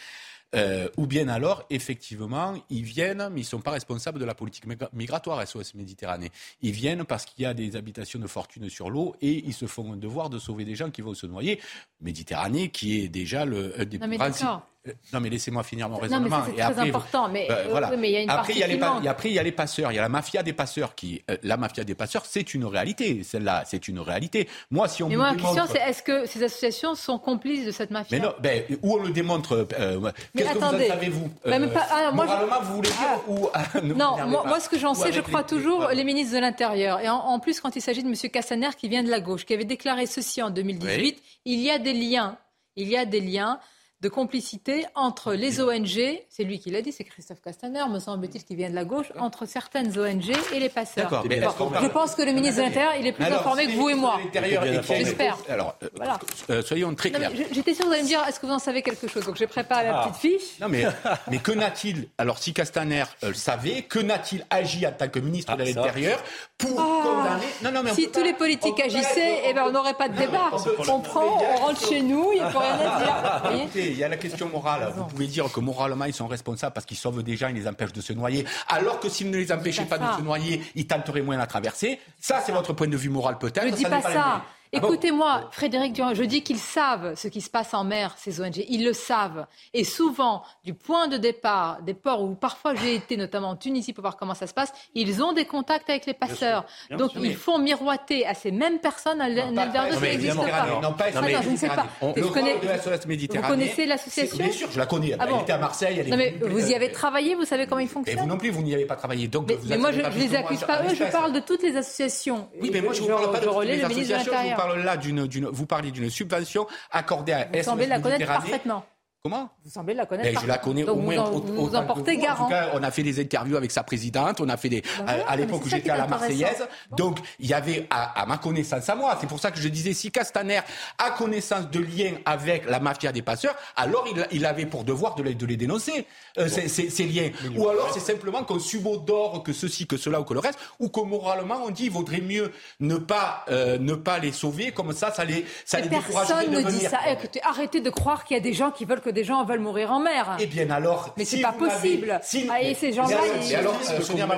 Euh, 0.54 0.88
ou 0.96 1.06
bien 1.06 1.28
alors, 1.28 1.64
effectivement, 1.70 2.54
ils 2.70 2.82
viennent, 2.84 3.28
mais 3.32 3.40
ils 3.40 3.44
ne 3.44 3.48
sont 3.48 3.60
pas 3.60 3.72
responsables 3.72 4.18
de 4.18 4.24
la 4.24 4.34
politique 4.34 4.66
migra- 4.66 4.88
migratoire 4.92 5.40
SOS 5.46 5.74
Méditerranée. 5.74 6.30
Ils 6.62 6.72
viennent 6.72 7.04
parce 7.04 7.24
qu'il 7.24 7.42
y 7.42 7.46
a 7.46 7.54
des 7.54 7.76
habitations 7.76 8.18
de 8.18 8.26
fortune 8.26 8.68
sur 8.68 8.90
l'eau 8.90 9.14
et 9.20 9.42
ils 9.46 9.54
se 9.54 9.66
font 9.66 9.92
un 9.92 9.96
devoir 9.96 10.30
de 10.30 10.38
sauver 10.38 10.64
des 10.64 10.74
gens 10.76 10.90
qui 10.90 11.02
vont 11.02 11.14
se 11.14 11.26
noyer. 11.26 11.60
Méditerranée, 12.00 12.68
qui 12.68 13.00
est 13.02 13.08
déjà 13.08 13.44
le, 13.44 13.74
un 13.80 13.84
des 13.84 13.98
Non. 13.98 14.62
Euh, 14.86 14.92
Non, 15.14 15.20
mais 15.20 15.30
laissez-moi 15.30 15.62
finir 15.62 15.88
mon 15.88 15.94
Non, 15.94 16.00
mais 16.02 16.08
raisonnement. 16.08 16.42
c'est 16.44 16.52
très 16.52 16.60
après, 16.62 16.88
important, 16.90 17.28
mais, 17.30 17.46
euh, 17.50 17.68
voilà. 17.70 17.88
oui, 17.90 17.96
mais 17.98 18.10
il 18.10 18.12
y 18.12 18.16
a 18.18 18.20
une 18.20 18.28
après, 18.28 18.52
il 18.52 18.58
y 18.58 18.62
a 18.62 18.66
les 18.66 18.76
pa- 18.76 19.00
après, 19.08 19.30
il 19.30 19.34
y 19.34 19.38
a 19.38 19.42
les 19.42 19.50
passeurs. 19.52 19.90
Il 19.90 19.94
y 19.94 19.98
a 19.98 20.02
la 20.02 20.10
mafia 20.10 20.42
des 20.42 20.52
passeurs 20.52 20.94
qui, 20.94 21.22
euh, 21.30 21.38
la 21.42 21.56
mafia 21.56 21.84
des 21.84 21.94
passeurs, 21.94 22.26
c'est 22.26 22.52
une 22.52 22.66
réalité. 22.66 23.22
Celle-là, 23.22 23.64
c'est 23.66 23.88
une 23.88 23.98
réalité. 23.98 24.46
Moi, 24.70 24.86
si 24.88 25.02
on 25.02 25.08
Mais 25.08 25.16
moi, 25.16 25.30
la 25.30 25.36
question, 25.40 25.64
c'est 25.72 25.78
est-ce 25.78 26.02
que 26.02 26.26
ces 26.26 26.42
associations 26.42 26.94
sont 26.96 27.18
complices 27.18 27.64
de 27.64 27.70
cette 27.70 27.90
mafia? 27.92 28.18
mais 28.18 28.22
non, 28.22 28.34
ben, 28.40 28.62
où 28.82 28.98
on 28.98 29.02
le 29.02 29.08
démontre 29.10 29.66
euh, 29.78 30.10
Mais 30.34 30.43
Qu'est-ce 30.44 30.54
que 30.54 30.58
vous 30.58 30.64
en 30.64 30.68
attendez. 30.68 31.08
vous 31.10 31.68
pas- 31.70 31.86
ah, 31.90 32.10
moi, 32.12 32.26
je- 32.26 32.30
Moralement, 32.32 32.60
vous 32.62 32.76
voulez 32.76 32.88
dire 32.90 33.20
ou 33.28 33.48
ne 33.82 33.94
Non, 33.94 34.16
moi, 34.26 34.60
ce 34.60 34.68
que 34.68 34.78
j'en 34.78 34.94
sais, 34.94 35.12
je 35.12 35.20
crois 35.20 35.40
les- 35.40 35.46
toujours 35.46 35.88
les 35.88 36.04
ministres 36.04 36.34
de 36.34 36.40
l'Intérieur. 36.40 37.00
Et 37.00 37.08
en, 37.08 37.16
en 37.16 37.38
plus, 37.40 37.60
quand 37.60 37.74
il 37.76 37.80
s'agit 37.82 38.02
de 38.02 38.08
M. 38.08 38.14
Castaner, 38.30 38.68
qui 38.78 38.88
vient 38.88 39.02
de 39.02 39.10
la 39.10 39.20
gauche, 39.20 39.44
qui 39.44 39.54
avait 39.54 39.64
déclaré 39.64 40.06
ceci 40.06 40.42
en 40.42 40.50
2018, 40.50 41.20
il 41.44 41.60
y 41.60 41.70
a 41.70 41.78
des 41.78 41.92
liens. 41.92 42.36
Il 42.76 42.88
y 42.88 42.96
a 42.96 43.04
des 43.04 43.20
liens 43.20 43.60
de 44.04 44.08
complicité 44.10 44.84
entre 44.94 45.32
les 45.32 45.62
ONG, 45.62 45.98
c'est 46.28 46.44
lui 46.44 46.58
qui 46.60 46.70
l'a 46.70 46.82
dit, 46.82 46.92
c'est 46.92 47.04
Christophe 47.04 47.40
Castaner, 47.42 47.84
me 47.90 47.98
semble-t-il, 47.98 48.44
qui 48.44 48.54
vient 48.54 48.68
de 48.68 48.74
la 48.74 48.84
gauche, 48.84 49.06
entre 49.18 49.46
certaines 49.46 49.98
ONG 49.98 50.30
et 50.52 50.60
les 50.60 50.68
passeurs. 50.68 51.04
D'accord, 51.10 51.24
mais 51.26 51.40
Bon, 51.40 51.48
est-ce 51.48 51.56
qu'on 51.56 51.80
je 51.80 51.86
pense 51.88 52.14
que 52.14 52.20
le 52.22 52.32
ministre 52.32 52.58
de 52.58 52.62
l'Intérieur, 52.66 52.92
il 53.00 53.06
est 53.06 53.12
plus 53.12 53.24
Alors, 53.24 53.40
informé 53.40 53.66
que 53.66 53.72
vous 53.72 53.88
et 53.88 53.92
le 53.94 53.98
moi. 53.98 54.16
ministre 54.18 54.32
de 54.32 54.44
l'Intérieur 54.46 54.64
est 54.66 54.70
bien 54.86 54.96
J'espère. 54.98 55.38
Alors, 55.48 55.74
euh, 55.82 55.88
Voilà. 55.96 56.18
euh, 56.50 56.62
soyons 56.62 56.94
très 56.94 57.10
clairs. 57.12 57.30
J'étais 57.50 57.72
sûre 57.72 57.84
que 57.84 57.88
vous 57.88 57.94
allez 57.94 58.02
me 58.02 58.06
dire, 58.08 58.22
est-ce 58.28 58.38
que 58.40 58.44
vous 58.46 58.52
en 58.52 58.58
savez 58.58 58.82
quelque 58.82 59.08
chose? 59.08 59.24
Donc 59.24 59.36
j'ai 59.36 59.46
préparé 59.46 59.84
la 59.86 60.00
Ah. 60.02 60.08
petite 60.08 60.20
fiche. 60.20 60.60
Non 60.60 60.68
mais, 60.68 60.84
mais 61.30 61.38
que 61.38 61.52
n'a-t-il? 61.52 62.08
Alors 62.18 62.38
si 62.38 62.52
Castaner 62.52 63.04
euh, 63.22 63.28
le 63.28 63.34
savait, 63.34 63.82
que 63.82 63.98
n'a-t-il 64.00 64.44
agi 64.50 64.86
en 64.86 64.92
tant 64.92 65.08
que 65.08 65.18
ministre 65.18 65.56
de 65.56 65.64
ça. 65.64 65.70
l'Intérieur 65.80 66.22
pour 66.58 66.80
Ah. 66.80 67.02
condamner 67.02 67.46
Non 67.62 67.72
non 67.72 67.82
mais 67.82 67.90
on 67.90 67.94
si 67.94 68.06
tous 68.06 68.20
pas- 68.20 68.26
les 68.26 68.32
politiques 68.34 68.78
agissaient, 68.80 69.38
être- 69.38 69.44
eh 69.48 69.54
ben, 69.54 69.64
on 69.66 69.72
n'aurait 69.72 69.94
pas 69.94 70.08
de 70.08 70.16
débat. 70.16 70.50
On 70.88 71.00
prend, 71.00 71.38
on 71.42 71.56
rentre 71.66 71.88
chez 71.88 72.00
nous, 72.00 72.30
il 72.32 72.38
n'y 72.38 72.40
a 72.44 72.48
plus 72.48 72.58
rien 72.58 72.78
à 72.80 73.40
dire. 73.50 73.62
Écoutez, 73.62 73.90
il 73.90 73.98
y 73.98 74.04
a 74.04 74.08
la 74.08 74.16
question 74.16 74.48
morale. 74.48 74.92
Vous 74.96 75.04
pouvez 75.04 75.26
dire 75.26 75.50
que 75.52 75.60
moralement, 75.60 76.04
ils 76.04 76.14
sont 76.14 76.26
responsables 76.28 76.72
parce 76.72 76.86
qu'ils 76.86 76.96
sauvent 76.96 77.22
des 77.22 77.36
gens, 77.36 77.48
ils 77.48 77.56
les 77.56 77.66
empêchent 77.68 77.92
de 77.92 78.00
se 78.00 78.12
noyer. 78.12 78.44
Alors 78.68 79.00
que 79.00 79.08
s'ils 79.08 79.30
ne 79.30 79.36
les 79.36 79.50
empêchaient 79.52 79.84
pas 79.84 79.98
pas 79.98 80.04
de 80.06 80.10
ça. 80.12 80.18
se 80.18 80.22
noyer, 80.22 80.62
ils 80.74 80.86
tenteraient 80.86 81.22
moins 81.22 81.36
la 81.36 81.46
traversée. 81.46 81.98
Ça, 82.20 82.40
c'est 82.44 82.52
votre 82.52 82.72
point 82.72 82.86
de 82.88 82.96
vue 82.96 83.10
moral 83.10 83.38
peut-être. 83.38 83.64
Ne 83.66 83.70
dis 83.70 83.82
ça 83.82 83.88
pas 83.90 84.42
Écoutez-moi, 84.74 85.48
Frédéric 85.50 85.92
Durand, 85.92 86.14
je 86.14 86.24
dis 86.24 86.42
qu'ils 86.42 86.58
savent 86.58 87.14
ce 87.14 87.28
qui 87.28 87.40
se 87.40 87.50
passe 87.50 87.74
en 87.74 87.84
mer, 87.84 88.14
ces 88.16 88.40
ONG. 88.40 88.64
Ils 88.68 88.84
le 88.84 88.92
savent. 88.92 89.46
Et 89.72 89.84
souvent, 89.84 90.42
du 90.64 90.74
point 90.74 91.08
de 91.08 91.16
départ 91.16 91.82
des 91.82 91.94
ports 91.94 92.22
où 92.22 92.34
parfois 92.34 92.74
j'ai 92.74 92.94
été, 92.94 93.16
notamment 93.16 93.50
en 93.50 93.56
Tunisie, 93.56 93.92
pour 93.92 94.02
voir 94.02 94.16
comment 94.16 94.34
ça 94.34 94.46
se 94.46 94.54
passe, 94.54 94.72
ils 94.94 95.22
ont 95.22 95.32
des 95.32 95.44
contacts 95.44 95.88
avec 95.90 96.06
les 96.06 96.14
passeurs. 96.14 96.64
Donc 96.90 97.12
ils 97.16 97.36
font 97.36 97.58
miroiter 97.58 98.26
à 98.26 98.34
ces 98.34 98.50
mêmes 98.50 98.78
personnes 98.78 99.20
un 99.20 99.56
alvéolus 99.56 99.96
qui 99.96 100.02
n'existe 100.02 100.36
pas. 100.36 100.80
Non, 100.82 100.92
pas 100.92 101.10
non, 101.10 101.22
mais, 101.22 101.42
je 101.42 101.50
ne 101.50 101.56
sais 101.56 101.68
pas. 101.68 101.86
On, 102.00 102.12
vous, 102.12 102.30
connaissez, 102.30 103.86
l'association 103.86 104.36
Bien 104.36 104.52
sûr, 104.52 104.70
je 104.70 104.78
la 104.78 104.86
connais. 104.86 105.10
Elle, 105.10 105.18
ah 105.20 105.26
bon. 105.26 105.40
était 105.40 105.52
à 105.52 105.58
Marseille. 105.58 105.98
Elle 106.00 106.10
non, 106.10 106.16
mais 106.16 106.34
vous 106.40 106.70
y 106.70 106.74
avez 106.74 106.90
travaillé, 106.90 107.34
vous 107.34 107.44
savez 107.44 107.66
comment 107.66 107.80
ils 107.80 107.88
fonctionnent 107.88 108.18
Et 108.18 108.20
vous 108.20 108.26
non 108.26 108.36
plus, 108.36 108.50
vous 108.50 108.62
n'y 108.62 108.74
avez 108.74 108.86
pas 108.86 108.96
travaillé. 108.96 109.28
Donc 109.28 109.50
mais, 109.68 109.78
moi, 109.78 109.92
je 109.92 110.00
ne 110.00 110.08
les 110.08 110.34
accuse 110.34 110.60
pas 110.60 110.82
eux, 110.82 110.94
je 110.94 111.04
parle 111.04 111.32
de 111.32 111.40
toutes 111.40 111.62
les 111.62 111.76
associations. 111.76 112.48
Oui, 112.60 112.70
mais 112.72 112.80
moi, 112.80 112.92
je 112.92 113.02
ne 113.02 113.06
vous 113.06 113.12
parle 113.12 113.32
pas 113.32 113.40
de 113.40 113.46
toutes 113.46 113.64
les 113.64 113.84
associations 113.84 114.32
là 114.68 114.96
d'une, 114.96 115.46
vous 115.46 115.66
parlez 115.66 115.90
d'une 115.90 116.10
subvention 116.10 116.66
accordée 116.90 117.32
à 117.32 117.44
vous 117.46 117.54
S. 117.54 117.64
semblez 117.66 117.86
la 117.86 118.00
connaître 118.00 118.26
parfaitement. 118.26 118.84
Vous 119.26 119.70
semblez 119.70 119.94
la 119.94 120.04
connaître. 120.04 120.28
Mais 120.34 120.38
je 120.38 120.46
la 120.46 120.58
connais 120.58 120.84
au 120.84 120.96
moins. 120.96 121.16
Vous 121.30 121.74
en, 121.74 121.86
portez 121.86 122.18
garant. 122.18 122.44
Tout 122.44 122.50
cas, 122.50 122.72
on 122.74 122.82
a 122.82 122.90
fait 122.90 123.02
des 123.02 123.18
interviews 123.18 123.56
avec 123.56 123.70
sa 123.70 123.82
présidente, 123.82 124.38
on 124.42 124.50
a 124.50 124.58
fait 124.58 124.68
des. 124.68 124.82
Ben 124.98 125.24
à, 125.26 125.34
l'époque 125.34 125.64
où 125.64 125.68
j'étais 125.70 125.88
à 125.88 125.96
la 125.96 126.06
Marseillaise. 126.06 126.68
Donc, 126.90 127.20
il 127.40 127.46
y 127.46 127.54
avait, 127.54 127.86
à, 127.88 128.26
ma 128.26 128.36
connaissance 128.36 128.86
à 128.86 128.94
moi, 128.94 129.16
c'est 129.18 129.26
pour 129.26 129.40
ça 129.40 129.50
que 129.50 129.58
je 129.58 129.68
disais, 129.68 129.94
si 129.94 130.10
Castaner 130.10 130.60
a 130.98 131.10
connaissance 131.12 131.70
de 131.70 131.80
liens 131.80 132.16
avec 132.26 132.68
la 132.68 132.80
mafia 132.80 133.12
des 133.12 133.22
passeurs, 133.22 133.56
alors 133.76 134.06
il, 134.30 134.44
avait 134.44 134.66
pour 134.66 134.84
devoir 134.84 135.14
de 135.14 135.22
les, 135.22 135.34
de 135.34 135.46
les 135.46 135.56
dénoncer, 135.56 136.06
euh, 136.36 136.46
ces, 136.46 137.06
liens. 137.06 137.30
Ou 137.56 137.66
alors, 137.70 137.94
c'est 137.94 138.00
simplement 138.00 138.44
qu'on 138.44 138.58
subodore 138.58 139.42
que 139.42 139.54
ceci, 139.54 139.86
que 139.86 139.96
cela 139.96 140.20
ou 140.20 140.24
que 140.24 140.34
le 140.34 140.40
reste, 140.40 140.58
ou 140.78 140.90
que 140.90 141.00
moralement, 141.00 141.62
on 141.64 141.70
dit, 141.70 141.84
il 141.84 141.90
vaudrait 141.90 142.20
mieux 142.20 142.52
ne 142.78 142.96
pas, 142.96 143.46
euh, 143.48 143.78
ne 143.78 143.94
pas 143.94 144.18
les 144.18 144.32
sauver, 144.32 144.72
comme 144.72 144.92
ça, 144.92 145.14
ça 145.14 145.24
les, 145.24 145.46
ça 145.64 145.80
les 145.80 145.88
découragerait 145.88 146.46
de 146.46 146.50
ne. 146.50 146.64
Dit 146.64 146.80
ça. 146.80 147.00
Eh, 147.08 147.40
arrêtez 147.42 147.80
de 147.80 147.90
croire 147.90 148.24
qu'il 148.24 148.36
y 148.36 148.40
a 148.40 148.42
des 148.42 148.52
gens 148.52 148.70
qui 148.70 148.84
veulent 148.84 149.00
que 149.00 149.13
des 149.14 149.24
gens 149.24 149.44
veulent 149.44 149.60
mourir 149.60 149.92
en 149.92 150.00
mer. 150.00 150.36
Eh 150.38 150.46
bien 150.46 150.68
alors, 150.70 151.14
mais 151.16 151.24
c'est 151.24 151.40
pas 151.40 151.52
possible. 151.52 152.20
Ah, 152.50 152.62
et 152.62 152.74
ces 152.74 152.92
gens-là, 152.92 153.16
mais, 153.40 153.54
alors, 153.54 153.74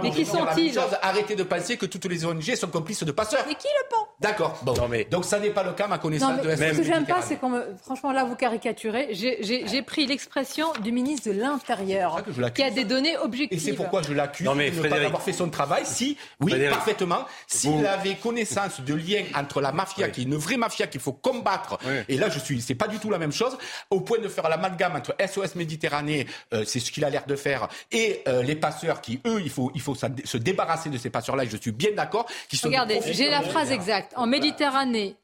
mais 0.03 0.11
qui 0.11 0.25
sont-ils 0.25 0.79
Arrêtez 1.03 1.35
de 1.35 1.43
penser 1.43 1.77
que 1.77 1.87
toutes 1.87 2.05
les 2.07 2.25
ONG 2.25 2.55
sont 2.55 2.69
complices 2.69 3.03
de 3.05 3.13
passeurs. 3.13 3.45
Mais 3.49 3.55
qui 3.55 3.67
le 3.67 3.89
pense 3.91 4.07
D'accord. 4.21 4.59
Bon, 4.63 4.75
donc 5.11 5.25
ça 5.25 5.39
n'est 5.39 5.51
pas 5.51 5.63
le 5.63 5.73
cas, 5.73 5.87
ma 5.87 5.99
connaissance 5.99 6.37
non, 6.37 6.43
mais, 6.45 6.71
de 6.71 6.75
Ce 6.75 6.79
que 6.79 6.85
j'aime 6.85 7.05
pas, 7.05 7.23
c'est 7.23 7.37
qu'on 7.37 7.51
me... 7.51 7.63
franchement 7.83 8.13
là, 8.13 8.25
vous 8.25 8.37
caricaturez. 8.37 9.09
J'ai 9.13 9.83
pris 9.83 10.07
l'expression 10.07 10.73
du 10.83 10.93
ministre 10.93 11.29
de 11.29 11.35
l'Intérieur 11.39 12.23
qui 12.55 12.63
a 12.63 12.71
des 12.71 12.85
données 12.85 13.17
objectives. 13.19 13.59
Et 13.59 13.61
c'est 13.61 13.75
pourquoi 13.75 14.03
je 14.03 14.13
l'accuse 14.13 14.47
de 14.47 14.53
ne 14.53 14.89
pas 14.89 14.97
avoir 15.05 15.23
fait 15.23 15.33
son 15.33 15.49
travail. 15.49 15.83
Si, 15.85 16.17
oui, 16.41 16.53
parfaitement. 16.69 17.25
S'il 17.47 17.87
avait 17.87 18.15
connaissance 18.15 18.81
de 18.81 18.95
lien 18.95 19.23
entre 19.35 19.61
la 19.61 19.73
mafia, 19.73 20.09
qui 20.09 20.23
est 20.23 20.25
une 20.25 20.37
vraie 20.37 20.57
mafia 20.57 20.87
qu'il 20.87 21.01
faut 21.01 21.13
combattre, 21.13 21.79
et 22.09 22.17
là, 22.17 22.29
je 22.29 22.39
suis, 22.39 22.61
c'est 22.61 22.75
pas 22.75 22.89
du 22.89 22.99
tout 22.99 23.11
la 23.11 23.19
même 23.19 23.33
chose, 23.33 23.57
au 23.91 24.01
point 24.01 24.19
de 24.19 24.29
faire 24.29 24.49
la 24.49 24.57
l'amalgame 24.67 24.97
entre 24.97 25.15
SOS 25.25 25.55
Méditerranée, 25.55 26.27
euh, 26.53 26.65
c'est 26.67 26.81
ce 26.81 26.91
qu'il 26.91 27.05
a 27.05 27.11
l'air 27.11 27.27
de 27.27 27.37
faire, 27.37 27.69
et 27.93 28.23
euh, 28.29 28.43
les 28.43 28.57
passeurs 28.57 29.01
qui, 29.01 29.21
eux, 29.27 29.41
il 29.43 29.51
faut, 29.51 29.71
il 29.75 29.81
faut 29.81 29.95
se 29.95 30.37
débarrasser 30.37 30.91
de 30.91 30.99
ces 30.99 31.11
passeurs-là, 31.11 31.45
je 31.45 31.57
suis 31.57 31.73
bien 31.73 31.93
d'accord. 31.93 32.27
Regardez, 32.63 33.01
j'ai 33.13 33.31
la 33.31 33.43
phrase 33.43 33.71
exacte. 33.71 34.13
En 34.17 34.27
Méditerranée, 34.27 35.17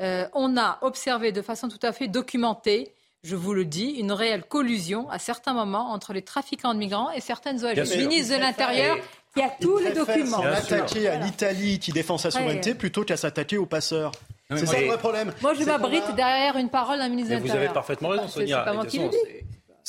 euh, 0.00 0.26
on 0.34 0.56
a 0.56 0.78
observé 0.82 1.32
de 1.32 1.42
façon 1.42 1.68
tout 1.68 1.84
à 1.84 1.92
fait 1.92 2.08
documentée 2.08 2.92
je 3.24 3.34
vous 3.34 3.52
le 3.52 3.64
dis, 3.64 3.90
une 3.98 4.12
réelle 4.12 4.44
collusion 4.44 5.10
à 5.10 5.18
certains 5.18 5.52
moments 5.52 5.90
entre 5.92 6.12
les 6.12 6.22
trafiquants 6.22 6.72
de 6.72 6.78
migrants 6.78 7.10
et 7.10 7.20
certaines 7.20 7.64
ONG. 7.64 7.76
Le 7.76 8.06
ministre 8.06 8.36
de 8.36 8.40
l'Intérieur 8.40 8.96
il 9.36 9.40
y 9.40 9.42
a 9.42 9.50
tous 9.60 9.78
les 9.78 9.92
documents. 9.92 10.42
S'attaquer 10.42 11.08
à 11.08 11.16
l'Italie 11.16 11.78
qui 11.78 11.92
défend 11.92 12.18
sa 12.18 12.30
souveraineté 12.30 12.74
plutôt 12.74 13.04
qu'à 13.04 13.16
s'attaquer 13.16 13.58
aux 13.58 13.66
passeurs. 13.66 14.12
C'est 14.50 14.66
ça 14.66 14.80
le 14.80 14.86
vrai 14.86 14.98
problème. 14.98 15.32
Moi, 15.42 15.54
je 15.54 15.64
m'abrite 15.64 16.14
derrière 16.16 16.56
une 16.56 16.70
parole 16.70 16.98
d'un 16.98 17.08
ministre 17.08 17.30
de 17.30 17.34
l'Intérieur. 17.34 17.56
Vous 17.56 17.64
avez 17.64 17.74
parfaitement 17.74 18.08
raison, 18.08 18.24
ah, 18.24 18.28
Sonia. 18.28 18.64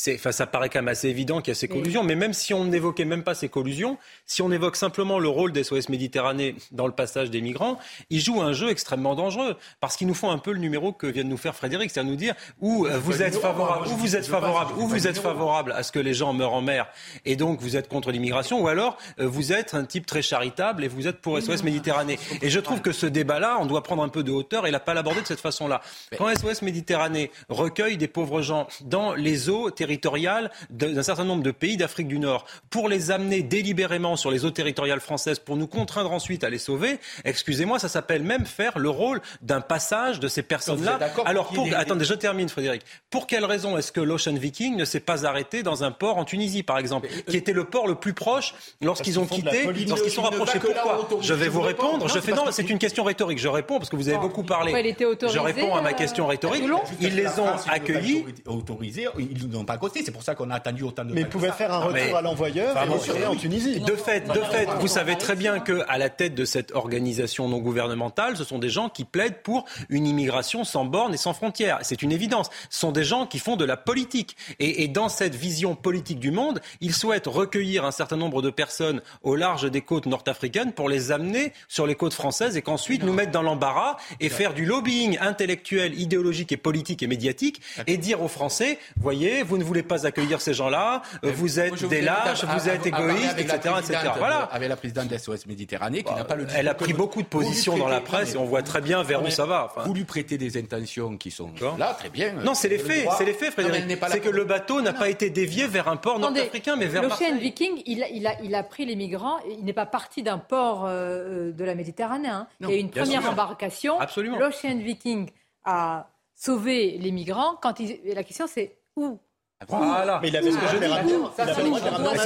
Enfin, 0.07 0.31
ça 0.31 0.47
paraît 0.47 0.69
quand 0.69 0.79
même 0.79 0.87
assez 0.87 1.09
évident 1.09 1.41
qu'il 1.41 1.51
y 1.51 1.51
a 1.51 1.55
ces 1.55 1.67
collusions, 1.67 2.03
mais 2.03 2.15
même 2.15 2.33
si 2.33 2.53
on 2.53 2.65
n'évoquait 2.65 3.05
même 3.05 3.23
pas 3.23 3.33
ces 3.33 3.49
collusions, 3.49 3.97
si 4.25 4.41
on 4.41 4.51
évoque 4.51 4.75
simplement 4.75 5.19
le 5.19 5.27
rôle 5.27 5.51
des 5.51 5.63
SOS 5.63 5.89
Méditerranée 5.89 6.55
dans 6.71 6.87
le 6.87 6.93
passage 6.93 7.29
des 7.29 7.41
migrants, 7.41 7.77
ils 8.09 8.21
jouent 8.21 8.41
un 8.41 8.53
jeu 8.53 8.69
extrêmement 8.69 9.15
dangereux, 9.15 9.57
parce 9.79 9.97
qu'ils 9.97 10.07
nous 10.07 10.13
font 10.13 10.31
un 10.31 10.37
peu 10.37 10.51
le 10.51 10.59
numéro 10.59 10.93
que 10.93 11.07
vient 11.07 11.23
de 11.23 11.29
nous 11.29 11.37
faire 11.37 11.55
Frédéric, 11.55 11.91
c'est-à-dire 11.91 12.11
nous 12.11 12.17
dire 12.17 12.35
où 12.61 12.85
euh, 12.85 12.97
vous 12.97 13.21
êtes 13.21 13.35
favorable, 13.35 13.87
où 13.87 13.95
vous 13.97 14.15
êtes 14.15 14.25
favorable, 14.25 14.73
où 14.77 14.87
vous 14.87 15.07
êtes 15.07 15.17
favorable 15.17 15.71
à 15.73 15.83
ce 15.83 15.91
que 15.91 15.99
les 15.99 16.13
gens 16.13 16.33
meurent 16.33 16.53
en 16.53 16.61
mer, 16.61 16.87
et 17.25 17.35
donc 17.35 17.59
vous 17.61 17.75
êtes 17.75 17.87
contre 17.87 18.11
l'immigration, 18.11 18.61
ou 18.61 18.67
alors 18.67 18.97
euh, 19.19 19.27
vous 19.27 19.51
êtes 19.51 19.73
un 19.73 19.85
type 19.85 20.05
très 20.05 20.21
charitable 20.21 20.83
et 20.83 20.87
vous 20.87 21.07
êtes 21.07 21.19
pour 21.19 21.41
SOS 21.41 21.63
Méditerranée. 21.63 22.19
Et 22.41 22.49
je 22.49 22.59
trouve 22.59 22.81
que 22.81 22.91
ce 22.91 23.05
débat-là, 23.05 23.57
on 23.59 23.65
doit 23.65 23.83
prendre 23.83 24.03
un 24.03 24.09
peu 24.09 24.23
de 24.23 24.31
hauteur 24.31 24.65
et 24.65 24.71
l'a 24.71 24.79
pas 24.79 24.93
l'abordé 24.93 25.21
de 25.21 25.27
cette 25.27 25.41
façon-là. 25.41 25.81
Quand 26.17 26.33
SOS 26.33 26.61
Méditerranée 26.61 27.31
recueille 27.49 27.97
des 27.97 28.07
pauvres 28.07 28.41
gens 28.41 28.67
dans 28.81 29.13
les 29.13 29.49
eaux 29.49 29.71
territoriales, 29.71 29.88
territoriales 29.89 30.51
d'un 30.69 31.01
certain 31.01 31.23
nombre 31.23 31.41
de 31.41 31.49
pays 31.49 31.75
d'Afrique 31.75 32.07
du 32.07 32.19
Nord 32.19 32.45
pour 32.69 32.87
les 32.87 33.09
amener 33.09 33.41
délibérément 33.41 34.15
sur 34.15 34.29
les 34.29 34.45
eaux 34.45 34.51
territoriales 34.51 34.99
françaises 34.99 35.39
pour 35.39 35.57
nous 35.57 35.65
contraindre 35.65 36.11
ensuite 36.11 36.43
à 36.43 36.49
les 36.49 36.59
sauver, 36.59 36.99
excusez-moi, 37.25 37.79
ça 37.79 37.89
s'appelle 37.89 38.21
même 38.21 38.45
faire 38.45 38.77
le 38.77 38.89
rôle 38.89 39.19
d'un 39.41 39.61
passage 39.61 40.19
de 40.19 40.27
ces 40.27 40.43
personnes-là. 40.43 40.99
Alors, 41.25 41.51
attendez, 41.75 42.05
je 42.05 42.13
termine, 42.13 42.49
Frédéric. 42.49 42.83
Pour 43.09 43.25
quelle 43.25 43.45
raison 43.45 43.77
est-ce 43.77 43.91
que 43.91 44.01
l'Ocean 44.01 44.35
Viking 44.35 44.75
ne 44.75 44.85
s'est 44.85 44.99
pas 44.99 45.25
arrêté 45.25 45.63
dans 45.63 45.83
un 45.83 45.91
port 45.91 46.17
en 46.17 46.25
Tunisie, 46.25 46.61
par 46.61 46.77
exemple, 46.77 47.07
qui 47.27 47.37
était 47.37 47.53
le 47.53 47.63
port 47.63 47.87
le 47.87 47.95
plus 47.95 48.13
proche 48.13 48.53
lorsqu'ils 48.81 49.19
ont 49.19 49.25
quitté, 49.25 49.65
lorsqu'ils 49.87 50.11
sont 50.11 50.21
rapprochés 50.21 50.59
Pourquoi 50.59 51.07
Je 51.21 51.33
vais 51.33 51.49
vous 51.49 51.61
répondre. 51.61 52.07
Je 52.07 52.19
fais 52.19 52.33
non, 52.33 52.45
c'est 52.51 52.69
une 52.69 52.79
question 52.79 53.03
rhétorique. 53.03 53.39
Je 53.39 53.47
réponds 53.47 53.79
parce 53.79 53.89
que 53.89 53.95
vous 53.95 54.09
avez 54.09 54.19
beaucoup 54.19 54.43
parlé. 54.43 54.71
Je 54.71 55.39
réponds 55.39 55.75
à 55.75 55.81
ma 55.81 55.93
question 55.93 56.27
rhétorique. 56.27 56.63
Ils 57.01 57.15
les 57.15 57.39
ont 57.39 57.55
accueillis. 57.67 58.25
Autorisés, 58.45 59.07
ils 59.17 59.47
n'ont 59.47 59.65
pas 59.65 59.77
c'est 59.93 60.11
pour 60.11 60.23
ça 60.23 60.35
qu'on 60.35 60.49
a 60.49 60.55
attendu 60.55 60.83
autant 60.83 61.05
de. 61.05 61.13
Mais 61.13 61.21
ils 61.21 61.29
pouvaient 61.29 61.51
faire 61.51 61.73
un 61.73 61.79
retour 61.79 62.17
à 62.17 62.21
l'envoyeur 62.21 62.75
et 62.77 63.25
en 63.25 63.35
Tunisie. 63.35 63.79
De 63.79 63.95
fait, 63.95 64.27
de 64.27 64.41
fait, 64.41 64.67
vous 64.79 64.87
savez 64.87 65.17
très 65.17 65.35
bien 65.35 65.59
que 65.59 65.83
à 65.87 65.97
la 65.97 66.09
tête 66.09 66.35
de 66.35 66.45
cette 66.45 66.73
organisation 66.73 67.47
non 67.47 67.59
gouvernementale, 67.59 68.37
ce 68.37 68.43
sont 68.43 68.59
des 68.59 68.69
gens 68.69 68.89
qui 68.89 69.05
plaident 69.05 69.41
pour 69.43 69.65
une 69.89 70.07
immigration 70.07 70.63
sans 70.63 70.85
bornes 70.85 71.13
et 71.13 71.17
sans 71.17 71.33
frontières. 71.33 71.79
C'est 71.81 72.01
une 72.01 72.11
évidence. 72.11 72.49
Ce 72.69 72.79
sont 72.79 72.91
des 72.91 73.03
gens 73.03 73.25
qui 73.25 73.39
font 73.39 73.55
de 73.55 73.65
la 73.65 73.77
politique. 73.77 74.35
Et, 74.59 74.83
et 74.83 74.87
dans 74.87 75.09
cette 75.09 75.35
vision 75.35 75.75
politique 75.75 76.19
du 76.19 76.31
monde, 76.31 76.61
ils 76.81 76.93
souhaitent 76.93 77.27
recueillir 77.27 77.85
un 77.85 77.91
certain 77.91 78.17
nombre 78.17 78.41
de 78.41 78.49
personnes 78.49 79.01
au 79.23 79.35
large 79.35 79.69
des 79.69 79.81
côtes 79.81 80.05
nord-africaines 80.05 80.73
pour 80.73 80.89
les 80.89 81.11
amener 81.11 81.53
sur 81.67 81.85
les 81.85 81.95
côtes 81.95 82.13
françaises 82.13 82.57
et 82.57 82.61
qu'ensuite 82.61 83.03
nous 83.03 83.13
mettre 83.13 83.31
dans 83.31 83.41
l'embarras 83.41 83.97
et 84.19 84.29
faire 84.29 84.53
du 84.53 84.65
lobbying 84.65 85.17
intellectuel, 85.19 85.99
idéologique 85.99 86.51
et 86.51 86.57
politique 86.57 87.03
et 87.03 87.07
médiatique 87.07 87.61
et 87.87 87.97
dire 87.97 88.21
aux 88.21 88.27
Français, 88.27 88.79
voyez, 88.97 89.43
vous 89.43 89.57
ne 89.59 89.63
voulez 89.63 89.83
pas 89.83 90.05
accueillir 90.05 90.41
ces 90.41 90.53
gens-là, 90.53 91.01
euh, 91.23 91.31
vous 91.33 91.59
êtes 91.59 91.83
des 91.85 92.01
lâches, 92.01 92.43
vous 92.43 92.69
êtes 92.69 92.85
égoïstes, 92.85 93.37
etc. 93.37 93.59
Euh, 93.65 94.09
voilà. 94.17 94.49
Avec 94.51 94.69
la 94.69 94.75
présidente 94.75 95.07
de 95.07 95.17
SOS 95.17 95.45
Méditerranée 95.45 96.03
qui 96.03 96.13
n'a 96.13 96.23
pas 96.23 96.35
le 96.35 96.45
bah, 96.45 96.53
Elle 96.55 96.67
a 96.67 96.73
pris 96.73 96.93
beaucoup 96.93 97.21
de 97.21 97.27
positions 97.27 97.77
dans 97.77 97.87
la 97.87 98.01
presse 98.01 98.35
et 98.35 98.37
on 98.37 98.45
voit 98.45 98.63
très 98.63 98.81
bien 98.81 99.03
vers 99.03 99.23
où 99.23 99.29
ça 99.29 99.45
va. 99.45 99.73
Vous 99.85 99.93
lui 99.93 100.05
prêtez 100.05 100.37
des 100.37 100.57
intentions 100.57 101.17
qui 101.17 101.31
sont 101.31 101.51
là, 101.77 101.93
très 101.97 102.09
bien. 102.09 102.33
Non, 102.43 102.53
c'est 102.53 102.67
euh, 102.67 102.71
les 102.71 102.79
faits, 102.79 103.07
c'est 103.17 103.25
les 103.25 103.33
faits, 103.33 103.53
Frédéric. 103.53 103.85
C'est 104.09 104.19
que 104.19 104.29
le 104.29 104.45
bateau 104.45 104.81
n'a 104.81 104.93
pas 104.93 105.09
été 105.09 105.29
dévié 105.29 105.67
vers 105.67 105.87
un 105.87 105.97
port 105.97 106.19
nord-africain, 106.19 106.75
mais 106.75 106.87
vers 106.87 107.03
L'Océan 107.03 107.37
Viking, 107.37 107.81
il 107.85 108.55
a 108.55 108.63
pris 108.63 108.85
les 108.85 108.95
migrants, 108.95 109.37
il 109.49 109.63
n'est 109.63 109.73
pas 109.73 109.85
parti 109.85 110.23
d'un 110.23 110.37
port 110.37 110.87
de 110.87 111.63
la 111.63 111.75
Méditerranée. 111.75 112.29
Hein. 112.29 112.47
Il 112.61 112.69
y 112.69 112.73
a 112.73 112.77
une 112.77 112.89
première 112.89 113.29
embarcation. 113.29 113.99
Absolument. 113.99 114.37
L'Ocean 114.37 114.77
Viking 114.77 115.29
a 115.63 116.07
sauvé 116.35 116.97
les 116.97 117.11
migrants. 117.11 117.55
Quand 117.61 117.79
ils... 117.79 117.99
La 118.13 118.23
question, 118.23 118.47
c'est 118.47 118.77
où 118.95 119.19
voilà. 119.67 120.19
Mais 120.21 120.29
il 120.29 120.37
avait. 120.37 120.51
C'est 120.51 120.57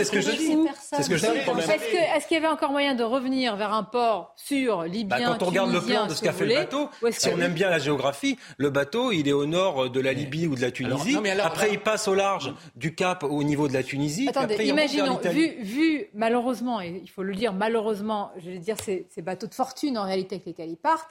ce 0.04 0.12
que 0.12 0.22
je 0.22 0.32
dis. 0.32 0.56
C'est 0.76 1.04
ce. 1.04 1.14
Est-ce 2.16 2.28
qu'il 2.28 2.36
y 2.36 2.38
avait 2.38 2.48
encore 2.48 2.72
moyen 2.72 2.94
de 2.94 3.04
revenir 3.04 3.56
vers 3.56 3.74
un 3.74 3.84
port 3.84 4.34
sur 4.38 4.84
libyen 4.84 5.08
bah, 5.08 5.18
Quand 5.26 5.44
on 5.44 5.46
regarde 5.48 5.74
le 5.74 5.82
plan 5.82 6.06
de 6.06 6.14
ce 6.14 6.22
qu'a 6.22 6.32
fait 6.32 6.46
le 6.46 6.56
bateau, 6.56 6.90
si 7.10 7.30
on 7.30 7.40
aime 7.40 7.54
bien 7.54 7.70
la 7.70 7.80
géographie, 7.80 8.38
le 8.58 8.70
bateau, 8.70 9.12
il 9.12 9.28
est 9.28 9.34
au 9.34 9.46
nord 9.46 9.90
de 9.90 10.00
la 10.00 10.14
Libye 10.14 10.46
ou 10.48 10.56
de 10.56 10.62
la 10.62 10.72
Tunisie. 10.72 11.18
Après, 11.42 11.72
il 11.72 11.80
passe 11.80 12.08
au 12.08 12.14
large 12.14 12.54
du 12.76 12.94
Cap 12.94 13.24
au 13.24 13.44
niveau 13.44 13.68
de 13.68 13.74
la 13.74 13.84
Tunisie. 13.84 14.28
Attendez, 14.30 14.64
imaginons, 14.66 15.20
vu 15.62 16.08
malheureusement, 16.14 16.82
et 16.82 17.02
il 17.04 17.10
faut 17.10 17.24
le 17.24 17.34
dire 17.34 17.54
malheureusement, 17.54 18.32
je 18.38 18.52
vais 18.52 18.60
dire, 18.60 18.76
ces 18.80 19.22
bateaux 19.22 19.48
de 19.48 19.56
fortune 19.56 19.98
en 19.98 20.04
réalité 20.04 20.36
avec 20.36 20.46
lesquels 20.46 20.70
ils 20.70 20.78
partent, 20.78 21.10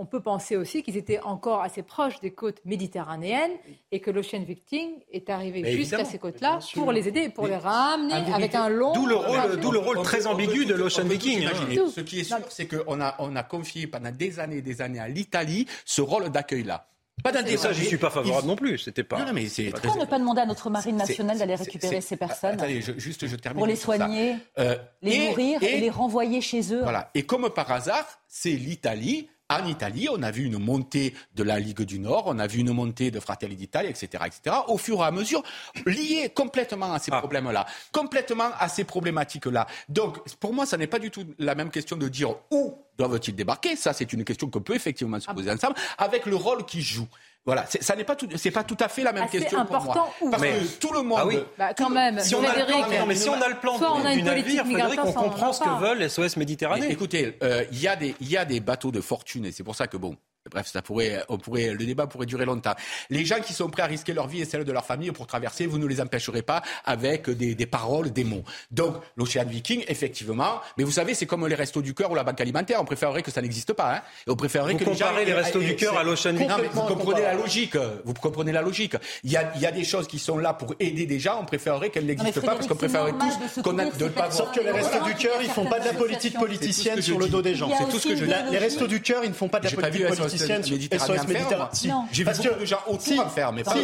on 0.00 0.06
peut 0.06 0.22
penser 0.22 0.56
aussi 0.56 0.82
qu'ils 0.82 0.96
étaient 0.96 1.20
encore 1.20 1.60
assez 1.60 1.82
proches 1.82 2.20
des 2.20 2.30
côtes 2.30 2.64
méditerranéennes 2.64 3.52
et 3.92 4.00
que 4.00 4.10
l'Ocean 4.10 4.42
Viking 4.42 4.92
est 5.12 5.28
arrivé 5.28 5.72
jusqu'à 5.72 6.06
ces 6.06 6.18
côtes-là 6.18 6.58
pour 6.72 6.90
les 6.90 7.06
aider 7.06 7.20
et 7.24 7.28
pour 7.28 7.46
les 7.46 7.56
ramener 7.58 8.14
avec 8.32 8.54
un 8.54 8.70
long. 8.70 8.92
D'où 8.94 9.06
le 9.06 9.16
rôle, 9.16 9.60
d'où 9.60 9.70
le 9.70 9.78
rôle 9.78 10.00
très 10.02 10.26
ambigu 10.26 10.64
de 10.64 10.74
l'Ocean 10.74 11.04
Viking. 11.04 11.44
Hein. 11.44 11.84
Ce 11.94 12.00
qui 12.00 12.20
est 12.20 12.24
sûr, 12.24 12.38
c'est 12.48 12.66
qu'on 12.66 13.00
a, 13.00 13.14
on 13.18 13.36
a 13.36 13.42
confié 13.42 13.86
pendant 13.86 14.10
des 14.10 14.40
années 14.40 14.58
et 14.58 14.62
des 14.62 14.80
années 14.80 15.00
à 15.00 15.08
l'Italie 15.08 15.66
ce 15.84 16.00
rôle 16.00 16.30
d'accueil-là. 16.30 16.86
Pas 17.22 17.32
d'un 17.32 17.56
Ça, 17.58 17.72
j'y 17.72 17.84
suis 17.84 17.98
pas 17.98 18.08
favorable 18.08 18.46
non 18.46 18.56
plus. 18.56 18.78
C'était 18.78 19.04
pas. 19.04 19.18
Non, 19.18 19.32
mais 19.34 19.46
Pourquoi 19.70 20.00
ne 20.00 20.08
pas 20.08 20.18
demander 20.18 20.40
à 20.40 20.46
notre 20.46 20.70
marine 20.70 20.96
nationale 20.96 21.38
d'aller 21.38 21.54
récupérer 21.54 22.00
ces 22.00 22.14
ah, 22.14 22.26
personnes 22.26 22.58
juste, 22.96 23.26
je 23.26 23.36
termine. 23.36 23.58
Pour 23.58 23.66
les 23.66 23.76
soigner, 23.76 24.36
euh, 24.58 24.76
les 25.02 25.28
nourrir 25.28 25.62
et, 25.62 25.76
et, 25.76 25.80
les 25.80 25.90
renvoyer 25.90 26.40
chez 26.40 26.72
eux. 26.72 26.80
Voilà. 26.82 27.10
Et 27.14 27.24
comme 27.24 27.50
par 27.50 27.70
hasard, 27.70 28.06
c'est 28.26 28.52
l'Italie 28.52 29.28
en 29.50 29.66
Italie, 29.66 30.08
on 30.10 30.22
a 30.22 30.30
vu 30.30 30.44
une 30.44 30.58
montée 30.58 31.14
de 31.34 31.42
la 31.42 31.58
Ligue 31.58 31.82
du 31.82 31.98
Nord, 31.98 32.24
on 32.26 32.38
a 32.38 32.46
vu 32.46 32.60
une 32.60 32.72
montée 32.72 33.10
de 33.10 33.18
Fratelli 33.18 33.56
d'Italia, 33.56 33.90
etc., 33.90 34.24
etc., 34.26 34.56
au 34.68 34.78
fur 34.78 35.00
et 35.00 35.04
à 35.04 35.10
mesure, 35.10 35.42
liées 35.86 36.30
complètement 36.34 36.92
à 36.92 36.98
ces 36.98 37.10
problèmes-là, 37.10 37.66
complètement 37.92 38.50
à 38.58 38.68
ces 38.68 38.84
problématiques-là. 38.84 39.66
Donc, 39.88 40.18
pour 40.36 40.54
moi, 40.54 40.66
ça 40.66 40.76
n'est 40.76 40.86
pas 40.86 41.00
du 41.00 41.10
tout 41.10 41.24
la 41.38 41.54
même 41.54 41.70
question 41.70 41.96
de 41.96 42.08
dire 42.08 42.34
où 42.50 42.78
doivent-ils 42.96 43.34
débarquer. 43.34 43.76
Ça, 43.76 43.92
c'est 43.92 44.12
une 44.12 44.24
question 44.24 44.48
qu'on 44.48 44.60
peut 44.60 44.74
effectivement 44.74 45.18
se 45.18 45.30
poser 45.30 45.50
ensemble, 45.50 45.74
avec 45.98 46.26
le 46.26 46.36
rôle 46.36 46.64
qu'ils 46.64 46.82
jouent. 46.82 47.08
Voilà, 47.46 47.64
c'est- 47.68 47.82
ça 47.82 47.96
n'est 47.96 48.04
pas 48.04 48.16
tout, 48.16 48.28
c'est 48.36 48.50
pas 48.50 48.64
tout 48.64 48.76
à 48.80 48.88
fait 48.88 49.02
la 49.02 49.12
même 49.12 49.24
Assez 49.24 49.38
question 49.38 49.64
pour 49.64 49.70
moi. 49.70 49.78
important 49.80 50.12
où 50.20 50.30
Parce 50.30 50.42
Mais- 50.42 50.52
que 50.58 50.78
tout 50.78 50.92
le 50.92 51.02
monde. 51.02 51.18
Ah 51.22 51.26
oui. 51.26 51.38
Bah, 51.56 51.72
quand 51.74 51.88
même, 51.88 52.20
Si 52.20 52.34
on, 52.34 52.38
a 52.40 52.42
le 52.42 52.48
Frédéric, 52.48 52.86
plan, 52.86 52.98
non, 53.00 53.06
mais 53.06 53.14
si 53.14 53.28
on 53.30 53.40
a 53.40 53.48
le 53.48 53.54
plan 53.56 53.78
du 54.12 54.22
navire, 54.22 54.64
Frédéric, 54.66 55.00
on 55.04 55.12
comprend 55.12 55.52
ce 55.52 55.60
que 55.60 55.80
veulent 55.80 56.02
SOS 56.10 56.36
Méditerranée. 56.36 56.86
Mais 56.88 56.92
écoutez, 56.92 57.38
euh, 57.42 57.64
il 57.72 57.80
y, 57.80 57.88
a 57.88 57.96
des- 57.96 58.14
il 58.20 58.28
y 58.30 58.36
a 58.36 58.44
des 58.44 58.60
bateaux 58.60 58.90
de 58.92 59.00
fortune 59.00 59.46
et 59.46 59.52
c'est 59.52 59.64
pour 59.64 59.74
ça 59.74 59.86
que 59.86 59.96
bon. 59.96 60.16
Bref, 60.50 60.68
ça 60.72 60.80
pourrait, 60.80 61.22
on 61.28 61.36
pourrait, 61.36 61.74
le 61.74 61.84
débat 61.84 62.06
pourrait 62.06 62.24
durer 62.24 62.46
longtemps. 62.46 62.72
Les 63.10 63.26
gens 63.26 63.40
qui 63.40 63.52
sont 63.52 63.68
prêts 63.68 63.82
à 63.82 63.86
risquer 63.86 64.14
leur 64.14 64.26
vie 64.26 64.40
et 64.40 64.46
celle 64.46 64.64
de 64.64 64.72
leur 64.72 64.86
famille 64.86 65.10
pour 65.10 65.26
traverser, 65.26 65.66
vous 65.66 65.76
ne 65.78 65.86
les 65.86 66.00
empêcherez 66.00 66.40
pas 66.40 66.62
avec 66.86 67.28
des, 67.28 67.54
des 67.54 67.66
paroles, 67.66 68.10
des 68.10 68.24
mots. 68.24 68.42
Donc, 68.70 68.96
l'Ocean 69.16 69.44
Viking, 69.46 69.84
effectivement, 69.86 70.62
mais 70.78 70.84
vous 70.84 70.92
savez, 70.92 71.12
c'est 71.12 71.26
comme 71.26 71.46
les 71.46 71.54
restos 71.54 71.82
du 71.82 71.92
cœur 71.92 72.10
ou 72.10 72.14
la 72.14 72.24
banque 72.24 72.40
alimentaire. 72.40 72.78
On 72.80 72.86
préférerait 72.86 73.22
que 73.22 73.30
ça 73.30 73.42
n'existe 73.42 73.74
pas. 73.74 73.96
Hein. 73.96 74.02
Et 74.26 74.30
on 74.30 74.34
préférerait 74.36 74.72
Vous 74.72 74.78
que 74.78 74.84
les 74.86 74.94
gens- 74.94 75.08
comparez 75.08 75.26
les 75.26 75.34
restos 75.34 75.60
du 75.60 75.76
cœur 75.76 75.98
à 75.98 76.02
l'Ocean 76.04 76.32
Viking. 76.32 76.48
Non, 76.48 76.56
mais 76.58 76.68
vous 76.68 76.82
comprenez 76.82 77.20
la 77.22 77.34
logique. 77.34 77.76
Vous 78.06 78.14
comprenez 78.14 78.52
la 78.52 78.62
logique. 78.62 78.96
Il 79.24 79.30
y 79.30 79.36
a, 79.36 79.52
il 79.56 79.60
y 79.60 79.66
a 79.66 79.72
des 79.72 79.84
choses 79.84 80.08
qui 80.08 80.18
sont 80.18 80.38
là 80.38 80.54
pour 80.54 80.74
aider 80.80 81.04
des 81.04 81.20
gens. 81.20 81.38
On 81.42 81.44
préférerait 81.44 81.90
qu'elles 81.90 82.06
n'existent 82.06 82.40
pas 82.40 82.54
parce 82.54 82.66
qu'on 82.66 82.76
préférerait 82.76 83.12
tous 83.12 83.60
qu'on 83.62 83.74
de 83.74 84.08
pas 84.08 84.28
voir. 84.28 84.32
Sauf 84.32 84.52
que 84.52 84.60
les 84.60 84.70
restos 84.70 85.04
du 85.04 85.14
cœur, 85.16 85.36
ils 85.42 85.50
font 85.50 85.66
pas 85.66 85.80
de 85.80 85.84
la 85.84 85.92
politique 85.92 86.38
politicienne 86.38 87.02
sur 87.02 87.18
le 87.18 87.28
dos 87.28 87.42
des 87.42 87.54
gens. 87.54 87.70
C'est 87.78 87.90
tout 87.90 87.98
ce 87.98 88.08
que 88.08 88.16
je 88.16 88.24
Les 88.24 88.58
restos 88.58 88.86
du 88.86 89.02
cœur, 89.02 89.22
ils 89.22 89.30
ne 89.30 89.34
font 89.34 89.48
pas 89.48 89.60
de 89.60 89.66
la 89.66 89.70
politique 89.70 90.29
politicienne 90.30 90.62
sur 90.62 90.76
SOS 90.76 91.26
Méditerranée. 91.26 91.70
Si. 91.72 91.88
Non. 91.88 92.04
J'ai 92.12 92.18
vu 92.22 92.24
Parce 92.24 92.38
beaucoup 92.38 92.54
que- 92.54 92.60
de 92.60 92.64
gens 92.64 92.78
autour 92.86 93.20
en 93.26 93.28
faire, 93.28 93.52
mais 93.52 93.62
pas- 93.62 93.74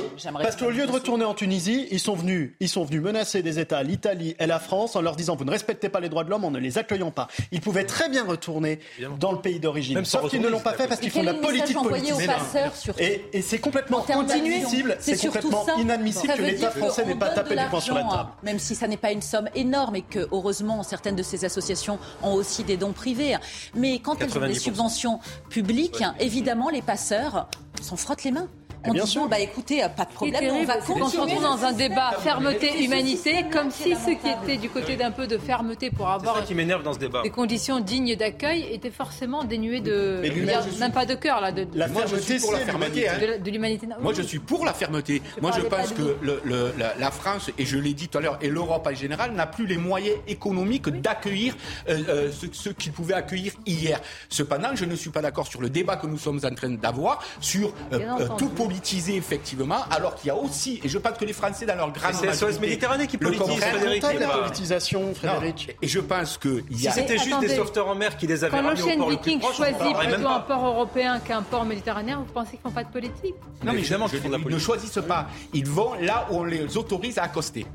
Parce 0.43 0.57
qu'au 0.57 0.71
lieu 0.71 0.87
de 0.87 0.93
retourner 0.93 1.25
en 1.25 1.35
Tunisie, 1.35 1.87
ils 1.91 2.01
sont 2.01 2.15
venus, 2.15 2.53
ils 2.61 2.69
sont 2.69 2.85
venus 2.85 3.03
menacer 3.03 3.43
des 3.43 3.59
États, 3.59 3.83
l'Italie 3.83 4.35
et 4.39 4.47
la 4.47 4.59
France, 4.59 4.97
en 4.97 5.01
leur 5.01 5.17
disant 5.17 5.37
vous 5.37 5.45
ne 5.45 5.51
respectez 5.51 5.89
pas 5.89 6.01
les 6.01 6.09
droits 6.09 6.25
de 6.25 6.31
l'homme 6.31 6.45
en 6.45 6.51
ne 6.51 6.59
les 6.59 6.79
accueillant 6.79 7.11
pas. 7.11 7.29
Ils 7.53 7.61
pouvaient 7.61 7.85
très 7.85 8.09
bien 8.09 8.25
retourner 8.25 8.81
dans 9.19 9.33
le 9.33 9.39
pays 9.41 9.61
d'origine. 9.61 10.05
Sauf 10.05 10.31
qu'ils 10.31 10.41
ne 10.41 10.49
l'ont 10.49 10.61
pas 10.61 10.73
fait 10.75 10.87
parce 10.89 11.01
qu'ils 11.01 11.11
font 11.11 11.21
de 11.21 11.27
la 11.27 11.35
politique 11.35 11.77
politique. 11.77 12.27
passeurs, 12.27 12.75
surtout 12.77 13.01
Et, 13.03 13.43
c'est 13.43 13.59
complètement 13.59 14.05
inadmissible, 14.07 14.97
c'est 15.01 15.17
complètement 15.21 15.67
inadmissible 15.79 16.35
que 16.35 16.43
l'État 16.43 16.71
français 16.71 17.05
n'ait 17.05 17.15
pas 17.15 17.31
tapé 17.31 17.57
du 17.57 17.65
poing 17.71 17.81
sur 17.81 17.95
la 17.95 18.03
table. 18.03 18.13
hein, 18.15 18.31
Même 18.43 18.59
si 18.59 18.75
ça 18.75 18.87
n'est 18.89 18.97
pas 18.97 19.13
une 19.13 19.23
somme 19.23 19.49
énorme 19.55 19.97
et 19.97 20.03
que, 20.03 20.27
heureusement, 20.33 20.83
certaines 20.83 21.17
de 21.17 21.23
ces 21.23 21.45
associations 21.45 21.99
ont 22.23 22.33
aussi 22.35 22.65
des 22.65 22.77
dons 22.77 22.93
privés. 22.93 23.37
Mais 23.75 23.99
quand 23.99 24.15
elles 24.21 24.29
ont 24.37 24.41
des 24.41 24.53
90%. 24.55 24.61
subventions 24.61 25.21
publiques, 25.49 26.03
évidemment, 26.21 26.36
les 26.71 26.83
passeurs 26.83 27.49
s'en 27.83 27.97
frottent 27.97 28.25
les 28.25 28.33
mains. 28.33 28.49
En 28.89 28.93
bien 28.93 29.03
disant, 29.03 29.27
bah 29.27 29.41
écoutez, 29.41 29.81
pas 29.97 30.05
de 30.05 30.11
Ce 30.11 30.15
problème, 30.15 30.45
on 30.55 30.65
va 30.65 30.77
continuer. 30.77 31.03
retrouve 31.03 31.43
dans 31.43 31.65
un 31.65 31.73
débat 31.73 32.13
fermeté, 32.21 32.85
humanité, 32.85 33.45
comme 33.51 33.73
si 33.73 33.97
ceux 33.97 34.15
qui 34.15 34.29
étaient 34.29 34.59
du 34.59 34.69
côté 34.71 34.95
d'un 34.95 35.11
peu 35.11 35.27
de 35.27 35.39
fermeté 35.39 35.91
pour 35.91 36.09
avoir 36.09 36.37
ça 36.37 36.43
qui 36.43 36.55
m'énerve 36.55 36.85
dans 36.85 36.93
ce 36.93 37.01
débat. 37.01 37.23
des 37.23 37.31
conditions 37.31 37.81
dignes 37.81 38.15
d'accueil 38.15 38.65
étaient 38.71 38.93
forcément 38.93 39.43
dénuées 39.43 39.81
de, 39.81 40.19
Mais 40.23 40.29
je 40.29 40.33
veux 40.35 40.41
l'humain, 40.41 40.53
dire, 40.53 40.63
je 40.67 40.71
suis- 40.71 40.79
même 40.79 40.93
pas 40.93 41.05
de 41.05 41.15
cœur 41.17 41.41
là, 41.41 41.51
de, 41.51 41.67
La 41.75 41.89
Moi, 41.89 42.03
je 42.07 42.15
suis 42.15 42.39
pour 42.39 42.53
la 42.53 42.61
fermeté. 42.61 43.09
hein. 43.09 43.15
de 43.43 43.51
l'humanité. 43.51 43.89
Moi, 44.01 44.13
je 44.15 44.23
suis 44.23 44.39
pour 44.39 44.65
la 44.65 44.73
fermeté. 44.73 45.21
Moi, 45.43 45.51
je 45.57 45.63
pense 45.63 45.91
que 45.93 46.17
le- 46.23 46.41
le- 46.45 46.73
la, 46.79 46.95
la 46.97 47.11
France, 47.11 47.51
et 47.59 47.65
je 47.65 47.79
l'ai 47.79 47.95
dit 47.95 48.07
tout 48.07 48.19
à 48.19 48.21
l'heure, 48.21 48.39
et 48.41 48.49
l'Europe 48.49 48.87
en 48.89 48.95
général, 48.95 49.33
n'a 49.33 49.47
plus 49.49 49.67
les 49.67 49.79
moyens 49.79 50.17
économiques 50.29 50.89
d'accueillir 50.91 51.57
euh, 51.89 51.99
euh, 52.09 52.31
ce, 52.31 52.47
ce 52.53 52.69
qu'ils 52.69 52.93
pouvaient 52.93 53.15
accueillir 53.15 53.53
hier. 53.67 54.01
Cependant, 54.29 54.69
je 54.77 54.85
ne 54.85 54.95
suis 54.95 55.11
pas 55.11 55.23
d'accord 55.23 55.49
sur 55.49 55.61
le 55.61 55.71
débat 55.71 55.97
que 55.97 56.07
nous 56.07 56.19
sommes 56.19 56.41
en 56.45 56.55
train 56.55 56.71
d'avoir, 56.71 57.21
sur 57.41 57.66
euh, 57.93 57.99
Bien 57.99 58.19
euh, 58.19 58.25
entendu. 58.25 58.45
tout 58.45 58.49
politiser, 58.51 59.17
effectivement, 59.17 59.79
alors 59.91 60.15
qu'il 60.15 60.29
y 60.29 60.31
a 60.31 60.37
aussi, 60.37 60.81
et 60.85 60.89
je 60.89 60.99
pense 60.99 61.17
que 61.19 61.25
les 61.25 61.33
Français, 61.33 61.67
dans 61.67 61.75
leur 61.77 61.91
grande 61.93 62.13
Mais 62.23 62.33
c'est 62.33 62.53
SOS 62.53 62.61
Méditerranée 62.61 63.07
qui 63.07 63.17
le 63.19 63.31
politise. 63.31 63.63
Frédéric. 63.65 64.03
La 64.21 64.29
politisation, 64.29 65.15
Frédéric. 65.15 65.69
Non, 65.69 65.75
Et 65.83 65.89
je 65.89 66.01
pense 66.01 66.39
y 66.71 66.79
Si 66.79 66.89
a... 66.89 66.93
c'était 66.93 67.19
juste 67.19 67.29
attendez. 67.33 67.49
des 67.49 67.57
sauveteurs 67.57 67.89
en 67.89 67.95
mer 67.95 68.17
qui 68.17 68.27
les 68.27 68.43
avaient 68.45 68.51
Quand 68.57 68.65
ramenés 68.65 68.83
au 68.83 68.99
port 68.99 69.11
le 69.11 69.17
plus 69.17 69.25
Viking 69.31 69.41
proche, 69.41 69.57
choisit 69.57 69.77
plutôt 69.97 70.29
un 70.29 70.41
port 70.41 70.67
européen 70.67 71.19
qu'un 71.21 71.43
port 71.43 71.65
méditerranéen, 71.65 72.19
vous 72.27 72.33
pensez 72.33 72.53
qu'ils 72.53 72.61
font 72.61 72.71
pas 72.71 72.85
de 72.85 72.91
politique? 72.91 73.35
Non, 73.65 73.73
mais 73.73 73.79
évidemment 73.81 74.07
je- 74.07 74.13
qu'ils 74.13 74.21
font 74.21 74.29
de 74.29 74.33
la 74.35 74.39
ils 74.41 74.55
ne 74.55 74.59
choisissent 74.59 74.99
pas. 75.07 75.27
Ils 75.53 75.67
vont 75.69 75.95
là 76.01 76.27
où 76.31 76.37
on 76.39 76.45
les 76.45 76.77
autorise 76.77 77.19
à 77.19 77.25
accoster. 77.25 77.67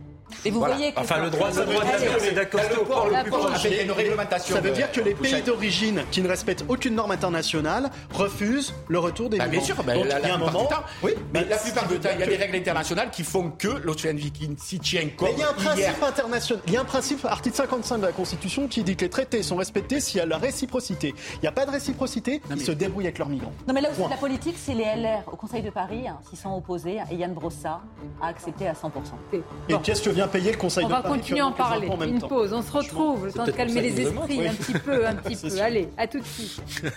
Et 0.46 0.52
vous 0.52 0.60
Voilà. 0.60 0.76
voyez 0.76 0.94
que 0.94 1.00
Enfin, 1.00 1.22
le 1.22 1.30
droit, 1.30 1.50
le 1.50 1.54
droit 1.66 1.66
de 1.84 1.92
la 1.92 2.00
mer, 2.00 2.12
c'est 2.20 2.32
d'accoster 2.34 2.76
au 2.76 2.86
port 2.86 3.06
le 3.08 3.12
La 3.14 3.22
plus 3.22 3.32
port. 3.32 3.48
proche. 3.48 3.66
Avec 3.66 3.84
une 3.84 3.92
réglementation. 3.92 4.56
Ça 4.56 4.62
veut 4.62 4.72
dire 4.72 4.92
que 4.92 5.02
les 5.02 5.14
pays 5.14 5.42
d'origine 5.42 6.04
qui 6.12 6.22
ne 6.22 6.28
respectent 6.28 6.66
aucune 6.68 6.96
norme 6.96 7.12
internationale 7.12 7.90
refusent 8.14 8.74
le 8.88 9.00
retour 9.00 9.30
des 9.30 9.38
Bah, 9.38 9.46
migrants. 9.48 9.66
bien 9.66 9.76
sûr, 9.76 9.84
bah, 9.84 9.94
Donc, 9.94 10.06
la, 10.08 10.20
il 10.20 10.22
y 10.22 10.26
a 10.26 10.28
la 10.28 10.34
un 10.34 10.38
plupart 10.38 10.54
moment. 10.54 10.64
du 10.70 10.74
temps. 10.76 10.84
Oui, 11.04 11.12
mais 11.34 11.42
bah, 11.42 11.46
la 11.50 11.58
plupart 11.58 11.88
qui 11.88 11.94
du 11.94 12.00
temps, 12.00 12.10
il 12.14 12.20
y 12.20 12.24
a 12.24 12.28
des 12.28 12.36
règles 12.36 12.56
internationales 12.56 13.10
qui 13.12 13.24
font 13.24 13.52
que 13.52 13.68
l'Ocean 13.68 14.14
Viking 14.16 14.56
s'y 14.58 14.80
tient 14.80 15.08
comme 15.18 15.30
Mais 15.30 15.34
il 15.36 15.40
y 15.40 15.44
a 15.44 15.50
un 15.50 15.54
principe 15.54 16.04
international, 16.04 16.64
il 16.68 16.74
y 16.74 16.78
a 16.78 16.82
un 16.82 16.86
principe, 16.86 17.26
article 17.26 17.56
55 17.56 17.98
de 18.00 18.06
la 18.06 18.12
Constitution, 18.12 18.68
qui 18.68 18.84
dit 18.84 18.96
que 18.96 19.06
les 19.06 19.10
traités 19.10 19.44
sont 19.44 19.56
respectés 19.56 20.00
s'il 20.00 20.18
y 20.18 20.22
a 20.22 20.26
la 20.26 20.38
réciprocité. 20.38 21.14
Il 21.36 21.40
n'y 21.42 21.48
a 21.48 21.52
pas 21.52 21.66
de 21.66 21.72
réciprocité, 21.72 22.42
ils 22.52 22.62
se 22.62 22.72
débrouillent 22.72 23.06
avec 23.06 23.18
leurs 23.20 23.30
migrants. 23.30 23.54
Non, 23.68 23.74
mais 23.74 23.82
là 23.82 23.90
où 23.98 24.08
la 24.10 24.18
politique, 24.18 24.56
c'est 24.58 24.74
les 24.74 24.84
LR 24.84 25.24
au 25.32 25.36
Conseil 25.36 25.62
de 25.62 25.70
Paris, 25.70 26.08
hein, 26.08 26.18
s'y 26.30 26.36
sont 26.36 26.56
opposés, 26.56 26.98
et 27.12 27.16
Yann 27.16 27.34
Brossa 27.34 27.82
a 28.22 28.28
accepté 28.28 28.68
à 28.68 28.74
100%. 28.74 29.42
Et 29.70 29.76
qu'est-ce 29.84 30.02
que 30.02 30.10
payer 30.28 30.52
le 30.52 30.58
Conseil 30.58 30.86
On 30.86 30.88
de 30.90 30.94
va 30.94 31.02
Paris 31.02 31.20
continuer 31.20 31.40
à 31.42 31.48
en 31.48 31.52
parler. 31.52 31.88
en 31.90 32.02
Une 32.02 32.20
temps 32.20 32.28
pause, 32.28 32.54
on 32.54 32.62
se 32.62 32.72
retrouve, 32.72 33.26
le 33.26 33.32
temps 33.34 33.46
de 33.46 33.52
calmer 33.52 33.82
les 33.82 34.02
esprits 34.02 34.48
un 34.48 34.54
petit 34.54 34.74
peu, 34.74 35.06
un 35.08 35.16
petit 35.16 35.36
peu. 35.36 35.50
sûr. 35.50 35.62
Allez, 35.64 35.90
à 35.98 36.08
tout 36.08 36.20
de 36.20 36.26
suite. 36.26 36.62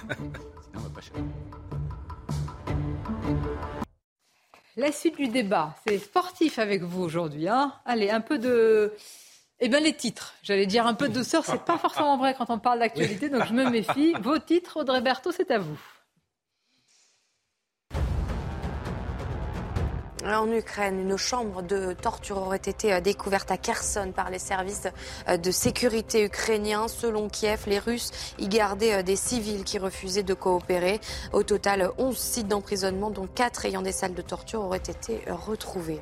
Non, 0.74 0.80
pas 0.90 1.00
cher. 1.00 1.12
La 4.76 4.90
suite 4.90 5.16
du 5.16 5.28
débat, 5.28 5.76
c'est 5.86 5.98
sportif 5.98 6.58
avec 6.58 6.82
vous 6.82 7.02
aujourd'hui. 7.04 7.48
Hein 7.48 7.72
Allez, 7.84 8.10
un 8.10 8.20
peu 8.20 8.38
de... 8.38 8.92
Eh 9.60 9.68
bien, 9.68 9.78
les 9.78 9.92
titres. 9.94 10.34
J'allais 10.42 10.66
dire 10.66 10.84
un 10.84 10.94
peu 10.94 11.08
de 11.08 11.14
douceur, 11.14 11.44
c'est 11.44 11.62
pas 11.64 11.78
forcément 11.78 12.18
vrai 12.18 12.34
quand 12.36 12.50
on 12.50 12.58
parle 12.58 12.80
d'actualité, 12.80 13.28
donc 13.30 13.46
je 13.46 13.52
me 13.52 13.70
méfie. 13.70 14.14
Vos 14.20 14.38
titres, 14.40 14.78
Audrey 14.80 15.00
Berthaud, 15.00 15.30
c'est 15.30 15.52
à 15.52 15.58
vous. 15.60 15.78
En 20.26 20.50
Ukraine, 20.50 21.00
une 21.00 21.18
chambre 21.18 21.60
de 21.60 21.92
torture 21.92 22.38
aurait 22.38 22.56
été 22.56 22.94
euh, 22.94 23.00
découverte 23.00 23.50
à 23.50 23.58
Kherson 23.58 24.10
par 24.16 24.30
les 24.30 24.38
services 24.38 24.88
euh, 25.28 25.36
de 25.36 25.50
sécurité 25.50 26.24
ukrainiens. 26.24 26.88
Selon 26.88 27.28
Kiev, 27.28 27.64
les 27.66 27.78
Russes 27.78 28.10
y 28.38 28.48
gardaient 28.48 28.94
euh, 28.94 29.02
des 29.02 29.16
civils 29.16 29.64
qui 29.64 29.78
refusaient 29.78 30.22
de 30.22 30.32
coopérer. 30.32 30.98
Au 31.34 31.42
total, 31.42 31.90
11 31.98 32.16
sites 32.16 32.48
d'emprisonnement, 32.48 33.10
dont 33.10 33.26
4 33.26 33.66
ayant 33.66 33.82
des 33.82 33.92
salles 33.92 34.14
de 34.14 34.22
torture, 34.22 34.62
auraient 34.62 34.78
été 34.78 35.20
retrouvés. 35.28 36.00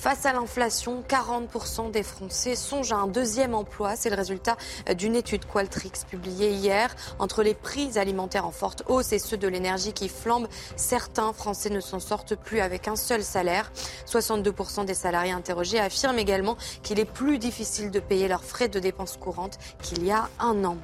Face 0.00 0.24
à 0.24 0.32
l'inflation, 0.32 1.04
40% 1.06 1.90
des 1.90 2.02
Français 2.02 2.54
songent 2.54 2.92
à 2.92 2.96
un 2.96 3.06
deuxième 3.06 3.54
emploi. 3.54 3.96
C'est 3.96 4.08
le 4.08 4.16
résultat 4.16 4.56
d'une 4.96 5.14
étude 5.14 5.44
Qualtrics 5.44 6.06
publiée 6.08 6.52
hier. 6.52 6.96
Entre 7.18 7.42
les 7.42 7.52
prix 7.52 7.98
alimentaires 7.98 8.46
en 8.46 8.50
forte 8.50 8.82
hausse 8.88 9.12
et 9.12 9.18
ceux 9.18 9.36
de 9.36 9.46
l'énergie 9.46 9.92
qui 9.92 10.08
flambent, 10.08 10.48
certains 10.74 11.34
Français 11.34 11.68
ne 11.68 11.80
s'en 11.80 12.00
sortent 12.00 12.34
plus 12.34 12.60
avec 12.60 12.88
un 12.88 12.96
seul 12.96 13.22
salaire. 13.22 13.70
62% 14.06 14.86
des 14.86 14.94
salariés 14.94 15.32
interrogés 15.32 15.78
affirment 15.78 16.18
également 16.18 16.56
qu'il 16.82 16.98
est 16.98 17.04
plus 17.04 17.38
difficile 17.38 17.90
de 17.90 18.00
payer 18.00 18.26
leurs 18.26 18.44
frais 18.44 18.68
de 18.68 18.80
dépenses 18.80 19.18
courantes 19.18 19.58
qu'il 19.82 20.02
y 20.02 20.10
a 20.10 20.30
un 20.38 20.64
an. 20.64 20.78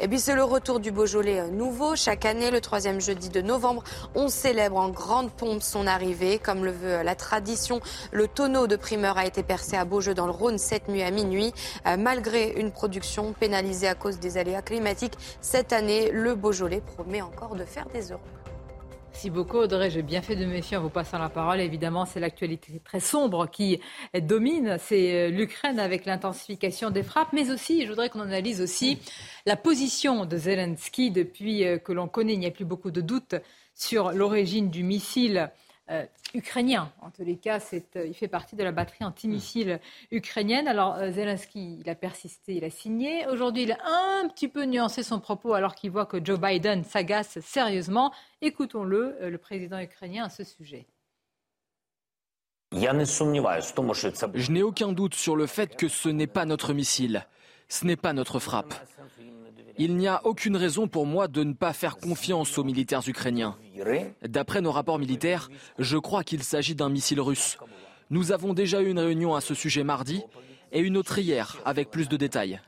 Et 0.00 0.08
puis 0.08 0.20
c'est 0.20 0.34
le 0.34 0.44
retour 0.44 0.80
du 0.80 0.90
Beaujolais 0.90 1.40
euh, 1.40 1.48
nouveau. 1.48 1.96
Chaque 1.96 2.24
année, 2.24 2.50
le 2.50 2.60
troisième 2.60 3.00
jeudi 3.00 3.28
de 3.28 3.40
novembre, 3.40 3.82
on 4.14 4.28
célèbre 4.28 4.76
en 4.76 4.88
grande 4.88 5.30
pompe 5.30 5.62
son 5.62 5.86
arrivée. 5.86 6.38
Comme 6.38 6.64
le 6.64 6.70
veut 6.70 6.94
euh, 6.94 7.02
la 7.02 7.14
tradition, 7.14 7.80
le 8.12 8.28
tonneau 8.28 8.66
de 8.66 8.76
primeur 8.76 9.18
a 9.18 9.26
été 9.26 9.42
percé 9.42 9.76
à 9.76 9.84
Beaujeu 9.84 10.14
dans 10.14 10.26
le 10.26 10.32
Rhône 10.32 10.58
cette 10.58 10.88
nuit 10.88 11.02
à 11.02 11.10
minuit. 11.10 11.52
Euh, 11.86 11.96
malgré 11.96 12.52
une 12.52 12.70
production 12.70 13.32
pénalisée 13.32 13.88
à 13.88 13.94
cause 13.94 14.18
des 14.18 14.38
aléas 14.38 14.62
climatiques, 14.62 15.14
cette 15.40 15.72
année, 15.72 16.10
le 16.12 16.34
Beaujolais 16.34 16.82
promet 16.94 17.22
encore 17.22 17.54
de 17.54 17.64
faire 17.64 17.86
des 17.92 18.10
euros. 18.10 18.20
Merci 19.16 19.30
beaucoup 19.30 19.56
Audrey, 19.56 19.90
j'ai 19.90 20.02
bien 20.02 20.20
fait 20.20 20.36
de 20.36 20.44
méfier 20.44 20.76
en 20.76 20.82
vous 20.82 20.90
passant 20.90 21.16
la 21.16 21.30
parole. 21.30 21.58
Évidemment, 21.60 22.04
c'est 22.04 22.20
l'actualité 22.20 22.82
très 22.84 23.00
sombre 23.00 23.48
qui 23.48 23.80
domine. 24.12 24.76
C'est 24.78 25.14
euh, 25.14 25.30
l'Ukraine 25.30 25.80
avec 25.80 26.04
l'intensification 26.04 26.90
des 26.90 27.02
frappes, 27.02 27.32
mais 27.32 27.50
aussi, 27.50 27.84
je 27.84 27.88
voudrais 27.88 28.10
qu'on 28.10 28.20
analyse 28.20 28.60
aussi 28.60 28.98
la 29.46 29.56
position 29.56 30.26
de 30.26 30.36
Zelensky 30.36 31.10
depuis 31.10 31.64
euh, 31.64 31.78
que 31.78 31.92
l'on 31.92 32.08
connaît, 32.08 32.34
il 32.34 32.40
n'y 32.40 32.46
a 32.46 32.50
plus 32.50 32.66
beaucoup 32.66 32.90
de 32.90 33.00
doutes 33.00 33.36
sur 33.74 34.12
l'origine 34.12 34.68
du 34.68 34.82
missile 34.82 35.50
euh, 35.90 36.04
ukrainien. 36.34 36.92
En 37.00 37.10
tous 37.10 37.24
les 37.24 37.36
cas, 37.36 37.60
euh, 37.72 38.06
il 38.06 38.14
fait 38.14 38.28
partie 38.28 38.56
de 38.56 38.64
la 38.64 38.72
batterie 38.72 39.04
antimissile 39.04 39.80
ukrainienne. 40.10 40.68
Alors 40.68 40.96
euh, 40.96 41.10
Zelensky, 41.12 41.78
il 41.80 41.88
a 41.88 41.94
persisté, 41.94 42.56
il 42.56 42.64
a 42.64 42.70
signé. 42.70 43.26
Aujourd'hui, 43.26 43.62
il 43.62 43.72
a 43.72 43.78
un 43.84 44.28
petit 44.28 44.48
peu 44.48 44.64
nuancé 44.64 45.02
son 45.02 45.20
propos 45.20 45.54
alors 45.54 45.74
qu'il 45.74 45.90
voit 45.90 46.06
que 46.06 46.22
Joe 46.24 46.38
Biden 46.38 46.84
s'agace 46.84 47.38
sérieusement. 47.40 48.12
Écoutons-le, 48.42 49.16
euh, 49.22 49.30
le 49.30 49.38
président 49.38 49.78
ukrainien, 49.80 50.24
à 50.24 50.30
ce 50.30 50.44
sujet. 50.44 50.86
Je 52.72 54.50
n'ai 54.50 54.62
aucun 54.62 54.92
doute 54.92 55.14
sur 55.14 55.36
le 55.36 55.46
fait 55.46 55.76
que 55.76 55.88
ce 55.88 56.08
n'est 56.08 56.26
pas 56.26 56.44
notre 56.44 56.74
missile. 56.74 57.26
Ce 57.68 57.84
n'est 57.84 57.96
pas 57.96 58.12
notre 58.12 58.38
frappe. 58.38 58.74
Il 59.78 59.96
n'y 59.96 60.08
a 60.08 60.24
aucune 60.24 60.56
raison 60.56 60.88
pour 60.88 61.04
moi 61.04 61.28
de 61.28 61.44
ne 61.44 61.52
pas 61.52 61.72
faire 61.72 61.98
confiance 61.98 62.56
aux 62.56 62.64
militaires 62.64 63.02
ukrainiens. 63.06 63.56
D'après 64.22 64.62
nos 64.62 64.72
rapports 64.72 64.98
militaires, 64.98 65.50
je 65.78 65.98
crois 65.98 66.24
qu'il 66.24 66.42
s'agit 66.42 66.74
d'un 66.74 66.88
missile 66.88 67.20
russe. 67.20 67.58
Nous 68.08 68.32
avons 68.32 68.54
déjà 68.54 68.80
eu 68.80 68.88
une 68.88 69.00
réunion 69.00 69.34
à 69.34 69.40
ce 69.40 69.54
sujet 69.54 69.84
mardi 69.84 70.22
et 70.72 70.80
une 70.80 70.96
autre 70.96 71.18
hier 71.18 71.58
avec 71.64 71.90
plus 71.90 72.08
de 72.08 72.16
détails. 72.16 72.60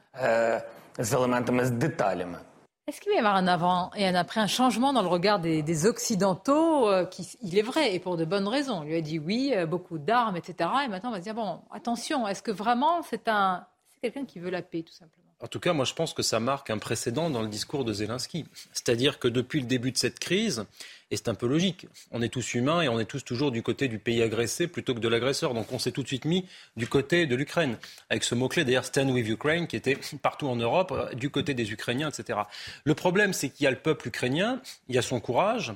Est-ce 2.89 3.01
qu'il 3.01 3.11
va 3.11 3.17
y 3.17 3.19
avoir 3.19 3.37
un 3.37 3.47
avant 3.47 3.91
et 3.97 4.07
un 4.07 4.15
après, 4.15 4.41
un 4.41 4.47
changement 4.47 4.93
dans 4.95 5.03
le 5.03 5.09
regard 5.09 5.41
des, 5.41 5.87
Occidentaux 5.87 6.89
euh, 6.89 7.05
Il 7.43 7.59
est 7.59 7.63
vrai, 7.63 7.95
et 7.95 8.01
pour 8.01 8.17
de 8.17 8.25
bonnes 8.25 8.49
raisons. 8.49 8.79
On 8.79 8.83
lui 8.83 8.97
a 8.97 9.03
dit 9.03 9.19
oui, 9.19 9.53
euh, 9.55 9.67
beaucoup 9.67 9.99
d'armes, 9.99 10.37
etc. 10.37 10.71
Et 10.87 10.89
maintenant, 10.89 11.11
on 11.11 11.13
va 11.13 11.19
se 11.19 11.25
dire, 11.25 11.35
bon, 11.35 11.61
attention, 11.71 12.27
est-ce 12.27 12.43
que 12.43 12.51
vraiment 12.51 13.03
c'est 13.03 13.29
un, 13.29 13.67
quelqu'un 14.01 14.25
qui 14.25 14.39
veut 14.39 14.51
la 14.51 14.63
paix, 14.63 14.83
tout 14.83 14.93
simplement 14.93 15.29
en 15.41 15.47
tout 15.47 15.61
cas, 15.61 15.73
moi, 15.73 15.85
je 15.85 15.95
pense 15.95 16.15
que 16.15 16.23
ça 16.23 16.41
marque 16.41 16.69
un 16.69 16.79
précédent 16.79 17.31
dans 17.31 17.43
le 17.43 17.49
discours 17.49 17.85
de 17.85 17.93
Zelensky. 17.93 18.45
C'est-à-dire 18.73 19.21
que 19.21 19.29
depuis 19.29 19.61
le 19.61 19.67
début 19.67 19.93
de 19.93 19.97
cette 19.97 20.19
crise, 20.19 20.65
et 21.13 21.17
c'est 21.17 21.29
un 21.29 21.35
peu 21.35 21.47
logique, 21.47 21.87
on 22.11 22.23
est 22.23 22.29
tous 22.29 22.55
humains 22.55 22.83
et 22.83 22.89
on 22.89 22.99
est 22.99 23.05
tous 23.05 23.25
toujours 23.25 23.53
du 23.53 23.63
côté 23.63 23.87
du 23.87 24.01
pays 24.01 24.21
agressé 24.21 24.67
plutôt 24.67 24.95
que 24.95 24.99
de 24.99 25.07
l'agresseur. 25.07 25.55
Donc 25.55 25.73
on 25.73 25.79
s'est 25.79 25.93
tout 25.93 26.03
de 26.03 26.09
suite 26.09 26.25
mis 26.25 26.45
du 26.77 26.89
côté 26.89 27.27
de 27.27 27.37
l'Ukraine, 27.37 27.79
avec 28.11 28.25
ce 28.25 28.35
mot-clé 28.35 28.65
d'ailleurs 28.65 28.85
Stand 28.85 29.11
with 29.11 29.29
Ukraine, 29.29 29.69
qui 29.69 29.77
était 29.77 29.97
partout 30.23 30.49
en 30.49 30.57
Europe, 30.57 30.91
euh, 30.91 31.15
du 31.15 31.31
côté 31.31 31.55
des 31.55 31.71
Ukrainiens, 31.71 32.11
etc. 32.11 32.41
Le 32.83 32.95
problème, 32.95 33.33
c'est 33.33 33.49
qu'il 33.49 33.63
y 33.63 33.67
a 33.69 33.71
le 33.71 33.79
peuple 33.79 34.09
ukrainien, 34.09 34.61
il 34.89 34.97
y 34.97 34.99
a 34.99 35.03
son 35.03 35.21
courage, 35.21 35.73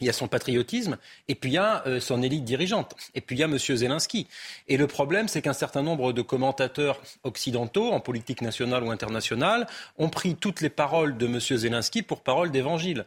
il 0.00 0.06
y 0.06 0.10
a 0.10 0.12
son 0.12 0.28
patriotisme, 0.28 0.98
et 1.28 1.34
puis 1.34 1.50
il 1.50 1.54
y 1.54 1.58
a 1.58 1.82
euh, 1.86 2.00
son 2.00 2.22
élite 2.22 2.44
dirigeante, 2.44 2.94
et 3.14 3.20
puis 3.20 3.36
il 3.36 3.38
y 3.40 3.42
a 3.42 3.46
M. 3.46 3.58
Zelensky. 3.58 4.26
Et 4.68 4.76
le 4.76 4.86
problème, 4.86 5.28
c'est 5.28 5.42
qu'un 5.42 5.52
certain 5.52 5.82
nombre 5.82 6.12
de 6.12 6.22
commentateurs 6.22 7.00
occidentaux, 7.24 7.90
en 7.92 8.00
politique 8.00 8.42
nationale 8.42 8.84
ou 8.84 8.90
internationale, 8.90 9.66
ont 9.98 10.08
pris 10.08 10.36
toutes 10.36 10.60
les 10.60 10.70
paroles 10.70 11.16
de 11.16 11.26
M. 11.26 11.40
Zelensky 11.40 12.02
pour 12.02 12.20
paroles 12.20 12.50
d'évangile. 12.50 13.04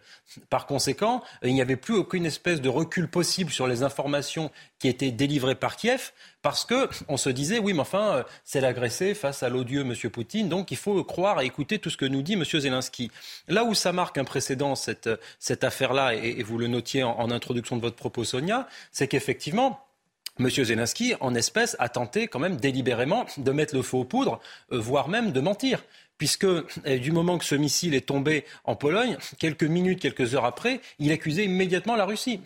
Par 0.50 0.66
conséquent, 0.66 1.24
il 1.44 1.54
n'y 1.54 1.62
avait 1.62 1.76
plus 1.76 1.96
aucune 1.96 2.26
espèce 2.26 2.62
de 2.62 2.70
recul 2.70 3.08
possible 3.08 3.52
sur 3.52 3.68
les 3.68 3.84
informations 3.84 4.52
qui 4.82 4.88
étaient 4.88 5.12
délivrées 5.12 5.54
par 5.54 5.76
Kiev, 5.76 6.12
parce 6.42 6.66
qu'on 6.66 7.16
se 7.16 7.30
disait, 7.30 7.60
oui, 7.60 7.74
mais 7.74 7.82
enfin, 7.82 8.16
euh, 8.16 8.24
c'est 8.44 8.62
l'agressé 8.62 9.14
face 9.14 9.44
à 9.44 9.50
l'odieux 9.50 9.82
M. 9.82 9.94
Poutine, 10.10 10.50
donc 10.50 10.72
il 10.72 10.78
faut 10.78 11.04
croire 11.04 11.40
et 11.40 11.46
écouter 11.46 11.78
tout 11.78 11.92
ce 11.92 11.98
que 11.98 12.06
nous 12.06 12.24
dit 12.24 12.34
M. 12.34 12.44
Zelensky. 12.44 13.12
Là 13.48 13.64
où 13.64 13.76
ça 13.76 13.94
marque 13.94 14.18
un 14.18 14.24
précédent, 14.24 14.74
cette, 14.74 15.08
cette 15.38 15.64
affaire-là, 15.64 16.16
et, 16.16 16.42
vous 16.42 16.58
le 16.58 16.66
notiez 16.66 17.04
en, 17.04 17.30
introduction 17.30 17.76
de 17.76 17.82
votre 17.82 17.96
propos, 17.96 18.24
Sonia, 18.24 18.68
c'est 18.92 19.08
qu'effectivement, 19.08 19.86
M. 20.40 20.50
Zelensky, 20.50 21.14
en 21.20 21.36
espèce, 21.36 21.76
a 21.78 21.88
tenté 21.88 22.28
quand 22.28 22.40
même 22.40 22.58
délibérément 22.58 23.28
de 23.38 23.52
mettre 23.52 23.76
le 23.76 23.84
feu 23.84 23.98
aux 23.98 24.04
poudres, 24.04 24.40
euh, 24.72 24.80
voire 24.80 25.10
même 25.10 25.32
de 25.32 25.42
mentir 25.42 25.84
puisque 26.22 26.44
euh, 26.44 26.64
du 27.00 27.12
moment 27.12 27.40
que 27.40 27.46
ce 27.46 27.56
missile 27.56 27.96
est 27.96 28.06
tombé 28.06 28.46
en 28.64 28.76
Pologne, 28.76 29.18
quelques 29.40 29.64
minutes, 29.64 30.00
quelques 30.00 30.36
heures 30.36 30.46
après, 30.46 30.80
il 31.00 31.12
accusait 31.12 31.46
immédiatement 31.46 31.96
la 31.96 32.06
Russie. 32.06 32.40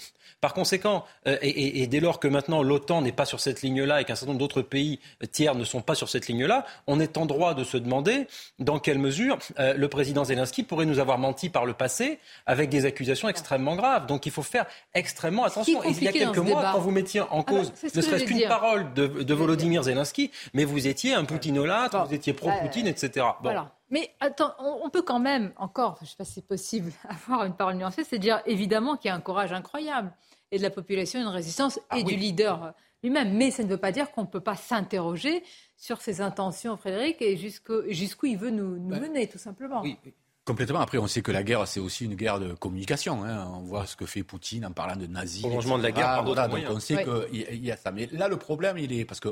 Par 0.45 0.53
conséquent, 0.53 1.05
euh, 1.27 1.37
et, 1.41 1.87
dès 1.87 1.99
lors 1.99 2.19
que 2.19 2.27
maintenant 2.27 2.61
l'OTAN 2.61 3.01
n'est 3.01 3.11
pas 3.11 3.25
sur 3.25 3.39
cette 3.39 3.63
ligne-là 3.63 3.99
et 3.99 4.05
qu'un 4.05 4.13
certain 4.13 4.27
nombre 4.27 4.39
d'autres 4.39 4.61
pays 4.61 4.99
tiers 5.31 5.55
ne 5.55 5.63
sont 5.63 5.81
pas 5.81 5.95
sur 5.95 6.07
cette 6.07 6.27
ligne-là, 6.27 6.65
on 6.87 6.99
est 6.99 7.17
en 7.17 7.25
droit 7.25 7.53
de 7.53 7.63
se 7.63 7.77
demander 7.77 8.27
dans 8.59 8.77
quelle 8.77 8.99
mesure 8.99 9.39
euh, 9.59 9.73
le 9.73 9.87
président 9.87 10.23
Zelensky 10.23 10.63
pourrait 10.63 10.85
nous 10.85 10.99
avoir 10.99 11.17
menti 11.17 11.49
par 11.49 11.65
le 11.65 11.73
passé 11.73 12.19
avec 12.45 12.69
des 12.69 12.85
accusations 12.85 13.27
extrêmement 13.27 13.75
graves. 13.75 14.05
Donc 14.05 14.25
il 14.25 14.31
faut 14.31 14.43
faire 14.43 14.67
extrêmement 14.93 15.45
attention. 15.45 15.81
il 15.83 16.03
y 16.03 16.07
a 16.07 16.11
quelques 16.11 16.37
mois, 16.37 16.69
quand 16.73 16.79
vous 16.79 16.91
mettiez 16.91 17.21
en 17.21 17.27
ah 17.31 17.35
bah, 17.37 17.43
cause 17.43 17.73
ne 17.95 18.01
serait-ce 18.01 18.25
qu'une 18.25 18.47
parole 18.47 18.93
de, 18.93 19.33
Volodymyr 19.33 19.83
Zelensky, 19.83 20.31
mais 20.53 20.63
vous 20.63 20.87
étiez 20.87 21.13
un 21.13 21.25
poutinolâtre, 21.25 22.05
vous 22.05 22.13
étiez 22.13 22.33
pro-Poutine, 22.33 22.87
etc. 22.87 23.25
Voilà. 23.41 23.64
Mais 23.89 24.11
attends, 24.19 24.55
on, 24.59 24.89
peut 24.89 25.03
quand 25.03 25.19
même 25.19 25.53
encore, 25.57 25.97
je 25.99 26.05
ne 26.05 26.09
sais 26.09 26.15
pas 26.17 26.25
si 26.25 26.33
c'est 26.33 26.47
possible, 26.47 26.91
avoir 27.09 27.45
une 27.45 27.55
parole 27.55 27.75
nuancée, 27.75 28.03
c'est 28.03 28.19
dire 28.19 28.41
évidemment 28.45 28.97
qu'il 28.97 29.09
y 29.09 29.11
a 29.11 29.15
un 29.15 29.21
courage 29.21 29.53
incroyable 29.53 30.11
et 30.51 30.57
de 30.57 30.63
la 30.63 30.69
population 30.69 31.19
une 31.19 31.27
résistance 31.27 31.79
ah 31.89 31.99
et 31.99 32.03
du 32.03 32.15
leader 32.15 32.73
lui-même. 33.03 33.35
Mais 33.35 33.51
ça 33.51 33.63
ne 33.63 33.67
veut 33.67 33.77
pas 33.77 33.91
dire 33.91 34.11
qu'on 34.11 34.21
ne 34.21 34.27
peut 34.27 34.41
pas 34.41 34.55
s'interroger 34.55 35.43
sur 35.77 36.01
ses 36.01 36.21
intentions, 36.21 36.77
Frédéric, 36.77 37.21
et 37.21 37.37
jusqu'où 37.37 38.25
il 38.25 38.37
veut 38.37 38.49
nous, 38.49 38.79
mener, 38.79 39.27
tout 39.27 39.37
simplement. 39.37 39.81
Oui, 39.81 39.97
Complètement. 40.45 40.79
Après, 40.79 40.99
on 40.99 41.07
sait 41.07 41.23
que 41.23 41.31
la 41.31 41.41
guerre, 41.41 41.67
c'est 41.67 41.79
aussi 41.79 42.05
une 42.05 42.13
guerre 42.13 42.39
de 42.39 42.53
communication. 42.53 43.23
Hein. 43.23 43.51
On 43.51 43.61
voit 43.61 43.87
ce 43.87 43.95
que 43.95 44.05
fait 44.05 44.21
Poutine 44.21 44.63
en 44.63 44.71
parlant 44.71 44.95
de 44.95 45.07
nazis. 45.07 45.41
Prolongement 45.41 45.79
de 45.79 45.83
la 45.83 45.91
guerre 45.91 46.05
par 46.05 46.23
voilà, 46.23 46.47
Donc 46.47 46.59
on 46.69 46.79
sait 46.79 47.03
qu'il 47.03 47.65
y 47.65 47.71
a 47.71 47.77
ça. 47.77 47.91
Mais 47.91 48.07
là, 48.11 48.27
le 48.27 48.37
problème, 48.37 48.77
il 48.77 48.93
est 48.93 49.05
parce 49.05 49.19
que 49.19 49.29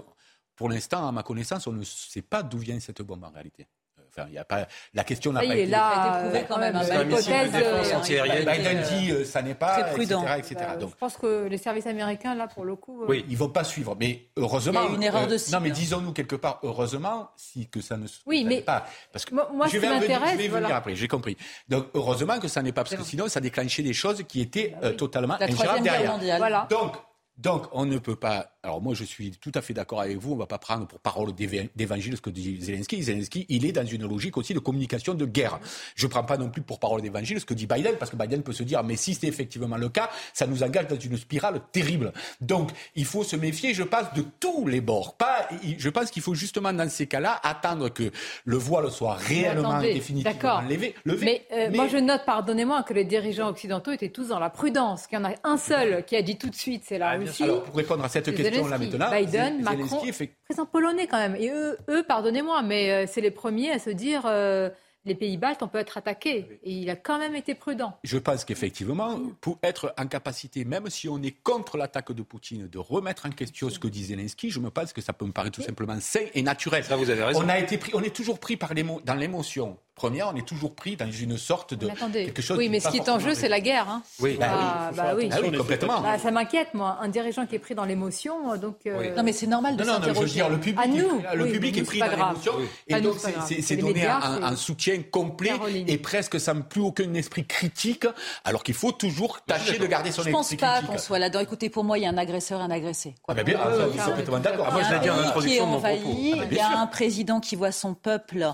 pour 0.56 0.70
l'instant, 0.70 1.08
à 1.08 1.12
ma 1.12 1.22
connaissance, 1.22 1.68
on 1.68 1.72
ne 1.72 1.84
sait 1.84 2.24
pas 2.24 2.42
d'où 2.42 2.58
vient 2.58 2.80
cette 2.80 3.04
bombe 3.04 3.24
en 3.24 3.30
réalité. 3.30 3.68
Enfin, 4.16 4.28
il 4.30 4.36
y 4.36 4.38
a 4.38 4.46
pas, 4.46 4.68
la 4.94 5.04
question 5.04 5.34
n'a 5.34 5.40
pas 5.40 5.46
été... 5.48 5.66
là, 5.66 6.28
été 6.30 6.46
quand 6.48 6.60
même. 6.60 6.80
C'est 6.84 7.04
l'hypothèse 7.04 7.52
euh, 7.56 8.46
Biden 8.46 8.82
dit 8.84 9.12
euh, 9.12 9.26
ça 9.26 9.42
n'est 9.42 9.56
pas, 9.56 9.82
très 9.82 9.94
prudent. 9.94 10.24
etc. 10.36 10.56
etc. 10.56 10.72
Donc, 10.80 10.92
je 10.92 10.96
pense 10.96 11.18
que 11.18 11.48
les 11.48 11.58
services 11.58 11.88
américains, 11.88 12.36
là, 12.36 12.48
pour 12.48 12.64
le 12.64 12.76
coup... 12.76 13.04
Euh, 13.04 13.08
oui, 13.10 13.26
ils 13.30 13.38
vont 13.38 13.50
pas 13.50 13.64
suivre. 13.64 13.96
Mais 14.00 14.28
heureusement... 14.38 14.82
Il 14.84 14.90
y 14.90 14.94
a 14.94 14.96
une 14.96 15.04
erreur 15.04 15.28
de 15.28 15.38
cible. 15.38 15.58
Non, 15.58 15.64
mais 15.64 15.72
disons-nous 15.72 16.14
quelque 16.14 16.36
part, 16.36 16.60
heureusement, 16.62 17.32
si 17.36 17.68
que 17.68 17.82
ça 17.82 17.98
ne 17.98 18.06
se 18.06 18.20
oui, 18.26 18.44
mais 18.44 18.62
pas. 18.62 18.86
Parce 19.12 19.26
que 19.26 19.34
moi, 19.34 19.68
je 19.68 19.78
vais, 19.80 19.88
venir, 20.00 20.22
je 20.32 20.38
vais 20.38 20.48
venir 20.48 20.76
après, 20.76 20.96
j'ai 20.96 21.08
compris. 21.08 21.36
Donc, 21.68 21.88
heureusement 21.94 22.40
que 22.40 22.48
ça 22.48 22.62
n'est 22.62 22.72
pas, 22.72 22.84
parce 22.84 22.96
que 22.96 23.04
sinon, 23.04 23.28
ça 23.28 23.40
déclenchait 23.40 23.84
des 23.84 23.94
choses 23.94 24.24
qui 24.28 24.42
étaient 24.42 24.76
bah 24.80 24.92
totalement 24.92 25.36
ingérables 25.40 25.84
derrière. 25.84 26.38
Voilà. 26.38 26.68
Donc, 26.70 26.96
donc, 27.38 27.66
on 27.72 27.86
ne 27.86 27.98
peut 27.98 28.16
pas. 28.16 28.53
Alors, 28.66 28.82
moi, 28.82 28.94
je 28.94 29.04
suis 29.04 29.32
tout 29.32 29.52
à 29.56 29.62
fait 29.62 29.74
d'accord 29.74 30.00
avec 30.00 30.18
vous. 30.18 30.32
On 30.32 30.36
ne 30.36 30.40
va 30.40 30.46
pas 30.46 30.58
prendre 30.58 30.88
pour 30.88 30.98
parole 31.00 31.34
d'évangile 31.36 32.16
ce 32.16 32.22
que 32.22 32.30
dit 32.30 32.62
Zelensky. 32.62 33.04
Zelensky, 33.04 33.46
il 33.50 33.66
est 33.66 33.74
dans 33.74 33.86
une 33.86 34.08
logique 34.08 34.38
aussi 34.38 34.54
de 34.54 34.60
communication 34.60 35.16
de 35.16 35.26
guerre. 35.26 35.60
Je 35.96 36.06
ne 36.06 36.10
prends 36.10 36.24
pas 36.24 36.38
non 36.38 36.50
plus 36.50 36.62
pour 36.62 36.80
parole 36.80 37.02
d'évangile 37.02 37.42
ce 37.42 37.46
que 37.46 37.54
dit 37.54 37.68
Biden, 37.68 37.96
parce 38.00 38.10
que 38.10 38.16
Biden 38.16 38.42
peut 38.42 38.54
se 38.54 38.64
dire, 38.64 38.82
mais 38.86 38.96
si 38.96 39.16
c'est 39.16 39.28
effectivement 39.28 39.76
le 39.76 39.90
cas, 39.90 40.10
ça 40.34 40.48
nous 40.48 40.64
engage 40.64 40.88
dans 40.88 40.98
une 40.98 41.18
spirale 41.18 41.60
terrible. 41.74 42.14
Donc, 42.40 42.72
il 42.96 43.04
faut 43.04 43.26
se 43.26 43.36
méfier, 43.36 43.74
je 43.74 43.84
pense, 43.84 44.14
de 44.16 44.24
tous 44.40 44.66
les 44.66 44.80
bords. 44.80 45.16
Pas, 45.16 45.50
je 45.78 45.90
pense 45.90 46.10
qu'il 46.10 46.22
faut 46.22 46.34
justement, 46.34 46.72
dans 46.72 46.90
ces 46.90 47.08
cas-là, 47.08 47.42
attendre 47.44 47.90
que 47.90 48.12
le 48.46 48.56
voile 48.56 48.90
soit 48.92 49.16
réellement 49.16 49.82
et 49.82 49.96
définitivement 49.96 50.62
levé. 50.62 50.96
Mais, 51.06 51.46
euh, 51.52 51.70
moi, 51.70 51.90
je 51.90 51.98
note, 51.98 52.22
pardonnez-moi, 52.26 52.84
que 52.84 52.94
les 52.94 53.04
dirigeants 53.04 53.50
occidentaux 53.50 53.92
étaient 53.92 54.08
tous 54.08 54.30
dans 54.30 54.40
la 54.40 54.50
prudence. 54.50 55.08
Qu'il 55.08 55.20
y 55.20 55.22
en 55.22 55.26
a 55.26 55.34
un 55.44 55.58
seul 55.58 56.06
qui 56.06 56.16
a 56.16 56.22
dit 56.22 56.38
tout 56.38 56.50
de 56.50 56.56
suite, 56.56 56.84
c'est 56.86 56.98
la 56.98 57.20
alors, 57.42 57.64
pour 57.64 57.76
répondre 57.76 58.06
à 58.06 58.10
cette 58.10 58.30
maintenant, 58.62 59.12
Biden, 59.12 59.62
Macron, 59.62 60.00
président 60.00 60.66
polonais 60.72 61.08
quand 61.08 61.18
même. 61.18 61.36
Et 61.36 61.50
eux, 61.50 61.78
eux 61.90 62.04
pardonnez-moi, 62.04 62.62
mais 62.64 62.92
euh, 62.92 63.06
c'est 63.08 63.22
les 63.22 63.32
premiers 63.32 63.72
à 63.72 63.80
se 63.80 63.90
dire 63.90 64.24
euh, 64.26 64.70
les 65.06 65.16
pays 65.16 65.38
baltes, 65.38 65.62
on 65.62 65.68
peut 65.68 65.80
être 65.80 65.98
attaqué. 65.98 66.60
Et 66.64 66.72
il 66.72 66.90
a 66.90 66.96
quand 66.96 67.20
même 67.20 67.36
été 67.36 67.56
prudent. 67.56 67.98
Je 68.04 68.18
pense 68.18 68.46
qu'effectivement, 68.46 69.20
pour 69.42 69.60
être 69.64 69.94
en 69.98 70.08
capacité, 70.08 70.64
même 70.66 70.90
si 70.90 71.10
on 71.10 71.22
est 71.22 71.36
contre 71.44 71.78
l'attaque 71.78 72.12
de 72.12 72.22
Poutine, 72.22 72.68
de 72.68 72.80
remettre 72.80 73.26
en 73.26 73.30
question 73.30 73.70
ce 73.70 73.80
que 73.80 73.88
dit 73.88 74.06
Zelensky, 74.06 74.50
je 74.50 74.60
me 74.60 74.70
pense 74.70 74.94
que 74.94 75.02
ça 75.02 75.14
peut 75.14 75.26
me 75.26 75.32
paraître 75.32 75.56
tout 75.60 75.66
simplement 75.66 76.00
sain 76.00 76.26
et 76.34 76.42
naturel. 76.42 76.84
Ça, 76.84 76.96
vous 76.96 77.10
avez 77.10 77.24
raison. 77.24 77.42
On, 77.44 77.50
a 77.50 77.60
été 77.60 77.78
pris, 77.78 77.92
on 77.94 78.02
est 78.02 78.16
toujours 78.16 78.40
pris 78.40 78.58
par 78.58 78.74
dans 78.74 79.16
l'émotion. 79.16 79.78
Première, 79.96 80.32
on 80.34 80.36
est 80.36 80.48
toujours 80.48 80.74
pris 80.74 80.96
dans 80.96 81.10
une 81.12 81.38
sorte 81.38 81.76
de 81.76 81.88
quelque 81.88 82.42
chose. 82.42 82.58
Oui, 82.58 82.68
mais 82.68 82.80
ce 82.80 82.90
qui 82.90 82.98
est 82.98 83.10
en 83.10 83.20
jeu, 83.20 83.36
c'est 83.36 83.48
la 83.48 83.60
guerre. 83.60 83.88
Hein. 83.90 84.02
Oui, 84.20 84.38
bah, 84.40 84.92
bah 84.96 85.14
oui. 85.16 85.30
Ah 85.32 85.38
oui, 85.42 85.56
complètement. 85.56 86.02
Bah, 86.02 86.18
ça 86.18 86.32
m'inquiète, 86.32 86.74
moi, 86.74 86.98
un 87.00 87.10
dirigeant 87.10 87.46
qui 87.46 87.56
est 87.56 87.60
pris 87.60 87.76
dans 87.76 87.86
l'émotion, 87.86 88.58
donc. 88.58 88.78
Euh, 88.88 89.16
non, 89.16 89.22
mais 89.22 89.34
c'est 89.34 89.46
normal 89.46 89.76
de 89.76 89.84
s'interroger. 89.84 90.10
Non, 90.10 90.14
non, 90.14 90.22
je 90.22 90.26
veux 90.26 90.34
dire, 90.34 90.50
le 90.50 90.60
public, 90.60 90.80
à 90.84 90.88
nous, 90.88 91.22
est, 91.22 91.36
le 91.36 91.52
public 91.52 91.78
est 91.78 91.84
pris 91.84 92.00
dans 92.00 92.10
l'émotion, 92.10 92.54
et 92.88 93.02
donc 93.02 93.16
c'est 93.46 93.76
donner 93.76 94.08
un, 94.08 94.56
soutien 94.56 95.02
complet 95.04 95.52
et 95.88 95.98
presque 95.98 96.40
sans 96.40 96.62
plus 96.62 96.82
aucun 96.82 97.14
esprit 97.14 97.46
critique, 97.46 98.08
alors 98.46 98.64
qu'il 98.64 98.76
faut 98.76 98.92
toujours 98.92 99.42
tâcher 99.42 99.78
de 99.78 99.86
garder 99.86 100.12
son 100.12 100.22
esprit 100.22 100.34
critique. 100.34 100.60
Je 100.60 100.66
pense 100.66 100.82
pas 100.82 100.88
qu'on 100.88 100.98
soit 100.98 101.20
là-dedans. 101.20 101.40
Écoutez, 101.40 101.70
pour 101.70 101.84
moi, 101.84 101.98
il 101.98 102.04
y 102.04 102.06
a 102.06 102.10
un 102.10 102.18
agresseur 102.18 102.60
et 102.62 102.64
un 102.64 102.72
agressé. 102.72 103.16
Ah, 103.28 103.34
bien, 103.36 103.60
je 103.86 103.92
suis 103.92 104.10
complètement 104.10 104.40
d'accord. 104.40 104.72
Moi, 104.72 104.82
je 104.84 104.94
l'ai 104.94 105.00
dit 105.00 105.10
en 105.10 105.20
introduction 105.20 105.66
de 105.68 105.72
mon 105.72 105.80
propos. 105.80 106.18
Il 106.20 106.54
y 106.54 106.60
a 106.60 106.80
un 106.80 106.88
président 106.88 107.40
qui 107.40 107.56
voit 107.56 107.72
son 107.72 107.94
peuple 107.94 108.48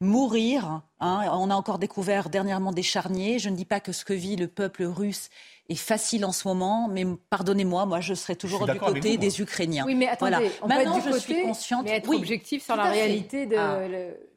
mourir 0.00 0.77
Hein. 1.00 1.28
on 1.32 1.50
a 1.50 1.54
encore 1.54 1.78
découvert 1.78 2.28
dernièrement 2.28 2.72
des 2.72 2.82
charniers. 2.82 3.38
Je 3.38 3.48
ne 3.48 3.56
dis 3.56 3.64
pas 3.64 3.80
que 3.80 3.92
ce 3.92 4.04
que 4.04 4.12
vit 4.12 4.36
le 4.36 4.48
peuple 4.48 4.84
russe 4.84 5.30
est 5.68 5.74
facile 5.74 6.24
en 6.24 6.32
ce 6.32 6.48
moment, 6.48 6.88
mais 6.88 7.04
pardonnez-moi, 7.30 7.84
moi 7.84 8.00
je 8.00 8.14
serai 8.14 8.36
toujours 8.36 8.66
du 8.66 8.78
côté 8.78 9.18
des 9.18 9.40
Ukrainiens. 9.40 9.84
Oui, 9.86 9.94
mais 9.94 10.08
attendez, 10.08 10.50
on 10.62 10.68
Maintenant, 10.68 11.00
peut 11.00 11.08
être 11.08 11.12
du 11.12 11.12
je 11.12 11.18
suis 11.18 11.42
consciente. 11.42 11.84
Mais 11.84 11.96
être 11.96 12.10
objectif 12.10 12.64
sur 12.64 12.76
la 12.76 12.90
réalité 12.90 13.46
de 13.46 13.56
ah. 13.56 13.80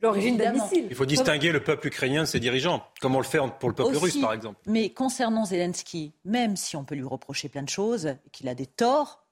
l'origine 0.01 0.37
d'un 0.37 0.51
missile. 0.51 0.87
Il 0.89 0.95
faut 0.95 1.05
distinguer 1.05 1.51
le 1.51 1.63
peuple 1.63 1.87
ukrainien 1.87 2.21
de 2.21 2.27
ses 2.27 2.39
dirigeants, 2.39 2.83
comme 2.99 3.15
on 3.15 3.19
le 3.19 3.25
fait 3.25 3.39
pour 3.59 3.69
le 3.69 3.75
peuple 3.75 3.95
russe, 3.95 4.17
par 4.17 4.33
exemple. 4.33 4.59
Mais 4.65 4.89
concernant 4.89 5.45
Zelensky, 5.45 6.13
même 6.25 6.55
si 6.57 6.75
on 6.75 6.83
peut 6.83 6.95
lui 6.95 7.05
reprocher 7.05 7.47
plein 7.47 7.63
de 7.63 7.69
choses, 7.69 8.15
qu'il 8.31 8.49
a 8.49 8.55
des 8.55 8.65
torts, 8.65 9.23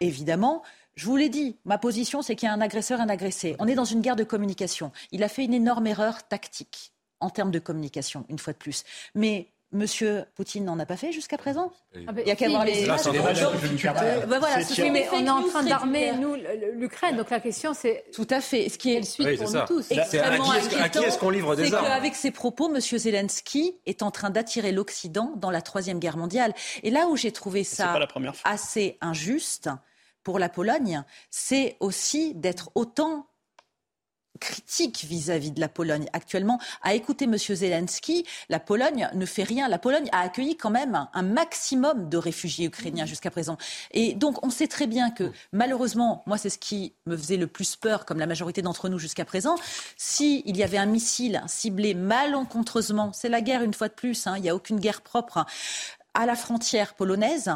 évidemment, 0.00 0.62
je 1.00 1.06
vous 1.06 1.16
l'ai 1.16 1.30
dit, 1.30 1.56
ma 1.64 1.78
position, 1.78 2.20
c'est 2.20 2.36
qu'il 2.36 2.46
y 2.46 2.50
a 2.50 2.52
un 2.52 2.60
agresseur, 2.60 3.00
un 3.00 3.08
agressé. 3.08 3.56
On 3.58 3.66
est 3.66 3.74
dans 3.74 3.86
une 3.86 4.02
guerre 4.02 4.16
de 4.16 4.24
communication. 4.24 4.92
Il 5.12 5.22
a 5.24 5.28
fait 5.28 5.44
une 5.44 5.54
énorme 5.54 5.86
erreur 5.86 6.28
tactique 6.28 6.92
en 7.20 7.30
termes 7.30 7.50
de 7.50 7.58
communication, 7.58 8.26
une 8.28 8.38
fois 8.38 8.52
de 8.52 8.58
plus. 8.58 8.84
Mais 9.14 9.48
Monsieur 9.72 10.24
Poutine 10.34 10.64
n'en 10.64 10.78
a 10.80 10.84
pas 10.84 10.96
fait 10.96 11.12
jusqu'à 11.12 11.38
présent? 11.38 11.70
Ah 12.08 12.10
ben, 12.12 12.22
Il 12.26 12.28
y 12.28 12.32
a 12.32 12.34
qu'à 12.34 12.48
voir 12.48 12.64
les 12.64 12.84
Là, 12.86 12.98
c'est 12.98 13.12
des 13.12 13.18
Euh, 13.20 14.26
bah 14.26 14.40
voilà, 14.40 14.62
ce 14.64 14.70
Oui, 14.70 14.88
sont 14.88 14.92
mais 14.92 15.08
on 15.12 15.24
est 15.24 15.30
en 15.30 15.44
train 15.44 15.62
d'armer, 15.62 16.10
nous, 16.20 16.34
le- 16.34 16.72
l'Ukraine. 16.74 17.16
Donc 17.16 17.30
la 17.30 17.38
question, 17.38 17.72
c'est. 17.72 18.04
Tout 18.12 18.26
à 18.30 18.40
fait. 18.40 18.68
Ce 18.68 18.76
qui 18.76 18.92
est 18.94 19.02
suite 19.04 19.26
Oui, 19.28 19.36
pour 19.36 19.48
c'est 19.48 19.60
nous 19.60 19.66
tous? 19.66 19.82
C'est 19.82 19.98
à 20.00 20.02
extrêmement 20.02 20.50
qui 20.50 20.56
est-ce- 20.56 20.66
à 20.66 20.68
qui 20.70 20.74
inquiétant, 20.76 21.02
est-ce 21.06 21.18
qu'on 21.18 21.30
livre 21.30 21.54
des 21.54 21.68
c'est 21.68 21.74
armes? 21.74 21.86
qu'avec 21.86 22.16
ses 22.16 22.32
propos, 22.32 22.68
M. 22.74 22.80
Zelensky 22.80 23.76
est 23.86 24.02
en 24.02 24.10
train 24.10 24.30
d'attirer 24.30 24.72
l'Occident 24.72 25.32
dans 25.36 25.52
la 25.52 25.62
Troisième 25.62 25.98
Guerre 26.00 26.16
mondiale. 26.16 26.52
Et 26.82 26.90
là 26.90 27.06
où 27.06 27.16
j'ai 27.16 27.30
trouvé 27.32 27.62
ça 27.64 27.96
assez 28.44 28.98
injuste 29.00 29.70
pour 30.22 30.38
la 30.38 30.48
Pologne, 30.48 31.02
c'est 31.30 31.76
aussi 31.80 32.34
d'être 32.34 32.70
autant 32.74 33.26
critique 34.40 35.04
vis-à-vis 35.04 35.52
de 35.52 35.60
la 35.60 35.68
Pologne. 35.68 36.06
Actuellement, 36.12 36.58
à 36.82 36.94
écouter 36.94 37.26
M. 37.26 37.36
Zelensky, 37.36 38.26
la 38.48 38.58
Pologne 38.58 39.08
ne 39.14 39.26
fait 39.26 39.42
rien. 39.42 39.68
La 39.68 39.78
Pologne 39.78 40.08
a 40.12 40.20
accueilli 40.20 40.56
quand 40.56 40.70
même 40.70 41.06
un 41.12 41.22
maximum 41.22 42.08
de 42.08 42.16
réfugiés 42.16 42.66
ukrainiens 42.66 43.06
jusqu'à 43.06 43.30
présent. 43.30 43.58
Et 43.92 44.14
donc, 44.14 44.44
on 44.44 44.50
sait 44.50 44.66
très 44.66 44.86
bien 44.86 45.10
que, 45.10 45.30
malheureusement, 45.52 46.22
moi, 46.26 46.38
c'est 46.38 46.50
ce 46.50 46.58
qui 46.58 46.94
me 47.06 47.16
faisait 47.16 47.36
le 47.36 47.46
plus 47.46 47.76
peur, 47.76 48.06
comme 48.06 48.18
la 48.18 48.26
majorité 48.26 48.62
d'entre 48.62 48.88
nous 48.88 48.98
jusqu'à 48.98 49.24
présent, 49.24 49.56
s'il 49.96 50.56
y 50.56 50.62
avait 50.62 50.78
un 50.78 50.86
missile 50.86 51.42
ciblé 51.46 51.94
malencontreusement, 51.94 53.12
c'est 53.12 53.28
la 53.28 53.42
guerre 53.42 53.62
une 53.62 53.74
fois 53.74 53.88
de 53.88 53.94
plus, 53.94 54.26
hein, 54.26 54.34
il 54.36 54.42
n'y 54.42 54.48
a 54.48 54.54
aucune 54.54 54.80
guerre 54.80 55.02
propre, 55.02 55.44
à 56.14 56.26
la 56.26 56.34
frontière 56.34 56.94
polonaise, 56.94 57.52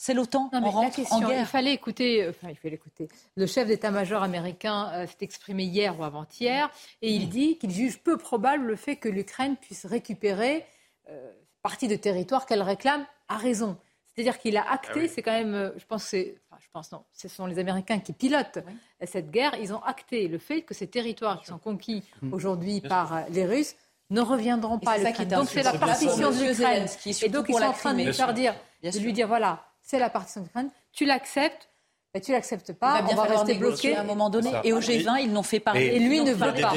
c'est 0.00 0.14
l'OTAN, 0.14 0.48
on 0.52 0.60
la 0.60 0.70
rentre 0.70 0.94
question, 0.94 1.16
en 1.16 1.20
il 1.22 1.26
guerre. 1.26 1.48
fallait 1.48 1.74
écouter, 1.74 2.22
euh, 2.22 2.30
enfin, 2.30 2.48
il 2.50 2.56
fallait 2.56 2.76
écouter. 2.76 3.08
Le 3.34 3.46
chef 3.46 3.66
d'état-major 3.66 4.22
américain 4.22 4.90
euh, 4.94 5.06
s'est 5.08 5.22
exprimé 5.22 5.64
hier 5.64 5.98
ou 5.98 6.04
avant-hier 6.04 6.70
et 7.02 7.10
il 7.12 7.28
dit 7.28 7.58
qu'il 7.58 7.72
juge 7.72 7.98
peu 7.98 8.16
probable 8.16 8.64
le 8.64 8.76
fait 8.76 8.94
que 8.94 9.08
l'Ukraine 9.08 9.56
puisse 9.56 9.86
récupérer 9.86 10.64
euh, 11.10 11.32
partie 11.62 11.88
de 11.88 11.96
territoire 11.96 12.46
qu'elle 12.46 12.62
réclame 12.62 13.04
à 13.26 13.36
raison. 13.38 13.76
C'est-à-dire 14.06 14.38
qu'il 14.38 14.56
a 14.56 14.70
acté, 14.70 15.08
c'est 15.08 15.22
quand 15.22 15.32
même, 15.32 15.72
je 15.76 15.84
pense, 15.84 16.04
que 16.04 16.10
c'est, 16.10 16.36
enfin, 16.48 16.60
je 16.64 16.68
pense 16.72 16.92
non, 16.92 17.02
ce 17.12 17.26
sont 17.28 17.46
les 17.46 17.58
Américains 17.58 17.98
qui 17.98 18.12
pilotent 18.12 18.58
cette 19.04 19.30
guerre. 19.30 19.56
Ils 19.60 19.72
ont 19.72 19.82
acté 19.82 20.28
le 20.28 20.38
fait 20.38 20.62
que 20.62 20.74
ces 20.74 20.86
territoires 20.86 21.40
qui 21.40 21.46
sont 21.46 21.58
conquis 21.58 22.04
aujourd'hui 22.32 22.80
par 22.80 23.24
les 23.30 23.44
Russes 23.44 23.74
ne 24.10 24.20
reviendront 24.20 24.78
Et 24.78 24.84
pas 24.84 24.92
à 24.92 24.96
c'est 24.96 25.02
ça 25.02 25.12
qui 25.12 25.22
l'Ukraine. 25.22 25.38
est 25.38 25.42
Donc 25.42 25.48
c'est 25.50 25.62
la 25.62 25.72
partition 25.74 26.30
de 26.30 26.48
l'Ukraine. 26.48 26.86
Et 27.22 27.28
donc 27.28 27.46
ils 27.48 27.54
sont 27.54 27.62
en 27.62 27.72
train 27.72 27.94
de 27.94 28.02
lui 28.02 28.14
faire 28.14 28.34
dire, 28.34 28.54
de 28.82 28.98
lui 28.98 29.12
dire 29.12 29.28
voilà, 29.28 29.67
c'est 29.88 29.98
la 29.98 30.10
partition 30.10 30.42
de 30.42 30.46
l'Ukraine, 30.46 30.70
tu 30.92 31.06
l'acceptes, 31.06 31.68
ben, 32.12 32.20
tu 32.20 32.32
l'acceptes 32.32 32.68
Il 32.70 32.74
pas, 32.74 33.00
va 33.00 33.02
bien 33.02 33.12
on 33.12 33.22
va 33.22 33.22
rester 33.24 33.54
bloqué 33.54 33.94
à 33.94 34.00
un 34.00 34.04
moment 34.04 34.28
donné. 34.28 34.50
Ça. 34.50 34.60
Et 34.64 34.72
au 34.72 34.80
G20, 34.80 35.20
ils 35.22 35.32
n'ont 35.32 35.42
fait 35.42 35.60
parler. 35.60 35.86
Et 35.86 35.98
lui 35.98 36.20
ne 36.20 36.32
veut 36.32 36.52
pas. 36.54 36.72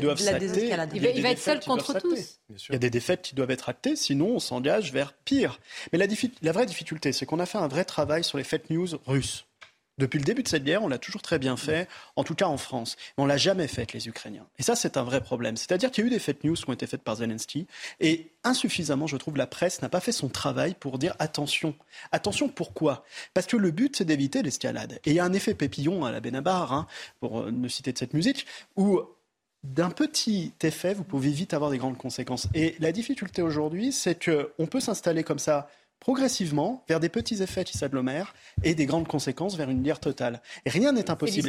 doivent 0.00 0.24
la 0.24 0.38
désescalade. 0.38 0.90
Il 0.94 1.02
va- 1.02 1.08
il 1.10 1.22
va 1.22 1.30
être 1.30 1.38
seul 1.40 1.60
contre 1.60 1.98
tous. 1.98 2.40
Il 2.68 2.72
y 2.72 2.76
a 2.76 2.78
des 2.78 2.90
défaites 2.90 3.22
qui 3.22 3.34
doivent 3.34 3.50
être 3.50 3.68
actées, 3.68 3.96
sinon 3.96 4.26
on 4.34 4.38
s'engage 4.38 4.92
vers 4.92 5.12
pire. 5.12 5.58
Mais 5.92 5.98
la 5.98 6.52
vraie 6.52 6.66
difficulté, 6.66 7.12
c'est 7.12 7.26
qu'on 7.26 7.40
a 7.40 7.46
fait 7.46 7.58
un 7.58 7.68
vrai 7.68 7.84
travail 7.84 8.22
sur 8.22 8.38
les 8.38 8.44
fake 8.44 8.70
news 8.70 8.88
russes. 9.06 9.44
Depuis 9.98 10.18
le 10.18 10.24
début 10.24 10.42
de 10.42 10.48
cette 10.48 10.64
guerre, 10.64 10.82
on 10.82 10.88
l'a 10.88 10.98
toujours 10.98 11.20
très 11.20 11.38
bien 11.38 11.56
fait, 11.56 11.88
en 12.16 12.24
tout 12.24 12.34
cas 12.34 12.46
en 12.46 12.56
France. 12.56 12.96
Mais 13.16 13.24
on 13.24 13.26
l'a 13.26 13.36
jamais 13.36 13.68
fait 13.68 13.92
les 13.92 14.08
Ukrainiens. 14.08 14.46
Et 14.58 14.62
ça, 14.62 14.74
c'est 14.74 14.96
un 14.96 15.02
vrai 15.02 15.20
problème. 15.20 15.56
C'est-à-dire 15.56 15.90
qu'il 15.90 16.02
y 16.02 16.06
a 16.06 16.08
eu 16.08 16.10
des 16.10 16.18
fake 16.18 16.44
news 16.44 16.54
qui 16.54 16.68
ont 16.68 16.72
été 16.72 16.86
faites 16.86 17.02
par 17.02 17.16
Zelensky, 17.16 17.66
et 18.00 18.32
insuffisamment, 18.42 19.06
je 19.06 19.16
trouve, 19.16 19.36
la 19.36 19.46
presse 19.46 19.82
n'a 19.82 19.88
pas 19.88 20.00
fait 20.00 20.12
son 20.12 20.28
travail 20.28 20.74
pour 20.78 20.98
dire 20.98 21.14
attention. 21.18 21.74
Attention, 22.10 22.48
pourquoi? 22.48 23.04
Parce 23.34 23.46
que 23.46 23.56
le 23.56 23.70
but, 23.70 23.96
c'est 23.96 24.04
d'éviter 24.04 24.42
l'escalade. 24.42 24.98
Et 25.04 25.10
il 25.10 25.14
y 25.14 25.20
a 25.20 25.24
un 25.24 25.32
effet 25.32 25.54
pépillon 25.54 26.04
à 26.04 26.10
la 26.10 26.20
Benabar, 26.20 26.72
hein, 26.72 26.86
pour 27.20 27.40
euh, 27.40 27.50
ne 27.50 27.68
citer 27.68 27.92
de 27.92 27.98
cette 27.98 28.14
musique, 28.14 28.46
où 28.76 29.00
d'un 29.62 29.90
petit 29.90 30.52
effet, 30.62 30.92
vous 30.94 31.04
pouvez 31.04 31.30
vite 31.30 31.54
avoir 31.54 31.70
des 31.70 31.78
grandes 31.78 31.96
conséquences. 31.96 32.48
Et 32.54 32.74
la 32.80 32.92
difficulté 32.92 33.42
aujourd'hui, 33.42 33.92
c'est 33.92 34.24
qu'on 34.24 34.66
peut 34.66 34.80
s'installer 34.80 35.22
comme 35.22 35.38
ça 35.38 35.68
progressivement 36.02 36.82
vers 36.88 36.98
des 36.98 37.08
petits 37.08 37.44
effets 37.44 37.62
qui 37.62 37.78
s'agglomèrent 37.78 38.34
et 38.64 38.74
des 38.74 38.86
grandes 38.86 39.06
conséquences 39.06 39.54
vers 39.54 39.70
une 39.70 39.82
guerre 39.82 40.00
totale. 40.00 40.42
Et 40.66 40.70
rien 40.70 40.90
n'est 40.90 41.10
impossible. 41.10 41.48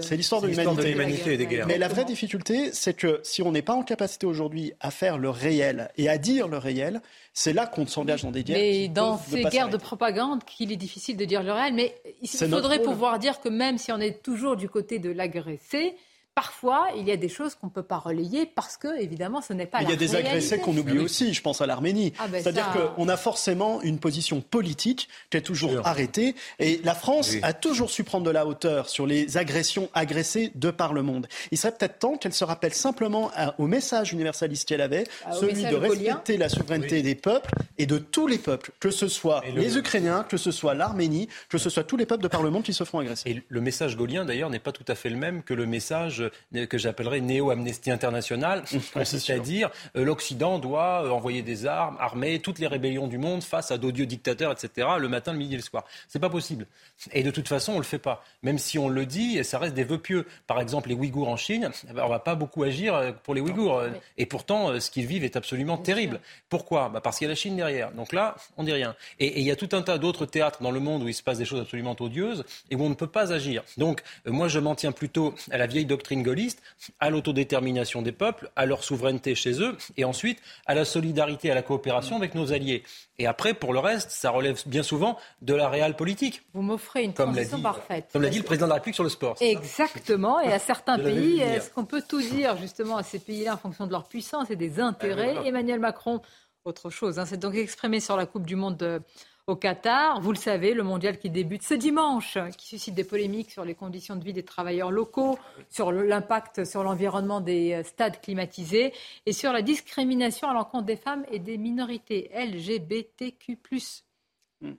C'est 0.00 0.16
l'histoire 0.16 0.40
de 0.40 0.46
l'humanité. 0.46 0.92
l'humanité 0.92 1.34
et 1.34 1.36
des 1.36 1.46
guerres. 1.46 1.66
Mais 1.66 1.76
la 1.76 1.88
vraie 1.88 2.04
difficulté, 2.04 2.70
c'est 2.72 2.94
que 2.94 3.18
si 3.24 3.42
on 3.42 3.50
n'est 3.50 3.62
pas 3.62 3.74
en 3.74 3.82
capacité 3.82 4.26
aujourd'hui 4.26 4.72
à 4.78 4.92
faire 4.92 5.18
le 5.18 5.28
réel 5.28 5.90
et 5.96 6.08
à 6.08 6.18
dire 6.18 6.46
le 6.46 6.56
réel, 6.56 7.00
c'est 7.34 7.52
là 7.52 7.66
qu'on 7.66 7.84
s'engage 7.84 8.22
dans 8.22 8.30
des 8.30 8.44
guerres. 8.44 8.58
Mais 8.58 8.72
qui 8.82 8.88
dans 8.90 9.18
ces 9.18 9.42
guerres 9.42 9.70
de 9.70 9.76
propagande, 9.76 10.44
qu'il 10.44 10.70
est 10.70 10.76
difficile 10.76 11.16
de 11.16 11.24
dire 11.24 11.42
le 11.42 11.50
réel, 11.50 11.74
mais 11.74 12.00
il 12.22 12.28
faudrait 12.28 12.82
pouvoir 12.82 13.18
dire 13.18 13.40
que 13.40 13.48
même 13.48 13.76
si 13.76 13.90
on 13.90 13.98
est 13.98 14.22
toujours 14.22 14.54
du 14.54 14.68
côté 14.68 15.00
de 15.00 15.10
l'agressé, 15.10 15.96
parfois 16.40 16.86
il 16.96 17.06
y 17.06 17.12
a 17.12 17.18
des 17.18 17.28
choses 17.28 17.54
qu'on 17.54 17.66
ne 17.66 17.70
peut 17.72 17.82
pas 17.82 17.98
relayer 17.98 18.46
parce 18.46 18.78
que, 18.78 18.98
évidemment, 18.98 19.42
ce 19.42 19.52
n'est 19.52 19.66
pas 19.66 19.78
Mais 19.80 19.84
la 19.84 19.90
il 19.90 19.92
y 19.92 19.94
a 19.94 19.98
des 19.98 20.14
agressés 20.16 20.58
qu'on 20.58 20.74
oublie 20.76 20.98
aussi, 20.98 21.34
je 21.34 21.42
pense 21.42 21.60
à 21.60 21.66
l'Arménie. 21.66 22.14
Ah 22.18 22.28
ben 22.28 22.42
C'est-à-dire 22.42 22.64
ça- 22.72 22.92
qu'on 22.96 23.08
a 23.08 23.16
forcément 23.18 23.82
une 23.82 23.98
position 23.98 24.40
politique 24.40 25.08
qui 25.28 25.36
est 25.36 25.42
toujours 25.42 25.86
arrêtée. 25.86 26.34
Et 26.58 26.80
la 26.82 26.94
France 26.94 27.32
Oui. 27.34 27.40
a 27.42 27.52
toujours 27.52 27.90
su 27.90 28.04
prendre 28.04 28.24
de 28.24 28.30
la 28.30 28.46
hauteur 28.46 28.88
sur 28.88 29.06
les 29.06 29.36
agressions 29.36 29.90
agressées 29.92 30.50
de 30.54 30.70
par 30.70 30.94
le 30.94 31.02
monde. 31.02 31.26
Il 31.50 31.58
serait 31.58 31.72
peut-être 31.76 31.98
temps 31.98 32.16
qu'elle 32.16 32.32
se 32.32 32.44
rappelle 32.44 32.72
simplement 32.72 33.30
à- 33.36 33.54
au 33.60 33.66
message 33.66 34.12
universaliste 34.14 34.66
qu'elle 34.66 34.80
avait, 34.80 35.04
Ah, 35.26 35.32
celui 35.32 35.62
de 35.64 35.74
respecter 35.76 36.38
la 36.38 36.48
souveraineté 36.48 37.02
des 37.02 37.14
peuples 37.16 37.50
et 37.76 37.84
de 37.84 37.98
tous 37.98 38.26
les 38.26 38.38
peuples, 38.38 38.70
que 38.80 38.90
ce 38.90 39.08
soit 39.08 39.42
le- 39.54 39.60
les 39.60 39.76
Ukrainiens, 39.76 40.24
que 40.26 40.38
ce 40.38 40.52
soit 40.52 40.72
l'Arménie, 40.72 41.28
que 41.50 41.58
ce 41.58 41.68
soit 41.68 41.84
tous 41.84 41.98
les 41.98 42.06
peuples 42.06 42.22
de 42.22 42.28
par 42.28 42.42
le 42.42 42.48
monde 42.50 42.62
qui 42.62 42.72
se 42.72 42.84
feront 42.84 43.00
agresser. 43.00 43.30
Et 43.30 43.42
le 43.46 43.60
message 43.60 43.94
gaulien, 43.96 44.24
d'ailleurs, 44.24 44.48
n'est 44.48 44.58
pas 44.58 44.72
tout 44.72 44.84
à 44.88 44.94
fait 44.94 45.10
le 45.10 45.16
même 45.16 45.42
que 45.42 45.52
le 45.52 45.66
message 45.66 46.24
que 46.68 46.78
j'appellerais 46.78 47.20
néo-amnesty 47.20 47.90
international, 47.90 48.62
qui 48.64 48.78
consiste 48.92 49.30
à 49.30 49.38
dire 49.38 49.70
euh, 49.96 50.04
l'Occident 50.04 50.58
doit 50.58 51.04
euh, 51.04 51.10
envoyer 51.10 51.42
des 51.42 51.66
armes, 51.66 51.96
armer 51.98 52.40
toutes 52.40 52.58
les 52.58 52.66
rébellions 52.66 53.06
du 53.06 53.18
monde 53.18 53.42
face 53.42 53.70
à 53.70 53.78
d'odieux 53.78 54.06
dictateurs, 54.06 54.52
etc., 54.52 54.88
le 54.98 55.08
matin, 55.08 55.32
le 55.32 55.38
midi 55.38 55.54
et 55.54 55.56
le 55.56 55.62
soir. 55.62 55.84
C'est 56.08 56.18
pas 56.18 56.30
possible. 56.30 56.66
Et 57.12 57.22
de 57.22 57.30
toute 57.30 57.48
façon, 57.48 57.72
on 57.74 57.78
le 57.78 57.84
fait 57.84 57.98
pas. 57.98 58.22
Même 58.42 58.58
si 58.58 58.78
on 58.78 58.88
le 58.88 59.06
dit, 59.06 59.42
ça 59.44 59.58
reste 59.58 59.74
des 59.74 59.84
vœux 59.84 59.98
pieux. 59.98 60.26
Par 60.46 60.60
exemple, 60.60 60.90
les 60.90 60.94
Ouïghours 60.94 61.28
en 61.28 61.36
Chine, 61.36 61.70
eh 61.88 61.92
ben, 61.92 62.02
on 62.04 62.08
va 62.08 62.18
pas 62.18 62.34
beaucoup 62.34 62.62
agir 62.62 62.94
euh, 62.94 63.12
pour 63.12 63.34
les 63.34 63.40
Ouïghours. 63.40 63.78
Euh, 63.78 63.90
Et 64.18 64.26
pourtant, 64.26 64.70
euh, 64.70 64.80
ce 64.80 64.90
qu'ils 64.90 65.06
vivent 65.06 65.24
est 65.24 65.36
absolument 65.36 65.78
terrible. 65.78 66.20
Pourquoi? 66.48 66.88
Bah 66.90 67.00
Parce 67.00 67.18
qu'il 67.18 67.24
y 67.24 67.28
a 67.28 67.30
la 67.30 67.34
Chine 67.34 67.56
derrière. 67.56 67.92
Donc 67.92 68.12
là, 68.12 68.36
on 68.56 68.64
dit 68.64 68.72
rien. 68.72 68.94
Et 69.18 69.30
et 69.30 69.40
il 69.40 69.46
y 69.46 69.50
a 69.50 69.56
tout 69.56 69.68
un 69.72 69.82
tas 69.82 69.98
d'autres 69.98 70.26
théâtres 70.26 70.60
dans 70.60 70.72
le 70.72 70.80
monde 70.80 71.04
où 71.04 71.08
il 71.08 71.14
se 71.14 71.22
passe 71.22 71.38
des 71.38 71.44
choses 71.44 71.60
absolument 71.60 71.94
odieuses 72.00 72.44
et 72.70 72.76
où 72.76 72.82
on 72.82 72.88
ne 72.88 72.94
peut 72.94 73.06
pas 73.06 73.32
agir. 73.32 73.62
Donc, 73.78 74.02
euh, 74.26 74.32
moi, 74.32 74.48
je 74.48 74.58
m'en 74.58 74.74
tiens 74.74 74.90
plutôt 74.90 75.34
à 75.50 75.56
la 75.56 75.66
vieille 75.68 75.86
doctrine 75.86 76.09
gaulliste, 76.16 76.62
à 76.98 77.10
l'autodétermination 77.10 78.02
des 78.02 78.12
peuples, 78.12 78.50
à 78.56 78.66
leur 78.66 78.84
souveraineté 78.84 79.34
chez 79.34 79.60
eux, 79.62 79.76
et 79.96 80.04
ensuite 80.04 80.38
à 80.66 80.74
la 80.74 80.84
solidarité, 80.84 81.50
à 81.50 81.54
la 81.54 81.62
coopération 81.62 82.16
avec 82.16 82.34
nos 82.34 82.52
alliés. 82.52 82.82
Et 83.18 83.26
après, 83.26 83.54
pour 83.54 83.72
le 83.72 83.78
reste, 83.78 84.10
ça 84.10 84.30
relève 84.30 84.60
bien 84.66 84.82
souvent 84.82 85.18
de 85.42 85.54
la 85.54 85.68
réelle 85.68 85.94
politique. 85.94 86.42
Vous 86.54 86.62
m'offrez 86.62 87.04
une 87.04 87.12
Comme 87.14 87.30
l'a 87.30 87.34
transition 87.34 87.56
dit, 87.58 87.62
parfaite. 87.62 88.08
comme 88.12 88.22
l'a 88.22 88.28
dit 88.30 88.38
le 88.38 88.44
président 88.44 88.66
de 88.66 88.70
la 88.70 88.74
République 88.76 88.94
sur 88.94 89.04
le 89.04 89.10
sport. 89.10 89.36
Exactement. 89.40 90.40
Et 90.40 90.52
à 90.52 90.58
certains 90.58 90.98
pays, 91.02 91.40
est-ce 91.40 91.70
qu'on 91.70 91.84
peut 91.84 92.02
tout 92.06 92.20
dire 92.20 92.56
justement 92.56 92.96
à 92.96 93.02
ces 93.02 93.18
pays-là 93.18 93.54
en 93.54 93.58
fonction 93.58 93.86
de 93.86 93.92
leur 93.92 94.08
puissance 94.08 94.50
et 94.50 94.56
des 94.56 94.80
intérêts? 94.80 95.36
Emmanuel 95.46 95.80
Macron, 95.80 96.20
autre 96.64 96.90
chose, 96.90 97.18
hein, 97.18 97.26
s'est 97.26 97.36
donc 97.36 97.54
exprimé 97.54 98.00
sur 98.00 98.16
la 98.16 98.26
Coupe 98.26 98.46
du 98.46 98.56
Monde 98.56 99.02
au 99.50 99.56
Qatar. 99.56 100.20
Vous 100.20 100.32
le 100.32 100.38
savez, 100.38 100.72
le 100.74 100.82
mondial 100.82 101.18
qui 101.18 101.28
débute 101.28 101.62
ce 101.62 101.74
dimanche, 101.74 102.38
qui 102.56 102.66
suscite 102.66 102.94
des 102.94 103.04
polémiques 103.04 103.50
sur 103.50 103.64
les 103.64 103.74
conditions 103.74 104.16
de 104.16 104.24
vie 104.24 104.32
des 104.32 104.42
travailleurs 104.42 104.90
locaux, 104.90 105.38
sur 105.68 105.92
l'impact 105.92 106.64
sur 106.64 106.82
l'environnement 106.82 107.40
des 107.40 107.74
euh, 107.74 107.82
stades 107.82 108.20
climatisés 108.20 108.92
et 109.26 109.32
sur 109.32 109.52
la 109.52 109.62
discrimination 109.62 110.48
à 110.48 110.54
l'encontre 110.54 110.86
des 110.86 110.96
femmes 110.96 111.24
et 111.30 111.38
des 111.38 111.58
minorités 111.58 112.30
LGBTQ+. 112.34 113.58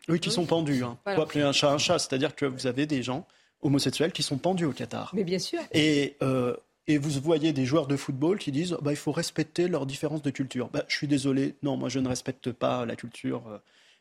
Oui, 0.09 0.19
qui 0.19 0.31
sont 0.31 0.45
pendus. 0.45 0.83
Hein. 0.83 0.97
Voilà. 1.03 1.17
Faut 1.17 1.23
appeler 1.23 1.43
un 1.43 1.51
chat 1.51 1.71
un 1.71 1.77
chat. 1.77 1.99
C'est-à-dire 1.99 2.35
que 2.35 2.45
vous 2.45 2.67
avez 2.67 2.85
des 2.85 3.03
gens 3.03 3.25
homosexuels 3.61 4.11
qui 4.11 4.23
sont 4.23 4.37
pendus 4.37 4.65
au 4.65 4.71
Qatar. 4.71 5.11
Mais 5.13 5.23
bien 5.23 5.39
sûr. 5.39 5.59
Et, 5.71 6.15
euh, 6.21 6.55
et 6.87 6.97
vous 6.97 7.09
voyez 7.21 7.53
des 7.53 7.65
joueurs 7.65 7.87
de 7.87 7.95
football 7.95 8.37
qui 8.37 8.51
disent 8.51 8.77
bah, 8.81 8.91
il 8.91 8.97
faut 8.97 9.11
respecter 9.11 9.67
leurs 9.67 9.85
différences 9.85 10.21
de 10.21 10.29
culture. 10.29 10.69
Bah, 10.69 10.83
je 10.87 10.95
suis 10.95 11.07
désolé, 11.07 11.55
non, 11.63 11.77
moi 11.77 11.89
je 11.89 11.99
ne 11.99 12.07
respecte 12.07 12.51
pas 12.51 12.85
la 12.85 12.95
culture 12.95 13.47
euh, 13.47 13.57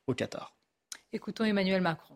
au 0.06 0.14
Qatar. 0.14 0.54
Écoutons 1.12 1.44
Emmanuel 1.44 1.80
Macron. 1.80 2.14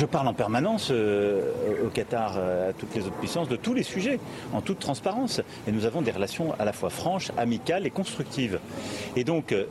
Je 0.00 0.06
parle 0.06 0.28
en 0.28 0.34
permanence 0.34 0.90
euh, 0.92 1.84
au 1.84 1.88
Qatar, 1.88 2.34
euh, 2.36 2.70
à 2.70 2.72
toutes 2.72 2.94
les 2.94 3.04
autres 3.04 3.16
puissances, 3.16 3.48
de 3.48 3.56
tous 3.56 3.74
les 3.74 3.82
sujets, 3.82 4.20
en 4.52 4.60
toute 4.60 4.78
transparence. 4.78 5.40
Et 5.66 5.72
nous 5.72 5.86
avons 5.86 6.02
des 6.02 6.12
relations 6.12 6.54
à 6.60 6.64
la 6.64 6.72
fois 6.72 6.88
franches, 6.88 7.32
amicales 7.36 7.84
et 7.84 7.90
constructives. 7.90 8.60
Et 9.16 9.24
donc, 9.24 9.50
euh, 9.50 9.66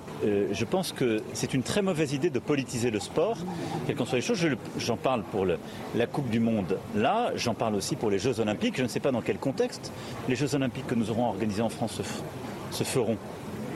je 0.52 0.66
pense 0.66 0.92
que 0.92 1.24
c'est 1.32 1.54
une 1.54 1.64
très 1.64 1.82
mauvaise 1.82 2.12
idée 2.12 2.30
de 2.30 2.40
politiser 2.40 2.92
le 2.92 3.00
sport, 3.00 3.38
quelles 3.86 3.96
qu'en 3.96 4.04
soient 4.04 4.18
les 4.18 4.22
choses. 4.22 4.46
J'en 4.78 4.98
parle 4.98 5.24
pour 5.24 5.46
la 5.46 6.08
Coupe 6.08 6.30
du 6.30 6.42
Monde 6.42 6.78
là, 6.94 7.32
j'en 7.36 7.54
parle 7.54 7.76
aussi 7.76 7.96
pour 7.96 8.10
les 8.10 8.20
Jeux 8.20 8.42
Olympiques. 8.42 8.76
Je 8.76 8.84
ne 8.84 8.90
sais 8.90 9.00
pas 9.00 9.14
dans 9.14 9.22
quel 9.22 9.38
contexte 9.38 9.94
les 10.28 10.36
Jeux 10.36 10.56
Olympiques 10.56 10.88
que 10.88 10.96
nous 10.96 11.10
aurons 11.10 11.28
organisés 11.28 11.62
en 11.62 11.70
France 11.70 12.02
se, 12.02 12.76
se 12.78 12.84
feront 12.84 13.16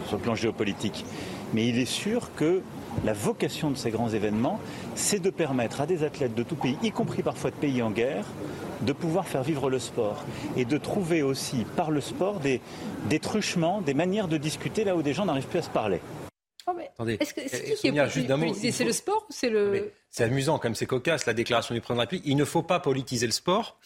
sur 0.08 0.18
le 0.18 0.22
plan 0.22 0.36
géopolitique. 0.36 1.06
Mais 1.54 1.68
il 1.68 1.80
est 1.80 1.86
sûr 1.86 2.36
que 2.36 2.62
la 3.06 3.14
vocation 3.14 3.72
de 3.72 3.76
ces 3.78 3.92
grands 3.92 4.10
événements, 4.10 4.60
c'est 4.96 5.20
de 5.20 5.30
permettre 5.30 5.82
à 5.82 5.86
des 5.86 6.04
athlètes 6.04 6.36
de 6.36 6.44
tout 6.44 6.56
pays, 6.56 6.78
y 6.84 6.92
compris 6.92 7.24
parfois 7.24 7.52
de 7.52 7.56
pays 7.56 7.82
en 7.82 7.92
guerre, 7.92 8.26
de 8.82 8.94
pouvoir 8.94 9.28
faire 9.28 9.44
vivre 9.44 9.70
le 9.70 9.80
sport 9.80 10.24
et 10.58 10.66
de 10.66 10.78
trouver 10.78 11.22
aussi 11.22 11.66
par 11.76 11.92
le 11.92 12.02
sport 12.02 12.40
des, 12.40 12.62
des 13.10 13.20
truchements, 13.20 13.82
des 13.82 13.94
manières 13.94 14.28
de 14.28 14.38
discuter 14.38 14.84
là 14.84 14.96
où 14.96 15.02
des 15.02 15.14
gens 15.14 15.26
n'arrivent 15.26 15.48
plus 15.48 15.60
à 15.60 15.64
se 15.64 15.70
parler. 15.70 16.02
Attendez, 16.68 17.18
est-ce 17.20 17.34
que 17.34 17.42
c'est 17.48 17.64
qui 17.64 17.92
qui 17.92 18.68
est 18.68 18.72
C'est 18.72 18.84
le 18.84 18.92
sport 18.92 19.26
ou 19.30 19.34
c'est 19.34 19.50
le 19.50 19.92
C'est 20.10 20.24
amusant, 20.24 20.60
comme 20.60 20.76
c'est 20.76 20.86
cocasse 20.86 21.26
la 21.26 21.34
déclaration 21.34 21.74
du 21.74 21.82
président 21.82 21.96
de 21.96 22.00
la 22.00 22.04
République. 22.04 22.26
Il 22.28 22.36
ne 22.36 22.46
faut 22.46 22.62
pas 22.62 22.80
politiser 22.80 23.26
le 23.26 23.32
sport. 23.32 23.78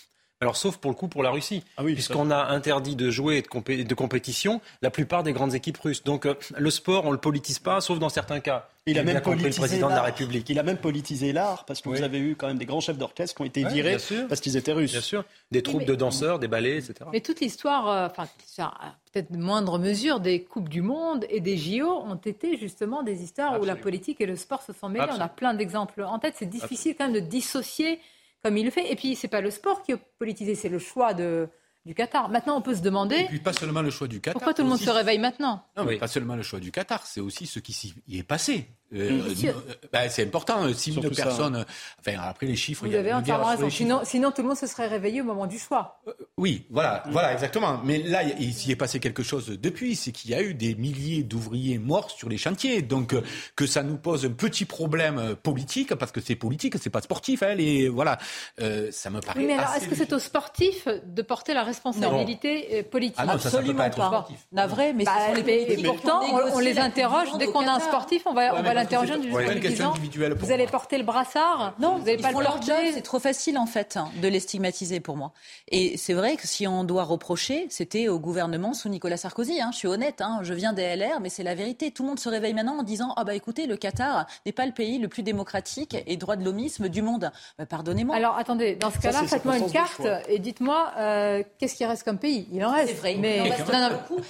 Alors, 0.42 0.58
sauf 0.58 0.78
pour 0.78 0.92
le 0.92 0.96
coup 0.96 1.08
pour 1.08 1.24
la 1.24 1.32
Russie, 1.32 1.64
ah 1.78 1.84
puisqu'on 1.84 2.30
a 2.30 2.48
interdit 2.48 2.98
de 2.98 3.10
jouer 3.10 3.42
de, 3.42 3.84
de, 3.84 3.96
compétition 3.96 4.60
la 4.82 4.92
plupart 4.92 5.24
des 5.24 5.32
grandes 5.32 5.56
équipes 5.56 5.78
russes. 5.78 6.04
Donc, 6.04 6.26
euh, 6.26 6.36
le 6.58 6.70
sport, 6.70 7.06
on 7.06 7.12
le 7.12 7.18
politise 7.18 7.60
pas, 7.60 7.80
sauf 7.80 8.00
dans 8.00 8.10
certains 8.10 8.42
cas. 8.42 8.68
Il 8.86 9.00
a 9.00 9.04
même 9.04 9.22
politisé 9.22 9.50
le 9.50 9.56
président 9.56 9.90
de 9.90 9.96
la 9.96 10.04
République. 10.04 10.48
Il 10.50 10.60
a 10.60 10.64
même 10.64 10.78
politisé 10.78 11.34
l'art, 11.34 11.66
parce 11.66 11.82
que 11.82 11.90
vous 11.90 12.04
avez 12.04 12.20
eu 12.20 12.36
quand 12.36 12.48
même 12.48 12.58
des 12.58 12.66
grands 12.66 12.82
chefs 12.82 12.98
d'orchestre 12.98 13.36
qui 13.36 13.42
ont 13.42 13.46
été 13.46 13.64
virés 13.64 13.98
parce 14.28 14.42
qu'ils 14.42 14.58
étaient 14.58 14.74
russes. 14.74 14.92
Bien 14.92 15.02
sûr. 15.02 15.24
Des 15.52 15.64
troupes 15.64 15.86
de 15.86 15.96
danseurs, 15.96 16.38
des 16.38 16.48
ballets, 16.48 16.78
etc. 16.78 16.94
Mais 17.12 17.22
toute 17.22 17.40
l'histoire, 17.40 17.90
euh, 17.90 18.08
enfin, 18.08 18.28
peut-être 19.12 19.32
de 19.32 19.38
moindre 19.38 19.80
mesure, 19.80 20.20
des 20.20 20.44
Coupes 20.44 20.70
du 20.70 20.82
Monde 20.82 21.26
et 21.30 21.40
des 21.40 21.58
JO 21.58 21.88
ont 21.88 22.16
été 22.16 22.58
justement 22.58 23.02
des 23.02 23.24
histoires 23.24 23.60
où 23.60 23.66
la 23.66 23.76
politique 23.76 24.22
et 24.22 24.26
le 24.26 24.36
sport 24.36 24.62
se 24.62 24.74
sont 24.74 24.90
mêlés. 24.90 25.08
On 25.18 25.22
a 25.22 25.30
plein 25.30 25.54
d'exemples 25.54 26.04
en 26.04 26.20
tête. 26.20 26.36
C'est 26.38 26.46
difficile 26.50 26.94
quand 26.96 27.06
même 27.06 27.14
de 27.14 27.26
dissocier 27.26 28.00
comme 28.46 28.58
il 28.58 28.66
le 28.66 28.70
fait. 28.70 28.92
Et 28.92 28.96
puis, 28.96 29.16
c'est 29.16 29.28
pas 29.28 29.42
le 29.42 29.50
sport 29.50 29.82
qui 29.82 29.94
est 29.94 29.98
politisé, 30.20 30.54
c'est 30.54 30.70
le 30.70 30.78
choix 30.78 31.16
de, 31.16 31.50
du 31.84 31.96
Qatar. 31.96 32.30
Maintenant, 32.30 32.56
on 32.56 32.62
peut 32.62 32.76
se 32.76 32.82
demander. 32.82 33.16
Et 33.16 33.24
puis, 33.26 33.40
pas 33.40 33.54
seulement 33.54 33.82
le 33.82 33.90
choix 33.90 34.08
du 34.08 34.22
Qatar. 34.22 34.34
Pourquoi 34.34 34.54
tout 34.54 34.62
le 34.62 34.70
monde 34.70 34.78
se 34.78 34.92
réveille 34.92 35.18
maintenant? 35.18 35.66
Non, 35.76 35.84
mais 35.84 35.98
pas 35.98 36.08
seulement 36.08 36.36
le 36.36 36.44
choix 36.44 36.60
du 36.60 36.72
Qatar, 36.72 37.08
c'est 37.08 37.22
aussi 37.22 37.48
ce 37.48 37.58
qui 37.58 37.96
y 38.08 38.20
est 38.20 38.24
passé. 38.24 38.68
Euh, 38.94 39.22
euh, 39.44 39.54
bah, 39.92 40.10
c'est 40.10 40.24
important. 40.24 40.72
6 40.72 40.94
000 40.94 41.10
personnes. 41.10 41.66
Enfin, 42.00 42.18
après 42.22 42.46
les 42.46 42.56
chiffres. 42.56 42.88
Vous 42.88 42.96
avez 42.96 43.14
entièrement 43.14 43.48
raison. 43.48 43.70
Sinon, 43.70 44.02
sinon, 44.04 44.32
tout 44.32 44.42
le 44.42 44.50
monde 44.50 44.58
se 44.58 44.68
serait 44.68 44.88
réveillé 44.88 45.22
au 45.22 45.24
moment 45.24 45.48
du 45.48 45.58
choix. 45.58 46.00
Euh, 46.08 46.14
oui, 46.38 46.66
voilà, 46.70 47.04
voilà, 47.10 47.34
exactement. 47.34 47.82
Mais 47.84 47.98
là, 48.00 48.24
il 48.24 48.54
s'y 48.54 48.72
est 48.72 48.76
passé 48.76 49.00
quelque 49.00 49.24
chose 49.24 49.48
depuis. 49.48 49.96
C'est 49.96 50.12
qu'il 50.12 50.32
y 50.32 50.36
a 50.36 50.42
eu 50.42 50.54
des 50.54 50.76
milliers 50.76 51.24
d'ouvriers 51.24 51.80
morts 51.80 52.12
sur 52.12 52.30
les 52.30 52.38
chantiers. 52.38 52.82
Donc, 52.82 53.16
que 53.56 53.66
ça 53.66 53.82
nous 53.84 53.98
pose 53.98 54.26
un 54.26 54.32
petit 54.32 54.66
problème 54.66 55.36
politique, 55.42 55.96
parce 55.96 56.12
que 56.12 56.22
c'est 56.22 56.36
politique, 56.36 56.76
c'est 56.80 56.90
pas 56.90 57.02
sportif. 57.02 57.42
Hein, 57.42 57.56
et 57.58 57.90
voilà, 57.90 58.20
ça 58.92 59.10
me 59.10 59.20
paraît. 59.20 59.40
Oui, 59.40 59.46
mais 59.48 59.54
alors, 59.54 59.74
est-ce 59.76 59.88
que 59.88 59.96
c'est 59.96 60.14
aux 60.14 60.20
sportifs 60.20 60.88
de 60.88 61.22
porter 61.22 61.54
la 61.54 61.64
responsabilité 61.64 62.84
politique? 62.84 63.16
Ah 63.18 63.26
non, 63.26 63.40
ça, 63.40 63.48
Absolument 63.48 63.84
ça 63.84 63.90
peut 63.90 63.96
pas. 63.98 64.10
pas. 64.10 64.28
Navré, 64.52 64.94
mais 64.94 65.06
bah, 65.06 65.14
les 65.34 65.84
pourtant, 65.84 66.22
on, 66.54 66.60
les 66.60 66.78
interroge. 66.78 67.30
Dès 67.40 67.48
qu'on 67.48 67.68
a 67.68 67.72
un 67.72 67.80
sportif, 67.80 68.24
on 68.26 68.34
va, 68.34 68.56
on 68.56 68.62
va 68.62 68.75
l'interroger 68.76 69.14
Vous 70.38 70.52
allez 70.52 70.68
porter 70.68 70.98
le 70.98 71.04
brassard 71.04 71.74
Non, 71.80 71.98
vous 71.98 72.06
n'allez 72.06 72.18
pas 72.18 72.32
le 72.32 72.44
porter. 72.44 72.92
C'est 72.94 73.02
trop 73.02 73.20
facile 73.20 73.58
en 73.58 73.66
fait 73.66 73.98
hein, 73.98 74.10
de 74.22 74.28
les 74.28 74.40
stigmatiser 74.40 75.00
pour 75.00 75.18
moi. 75.18 75.32
Et 75.70 75.98
c'est 75.98 76.14
vrai 76.14 76.36
que 76.36 76.48
si 76.48 76.68
on 76.68 76.84
doit 76.84 77.04
reprocher, 77.04 77.68
c'était 77.70 78.08
au 78.08 78.20
gouvernement 78.20 78.74
sous 78.74 78.90
Nicolas 78.90 79.18
Sarkozy. 79.18 79.62
Hein, 79.62 79.70
je 79.72 79.78
suis 79.78 79.88
honnête, 79.88 80.22
hein, 80.22 80.40
je 80.44 80.54
viens 80.54 80.74
des 80.74 80.96
LR, 80.96 81.20
mais 81.22 81.30
c'est 81.30 81.44
la 81.44 81.56
vérité. 81.56 81.92
Tout 81.92 82.04
le 82.04 82.10
monde 82.10 82.20
se 82.20 82.30
réveille 82.30 82.54
maintenant 82.54 82.80
en 82.80 82.84
disant 82.84 83.14
ah 83.18 83.24
bah 83.24 83.36
écoutez, 83.36 83.68
le 83.68 83.78
Qatar 83.78 84.26
n'est 84.46 84.52
pas 84.52 84.66
le 84.66 84.72
pays 84.72 85.00
le 85.00 85.08
plus 85.08 85.24
démocratique 85.24 85.98
et 86.06 86.18
droit 86.18 86.36
de 86.36 86.44
l'homisme 86.44 86.90
du 86.90 87.02
monde. 87.02 87.32
Bah, 87.58 87.66
pardonnez-moi. 87.66 88.16
Alors 88.16 88.38
attendez, 88.38 88.76
dans 88.76 88.92
ce 88.92 89.00
cas-là, 89.00 89.24
faites-moi 89.24 89.58
une 89.58 89.72
carte 89.72 90.02
et 90.28 90.40
dites-moi 90.40 90.92
euh, 90.98 91.44
qu'est-ce 91.58 91.76
qui 91.76 91.86
reste 91.86 92.04
comme 92.04 92.20
pays? 92.20 92.48
Il 92.52 92.64
en 92.64 92.72
reste. 92.72 92.90
C'est 92.90 92.96
vrai. 92.96 93.16
Mais 93.20 93.40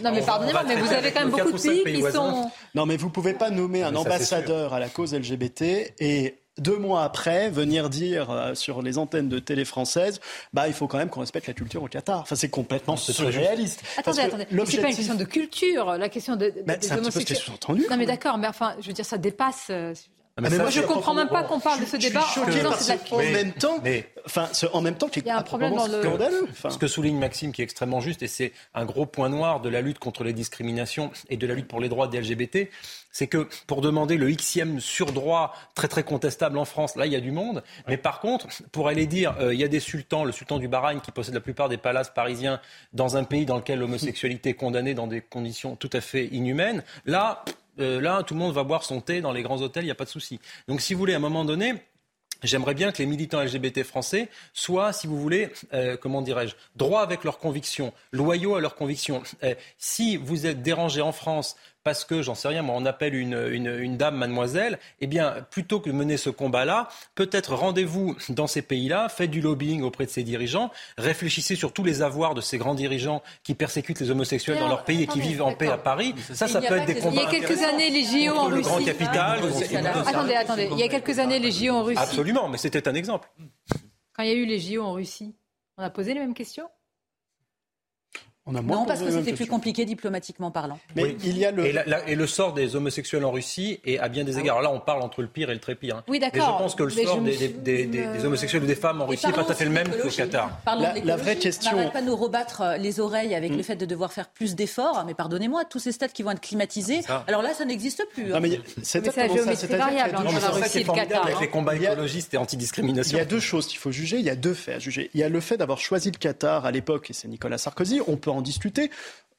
non, 0.03 0.11
mais 0.11 0.21
pardonnez-moi, 0.21 0.63
mais 0.67 0.75
vous 0.75 0.93
avez 0.93 1.11
quand 1.11 1.21
même 1.21 1.31
beaucoup 1.31 1.51
de 1.51 1.83
pays 1.83 1.83
qui 1.83 2.11
sont. 2.11 2.49
Non, 2.73 2.85
mais 2.85 2.97
vous 2.97 3.09
pouvez 3.09 3.33
pas 3.33 3.49
nommer 3.49 3.83
un 3.83 3.95
ambassadeur 3.95 4.34
à 4.73 4.79
la 4.79 4.89
cause 4.89 5.13
LGBT 5.13 5.93
et 5.99 6.35
deux 6.57 6.77
mois 6.77 7.03
après, 7.03 7.49
venir 7.49 7.89
dire 7.89 8.31
euh, 8.31 8.55
sur 8.55 8.81
les 8.81 8.97
antennes 8.97 9.27
de 9.27 9.39
télé 9.39 9.65
françaises, 9.65 10.21
bah, 10.53 10.67
il 10.67 10.73
faut 10.73 10.87
quand 10.87 10.97
même 10.97 11.09
qu'on 11.09 11.19
respecte 11.19 11.47
la 11.47 11.53
culture 11.53 11.83
au 11.83 11.87
Qatar. 11.87 12.21
Enfin, 12.21 12.35
c'est 12.35 12.49
complètement 12.49 12.95
surréaliste. 12.95 13.81
Attendez, 13.97 14.21
attendez. 14.21 14.47
C'est 14.65 14.81
pas 14.81 14.89
une 14.89 14.95
question 14.95 15.15
de 15.15 15.23
culture, 15.25 15.97
la 15.97 16.09
question 16.09 16.35
de, 16.35 16.53
bah, 16.65 16.77
des 16.77 16.91
homosexuels. 16.91 17.53
entendu 17.53 17.85
Non, 17.89 17.97
mais 17.97 18.05
d'accord, 18.05 18.37
mais 18.37 18.47
enfin, 18.47 18.75
je 18.79 18.87
veux 18.87 18.93
dire, 18.93 19.05
ça 19.05 19.17
dépasse. 19.17 19.67
Euh, 19.69 19.93
ah, 20.37 20.41
mais 20.41 20.57
moi, 20.57 20.69
je 20.69 20.81
ne 20.81 20.85
comprends 20.85 21.13
même 21.13 21.29
pas 21.29 21.43
qu'on 21.43 21.61
parle 21.61 21.79
de 21.79 21.85
ce 21.85 21.95
débat 21.95 22.25
en 22.37 22.49
disant 22.49 22.73
c'est 22.77 22.99
En 23.13 23.19
même 23.19 23.53
temps, 23.53 23.81
enfin, 24.25 24.49
en 24.73 24.81
même 24.81 24.95
temps, 24.95 25.09
il 25.15 25.25
y 25.25 25.29
a 25.29 25.37
un 25.37 25.43
problème 25.43 25.73
dans 25.73 25.87
le... 25.87 26.01
scandaleux. 26.01 26.47
Ce 26.69 26.77
que 26.77 26.87
souligne 26.87 27.17
Maxime, 27.17 27.53
qui 27.53 27.61
est 27.61 27.63
extrêmement 27.63 28.01
juste, 28.01 28.21
et 28.21 28.27
c'est 28.27 28.51
un 28.73 28.83
gros 28.83 29.05
point 29.05 29.29
noir 29.29 29.61
de 29.61 29.69
la 29.69 29.79
lutte 29.79 29.97
contre 29.97 30.25
les 30.25 30.33
discriminations 30.33 31.11
et 31.29 31.37
de 31.37 31.47
la 31.47 31.53
lutte 31.53 31.69
pour 31.69 31.79
les 31.79 31.87
droits 31.87 32.09
des 32.09 32.19
LGBT, 32.19 32.69
c'est 33.11 33.27
que 33.27 33.47
pour 33.65 33.79
demander 33.79 34.17
le 34.17 34.29
Xème 34.29 34.81
surdroit 34.81 35.53
très 35.73 35.87
très 35.87 36.03
contestable 36.03 36.57
en 36.57 36.65
France, 36.65 36.97
là 36.97 37.05
il 37.05 37.13
y 37.13 37.15
a 37.15 37.21
du 37.21 37.31
monde. 37.31 37.63
Mais 37.87 37.95
par 37.95 38.19
contre, 38.19 38.47
pour 38.73 38.89
aller 38.89 39.07
dire, 39.07 39.37
euh, 39.39 39.53
il 39.53 39.59
y 39.61 39.63
a 39.63 39.69
des 39.69 39.79
sultans, 39.79 40.25
le 40.25 40.33
sultan 40.33 40.59
du 40.59 40.67
Bahreïn 40.67 40.99
qui 40.99 41.11
possède 41.11 41.33
la 41.33 41.39
plupart 41.39 41.69
des 41.69 41.77
palaces 41.77 42.09
parisiens 42.09 42.59
dans 42.91 43.15
un 43.15 43.23
pays 43.23 43.45
dans 43.45 43.55
lequel 43.55 43.79
l'homosexualité 43.79 44.49
est 44.49 44.55
condamnée 44.55 44.95
dans 44.95 45.07
des 45.07 45.21
conditions 45.21 45.77
tout 45.77 45.89
à 45.93 46.01
fait 46.01 46.25
inhumaines, 46.25 46.83
là 47.05 47.45
euh, 47.79 48.01
là, 48.01 48.23
tout 48.23 48.33
le 48.33 48.39
monde 48.39 48.53
va 48.53 48.63
boire 48.63 48.83
son 48.83 49.01
thé 49.01 49.21
dans 49.21 49.31
les 49.31 49.43
grands 49.43 49.61
hôtels, 49.61 49.83
il 49.83 49.87
n'y 49.87 49.91
a 49.91 49.95
pas 49.95 50.05
de 50.05 50.09
souci. 50.09 50.39
Donc, 50.67 50.81
si 50.81 50.93
vous 50.93 50.99
voulez, 50.99 51.13
à 51.13 51.17
un 51.17 51.19
moment 51.19 51.45
donné, 51.45 51.75
J'aimerais 52.43 52.73
bien 52.73 52.91
que 52.91 52.99
les 52.99 53.05
militants 53.05 53.41
LGBT 53.41 53.83
français 53.83 54.29
soient, 54.53 54.93
si 54.93 55.07
vous 55.07 55.19
voulez, 55.19 55.49
euh, 55.73 55.97
comment 55.97 56.21
dirais-je, 56.21 56.55
droits 56.75 57.01
avec 57.01 57.23
leurs 57.23 57.39
convictions, 57.39 57.93
loyaux 58.11 58.55
à 58.55 58.61
leurs 58.61 58.75
convictions. 58.75 59.23
Euh, 59.43 59.55
si 59.77 60.17
vous 60.17 60.45
êtes 60.45 60.61
dérangé 60.61 61.01
en 61.01 61.11
France 61.11 61.55
parce 61.85 62.03
que, 62.03 62.23
j'en 62.23 62.33
sais 62.33 62.47
rien, 62.47 62.63
moi, 62.63 62.75
on 62.75 62.85
appelle 62.87 63.13
une, 63.13 63.37
une, 63.51 63.95
dame 63.95 64.17
mademoiselle, 64.17 64.79
eh 65.01 65.07
bien, 65.07 65.45
plutôt 65.51 65.79
que 65.79 65.87
de 65.87 65.93
mener 65.93 66.17
ce 66.17 66.31
combat-là, 66.31 66.89
peut-être 67.13 67.53
rendez-vous 67.53 68.17
dans 68.29 68.47
ces 68.47 68.63
pays-là, 68.63 69.07
faites 69.07 69.29
du 69.29 69.39
lobbying 69.39 69.83
auprès 69.83 70.07
de 70.07 70.09
ces 70.09 70.23
dirigeants, 70.23 70.71
réfléchissez 70.97 71.55
sur 71.55 71.73
tous 71.73 71.83
les 71.83 72.01
avoirs 72.01 72.33
de 72.33 72.41
ces 72.41 72.57
grands 72.57 72.73
dirigeants 72.73 73.21
qui 73.43 73.53
persécutent 73.53 73.99
les 73.99 74.09
homosexuels 74.09 74.57
dans 74.57 74.67
leur 74.67 74.83
pays 74.83 75.03
et 75.03 75.07
qui 75.07 75.21
vivent 75.21 75.43
en 75.43 75.53
paix 75.53 75.67
à 75.67 75.77
Paris. 75.77 76.15
Ça, 76.33 76.47
ça, 76.47 76.59
peut 76.59 76.75
être 76.75 76.87
des 76.87 76.95
combats. 76.95 77.21
Il 77.29 77.33
y 77.33 77.37
a 77.37 77.47
quelques 77.47 77.61
années, 77.61 77.91
les 77.91 78.03
JO 78.03 78.35
en 78.35 78.45
Russie. 78.45 78.63
Grand 78.63 78.83
capital. 78.83 79.39
Attendez, 80.07 80.33
attendez. 80.33 80.69
Il 80.71 80.79
y 80.79 80.83
a 80.83 80.87
quelques 80.87 81.19
années, 81.19 81.37
les 81.37 81.51
JO 81.51 81.69
en 81.69 81.83
Russie. 81.83 82.01
Absolument, 82.01 82.49
mais 82.49 82.57
c'était 82.57 82.87
un 82.87 82.95
exemple. 82.95 83.29
Quand 84.13 84.23
il 84.23 84.29
y 84.29 84.31
a 84.31 84.35
eu 84.35 84.47
les 84.47 84.59
JO 84.59 84.81
en 84.81 84.93
Russie, 84.93 85.35
on 85.77 85.83
a 85.83 85.91
posé 85.91 86.15
les 86.15 86.19
mêmes 86.19 86.33
questions? 86.33 86.67
Non, 88.51 88.85
parce 88.85 89.01
que 89.01 89.09
c'était 89.09 89.33
plus 89.33 89.47
compliqué 89.47 89.85
diplomatiquement 89.85 90.51
parlant. 90.51 90.77
Mais 90.95 91.15
il 91.23 91.37
y 91.37 91.45
a 91.45 91.51
le... 91.51 91.65
Et, 92.07 92.15
le 92.15 92.27
sort 92.27 92.53
des 92.53 92.75
homosexuels 92.75 93.25
en 93.25 93.31
Russie 93.31 93.79
est 93.85 93.97
à 93.97 94.07
bien 94.07 94.23
des 94.23 94.37
ah 94.37 94.41
égards. 94.41 94.61
Là, 94.61 94.71
on 94.71 94.79
parle 94.79 95.01
entre 95.01 95.21
le 95.21 95.27
pire 95.27 95.49
et 95.49 95.53
le 95.53 95.59
très 95.59 95.73
pire. 95.73 95.97
Hein. 95.97 96.03
Oui, 96.07 96.19
d'accord. 96.19 96.47
Mais 96.47 96.53
je 96.53 96.63
pense 96.63 96.75
que 96.75 96.83
le 96.83 96.89
sort 96.91 97.21
des, 97.21 98.23
homosexuels 98.23 98.63
ou 98.63 98.67
des 98.67 98.75
femmes 98.75 99.01
en 99.01 99.07
Russie 99.07 99.25
n'est 99.25 99.33
pas 99.33 99.43
tout 99.43 99.51
à 99.51 99.55
fait 99.55 99.65
le 99.65 99.71
même 99.71 99.87
qu'au 99.89 100.09
Qatar. 100.09 100.51
la, 100.67 100.93
la, 100.99 101.15
vraie 101.15 101.37
question. 101.37 101.71
On 101.73 101.75
n'arrête 101.77 101.93
pas 101.93 102.01
nous 102.01 102.15
rebattre 102.15 102.61
euh, 102.61 102.77
les 102.77 102.99
oreilles 102.99 103.33
avec 103.33 103.51
hmm. 103.51 103.57
le 103.57 103.63
fait 103.63 103.75
de 103.75 103.85
devoir 103.85 104.13
faire 104.13 104.27
plus 104.27 104.55
d'efforts. 104.55 105.03
Mais 105.07 105.15
pardonnez-moi, 105.15 105.65
tous 105.65 105.79
ces 105.79 105.91
stades 105.91 106.11
qui 106.11 106.21
vont 106.21 106.31
être 106.31 106.41
climatisés, 106.41 107.01
alors 107.27 107.41
là, 107.41 107.53
ça 107.53 107.65
n'existe 107.65 108.05
plus. 108.13 108.33
Hein. 108.33 108.41
c'est 108.83 109.05
la 109.15 109.27
géométrie 109.27 109.67
variable 109.67 110.15
entre 110.17 110.39
la 110.39 110.49
Russie 110.49 110.79
et 110.79 110.83
le 110.83 110.93
Qatar. 110.93 111.25
Avec 111.25 111.39
les 111.39 111.49
combats 111.49 111.75
écologistes 111.75 112.33
et 112.33 112.37
antidiscrimination. 112.37 113.17
Il 113.17 113.19
y 113.19 113.23
a 113.23 113.25
deux 113.25 113.39
choses 113.39 113.67
qu'il 113.67 113.79
faut 113.79 113.91
juger. 113.91 114.17
Il 114.17 114.25
y 114.25 114.29
a 114.29 114.35
deux 114.35 114.53
faits 114.53 114.75
à 114.75 114.79
juger. 114.79 115.09
Il 115.13 115.19
y 115.19 115.23
a 115.23 115.29
le 115.29 115.39
fait 115.39 115.57
d'avoir 115.57 115.79
choisi 115.79 116.11
le 116.11 116.17
Qatar 116.17 116.65
à 116.65 116.71
l'époque, 116.71 117.09
et 117.09 117.13
c'est 117.13 117.27
Nicolas 117.27 117.57
Sarkozy. 117.57 118.01
On 118.07 118.17
peut 118.17 118.31
en 118.37 118.41
discuter 118.41 118.89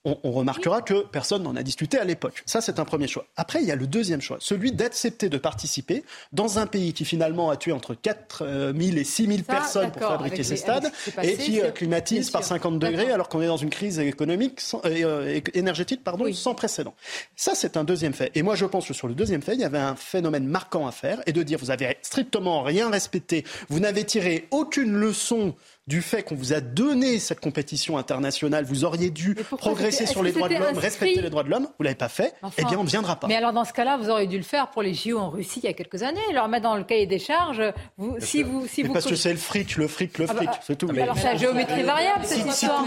on, 0.06 0.30
remarquera 0.30 0.82
que 0.82 1.04
personne 1.06 1.42
n'en 1.42 1.56
a 1.56 1.62
discuté 1.62 1.98
à 1.98 2.04
l'époque. 2.04 2.42
Ça, 2.46 2.60
c'est 2.60 2.78
un 2.78 2.84
premier 2.84 3.08
choix. 3.08 3.26
Après, 3.36 3.60
il 3.60 3.66
y 3.66 3.72
a 3.72 3.74
le 3.74 3.86
deuxième 3.86 4.20
choix, 4.20 4.36
celui 4.40 4.70
d'accepter 4.70 5.28
de 5.28 5.38
participer 5.38 6.04
dans 6.32 6.58
un 6.58 6.66
pays 6.66 6.92
qui 6.92 7.04
finalement 7.04 7.50
a 7.50 7.56
tué 7.56 7.72
entre 7.72 7.94
4 7.94 8.72
000 8.76 8.96
et 8.96 9.04
6 9.04 9.26
000 9.26 9.38
personnes 9.42 9.90
pour 9.90 10.02
fabriquer 10.02 10.44
ces 10.44 10.56
stades 10.56 10.92
et 11.22 11.36
qui 11.36 11.60
euh, 11.60 11.70
climatise 11.70 12.30
par 12.30 12.44
50 12.44 12.78
degrés 12.78 13.10
alors 13.10 13.28
qu'on 13.28 13.42
est 13.42 13.46
dans 13.46 13.56
une 13.56 13.70
crise 13.70 13.98
économique, 13.98 14.60
euh, 14.84 15.40
énergétique 15.54 16.04
pardon, 16.04 16.32
sans 16.32 16.54
précédent. 16.54 16.94
Ça, 17.34 17.54
c'est 17.54 17.76
un 17.76 17.84
deuxième 17.84 18.12
fait. 18.12 18.30
Et 18.34 18.42
moi, 18.42 18.54
je 18.54 18.64
pense 18.64 18.86
que 18.86 18.94
sur 18.94 19.08
le 19.08 19.14
deuxième 19.14 19.42
fait, 19.42 19.54
il 19.54 19.60
y 19.60 19.64
avait 19.64 19.78
un 19.78 19.96
phénomène 19.96 20.46
marquant 20.46 20.86
à 20.86 20.92
faire 20.92 21.20
et 21.26 21.32
de 21.32 21.42
dire 21.42 21.58
vous 21.58 21.70
avez 21.70 21.96
strictement 22.02 22.62
rien 22.62 22.90
respecté, 22.90 23.44
vous 23.68 23.80
n'avez 23.80 24.04
tiré 24.04 24.46
aucune 24.50 24.94
leçon 24.94 25.54
du 25.86 26.02
fait 26.02 26.22
qu'on 26.22 26.34
vous 26.34 26.52
a 26.52 26.60
donné 26.60 27.20
cette 27.20 27.38
compétition 27.38 27.96
internationale, 27.96 28.64
vous 28.64 28.84
auriez 28.84 29.10
dû 29.10 29.36
progresser 29.36 29.95
sur 30.04 30.22
les 30.22 30.32
droits 30.32 30.48
de 30.48 30.54
l'homme, 30.54 30.76
respecter 30.76 31.22
les 31.22 31.30
droits 31.30 31.44
de 31.44 31.50
l'homme, 31.50 31.68
vous 31.78 31.84
l'avez 31.84 31.96
pas 31.96 32.08
fait, 32.08 32.34
eh 32.58 32.64
bien 32.64 32.78
on 32.78 32.84
ne 32.84 32.88
viendra 32.88 33.16
pas. 33.16 33.28
Mais 33.28 33.36
alors 33.36 33.52
dans 33.52 33.64
ce 33.64 33.72
cas-là, 33.72 33.96
vous 33.96 34.10
auriez 34.10 34.26
dû 34.26 34.36
le 34.36 34.42
faire 34.42 34.68
pour 34.70 34.82
les 34.82 34.92
JO 34.94 35.18
en 35.18 35.30
Russie 35.30 35.60
il 35.62 35.66
y 35.66 35.68
a 35.68 35.72
quelques 35.72 36.02
années, 36.02 36.20
leur 36.32 36.48
mettre 36.48 36.64
dans 36.64 36.76
le 36.76 36.84
cahier 36.84 37.06
des 37.06 37.18
charges. 37.18 37.62
Vous, 37.96 38.16
si 38.18 38.42
vous, 38.42 38.66
si 38.66 38.82
vous 38.82 38.92
parce 38.92 39.06
que 39.06 39.14
c'est 39.14 39.32
le 39.32 39.38
fric, 39.38 39.76
le 39.76 39.86
fric, 39.86 40.18
le 40.18 40.26
ah 40.28 40.34
bah, 40.34 40.42
fric, 40.42 40.50
c'est 40.62 40.76
tout. 40.76 40.88
Mais 40.92 41.02
alors 41.02 41.16
c'est 41.16 41.24
la 41.24 41.36
géométrie 41.36 41.82
variable, 41.82 42.24
si, 42.24 42.42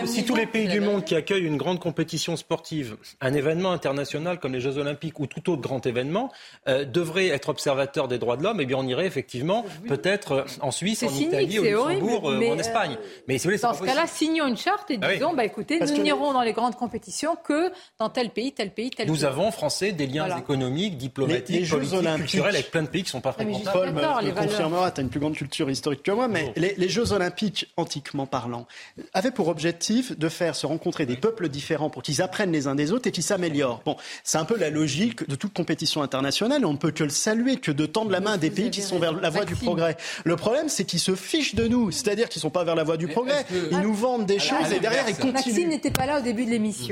si, 0.06 0.26
tous 0.26 0.36
les 0.36 0.46
pays 0.46 0.68
du 0.68 0.82
monde 0.82 1.06
qui 1.06 1.16
accueillent 1.16 1.46
une 1.46 1.58
grande 1.58 1.80
compétition 1.80 2.36
sportive, 2.36 2.98
un 3.22 3.34
événement 3.34 3.72
international 3.72 4.40
comme 4.40 4.54
les 4.54 4.62
Jeux 4.62 4.78
Olympiques 4.78 5.20
ou 5.20 5.28
tout 5.28 5.50
autre 5.50 5.62
grand 5.62 5.86
événement, 5.86 6.32
euh, 6.68 6.84
devraient 6.84 7.28
être 7.28 7.50
observateurs 7.50 8.08
des 8.08 8.18
droits 8.18 8.36
de 8.36 8.44
l'homme, 8.44 8.60
eh 8.60 8.66
bien 8.66 8.78
on 8.78 8.88
irait 8.88 9.06
effectivement 9.06 9.66
peut-être 9.88 10.46
en 10.62 10.72
Suisse, 10.72 11.04
en 11.04 11.10
Italie, 11.10 11.60
au 11.60 11.64
Luxembourg 11.64 12.30
euh, 12.30 12.40
ou 12.40 12.52
en 12.52 12.58
Espagne. 12.60 12.90
l'Allemagne. 12.90 12.98
Mais 13.28 13.38
si 13.38 13.48
vous 13.48 13.52
voulez, 13.52 13.62
Dans 13.62 13.74
ce 13.74 13.84
cas-là, 13.84 14.08
signons 14.08 14.48
une 14.48 14.58
charte 14.58 14.92
et 14.92 15.00
Ah 15.02 15.14
disons, 15.14 15.34
bah, 15.34 15.46
écoutez, 15.46 15.80
nous 15.80 16.04
n'irons 16.04 16.34
dans 16.34 16.42
les 16.42 16.54
grandes 16.54 16.76
compétitions 16.76 16.99
que 17.44 17.72
dans 18.00 18.10
tel 18.10 18.30
pays, 18.30 18.52
tel 18.52 18.72
pays, 18.72 18.90
tel 18.90 19.08
Nous 19.08 19.16
pays. 19.16 19.26
avons, 19.26 19.52
Français, 19.52 19.92
des 19.92 20.08
liens 20.08 20.26
Voilà. 20.26 20.40
économiques, 20.40 20.98
diplomatiques, 20.98 21.50
Les- 21.50 21.60
les 21.60 21.66
Jeux 21.66 21.78
politiques, 21.78 21.98
Olympiques. 22.00 22.22
culturels 22.26 22.56
avec 22.56 22.72
plein 22.72 22.84
de 22.84 22.88
pays 22.88 23.02
qui 23.04 23.08
ne 23.08 23.12
sont 23.12 23.22
pas 23.22 23.30
Ah, 23.30 23.34
fréquentables. 23.44 23.72
Paul 23.72 23.92
me, 24.26 24.32
confirmera, 24.32 24.92
tu 24.92 25.00
as 25.00 25.04
une 25.04 25.10
plus 25.10 25.20
grande 25.20 25.36
culture 25.36 25.70
historique 25.70 26.04
que 26.04 26.12
moi, 26.12 26.28
mais 26.28 26.54
les, 26.56 26.74
les 26.78 26.90
Jeux 26.90 27.12
olympiques, 27.12 27.68
antiquement 27.78 28.26
parlant, 28.26 28.68
avaient 29.14 29.32
pour 29.32 29.48
objectif 29.48 30.18
de 30.18 30.30
faire 30.30 30.56
se 30.56 30.66
rencontrer 30.66 31.06
des 31.06 31.18
peuples 31.18 31.50
différents 31.50 31.90
pour 31.90 32.02
qu'ils 32.04 32.22
apprennent 32.22 32.52
les 32.52 32.68
uns 32.68 32.76
des 32.76 32.92
autres 32.92 33.08
et 33.08 33.12
qu'ils 33.12 33.24
s'améliorent. 33.24 33.82
Bon, 33.86 33.96
c'est 34.24 34.38
un 34.38 34.46
peu 34.46 34.58
la 34.58 34.70
logique 34.70 35.28
de 35.28 35.36
toute 35.36 35.54
compétition 35.54 36.02
internationale 36.02 36.66
on 36.66 36.74
ne 36.74 36.78
peut 36.78 36.92
que 36.92 37.04
le 37.04 37.10
saluer, 37.10 37.58
que 37.58 37.72
de 37.72 37.86
tendre 37.86 38.12
la 38.12 38.20
main 38.20 38.34
à 38.34 38.38
des 38.38 38.50
pays 38.52 38.72
qui 38.72 38.82
sont 38.82 39.00
vers 39.00 39.14
la 39.14 39.30
voie 39.30 39.46
du 39.46 39.52
Maxime. 39.54 39.66
progrès. 39.68 39.98
Le 40.24 40.36
problème, 40.36 40.70
c'est 40.70 40.86
qu'ils 40.86 41.00
se 41.00 41.16
fichent 41.16 41.56
de 41.56 41.68
nous, 41.68 41.92
c'est-à-dire 41.92 42.30
qu'ils 42.30 42.40
ne 42.40 42.44
sont 42.44 42.50
pas 42.50 42.64
vers 42.64 42.76
la 42.76 42.84
voie 42.84 42.98
du 42.98 43.08
progrès. 43.08 43.46
Ils 43.72 43.80
nous 43.80 43.94
vendent 43.94 44.26
des 44.26 44.40
choses 44.40 44.72
et 44.74 44.80
derrière, 44.80 45.06
ils 45.08 45.14
Maxime 45.14 45.34
continuent. 45.54 45.68
n'était 45.70 45.92
pas 45.92 46.06
là 46.06 46.20
au 46.20 46.22
début 46.22 46.46
de 46.46 46.50
l'émission. 46.52 46.89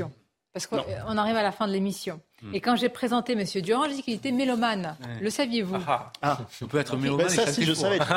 Parce 0.52 0.66
qu'on 0.66 0.82
on 1.06 1.16
arrive 1.16 1.36
à 1.36 1.42
la 1.42 1.52
fin 1.52 1.68
de 1.68 1.72
l'émission. 1.72 2.20
Hmm. 2.42 2.54
Et 2.54 2.60
quand 2.60 2.74
j'ai 2.76 2.88
présenté 2.88 3.32
M. 3.34 3.44
Durand, 3.62 3.84
j'ai 3.88 3.94
dit 3.96 4.02
qu'il 4.02 4.14
était 4.14 4.32
mélomane. 4.32 4.96
Ouais. 5.00 5.20
Le 5.20 5.30
saviez-vous 5.30 5.76
Ah, 6.22 6.38
on 6.62 6.66
peut 6.66 6.78
être 6.78 6.96
mélomane 6.96 7.26
Ben 7.26 7.32
et 7.32 7.36
ça, 7.36 7.46
si, 7.52 7.64
je 7.64 7.74
savez. 7.74 7.98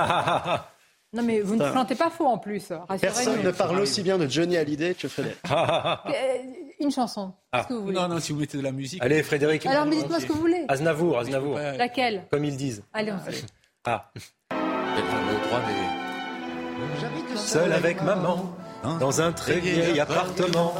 Non, 1.13 1.23
mais 1.23 1.41
vous 1.41 1.57
ne 1.57 1.69
plantez 1.69 1.95
pas 1.95 2.09
faux 2.09 2.25
en 2.25 2.37
plus. 2.37 2.71
Personne 3.01 3.43
ne 3.43 3.51
parle 3.51 3.79
aussi 3.79 4.01
bien 4.01 4.17
de 4.17 4.27
Johnny 4.29 4.55
Hallyday 4.55 4.93
que 4.95 5.07
Frédéric. 5.09 5.39
Euh, 5.51 6.37
Une 6.79 6.89
chanson. 6.89 7.33
Qu'est-ce 7.51 7.67
que 7.67 7.73
vous 7.73 7.81
voulez 7.83 7.95
Non, 7.95 8.07
non, 8.07 8.19
si 8.21 8.31
vous 8.31 8.39
mettez 8.39 8.57
de 8.57 8.63
la 8.63 8.71
musique. 8.71 9.03
Allez, 9.03 9.21
Frédéric. 9.21 9.65
Alors, 9.65 9.85
mais 9.85 9.97
dites-moi 9.97 10.21
ce 10.21 10.25
que 10.25 10.31
vous 10.31 10.39
voulez. 10.39 10.63
Aznavour, 10.69 11.19
Aznavour. 11.19 11.57
Laquelle 11.57 12.23
Comme 12.31 12.45
ils 12.45 12.55
disent. 12.55 12.83
Allez, 12.93 13.11
on 13.11 13.19
sait. 13.29 13.43
Ah. 13.83 14.09
Le 14.51 15.47
droit 15.47 15.59
des. 15.59 17.37
Seul 17.37 17.73
avec 17.73 18.01
maman, 18.01 18.55
dans 18.99 19.21
un 19.21 19.33
très 19.33 19.59
vieil 19.59 19.99
appartement. 19.99 20.73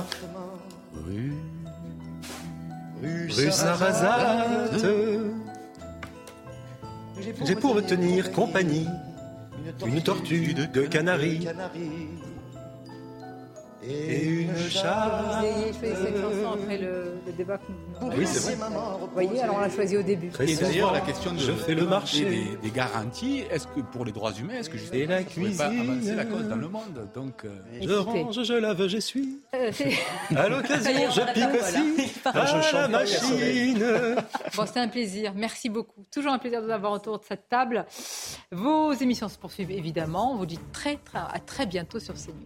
Rue. 1.06 1.34
Rue 3.02 3.52
Sarrazate. 3.52 4.86
J'ai 7.46 7.56
pour 7.56 7.76
me 7.76 7.82
tenir 7.82 8.32
compagnie 8.32 8.88
une 9.86 10.02
tortue 10.02 10.54
de 10.54 10.82
Canaries 10.88 11.48
et 13.84 14.24
une 14.26 14.52
Vous 14.54 14.70
chatte. 14.70 14.86
avez 15.38 15.74
choisi 15.74 16.04
cette 16.04 16.16
chanson 16.22 16.52
après 16.54 16.78
le, 16.78 17.14
le 17.26 17.32
débat 17.34 17.58
que 17.58 17.64
nous 17.72 18.16
Oui, 18.18 18.28
c'est 18.28 18.56
vrai. 18.56 18.68
Vous 19.00 19.08
voyez, 19.14 19.42
alors 19.42 19.56
on 19.58 19.60
l'a 19.60 19.70
choisi 19.70 19.98
au 19.98 20.04
début. 20.04 20.30
Et 20.40 20.56
d'ailleurs, 20.56 20.94
la 20.94 21.02
question 21.02 21.34
de, 21.34 21.40
je 21.40 21.52
fais 21.52 21.74
le 21.74 21.86
marché. 21.86 22.26
Des, 22.26 22.58
des 22.62 22.70
garanties, 22.72 23.44
est-ce 23.50 23.68
que 23.68 23.82
pour 23.82 24.06
les 24.06 24.12
droits 24.12 24.34
humains, 24.34 24.54
est-ce 24.60 24.70
que 24.70 24.78
justement, 24.78 25.02
la 25.10 25.24
pourrait 25.24 25.50
pas 25.52 25.70
cuisine. 25.70 25.90
avancer 25.90 26.16
la 26.16 26.26
cause 26.26 26.48
dans 26.48 26.56
le 26.56 26.68
monde 26.68 27.08
Donc, 27.16 27.46
euh, 27.46 27.50
Je 27.82 27.94
range, 27.94 28.44
je 28.44 28.54
lave, 28.54 28.88
j'essuie. 28.88 29.40
Euh, 29.56 29.72
c'est- 29.74 29.98
À 30.36 30.48
l'occasion, 30.48 30.92
je 31.12 31.22
pique 31.34 31.60
voilà. 32.24 32.60
aussi 32.60 32.76
à 32.76 32.82
la 32.82 32.88
machine. 32.88 33.84
Bon, 34.56 34.66
c'était 34.66 34.80
un 34.80 34.88
plaisir. 34.90 35.34
Merci 35.36 35.70
beaucoup. 35.70 36.06
Toujours 36.12 36.34
un 36.34 36.40
plaisir 36.40 36.62
de 36.62 36.66
vous 36.68 36.72
avoir 36.72 36.92
autour 36.92 37.18
de 37.20 37.24
cette 37.24 37.48
table. 37.50 37.86
Vos 38.52 38.92
émissions 38.94 39.30
se 39.30 39.38
poursuivent 39.38 39.72
évidemment. 39.72 40.34
On 40.34 40.38
vous 40.38 40.46
dit 40.46 40.60
très, 40.74 40.98
très, 40.98 41.20
à 41.20 41.40
très 41.46 41.66
bientôt 41.66 42.00
sur 42.00 42.14
CNews. 42.16 42.46